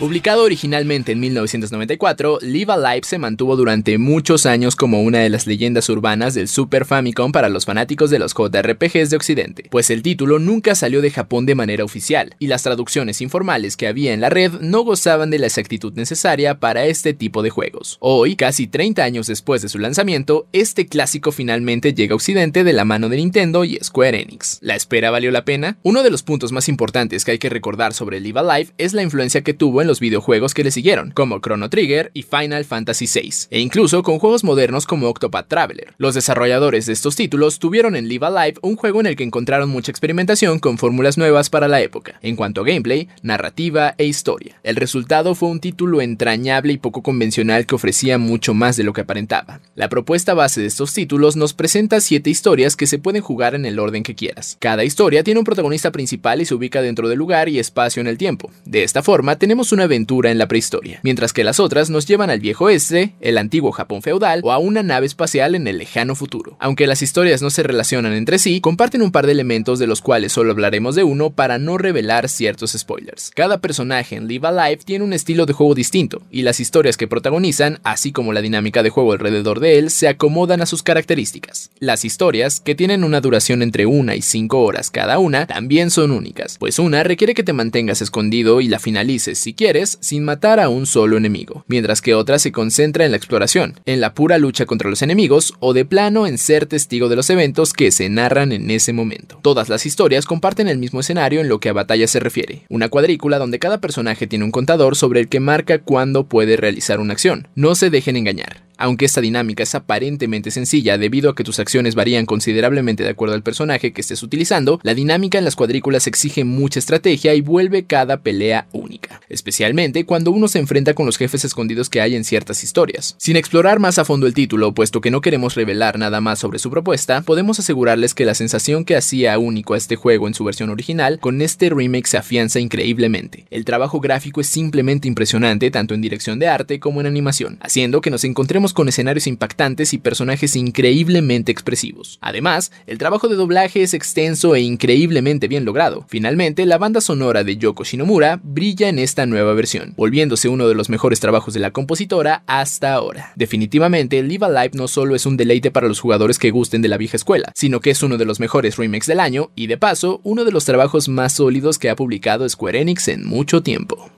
Publicado 0.02 0.42
originalmente 0.42 1.12
en 1.12 1.20
1994, 1.20 2.40
Live 2.42 2.72
Alive 2.72 3.02
se 3.04 3.18
mantuvo 3.18 3.54
durante 3.54 3.98
muchos 3.98 4.46
años 4.46 4.74
como 4.74 5.00
una 5.00 5.20
de 5.20 5.30
las 5.30 5.46
leyendas 5.46 5.88
urbanas 5.88 6.34
del 6.34 6.48
Super 6.48 6.86
Famicom 6.86 7.30
para 7.30 7.48
los 7.48 7.66
fanáticos 7.66 8.10
de 8.10 8.18
los 8.18 8.34
JRPGs 8.34 9.10
de 9.10 9.16
Occidente, 9.16 9.68
pues 9.70 9.90
el 9.90 10.02
título 10.02 10.40
nunca 10.40 10.74
salió 10.74 11.02
de 11.02 11.12
Japón 11.12 11.46
de 11.46 11.54
manera 11.54 11.84
oficial, 11.84 12.34
y 12.40 12.48
las 12.48 12.64
traducciones 12.64 13.20
informales 13.20 13.76
que 13.76 13.86
había 13.86 14.12
en 14.12 14.20
la 14.20 14.28
red 14.28 14.54
no 14.60 14.80
gozaban 14.80 15.30
de 15.30 15.38
la 15.38 15.46
exactitud 15.46 15.92
necesaria 15.92 16.58
para 16.58 16.86
este 16.86 17.14
tipo 17.14 17.44
de 17.44 17.50
juegos. 17.50 17.98
Hoy, 18.00 18.34
casi 18.34 18.66
30 18.66 19.04
años 19.04 19.28
después 19.28 19.62
de 19.62 19.68
su 19.68 19.78
lanzamiento, 19.78 20.48
este 20.52 20.88
clásico 20.88 21.30
finalmente 21.30 21.94
llega 21.94 22.14
a 22.14 22.16
Occidente 22.16 22.64
de 22.64 22.72
la 22.72 22.84
mano 22.84 23.08
de 23.08 23.18
Nintendo 23.18 23.64
y 23.64 23.78
Square 23.80 24.20
Enix. 24.20 24.58
¿La 24.62 24.74
espera 24.74 25.12
valió 25.12 25.30
la 25.30 25.44
pena? 25.44 25.78
Uno 25.84 26.02
de 26.02 26.10
los 26.10 26.24
puntos 26.24 26.50
más 26.50 26.68
importantes 26.68 27.24
que 27.24 27.30
hay 27.30 27.38
que 27.38 27.50
recordar 27.50 27.94
sobre 27.94 28.18
Live 28.18 28.40
Alive 28.40 28.72
es 28.78 28.94
la 28.94 29.04
influencia 29.04 29.42
que 29.42 29.54
tuvo 29.54 29.80
en 29.80 29.91
los 29.91 29.91
los 29.92 30.00
videojuegos 30.00 30.54
que 30.54 30.64
le 30.64 30.70
siguieron, 30.70 31.10
como 31.10 31.38
Chrono 31.40 31.68
Trigger 31.68 32.10
y 32.14 32.22
Final 32.22 32.64
Fantasy 32.64 33.04
VI, 33.04 33.48
e 33.50 33.60
incluso 33.60 34.02
con 34.02 34.18
juegos 34.18 34.42
modernos 34.42 34.86
como 34.86 35.06
Octopath 35.06 35.48
Traveler. 35.48 35.92
Los 35.98 36.14
desarrolladores 36.14 36.86
de 36.86 36.94
estos 36.94 37.14
títulos 37.14 37.58
tuvieron 37.58 37.94
en 37.94 38.08
Live 38.08 38.26
Alive 38.26 38.58
un 38.62 38.76
juego 38.76 39.00
en 39.00 39.06
el 39.06 39.16
que 39.16 39.22
encontraron 39.22 39.68
mucha 39.68 39.90
experimentación 39.90 40.60
con 40.60 40.78
fórmulas 40.78 41.18
nuevas 41.18 41.50
para 41.50 41.68
la 41.68 41.82
época, 41.82 42.18
en 42.22 42.36
cuanto 42.36 42.62
a 42.62 42.64
gameplay, 42.64 43.08
narrativa 43.22 43.94
e 43.98 44.06
historia. 44.06 44.58
El 44.62 44.76
resultado 44.76 45.34
fue 45.34 45.50
un 45.50 45.60
título 45.60 46.00
entrañable 46.00 46.72
y 46.72 46.78
poco 46.78 47.02
convencional 47.02 47.66
que 47.66 47.74
ofrecía 47.74 48.16
mucho 48.16 48.54
más 48.54 48.78
de 48.78 48.84
lo 48.84 48.94
que 48.94 49.02
aparentaba. 49.02 49.60
La 49.74 49.90
propuesta 49.90 50.32
base 50.32 50.62
de 50.62 50.68
estos 50.68 50.94
títulos 50.94 51.36
nos 51.36 51.52
presenta 51.52 52.00
siete 52.00 52.30
historias 52.30 52.76
que 52.76 52.86
se 52.86 52.98
pueden 52.98 53.20
jugar 53.20 53.54
en 53.54 53.66
el 53.66 53.78
orden 53.78 54.04
que 54.04 54.14
quieras. 54.14 54.56
Cada 54.58 54.84
historia 54.84 55.22
tiene 55.22 55.40
un 55.40 55.44
protagonista 55.44 55.92
principal 55.92 56.40
y 56.40 56.46
se 56.46 56.54
ubica 56.54 56.80
dentro 56.80 57.10
del 57.10 57.18
lugar 57.18 57.50
y 57.50 57.58
espacio 57.58 58.00
en 58.00 58.06
el 58.06 58.16
tiempo. 58.16 58.50
De 58.64 58.84
esta 58.84 59.02
forma, 59.02 59.36
tenemos 59.36 59.72
una 59.72 59.81
aventura 59.84 60.30
en 60.30 60.38
la 60.38 60.48
prehistoria, 60.48 61.00
mientras 61.02 61.32
que 61.32 61.44
las 61.44 61.60
otras 61.60 61.90
nos 61.90 62.06
llevan 62.06 62.30
al 62.30 62.40
viejo 62.40 62.66
oeste, 62.66 63.14
el 63.20 63.38
antiguo 63.38 63.72
Japón 63.72 64.02
feudal 64.02 64.40
o 64.42 64.52
a 64.52 64.58
una 64.58 64.82
nave 64.82 65.06
espacial 65.06 65.54
en 65.54 65.66
el 65.66 65.78
lejano 65.78 66.14
futuro. 66.14 66.56
Aunque 66.60 66.86
las 66.86 67.02
historias 67.02 67.42
no 67.42 67.50
se 67.50 67.62
relacionan 67.62 68.12
entre 68.12 68.38
sí, 68.38 68.60
comparten 68.60 69.02
un 69.02 69.12
par 69.12 69.26
de 69.26 69.32
elementos 69.32 69.78
de 69.78 69.86
los 69.86 70.00
cuales 70.00 70.32
solo 70.32 70.52
hablaremos 70.52 70.94
de 70.94 71.04
uno 71.04 71.30
para 71.30 71.58
no 71.58 71.78
revelar 71.78 72.28
ciertos 72.28 72.72
spoilers. 72.72 73.30
Cada 73.34 73.60
personaje 73.60 74.16
en 74.16 74.28
Live 74.28 74.46
Alive 74.46 74.82
tiene 74.84 75.04
un 75.04 75.12
estilo 75.12 75.46
de 75.46 75.52
juego 75.52 75.74
distinto, 75.74 76.22
y 76.30 76.42
las 76.42 76.60
historias 76.60 76.96
que 76.96 77.08
protagonizan, 77.08 77.80
así 77.84 78.12
como 78.12 78.32
la 78.32 78.42
dinámica 78.42 78.82
de 78.82 78.90
juego 78.90 79.12
alrededor 79.12 79.60
de 79.60 79.78
él, 79.78 79.90
se 79.90 80.08
acomodan 80.08 80.60
a 80.60 80.66
sus 80.66 80.82
características. 80.82 81.70
Las 81.78 82.04
historias, 82.04 82.60
que 82.60 82.74
tienen 82.74 83.04
una 83.04 83.20
duración 83.20 83.62
entre 83.62 83.86
una 83.86 84.14
y 84.16 84.22
cinco 84.22 84.62
horas 84.62 84.90
cada 84.90 85.18
una, 85.18 85.46
también 85.46 85.90
son 85.90 86.10
únicas, 86.10 86.58
pues 86.58 86.78
una 86.78 87.02
requiere 87.02 87.34
que 87.34 87.42
te 87.42 87.52
mantengas 87.52 88.02
escondido 88.02 88.60
y 88.60 88.68
la 88.68 88.78
finalices, 88.78 89.38
si 89.38 89.54
quieres, 89.54 89.71
sin 90.00 90.24
matar 90.24 90.60
a 90.60 90.68
un 90.68 90.86
solo 90.86 91.16
enemigo, 91.16 91.64
mientras 91.66 92.02
que 92.02 92.14
otra 92.14 92.38
se 92.38 92.52
concentra 92.52 93.04
en 93.04 93.10
la 93.10 93.16
exploración, 93.16 93.80
en 93.86 94.00
la 94.00 94.14
pura 94.14 94.38
lucha 94.38 94.66
contra 94.66 94.90
los 94.90 95.02
enemigos 95.02 95.54
o 95.60 95.72
de 95.72 95.84
plano 95.84 96.26
en 96.26 96.38
ser 96.38 96.66
testigo 96.66 97.08
de 97.08 97.16
los 97.16 97.30
eventos 97.30 97.72
que 97.72 97.90
se 97.90 98.08
narran 98.08 98.52
en 98.52 98.70
ese 98.70 98.92
momento. 98.92 99.38
Todas 99.42 99.68
las 99.68 99.86
historias 99.86 100.26
comparten 100.26 100.68
el 100.68 100.78
mismo 100.78 101.00
escenario 101.00 101.40
en 101.40 101.48
lo 101.48 101.60
que 101.60 101.70
a 101.70 101.72
batalla 101.72 102.06
se 102.06 102.20
refiere, 102.20 102.62
una 102.68 102.88
cuadrícula 102.88 103.38
donde 103.38 103.58
cada 103.58 103.80
personaje 103.80 104.26
tiene 104.26 104.44
un 104.44 104.50
contador 104.50 104.96
sobre 104.96 105.20
el 105.20 105.28
que 105.28 105.40
marca 105.40 105.78
cuándo 105.78 106.24
puede 106.24 106.56
realizar 106.56 107.00
una 107.00 107.14
acción. 107.14 107.48
No 107.54 107.74
se 107.74 107.90
dejen 107.90 108.16
engañar. 108.16 108.62
Aunque 108.76 109.04
esta 109.04 109.20
dinámica 109.20 109.62
es 109.62 109.74
aparentemente 109.74 110.50
sencilla 110.50 110.98
debido 110.98 111.30
a 111.30 111.34
que 111.34 111.44
tus 111.44 111.58
acciones 111.58 111.94
varían 111.94 112.26
considerablemente 112.26 113.02
de 113.02 113.10
acuerdo 113.10 113.34
al 113.34 113.42
personaje 113.42 113.92
que 113.92 114.00
estés 114.00 114.22
utilizando, 114.22 114.80
la 114.82 114.94
dinámica 114.94 115.38
en 115.38 115.44
las 115.44 115.56
cuadrículas 115.56 116.06
exige 116.06 116.44
mucha 116.44 116.78
estrategia 116.78 117.34
y 117.34 117.40
vuelve 117.40 117.84
cada 117.84 118.20
pelea 118.22 118.66
única, 118.72 119.20
especialmente 119.28 120.04
cuando 120.04 120.30
uno 120.30 120.48
se 120.48 120.58
enfrenta 120.58 120.94
con 120.94 121.06
los 121.06 121.16
jefes 121.16 121.44
escondidos 121.44 121.88
que 121.88 122.00
hay 122.00 122.14
en 122.14 122.24
ciertas 122.24 122.64
historias. 122.64 123.14
Sin 123.18 123.36
explorar 123.36 123.78
más 123.78 123.98
a 123.98 124.04
fondo 124.04 124.26
el 124.26 124.34
título, 124.34 124.72
puesto 124.72 125.00
que 125.00 125.10
no 125.10 125.20
queremos 125.20 125.54
revelar 125.54 125.98
nada 125.98 126.20
más 126.20 126.38
sobre 126.38 126.58
su 126.58 126.70
propuesta, 126.70 127.22
podemos 127.22 127.58
asegurarles 127.58 128.14
que 128.14 128.24
la 128.24 128.34
sensación 128.34 128.84
que 128.84 128.96
hacía 128.96 129.38
único 129.38 129.74
a 129.74 129.76
este 129.76 129.96
juego 129.96 130.28
en 130.28 130.34
su 130.34 130.44
versión 130.44 130.70
original, 130.70 131.18
con 131.20 131.42
este 131.42 131.70
remake 131.70 132.06
se 132.06 132.16
afianza 132.16 132.60
increíblemente. 132.60 133.46
El 133.50 133.64
trabajo 133.64 134.00
gráfico 134.00 134.40
es 134.40 134.46
simplemente 134.46 135.08
impresionante 135.08 135.70
tanto 135.70 135.94
en 135.94 136.00
dirección 136.00 136.38
de 136.38 136.48
arte 136.48 136.80
como 136.80 137.00
en 137.00 137.06
animación, 137.06 137.58
haciendo 137.60 138.00
que 138.00 138.10
nos 138.10 138.24
encontremos 138.24 138.61
con 138.72 138.88
escenarios 138.88 139.26
impactantes 139.26 139.92
y 139.92 139.98
personajes 139.98 140.54
increíblemente 140.54 141.50
expresivos. 141.50 142.18
Además, 142.20 142.70
el 142.86 142.98
trabajo 142.98 143.26
de 143.26 143.34
doblaje 143.34 143.82
es 143.82 143.92
extenso 143.92 144.54
e 144.54 144.60
increíblemente 144.60 145.48
bien 145.48 145.64
logrado. 145.64 146.06
Finalmente, 146.08 146.64
la 146.66 146.78
banda 146.78 147.00
sonora 147.00 147.42
de 147.42 147.56
Yoko 147.56 147.82
Shinomura 147.82 148.38
brilla 148.44 148.88
en 148.88 149.00
esta 149.00 149.26
nueva 149.26 149.52
versión, 149.54 149.94
volviéndose 149.96 150.48
uno 150.48 150.68
de 150.68 150.76
los 150.76 150.88
mejores 150.88 151.18
trabajos 151.18 151.54
de 151.54 151.60
la 151.60 151.72
compositora 151.72 152.44
hasta 152.46 152.94
ahora. 152.94 153.32
Definitivamente, 153.34 154.22
Live 154.22 154.46
Alive 154.46 154.70
no 154.74 154.86
solo 154.86 155.16
es 155.16 155.26
un 155.26 155.36
deleite 155.36 155.72
para 155.72 155.88
los 155.88 155.98
jugadores 155.98 156.38
que 156.38 156.52
gusten 156.52 156.82
de 156.82 156.88
la 156.88 156.98
vieja 156.98 157.16
escuela, 157.16 157.50
sino 157.56 157.80
que 157.80 157.90
es 157.90 158.02
uno 158.04 158.18
de 158.18 158.24
los 158.24 158.38
mejores 158.38 158.76
remakes 158.76 159.08
del 159.08 159.18
año 159.18 159.50
y 159.56 159.66
de 159.66 159.78
paso, 159.78 160.20
uno 160.22 160.44
de 160.44 160.52
los 160.52 160.64
trabajos 160.64 161.08
más 161.08 161.34
sólidos 161.34 161.80
que 161.80 161.90
ha 161.90 161.96
publicado 161.96 162.48
Square 162.48 162.80
Enix 162.80 163.08
en 163.08 163.26
mucho 163.26 163.62
tiempo. 163.62 164.10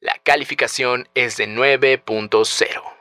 La 0.00 0.20
calificación 0.22 1.08
es 1.14 1.36
de 1.36 1.48
9.0. 1.48 2.95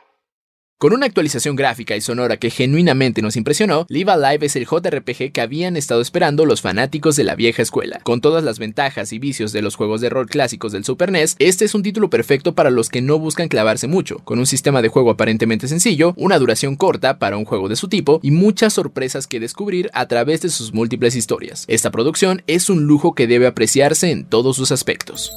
Con 0.77 0.91
una 0.91 1.05
actualización 1.05 1.55
gráfica 1.55 1.95
y 1.95 2.01
sonora 2.01 2.35
que 2.35 2.49
genuinamente 2.49 3.21
nos 3.21 3.37
impresionó, 3.37 3.85
Live 3.87 4.11
Alive 4.11 4.45
es 4.45 4.57
el 4.57 4.65
JRPG 4.65 5.31
que 5.31 5.39
habían 5.39 5.77
estado 5.77 6.01
esperando 6.01 6.45
los 6.45 6.59
fanáticos 6.59 7.15
de 7.15 7.23
la 7.23 7.35
vieja 7.35 7.61
escuela. 7.61 8.01
Con 8.03 8.19
todas 8.19 8.43
las 8.43 8.59
ventajas 8.59 9.13
y 9.13 9.19
vicios 9.19 9.53
de 9.53 9.61
los 9.61 9.77
juegos 9.77 10.01
de 10.01 10.09
rol 10.09 10.27
clásicos 10.27 10.73
del 10.73 10.83
Super 10.83 11.13
NES, 11.13 11.37
este 11.39 11.63
es 11.63 11.75
un 11.75 11.81
título 11.81 12.09
perfecto 12.09 12.55
para 12.55 12.71
los 12.71 12.89
que 12.89 13.01
no 13.01 13.17
buscan 13.19 13.47
clavarse 13.47 13.87
mucho, 13.87 14.19
con 14.25 14.37
un 14.37 14.45
sistema 14.45 14.81
de 14.81 14.89
juego 14.89 15.11
aparentemente 15.11 15.69
sencillo, 15.69 16.13
una 16.17 16.39
duración 16.39 16.75
corta 16.75 17.19
para 17.19 17.37
un 17.37 17.45
juego 17.45 17.69
de 17.69 17.77
su 17.77 17.87
tipo 17.87 18.19
y 18.21 18.31
muchas 18.31 18.73
sorpresas 18.73 19.27
que 19.27 19.39
descubrir 19.39 19.89
a 19.93 20.09
través 20.09 20.41
de 20.41 20.49
sus 20.49 20.73
múltiples 20.73 21.15
historias. 21.15 21.63
Esta 21.69 21.89
producción 21.89 22.43
es 22.47 22.69
un 22.69 22.83
lujo 22.83 23.15
que 23.15 23.27
debe 23.27 23.47
apreciarse 23.47 24.11
en 24.11 24.25
todos 24.25 24.57
sus 24.57 24.73
aspectos. 24.73 25.31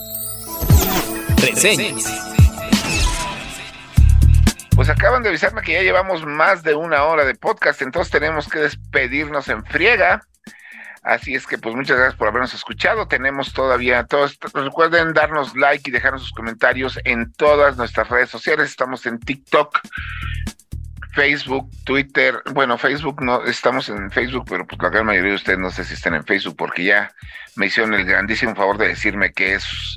Reseñas. 1.37 2.28
Pues 4.79 4.91
acaban 4.91 5.25
de 5.25 5.31
avisarme 5.31 5.63
que 5.63 5.73
ya 5.73 5.83
llevamos 5.83 6.25
más 6.25 6.63
de 6.63 6.77
una 6.77 7.03
hora 7.03 7.25
de 7.25 7.35
podcast, 7.35 7.83
entonces 7.83 8.13
tenemos 8.13 8.47
que 8.47 8.61
despedirnos 8.61 9.49
en 9.49 9.65
friega. 9.65 10.23
Así 11.03 11.35
es 11.35 11.49
que 11.49 11.59
pues 11.59 11.75
muchas 11.75 11.97
gracias 11.97 12.15
por 12.15 12.29
habernos 12.29 12.55
escuchado. 12.55 13.09
Tenemos 13.09 13.53
todavía 13.53 14.05
todos, 14.05 14.39
recuerden 14.55 15.15
darnos 15.15 15.57
like 15.57 15.91
y 15.91 15.93
dejarnos 15.93 16.23
sus 16.23 16.31
comentarios 16.31 17.01
en 17.03 17.33
todas 17.33 17.77
nuestras 17.77 18.09
redes 18.09 18.31
sociales. 18.31 18.71
Estamos 18.71 19.05
en 19.07 19.19
TikTok, 19.19 19.81
Facebook, 21.11 21.69
Twitter. 21.83 22.41
Bueno, 22.53 22.79
Facebook 22.79 23.21
no 23.21 23.43
estamos 23.47 23.89
en 23.89 24.13
Facebook, 24.13 24.45
pero 24.49 24.65
pues 24.65 24.81
la 24.81 24.91
gran 24.91 25.07
mayoría 25.07 25.31
de 25.31 25.37
ustedes 25.39 25.59
no 25.59 25.73
sé 25.73 25.83
si 25.83 25.95
están 25.95 26.15
en 26.15 26.25
Facebook 26.25 26.55
porque 26.57 26.85
ya 26.85 27.13
me 27.57 27.67
hicieron 27.67 27.95
el 27.95 28.05
grandísimo 28.05 28.55
favor 28.55 28.79
de 28.79 28.87
decirme 28.87 29.33
que 29.33 29.55
es 29.55 29.97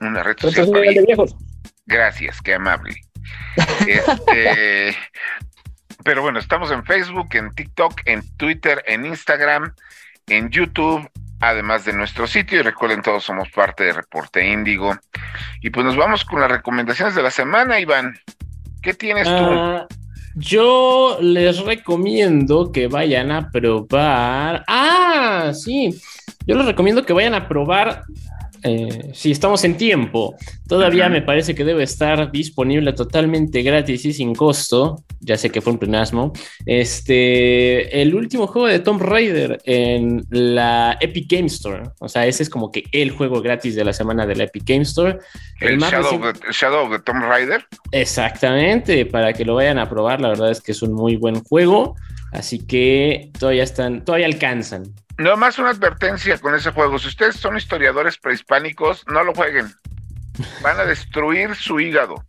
una 0.00 0.22
red 0.22 0.36
social. 0.38 0.70
Gracias, 1.86 2.42
qué 2.42 2.52
amable. 2.52 3.00
Este, 3.86 4.96
pero 6.04 6.22
bueno, 6.22 6.38
estamos 6.38 6.70
en 6.70 6.84
Facebook, 6.84 7.28
en 7.32 7.52
TikTok, 7.54 8.02
en 8.04 8.22
Twitter, 8.36 8.82
en 8.86 9.06
Instagram, 9.06 9.74
en 10.28 10.50
YouTube, 10.50 11.08
además 11.40 11.84
de 11.84 11.92
nuestro 11.92 12.26
sitio. 12.26 12.60
Y 12.60 12.62
recuerden, 12.62 13.02
todos 13.02 13.24
somos 13.24 13.48
parte 13.50 13.84
de 13.84 13.92
Reporte 13.92 14.46
Índigo. 14.46 14.96
Y 15.62 15.70
pues 15.70 15.84
nos 15.84 15.96
vamos 15.96 16.24
con 16.24 16.40
las 16.40 16.50
recomendaciones 16.50 17.14
de 17.14 17.22
la 17.22 17.30
semana, 17.30 17.80
Iván. 17.80 18.18
¿Qué 18.82 18.94
tienes 18.94 19.24
tú? 19.24 19.32
Ah, 19.32 19.86
yo 20.36 21.18
les 21.20 21.58
recomiendo 21.60 22.70
que 22.70 22.86
vayan 22.88 23.32
a 23.32 23.50
probar. 23.50 24.64
Ah, 24.68 25.52
sí. 25.54 25.98
Yo 26.46 26.56
les 26.56 26.66
recomiendo 26.66 27.04
que 27.04 27.12
vayan 27.12 27.34
a 27.34 27.48
probar 27.48 28.04
eh, 28.66 29.10
si 29.12 29.30
estamos 29.30 29.62
en 29.64 29.76
tiempo, 29.76 30.34
todavía 30.66 31.08
me 31.08 31.22
parece 31.22 31.54
que 31.54 31.64
debe 31.64 31.84
estar 31.84 32.32
disponible 32.32 32.92
totalmente 32.92 33.62
gratis 33.62 34.04
y 34.04 34.12
sin 34.12 34.34
costo. 34.34 35.04
Ya 35.20 35.36
sé 35.36 35.50
que 35.50 35.60
fue 35.60 35.72
un 35.72 35.78
plenasmo. 35.78 36.32
Este, 36.64 38.02
el 38.02 38.14
último 38.14 38.46
juego 38.48 38.66
de 38.66 38.80
Tomb 38.80 39.00
Raider 39.00 39.60
en 39.64 40.24
la 40.30 40.98
Epic 41.00 41.30
Game 41.30 41.46
Store. 41.46 41.84
O 42.00 42.08
sea, 42.08 42.26
ese 42.26 42.42
es 42.42 42.50
como 42.50 42.72
que 42.72 42.84
el 42.90 43.12
juego 43.12 43.40
gratis 43.40 43.76
de 43.76 43.84
la 43.84 43.92
semana 43.92 44.26
de 44.26 44.34
la 44.34 44.44
Epic 44.44 44.64
Game 44.66 44.82
Store. 44.82 45.18
El, 45.60 45.78
Shadow, 45.78 46.86
of 46.86 46.90
the 46.90 46.98
Tomb 46.98 47.22
Raider. 47.22 47.64
Exactamente, 47.92 49.06
para 49.06 49.32
que 49.32 49.44
lo 49.44 49.54
vayan 49.54 49.78
a 49.78 49.88
probar. 49.88 50.20
La 50.20 50.28
verdad 50.28 50.50
es 50.50 50.60
que 50.60 50.72
es 50.72 50.82
un 50.82 50.92
muy 50.92 51.16
buen 51.16 51.42
juego. 51.42 51.94
Así 52.32 52.66
que 52.66 53.30
todavía 53.38 53.62
están, 53.62 54.04
todavía 54.04 54.26
alcanzan. 54.26 54.92
No 55.18 55.36
más 55.36 55.58
una 55.58 55.70
advertencia 55.70 56.38
con 56.38 56.54
ese 56.54 56.72
juego. 56.72 56.98
Si 56.98 57.08
ustedes 57.08 57.36
son 57.36 57.56
historiadores 57.56 58.18
prehispánicos, 58.18 59.04
no 59.06 59.24
lo 59.24 59.34
jueguen. 59.34 59.72
Van 60.62 60.78
a 60.78 60.84
destruir 60.84 61.54
su 61.54 61.80
hígado. 61.80 62.24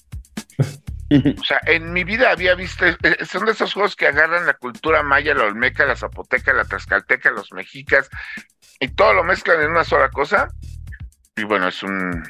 O 1.09 1.43
sea, 1.43 1.61
en 1.65 1.93
mi 1.93 2.03
vida 2.03 2.31
había 2.31 2.53
visto, 2.55 2.85
son 3.29 3.45
de 3.45 3.51
esos 3.51 3.73
juegos 3.73 3.95
que 3.95 4.07
agarran 4.07 4.45
la 4.45 4.55
cultura 4.55 5.03
maya, 5.03 5.33
la 5.33 5.45
olmeca, 5.45 5.85
la 5.85 5.95
zapoteca, 5.95 6.51
la 6.51 6.65
tlaxcalteca, 6.65 7.31
los 7.31 7.53
mexicas, 7.53 8.09
y 8.79 8.89
todo 8.89 9.13
lo 9.13 9.23
mezclan 9.23 9.61
en 9.61 9.71
una 9.71 9.85
sola 9.85 10.09
cosa. 10.09 10.49
Y 11.35 11.43
bueno, 11.43 11.69
es 11.69 11.81
un... 11.83 12.23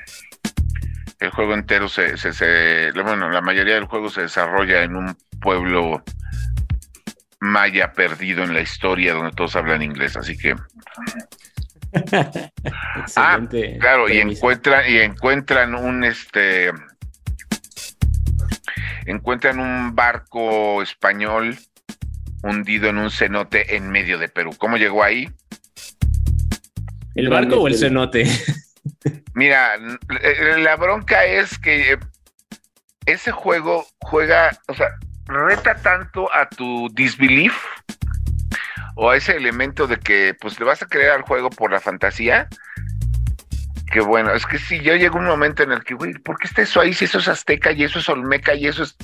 El 1.19 1.31
juego 1.31 1.55
entero 1.55 1.89
se, 1.89 2.17
se, 2.17 2.34
se 2.34 2.91
bueno, 2.91 3.29
la 3.29 3.41
mayoría 3.41 3.73
del 3.73 3.85
juego 3.85 4.09
se 4.09 4.21
desarrolla 4.21 4.84
en 4.84 4.95
un 4.95 5.17
pueblo 5.41 6.03
maya 7.39 7.93
perdido 7.93 8.43
en 8.43 8.53
la 8.53 8.61
historia 8.61 9.14
donde 9.14 9.31
todos 9.31 9.55
hablan 9.55 9.81
inglés, 9.81 10.18
así 10.18 10.38
que 10.38 10.55
ah, 13.15 13.39
claro, 13.80 14.09
y 14.09 14.19
encuentran 14.19 14.84
y 14.89 14.97
encuentran 14.97 15.76
un 15.76 16.03
este 16.03 16.72
encuentran 19.05 19.59
un 19.59 19.95
barco 19.95 20.81
español 20.81 21.57
hundido 22.43 22.89
en 22.89 22.97
un 22.97 23.09
cenote 23.09 23.76
en 23.76 23.89
medio 23.89 24.18
de 24.18 24.30
Perú. 24.30 24.51
¿Cómo 24.57 24.77
llegó 24.77 25.03
ahí? 25.03 25.30
¿El 27.15 27.30
barco 27.30 27.61
o 27.61 27.68
el 27.68 27.76
cenote? 27.76 28.26
Mira, 29.34 29.76
eh, 29.76 30.57
la 30.59 30.76
bronca 30.76 31.26
es 31.26 31.57
que 31.57 31.93
eh, 31.93 31.99
ese 33.05 33.31
juego 33.31 33.85
juega, 33.99 34.57
o 34.68 34.73
sea, 34.73 34.89
reta 35.27 35.75
tanto 35.75 36.33
a 36.33 36.47
tu 36.49 36.89
disbelief 36.93 37.55
o 38.95 39.11
a 39.11 39.17
ese 39.17 39.35
elemento 39.35 39.87
de 39.87 39.97
que 39.97 40.35
pues 40.39 40.59
le 40.59 40.65
vas 40.65 40.81
a 40.81 40.87
creer 40.87 41.11
al 41.11 41.21
juego 41.21 41.49
por 41.49 41.71
la 41.71 41.79
fantasía. 41.79 42.47
Que 43.91 44.01
bueno, 44.01 44.33
es 44.33 44.45
que 44.45 44.57
si 44.57 44.81
yo 44.81 44.95
llego 44.95 45.17
un 45.17 45.25
momento 45.25 45.63
en 45.63 45.71
el 45.71 45.83
que, 45.83 45.93
güey, 45.93 46.13
¿por 46.13 46.37
qué 46.37 46.47
está 46.47 46.61
eso 46.61 46.81
ahí? 46.81 46.93
Si 46.93 47.05
eso 47.05 47.19
es 47.19 47.27
azteca 47.27 47.71
y 47.71 47.83
eso 47.83 47.99
es 47.99 48.09
olmeca 48.09 48.53
y 48.53 48.67
eso 48.67 48.83
es 48.83 48.97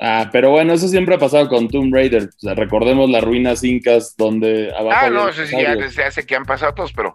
Ah, 0.00 0.28
pero 0.30 0.50
bueno, 0.50 0.74
eso 0.74 0.88
siempre 0.88 1.14
ha 1.14 1.18
pasado 1.18 1.48
con 1.48 1.68
Tomb 1.68 1.94
Raider. 1.94 2.24
O 2.24 2.38
sea, 2.38 2.54
recordemos 2.54 3.08
las 3.08 3.24
ruinas 3.24 3.64
incas 3.64 4.14
donde 4.16 4.72
abajo. 4.76 4.98
Ah, 5.02 5.10
no, 5.10 5.28
eso 5.28 5.46
sí, 5.46 5.56
ya 5.58 5.74
desde 5.74 6.04
hace 6.04 6.26
que 6.26 6.36
han 6.36 6.44
pasado 6.44 6.74
todos, 6.74 6.92
pero. 6.92 7.14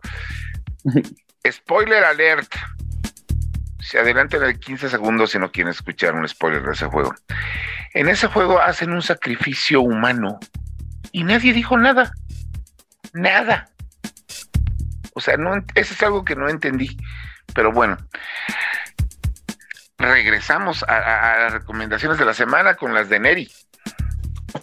spoiler 1.52 2.04
alert. 2.04 2.52
Se 3.82 4.00
adelanten 4.00 4.42
de 4.42 4.60
15 4.60 4.90
segundos 4.90 5.32
si 5.32 5.40
no 5.40 5.52
quieren 5.52 5.72
escuchar 5.72 6.14
un 6.14 6.28
spoiler 6.28 6.64
de 6.64 6.72
ese 6.72 6.86
juego. 6.86 7.14
En 7.94 8.08
ese 8.08 8.28
juego 8.28 8.62
hacen 8.62 8.92
un 8.92 9.02
sacrificio 9.02 9.82
humano 9.82 10.40
y 11.12 11.24
nadie 11.24 11.54
dijo 11.54 11.78
nada. 11.78 12.14
Nada. 13.14 13.70
O 15.14 15.20
sea, 15.20 15.36
no, 15.38 15.56
eso 15.76 15.94
es 15.94 16.04
algo 16.04 16.24
que 16.24 16.36
no 16.36 16.48
entendí. 16.48 16.98
Pero 17.54 17.72
bueno, 17.72 17.98
regresamos 19.98 20.84
a, 20.84 21.38
las 21.40 21.54
recomendaciones 21.54 22.18
de 22.18 22.26
la 22.26 22.34
semana 22.34 22.76
con 22.76 22.94
las 22.94 23.10
de 23.10 23.20
Neri. 23.20 23.52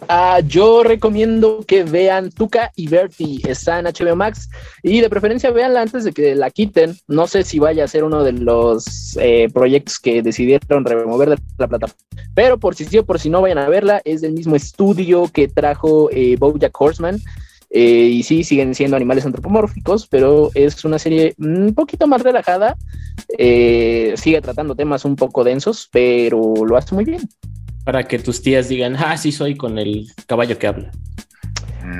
Ah, 0.07 0.39
yo 0.45 0.83
recomiendo 0.83 1.63
que 1.67 1.83
vean 1.83 2.31
Tuca 2.31 2.71
y 2.75 2.87
Bertie, 2.87 3.41
está 3.47 3.79
en 3.79 3.85
HBO 3.85 4.15
Max 4.15 4.49
y 4.83 5.01
de 5.01 5.09
preferencia 5.09 5.51
véanla 5.51 5.81
antes 5.81 6.03
de 6.03 6.11
que 6.11 6.35
la 6.35 6.49
quiten. 6.49 6.95
No 7.07 7.27
sé 7.27 7.43
si 7.43 7.59
vaya 7.59 7.83
a 7.83 7.87
ser 7.87 8.03
uno 8.03 8.23
de 8.23 8.33
los 8.33 9.17
eh, 9.19 9.49
proyectos 9.53 9.99
que 9.99 10.21
decidieron 10.21 10.85
remover 10.85 11.29
de 11.29 11.37
la 11.57 11.67
plataforma, 11.67 12.03
pero 12.33 12.57
por 12.57 12.75
si 12.75 12.85
sí 12.85 12.97
o 12.97 13.05
por 13.05 13.19
si 13.19 13.29
no 13.29 13.41
vayan 13.41 13.59
a 13.59 13.69
verla, 13.69 14.01
es 14.05 14.21
del 14.21 14.33
mismo 14.33 14.55
estudio 14.55 15.29
que 15.31 15.47
trajo 15.47 16.09
eh, 16.11 16.35
Bojack 16.37 16.79
Horseman. 16.79 17.21
Eh, 17.71 18.09
y 18.13 18.23
sí, 18.23 18.43
siguen 18.43 18.73
siendo 18.73 18.97
animales 18.97 19.25
antropomórficos, 19.25 20.07
pero 20.07 20.49
es 20.55 20.83
una 20.85 20.97
serie 20.97 21.35
un 21.37 21.73
poquito 21.75 22.07
más 22.07 22.23
relajada. 22.23 22.75
Eh, 23.37 24.13
sigue 24.17 24.41
tratando 24.41 24.75
temas 24.75 25.05
un 25.05 25.15
poco 25.15 25.43
densos, 25.43 25.87
pero 25.91 26.53
lo 26.65 26.77
hace 26.77 26.95
muy 26.95 27.05
bien. 27.05 27.21
Para 27.89 28.03
que 28.03 28.19
tus 28.19 28.43
tías 28.43 28.69
digan, 28.69 28.95
ah, 28.97 29.17
sí, 29.17 29.31
soy 29.31 29.55
con 29.57 29.79
el 29.79 30.13
caballo 30.27 30.59
que 30.59 30.67
habla. 30.67 30.91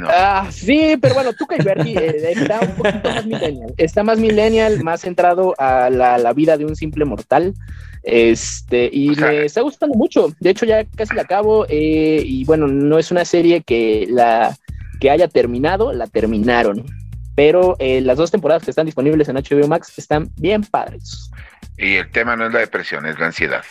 Ah, 0.08 0.48
sí, 0.52 0.96
pero 1.02 1.16
bueno, 1.16 1.34
tú 1.34 1.48
y 1.84 1.98
eh, 1.98 2.34
está 2.36 2.60
un 2.60 2.76
poquito 2.76 3.10
más 3.10 3.26
millennial. 3.26 3.74
Está 3.76 4.04
más 4.04 4.20
millennial, 4.20 4.84
más 4.84 5.02
centrado 5.02 5.56
a 5.58 5.90
la, 5.90 6.32
vida 6.34 6.58
de 6.58 6.66
un 6.66 6.76
simple 6.76 7.06
mortal. 7.06 7.56
Este, 8.04 8.88
y 8.94 9.16
me 9.16 9.46
está 9.46 9.62
gustando 9.62 9.98
mucho. 9.98 10.32
De 10.40 10.52
hecho, 10.52 10.68
ya 10.68 10.86
casi 10.96 11.16
la 11.16 11.24
acabo. 11.24 11.66
Eh, 11.68 12.22
y 12.24 12.46
bueno, 12.46 12.68
no 12.68 13.00
es 13.00 13.10
una 13.10 13.26
serie 13.26 13.64
que 13.64 14.06
la 14.12 14.56
que 15.02 15.10
haya 15.10 15.28
terminado, 15.28 15.92
la 15.92 16.06
terminaron. 16.06 16.86
Pero 17.34 17.78
eh, 17.80 18.02
las 18.02 18.18
dos 18.18 18.30
temporadas 18.30 18.64
que 18.64 18.70
están 18.70 18.86
disponibles 18.86 19.28
en 19.28 19.38
HBO 19.38 19.68
Max 19.68 19.98
están 19.98 20.30
bien 20.36 20.62
padres. 20.62 21.32
Y 21.80 21.96
el 21.96 22.12
tema 22.12 22.36
no 22.36 22.46
es 22.46 22.54
la 22.54 22.60
depresión, 22.60 23.08
es 23.08 23.18
la 23.18 23.26
ansiedad. 23.26 23.64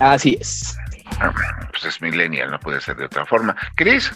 Así 0.00 0.36
es. 0.40 0.76
Pues 1.70 1.84
es 1.84 2.00
millennial, 2.00 2.50
no 2.50 2.60
puede 2.60 2.80
ser 2.80 2.96
de 2.96 3.04
otra 3.04 3.26
forma. 3.26 3.56
Cris. 3.74 4.12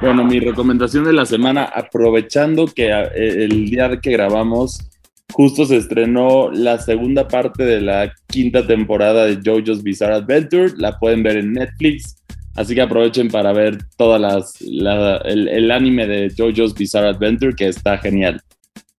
Bueno, 0.00 0.24
mi 0.24 0.40
recomendación 0.40 1.04
de 1.04 1.12
la 1.12 1.24
semana, 1.24 1.64
aprovechando 1.64 2.66
que 2.66 2.90
eh, 2.90 3.44
el 3.44 3.70
día 3.70 3.98
que 4.00 4.10
grabamos, 4.10 4.90
justo 5.32 5.64
se 5.64 5.76
estrenó 5.76 6.50
la 6.50 6.78
segunda 6.78 7.28
parte 7.28 7.64
de 7.64 7.80
la 7.80 8.12
quinta 8.26 8.66
temporada 8.66 9.24
de 9.24 9.36
JoJo's 9.42 9.82
Bizarre 9.82 10.16
Adventure. 10.16 10.72
La 10.76 10.98
pueden 10.98 11.22
ver 11.22 11.38
en 11.38 11.52
Netflix. 11.52 12.22
Así 12.56 12.74
que 12.74 12.82
aprovechen 12.82 13.28
para 13.28 13.52
ver 13.52 13.78
todas 13.96 14.20
las, 14.20 14.60
el, 14.60 15.70
anime 15.70 16.06
de 16.06 16.30
JoJo's 16.36 16.74
Bizarre 16.74 17.08
Adventure, 17.08 17.54
que 17.54 17.68
está 17.68 17.98
genial. 17.98 18.42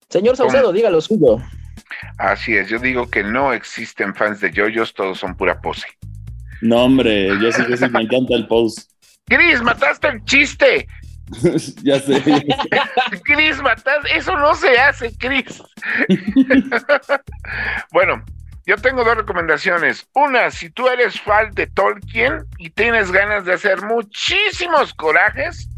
Señor 0.09 0.37
Saucedo, 0.37 0.71
dígalo 0.71 1.01
suyo. 1.01 1.37
Así 2.17 2.55
es, 2.55 2.69
yo 2.69 2.79
digo 2.79 3.09
que 3.09 3.23
no 3.23 3.53
existen 3.53 4.13
fans 4.13 4.41
de 4.41 4.51
JoJo's, 4.51 4.93
todos 4.93 5.17
son 5.19 5.35
pura 5.35 5.59
pose. 5.59 5.87
No, 6.61 6.83
hombre, 6.83 7.29
yo 7.41 7.51
sí 7.51 7.65
que 7.65 7.77
sí 7.77 7.89
me 7.89 8.01
encanta 8.01 8.35
el 8.35 8.47
post. 8.47 8.91
Chris, 9.25 9.61
mataste 9.61 10.07
el 10.07 10.23
chiste. 10.25 10.87
ya 11.83 11.99
sé. 11.99 12.23
Chris, 13.23 13.61
mataste, 13.61 14.17
eso 14.17 14.37
no 14.37 14.55
se 14.55 14.77
hace, 14.79 15.15
Chris. 15.17 15.61
bueno, 17.91 18.23
yo 18.65 18.77
tengo 18.77 19.03
dos 19.03 19.17
recomendaciones. 19.17 20.07
Una, 20.13 20.51
si 20.51 20.69
tú 20.69 20.87
eres 20.87 21.19
fan 21.21 21.53
de 21.53 21.67
Tolkien 21.67 22.45
y 22.57 22.69
tienes 22.69 23.11
ganas 23.11 23.45
de 23.45 23.53
hacer 23.53 23.81
muchísimos 23.81 24.93
corajes, 24.93 25.69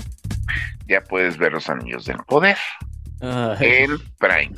ya 0.87 1.01
puedes 1.01 1.37
ver 1.37 1.53
los 1.53 1.69
anillos 1.69 2.05
del 2.05 2.17
poder 2.27 2.57
en 3.21 3.97
Prime. 4.17 4.55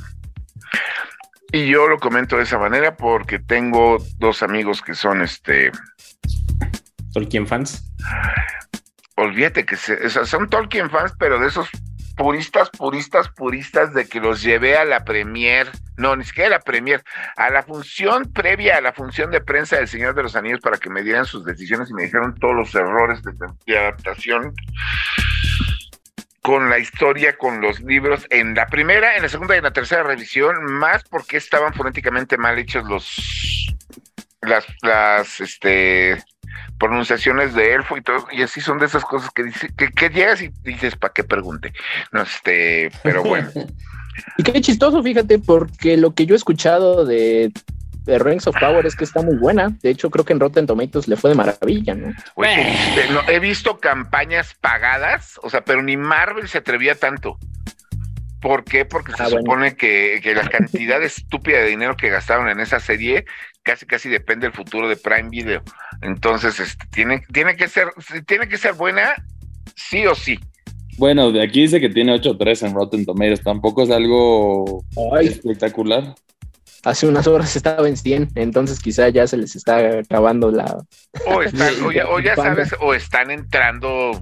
Y 1.52 1.68
yo 1.68 1.86
lo 1.86 1.98
comento 1.98 2.38
de 2.38 2.44
esa 2.44 2.58
manera 2.58 2.96
porque 2.96 3.38
tengo 3.38 3.98
dos 4.18 4.42
amigos 4.42 4.80
que 4.80 4.94
son 4.94 5.20
este 5.20 5.70
Tolkien 7.12 7.46
fans. 7.46 7.92
Olvídate 9.16 9.66
que 9.66 9.76
son 9.76 10.48
Tolkien 10.48 10.90
fans, 10.90 11.12
pero 11.18 11.38
de 11.38 11.48
esos 11.48 11.68
puristas, 12.16 12.70
puristas, 12.70 13.28
puristas 13.28 13.92
de 13.94 14.08
que 14.08 14.20
los 14.20 14.42
llevé 14.42 14.76
a 14.76 14.84
la 14.84 15.04
premier, 15.04 15.70
no, 15.96 16.16
ni 16.16 16.24
siquiera 16.24 16.48
a 16.48 16.58
la 16.58 16.60
premier, 16.60 17.02
a 17.36 17.50
la 17.50 17.62
función 17.62 18.32
previa 18.32 18.78
a 18.78 18.80
la 18.80 18.92
función 18.92 19.30
de 19.30 19.40
prensa 19.40 19.76
del 19.76 19.88
Señor 19.88 20.14
de 20.14 20.22
los 20.22 20.36
Anillos 20.36 20.60
para 20.60 20.78
que 20.78 20.90
me 20.90 21.02
dieran 21.02 21.24
sus 21.24 21.44
decisiones 21.44 21.90
y 21.90 21.94
me 21.94 22.04
dijeron 22.04 22.34
todos 22.34 22.54
los 22.54 22.74
errores 22.74 23.22
de, 23.22 23.78
adaptación 23.78 24.54
con 26.42 26.68
la 26.68 26.78
historia, 26.78 27.36
con 27.38 27.60
los 27.60 27.80
libros, 27.80 28.26
en 28.30 28.54
la 28.54 28.66
primera, 28.66 29.16
en 29.16 29.22
la 29.22 29.28
segunda 29.28 29.54
y 29.54 29.58
en 29.58 29.64
la 29.64 29.72
tercera 29.72 30.02
revisión, 30.02 30.64
más 30.64 31.04
porque 31.04 31.36
estaban 31.36 31.72
fonéticamente 31.72 32.36
mal 32.36 32.58
hechos 32.58 32.84
los 32.84 33.76
las, 34.42 35.40
este 35.40 36.22
pronunciaciones 36.78 37.54
de 37.54 37.74
elfo 37.74 37.96
y 37.96 38.02
todo, 38.02 38.26
y 38.32 38.42
así 38.42 38.60
son 38.60 38.78
de 38.78 38.86
esas 38.86 39.04
cosas 39.04 39.30
que, 39.30 39.44
dice, 39.44 39.68
que, 39.76 40.08
llegas 40.08 40.42
y 40.42 40.48
dices, 40.64 40.96
¿para 40.96 41.12
qué 41.12 41.22
pregunte? 41.22 41.72
No, 42.10 42.22
este, 42.22 42.90
pero 43.04 43.22
bueno. 43.22 43.48
y 44.36 44.42
qué 44.42 44.60
chistoso, 44.60 45.00
fíjate, 45.00 45.38
porque 45.38 45.96
lo 45.96 46.12
que 46.12 46.26
yo 46.26 46.34
he 46.34 46.36
escuchado 46.36 47.06
de, 47.06 47.52
de 48.04 48.18
Rings 48.18 48.46
of 48.46 48.56
Power 48.58 48.84
es 48.86 48.96
que 48.96 49.04
está 49.04 49.22
muy 49.22 49.36
buena. 49.36 49.68
De 49.82 49.90
hecho, 49.90 50.10
creo 50.10 50.24
que 50.24 50.32
en 50.32 50.40
Rotten 50.40 50.66
Tomatoes 50.66 51.08
le 51.08 51.16
fue 51.16 51.30
de 51.30 51.36
maravilla, 51.36 51.94
¿no? 51.94 52.08
Este, 52.44 53.34
he 53.34 53.38
visto 53.38 53.78
campañas 53.78 54.54
pagadas, 54.60 55.38
o 55.42 55.50
sea, 55.50 55.64
pero 55.64 55.82
ni 55.82 55.96
Marvel 55.96 56.48
se 56.48 56.58
atrevía 56.58 56.94
tanto. 56.94 57.38
¿Por 58.40 58.64
qué? 58.64 58.84
Porque 58.84 59.12
se 59.12 59.22
ah, 59.22 59.28
supone 59.28 59.76
que, 59.76 60.20
que, 60.22 60.34
la 60.34 60.48
cantidad 60.48 61.00
estúpida 61.04 61.58
de 61.58 61.68
dinero 61.68 61.96
que 61.96 62.08
gastaron 62.08 62.48
en 62.48 62.58
esa 62.58 62.80
serie 62.80 63.24
casi 63.62 63.86
casi 63.86 64.08
depende 64.08 64.46
del 64.46 64.54
futuro 64.54 64.88
de 64.88 64.96
Prime 64.96 65.28
Video. 65.30 65.62
Entonces, 66.00 66.58
este, 66.60 66.84
tiene, 66.90 67.22
tiene 67.32 67.56
que 67.56 67.68
ser, 67.68 67.88
tiene 68.26 68.48
que 68.48 68.58
ser 68.58 68.74
buena, 68.74 69.14
sí 69.76 70.06
o 70.06 70.14
sí. 70.14 70.38
Bueno, 70.98 71.32
de 71.32 71.42
aquí 71.42 71.62
dice 71.62 71.80
que 71.80 71.88
tiene 71.88 72.14
8.3 72.14 72.66
en 72.66 72.74
Rotten 72.74 73.06
Tomatoes, 73.06 73.42
tampoco 73.42 73.82
es 73.82 73.90
algo 73.90 74.84
espectacular. 75.20 76.14
Hace 76.84 77.06
unas 77.06 77.26
horas 77.26 77.54
estaba 77.54 77.88
en 77.88 77.96
100, 77.96 78.30
entonces 78.34 78.80
quizá 78.80 79.08
ya 79.08 79.26
se 79.26 79.36
les 79.36 79.54
está 79.54 79.98
acabando 80.00 80.50
la... 80.50 80.76
O, 81.26 81.42
están, 81.42 81.72
o 81.84 82.20
ya 82.20 82.34
sabes, 82.34 82.74
o 82.80 82.94
están 82.94 83.30
entrando 83.30 84.20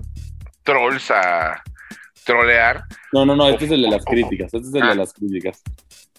trolls 0.62 1.10
a 1.10 1.62
trolear. 2.24 2.84
No, 3.12 3.24
no, 3.24 3.34
no, 3.34 3.48
este 3.48 3.64
es 3.64 3.70
el 3.70 3.82
de 3.82 3.90
las 3.90 4.04
críticas, 4.04 4.52
este 4.52 4.68
es 4.68 4.74
el 4.74 4.80
de 4.82 4.92
ah. 4.92 4.94
las 4.94 5.12
críticas 5.12 5.62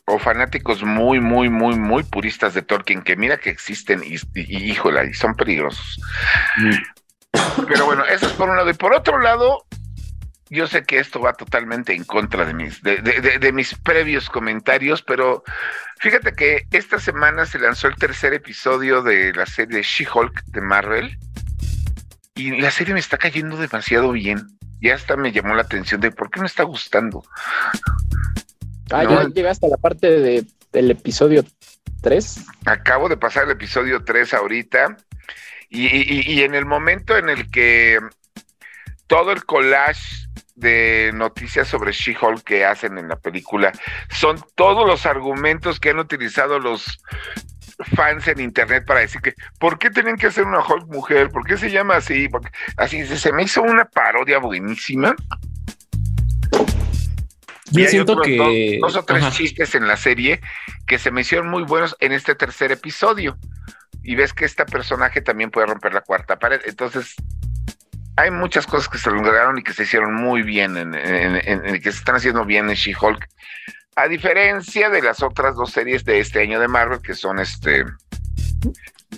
o 0.06 0.20
fanáticos 0.20 0.84
muy, 0.84 1.20
muy, 1.20 1.50
muy, 1.50 1.76
muy 1.76 2.04
puristas 2.04 2.54
de 2.54 2.62
Tolkien, 2.62 3.02
que 3.02 3.16
mira 3.16 3.38
que 3.38 3.50
existen 3.50 4.02
y, 4.04 4.18
híjola, 4.42 5.06
y 5.06 5.14
son 5.14 5.36
peligrosos. 5.36 6.00
Mm. 6.58 7.66
Pero 7.68 7.86
bueno, 7.86 8.04
eso 8.06 8.28
es 8.28 8.34
por 8.34 8.50
un 8.50 8.58
lado. 8.58 8.70
Y 8.70 8.74
por 8.74 8.94
otro 8.94 9.20
lado, 9.20 9.66
yo 10.52 10.68
sé 10.68 10.84
que 10.84 11.00
esto 11.00 11.22
va 11.22 11.34
totalmente 11.34 11.94
en 11.94 12.04
contra 12.04 12.46
de 12.46 12.54
mis, 12.54 12.84
de, 12.84 12.98
de, 12.98 13.52
mis 13.54 13.74
previos 13.76 14.30
comentarios, 14.30 15.02
pero 15.02 15.44
fíjate 16.00 16.34
que 16.34 16.68
esta 16.72 17.00
semana 17.00 17.46
se 17.46 17.58
lanzó 17.58 17.88
el 17.88 17.96
tercer 17.96 18.34
episodio 18.34 19.02
de 19.02 19.32
la 19.34 19.46
serie 19.46 19.82
She-Hulk 19.82 20.44
de 20.48 20.62
Marvel 20.62 21.18
y 22.36 22.60
la 22.60 22.70
serie 22.70 22.94
me 22.94 23.00
está 23.00 23.18
cayendo 23.18 23.56
demasiado 23.56 24.12
bien. 24.12 24.46
Ya 24.82 24.96
hasta 24.96 25.16
me 25.16 25.32
llamó 25.32 25.56
la 25.56 25.62
atención 25.62 26.02
de 26.02 26.12
por 26.12 26.30
qué 26.30 26.42
me 26.42 26.48
está 26.48 26.64
gustando. 26.64 27.24
Ah, 28.92 29.06
ya 29.06 29.24
llegaste 29.30 29.68
a 29.68 29.70
la 29.70 29.78
parte 29.78 30.10
de, 30.20 30.46
del 30.74 30.92
episodio 30.92 31.46
3. 32.02 32.46
Acabo 32.66 33.08
de 33.08 33.16
pasar 33.16 33.46
el 33.46 33.52
episodio 33.52 34.04
3 34.04 34.34
ahorita. 34.34 34.98
Y, 35.70 36.42
en 36.42 36.56
el 36.56 36.66
momento 36.66 37.16
en 37.16 37.30
el 37.30 37.50
que 37.50 37.98
todo 39.08 39.32
el 39.32 39.46
collage 39.46 40.28
de 40.56 41.12
noticias 41.14 41.68
sobre 41.68 41.92
She-Hulk 41.92 42.44
que 42.44 42.66
hacen 42.66 42.98
en 42.98 43.08
la 43.08 43.16
película 43.18 43.72
son 44.10 44.44
todos 44.56 44.88
los 44.88 45.06
argumentos 45.06 45.80
que 45.80 45.92
han 45.92 46.00
utilizado 46.00 46.60
los 46.60 47.00
fans 47.96 48.28
en 48.28 48.40
internet 48.40 48.86
para 48.86 49.00
decir 49.00 49.22
que 49.22 49.34
¿por 49.60 49.80
qué 49.80 49.90
tienen 49.90 50.16
que 50.18 50.28
hacer 50.28 50.44
una 50.46 50.60
Hulk 50.60 50.88
mujer? 50.88 51.30
¿Por 51.30 51.46
qué 51.46 51.58
se 51.58 51.72
llama 51.72 51.96
así? 51.96 52.30
Porque, 52.30 52.50
así 52.78 53.06
se 53.06 53.32
me 53.34 53.44
hizo 53.44 53.62
una 53.62 53.86
parodia 53.86 54.40
buenísima. 54.40 55.16
Yo 57.72 57.86
Y 57.86 57.88
siento 57.88 58.14
otros 58.14 58.28
que. 58.28 58.78
dos, 58.80 58.94
dos 58.94 59.04
o 59.04 59.06
tres 59.06 59.24
Ajá. 59.24 59.32
chistes 59.32 59.76
en 59.76 59.88
la 59.88 59.98
serie 59.98 60.42
que 60.86 61.00
se 61.00 61.10
me 61.10 61.22
hicieron 61.22 61.50
muy 61.50 61.64
buenos 61.64 61.96
en 62.00 62.12
este 62.12 62.36
tercer 62.36 62.72
episodio. 62.72 63.38
Y 64.04 64.16
ves 64.16 64.34
que 64.34 64.46
este 64.46 64.66
personaje 64.66 65.22
también 65.22 65.52
puede 65.52 65.68
romper 65.68 65.94
la 65.94 66.02
cuarta 66.02 66.38
pared. 66.38 66.60
Entonces, 66.66 67.16
hay 68.18 68.32
muchas 68.32 68.68
cosas 68.68 68.90
que 68.90 68.98
se 68.98 69.10
lograron 69.10 69.58
y 69.58 69.64
que 69.64 69.74
se 69.74 69.84
hicieron 69.84 70.14
muy 70.14 70.42
bien, 70.44 70.78
en, 70.78 70.94
en- 70.96 71.36
en- 71.36 71.66
en- 71.66 71.82
que 71.82 71.92
se 71.92 72.00
están 72.00 72.16
haciendo 72.16 72.46
bien 72.46 72.70
en 72.70 72.76
She-Hulk. 72.76 73.28
A 73.96 74.08
diferencia 74.08 74.90
de 74.90 75.02
las 75.02 75.22
otras 75.22 75.56
dos 75.56 75.72
series 75.72 76.04
de 76.06 76.20
este 76.20 76.42
año 76.42 76.60
de 76.60 76.68
Marvel, 76.68 77.02
que 77.02 77.14
son 77.14 77.40
este. 77.40 77.86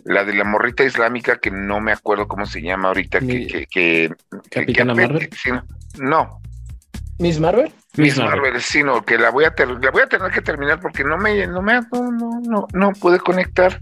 La 0.05 0.23
de 0.25 0.33
la 0.33 0.43
morrita 0.43 0.83
islámica, 0.83 1.37
que 1.37 1.51
no 1.51 1.79
me 1.79 1.91
acuerdo 1.91 2.27
cómo 2.27 2.45
se 2.45 2.61
llama 2.61 2.87
ahorita, 2.89 3.19
que. 3.19 3.47
Que, 3.47 3.67
que- 3.67 4.13
Capitana 4.49 4.93
que- 4.95 5.01
Marvel. 5.01 5.29
sí, 5.41 5.49
no, 5.99 6.41
Miss 7.19 7.39
Marvel. 7.39 7.71
Miss 7.95 8.15
Miss 8.15 8.17
Marvel. 8.17 8.41
Marvel, 8.41 8.61
sino 8.61 9.05
que 9.05 9.17
la 9.19 9.29
voy 9.29 9.45
a 9.45 9.51
ter- 9.53 9.69
la 9.69 9.91
voy 9.91 10.01
a 10.01 10.07
tener 10.07 10.31
que 10.31 10.41
terminar 10.41 10.79
porque 10.81 11.03
no 11.03 11.17
me 11.17 11.45
no 11.45 11.61
me 11.61 11.73
no 11.91 12.11
no 12.11 12.39
no, 12.41 12.67
no 12.73 12.91
pude 12.93 13.19
conectar. 13.19 13.79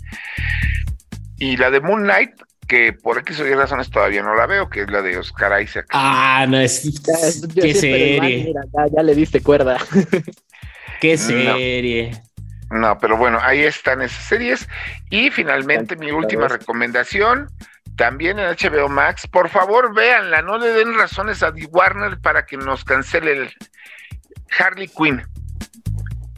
Y 1.37 1.55
la 1.57 1.71
de 1.71 1.79
Moon 1.79 2.03
Knight, 2.03 2.31
que 2.67 2.93
por 2.93 3.17
X 3.19 3.39
o 3.39 3.47
Y 3.47 3.53
razones 3.53 3.89
todavía 3.89 4.21
no 4.23 4.33
la 4.35 4.45
veo, 4.45 4.69
que 4.69 4.81
es 4.83 4.89
la 4.91 5.01
de 5.01 5.17
Oscar 5.17 5.61
Isaac. 5.61 5.87
Ah, 5.91 6.45
no, 6.47 6.57
es. 6.59 6.83
Ya, 7.03 7.13
es- 7.27 7.41
Qué 7.53 7.61
man, 7.63 7.75
serie. 7.75 8.43
mira, 8.45 8.61
ya, 8.73 8.85
ya 8.95 9.03
le 9.03 9.15
diste 9.15 9.41
cuerda. 9.41 9.77
Qué 11.01 11.13
No. 11.13 11.17
serie. 11.17 12.11
No, 12.69 12.97
pero 12.99 13.17
bueno, 13.17 13.39
ahí 13.41 13.59
están 13.63 14.01
esas 14.01 14.23
series. 14.23 14.67
Y 15.09 15.29
finalmente 15.31 15.95
mi 15.97 16.11
última 16.11 16.47
recomendación, 16.47 17.49
también 17.97 18.39
en 18.39 18.45
HBO 18.55 18.87
Max, 18.87 19.27
por 19.27 19.49
favor 19.49 19.93
véanla, 19.93 20.41
no 20.41 20.57
le 20.57 20.67
den 20.67 20.97
razones 20.97 21.43
a 21.43 21.51
D. 21.51 21.67
Warner 21.69 22.19
para 22.21 22.45
que 22.45 22.55
nos 22.55 22.85
cancele 22.85 23.33
el 23.33 23.49
Harley 24.57 24.87
Quinn. 24.87 25.21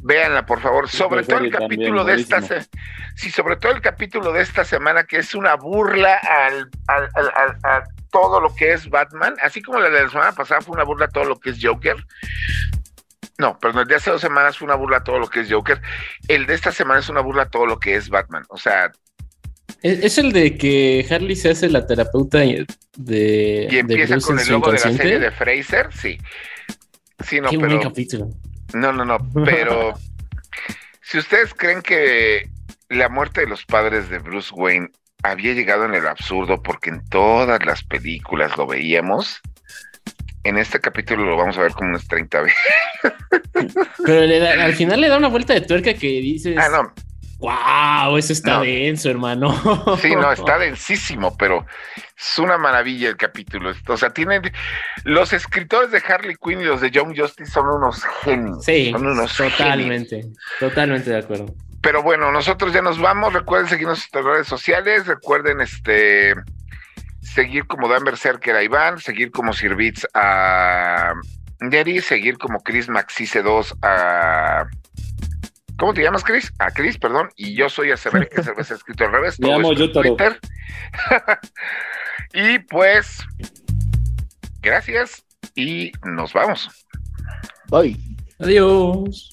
Véanla, 0.06 0.46
por 0.46 0.60
favor, 0.60 0.90
sobre 0.90 1.24
todo 1.24 1.40
el 1.40 1.50
también, 1.52 1.70
capítulo 1.80 2.04
de 2.04 2.16
esta 2.16 2.42
se- 2.42 2.68
sí, 3.16 3.32
sobre 3.32 3.56
todo 3.56 3.72
el 3.72 3.80
capítulo 3.82 4.34
de 4.34 4.42
esta 4.42 4.66
semana 4.66 5.06
que 5.06 5.18
es 5.18 5.34
una 5.34 5.56
burla 5.56 6.16
al, 6.18 6.70
al- 6.88 7.10
al- 7.16 7.32
al- 7.36 7.58
a 7.64 7.84
todo 8.12 8.42
lo 8.42 8.54
que 8.54 8.74
es 8.74 8.90
Batman, 8.90 9.36
así 9.42 9.62
como 9.62 9.80
la 9.80 9.90
de 9.90 10.04
la 10.04 10.10
semana 10.10 10.34
pasada 10.34 10.60
fue 10.62 10.76
una 10.76 10.84
burla 10.84 11.06
a 11.06 11.10
todo 11.10 11.24
lo 11.24 11.40
que 11.40 11.52
es 11.52 11.58
Joker. 11.62 11.96
No, 13.38 13.58
perdón, 13.60 13.84
el 13.84 13.88
de 13.88 13.96
hace 13.96 14.12
dos 14.12 14.22
semanas 14.22 14.58
fue 14.58 14.66
una 14.66 14.76
burla 14.76 14.98
a 14.98 15.04
todo 15.04 15.20
lo 15.20 15.28
que 15.30 15.40
es 15.40 15.48
Joker. 15.52 15.82
El 16.28 16.46
de 16.46 16.54
esta 16.54 16.72
semana 16.72 17.00
es 17.00 17.10
una 17.10 17.22
burla 17.22 17.44
a 17.44 17.50
todo 17.50 17.66
lo 17.66 17.80
que 17.80 17.96
es 17.96 18.10
Batman. 18.10 18.44
O 18.50 18.58
sea, 18.58 18.92
Es, 19.82 20.00
es 20.04 20.18
el 20.18 20.32
de 20.34 20.58
que 20.58 21.06
Harley 21.10 21.36
se 21.36 21.50
hace 21.52 21.70
la 21.70 21.88
terapeuta 21.88 22.40
de. 22.40 22.66
y 23.70 23.74
de 23.74 23.80
empieza 23.80 24.14
Bruce 24.16 24.28
con 24.28 24.40
el 24.40 24.48
logo 24.50 24.68
de 24.72 24.80
la 24.80 24.92
serie 24.92 25.20
de 25.20 25.32
Fraser, 25.32 25.90
sí. 25.94 26.18
Sí, 27.26 27.40
no, 27.42 27.50
Qué 27.50 27.58
buen 27.58 27.70
pero. 27.72 27.82
capítulo. 27.82 28.28
No, 28.74 28.92
no, 28.94 29.06
no, 29.06 29.18
pero. 29.46 29.94
si 31.02 31.18
ustedes 31.18 31.54
creen 31.54 31.82
que 31.82 32.50
la 32.90 33.10
muerte 33.10 33.42
de 33.42 33.48
los 33.48 33.66
padres 33.66 34.10
de 34.10 34.20
Bruce 34.20 34.54
Wayne 34.54 34.90
había 35.24 35.54
llegado 35.54 35.86
en 35.86 35.94
el 35.96 36.08
absurdo 36.08 36.62
porque 36.62 36.90
en 36.90 37.08
todas 37.10 37.66
las 37.66 37.84
películas 37.84 38.58
lo 38.58 38.68
veíamos, 38.68 39.40
en 40.44 40.58
este 40.58 40.80
capítulo 40.80 41.24
lo 41.26 41.38
vamos 41.38 41.58
a 41.58 41.62
ver 41.62 41.72
como 41.72 41.90
unas 41.92 42.08
30 42.08 42.42
veces. 42.42 42.58
Pero 44.06 44.22
le 44.22 44.40
da- 44.40 44.64
al 44.66 44.74
final 44.74 45.00
le 45.02 45.08
da 45.08 45.18
una 45.18 45.30
vuelta 45.30 45.54
de 45.54 45.62
tuerca 45.62 45.94
que 45.94 46.08
dices. 46.08 46.58
Ah, 46.60 46.68
no, 46.70 46.94
¡Wow! 47.44 48.16
Eso 48.18 48.32
está 48.32 48.54
No. 48.56 48.62
denso, 48.62 49.10
hermano. 49.10 49.52
Sí, 50.02 50.16
no, 50.16 50.32
está 50.32 50.58
densísimo, 50.60 51.36
pero 51.38 51.66
es 52.18 52.40
una 52.40 52.58
maravilla 52.58 53.10
el 53.10 53.18
capítulo. 53.18 53.74
O 53.88 53.98
sea, 53.98 54.12
tienen 54.12 54.42
los 55.04 55.34
escritores 55.34 55.92
de 55.92 56.02
Harley 56.08 56.36
Quinn 56.42 56.62
y 56.62 56.64
los 56.64 56.80
de 56.80 56.90
Young 56.90 57.14
Justice 57.18 57.52
son 57.52 57.68
unos 57.68 58.02
genios. 58.24 58.64
Sí, 58.64 58.92
son 58.92 59.06
unos 59.08 59.34
genios. 59.36 59.58
totalmente. 59.58 60.22
Totalmente 60.60 61.10
de 61.10 61.18
acuerdo. 61.18 61.54
Pero 61.82 62.02
bueno, 62.02 62.32
nosotros 62.32 62.72
ya 62.72 62.82
nos 62.82 62.98
vamos. 62.98 63.34
Recuerden 63.34 63.68
seguirnos 63.68 63.98
en 63.98 64.02
nuestras 64.04 64.24
redes 64.24 64.48
sociales. 64.48 65.06
Recuerden 65.06 65.60
este 65.60 66.34
seguir 67.22 67.68
como 67.68 67.90
Dan 67.90 68.06
Berserker 68.06 68.56
a 68.56 68.64
Iván, 68.64 69.00
seguir 69.00 69.32
como 69.32 69.52
Sirvitz 69.52 70.08
a 70.14 71.12
Neri, 71.60 72.00
seguir 72.00 72.38
como 72.38 72.62
Chris 72.64 72.88
Maxice 72.88 73.42
2 73.42 73.76
a. 73.82 74.66
¿Cómo 75.78 75.94
te 75.94 76.02
llamas, 76.02 76.24
Chris? 76.24 76.52
A 76.60 76.72
Chris, 76.72 76.98
perdón. 76.98 77.30
Y 77.36 77.56
yo 77.56 77.70
soy 77.70 77.92
a 77.92 77.98
Sever, 77.98 78.30
que 78.30 78.44
cerveza 78.44 78.76
escrito 78.76 79.06
al 79.06 79.12
revés. 79.12 79.40
Me 79.40 79.50
llamo 79.50 79.74
Yotaro. 79.74 80.16
Twitter. 80.16 80.40
y 82.34 82.60
pues, 82.60 83.20
gracias 84.62 85.26
y 85.56 85.92
nos 86.06 86.34
vamos. 86.34 86.70
Bye. 87.70 87.98
Adiós. 88.40 89.33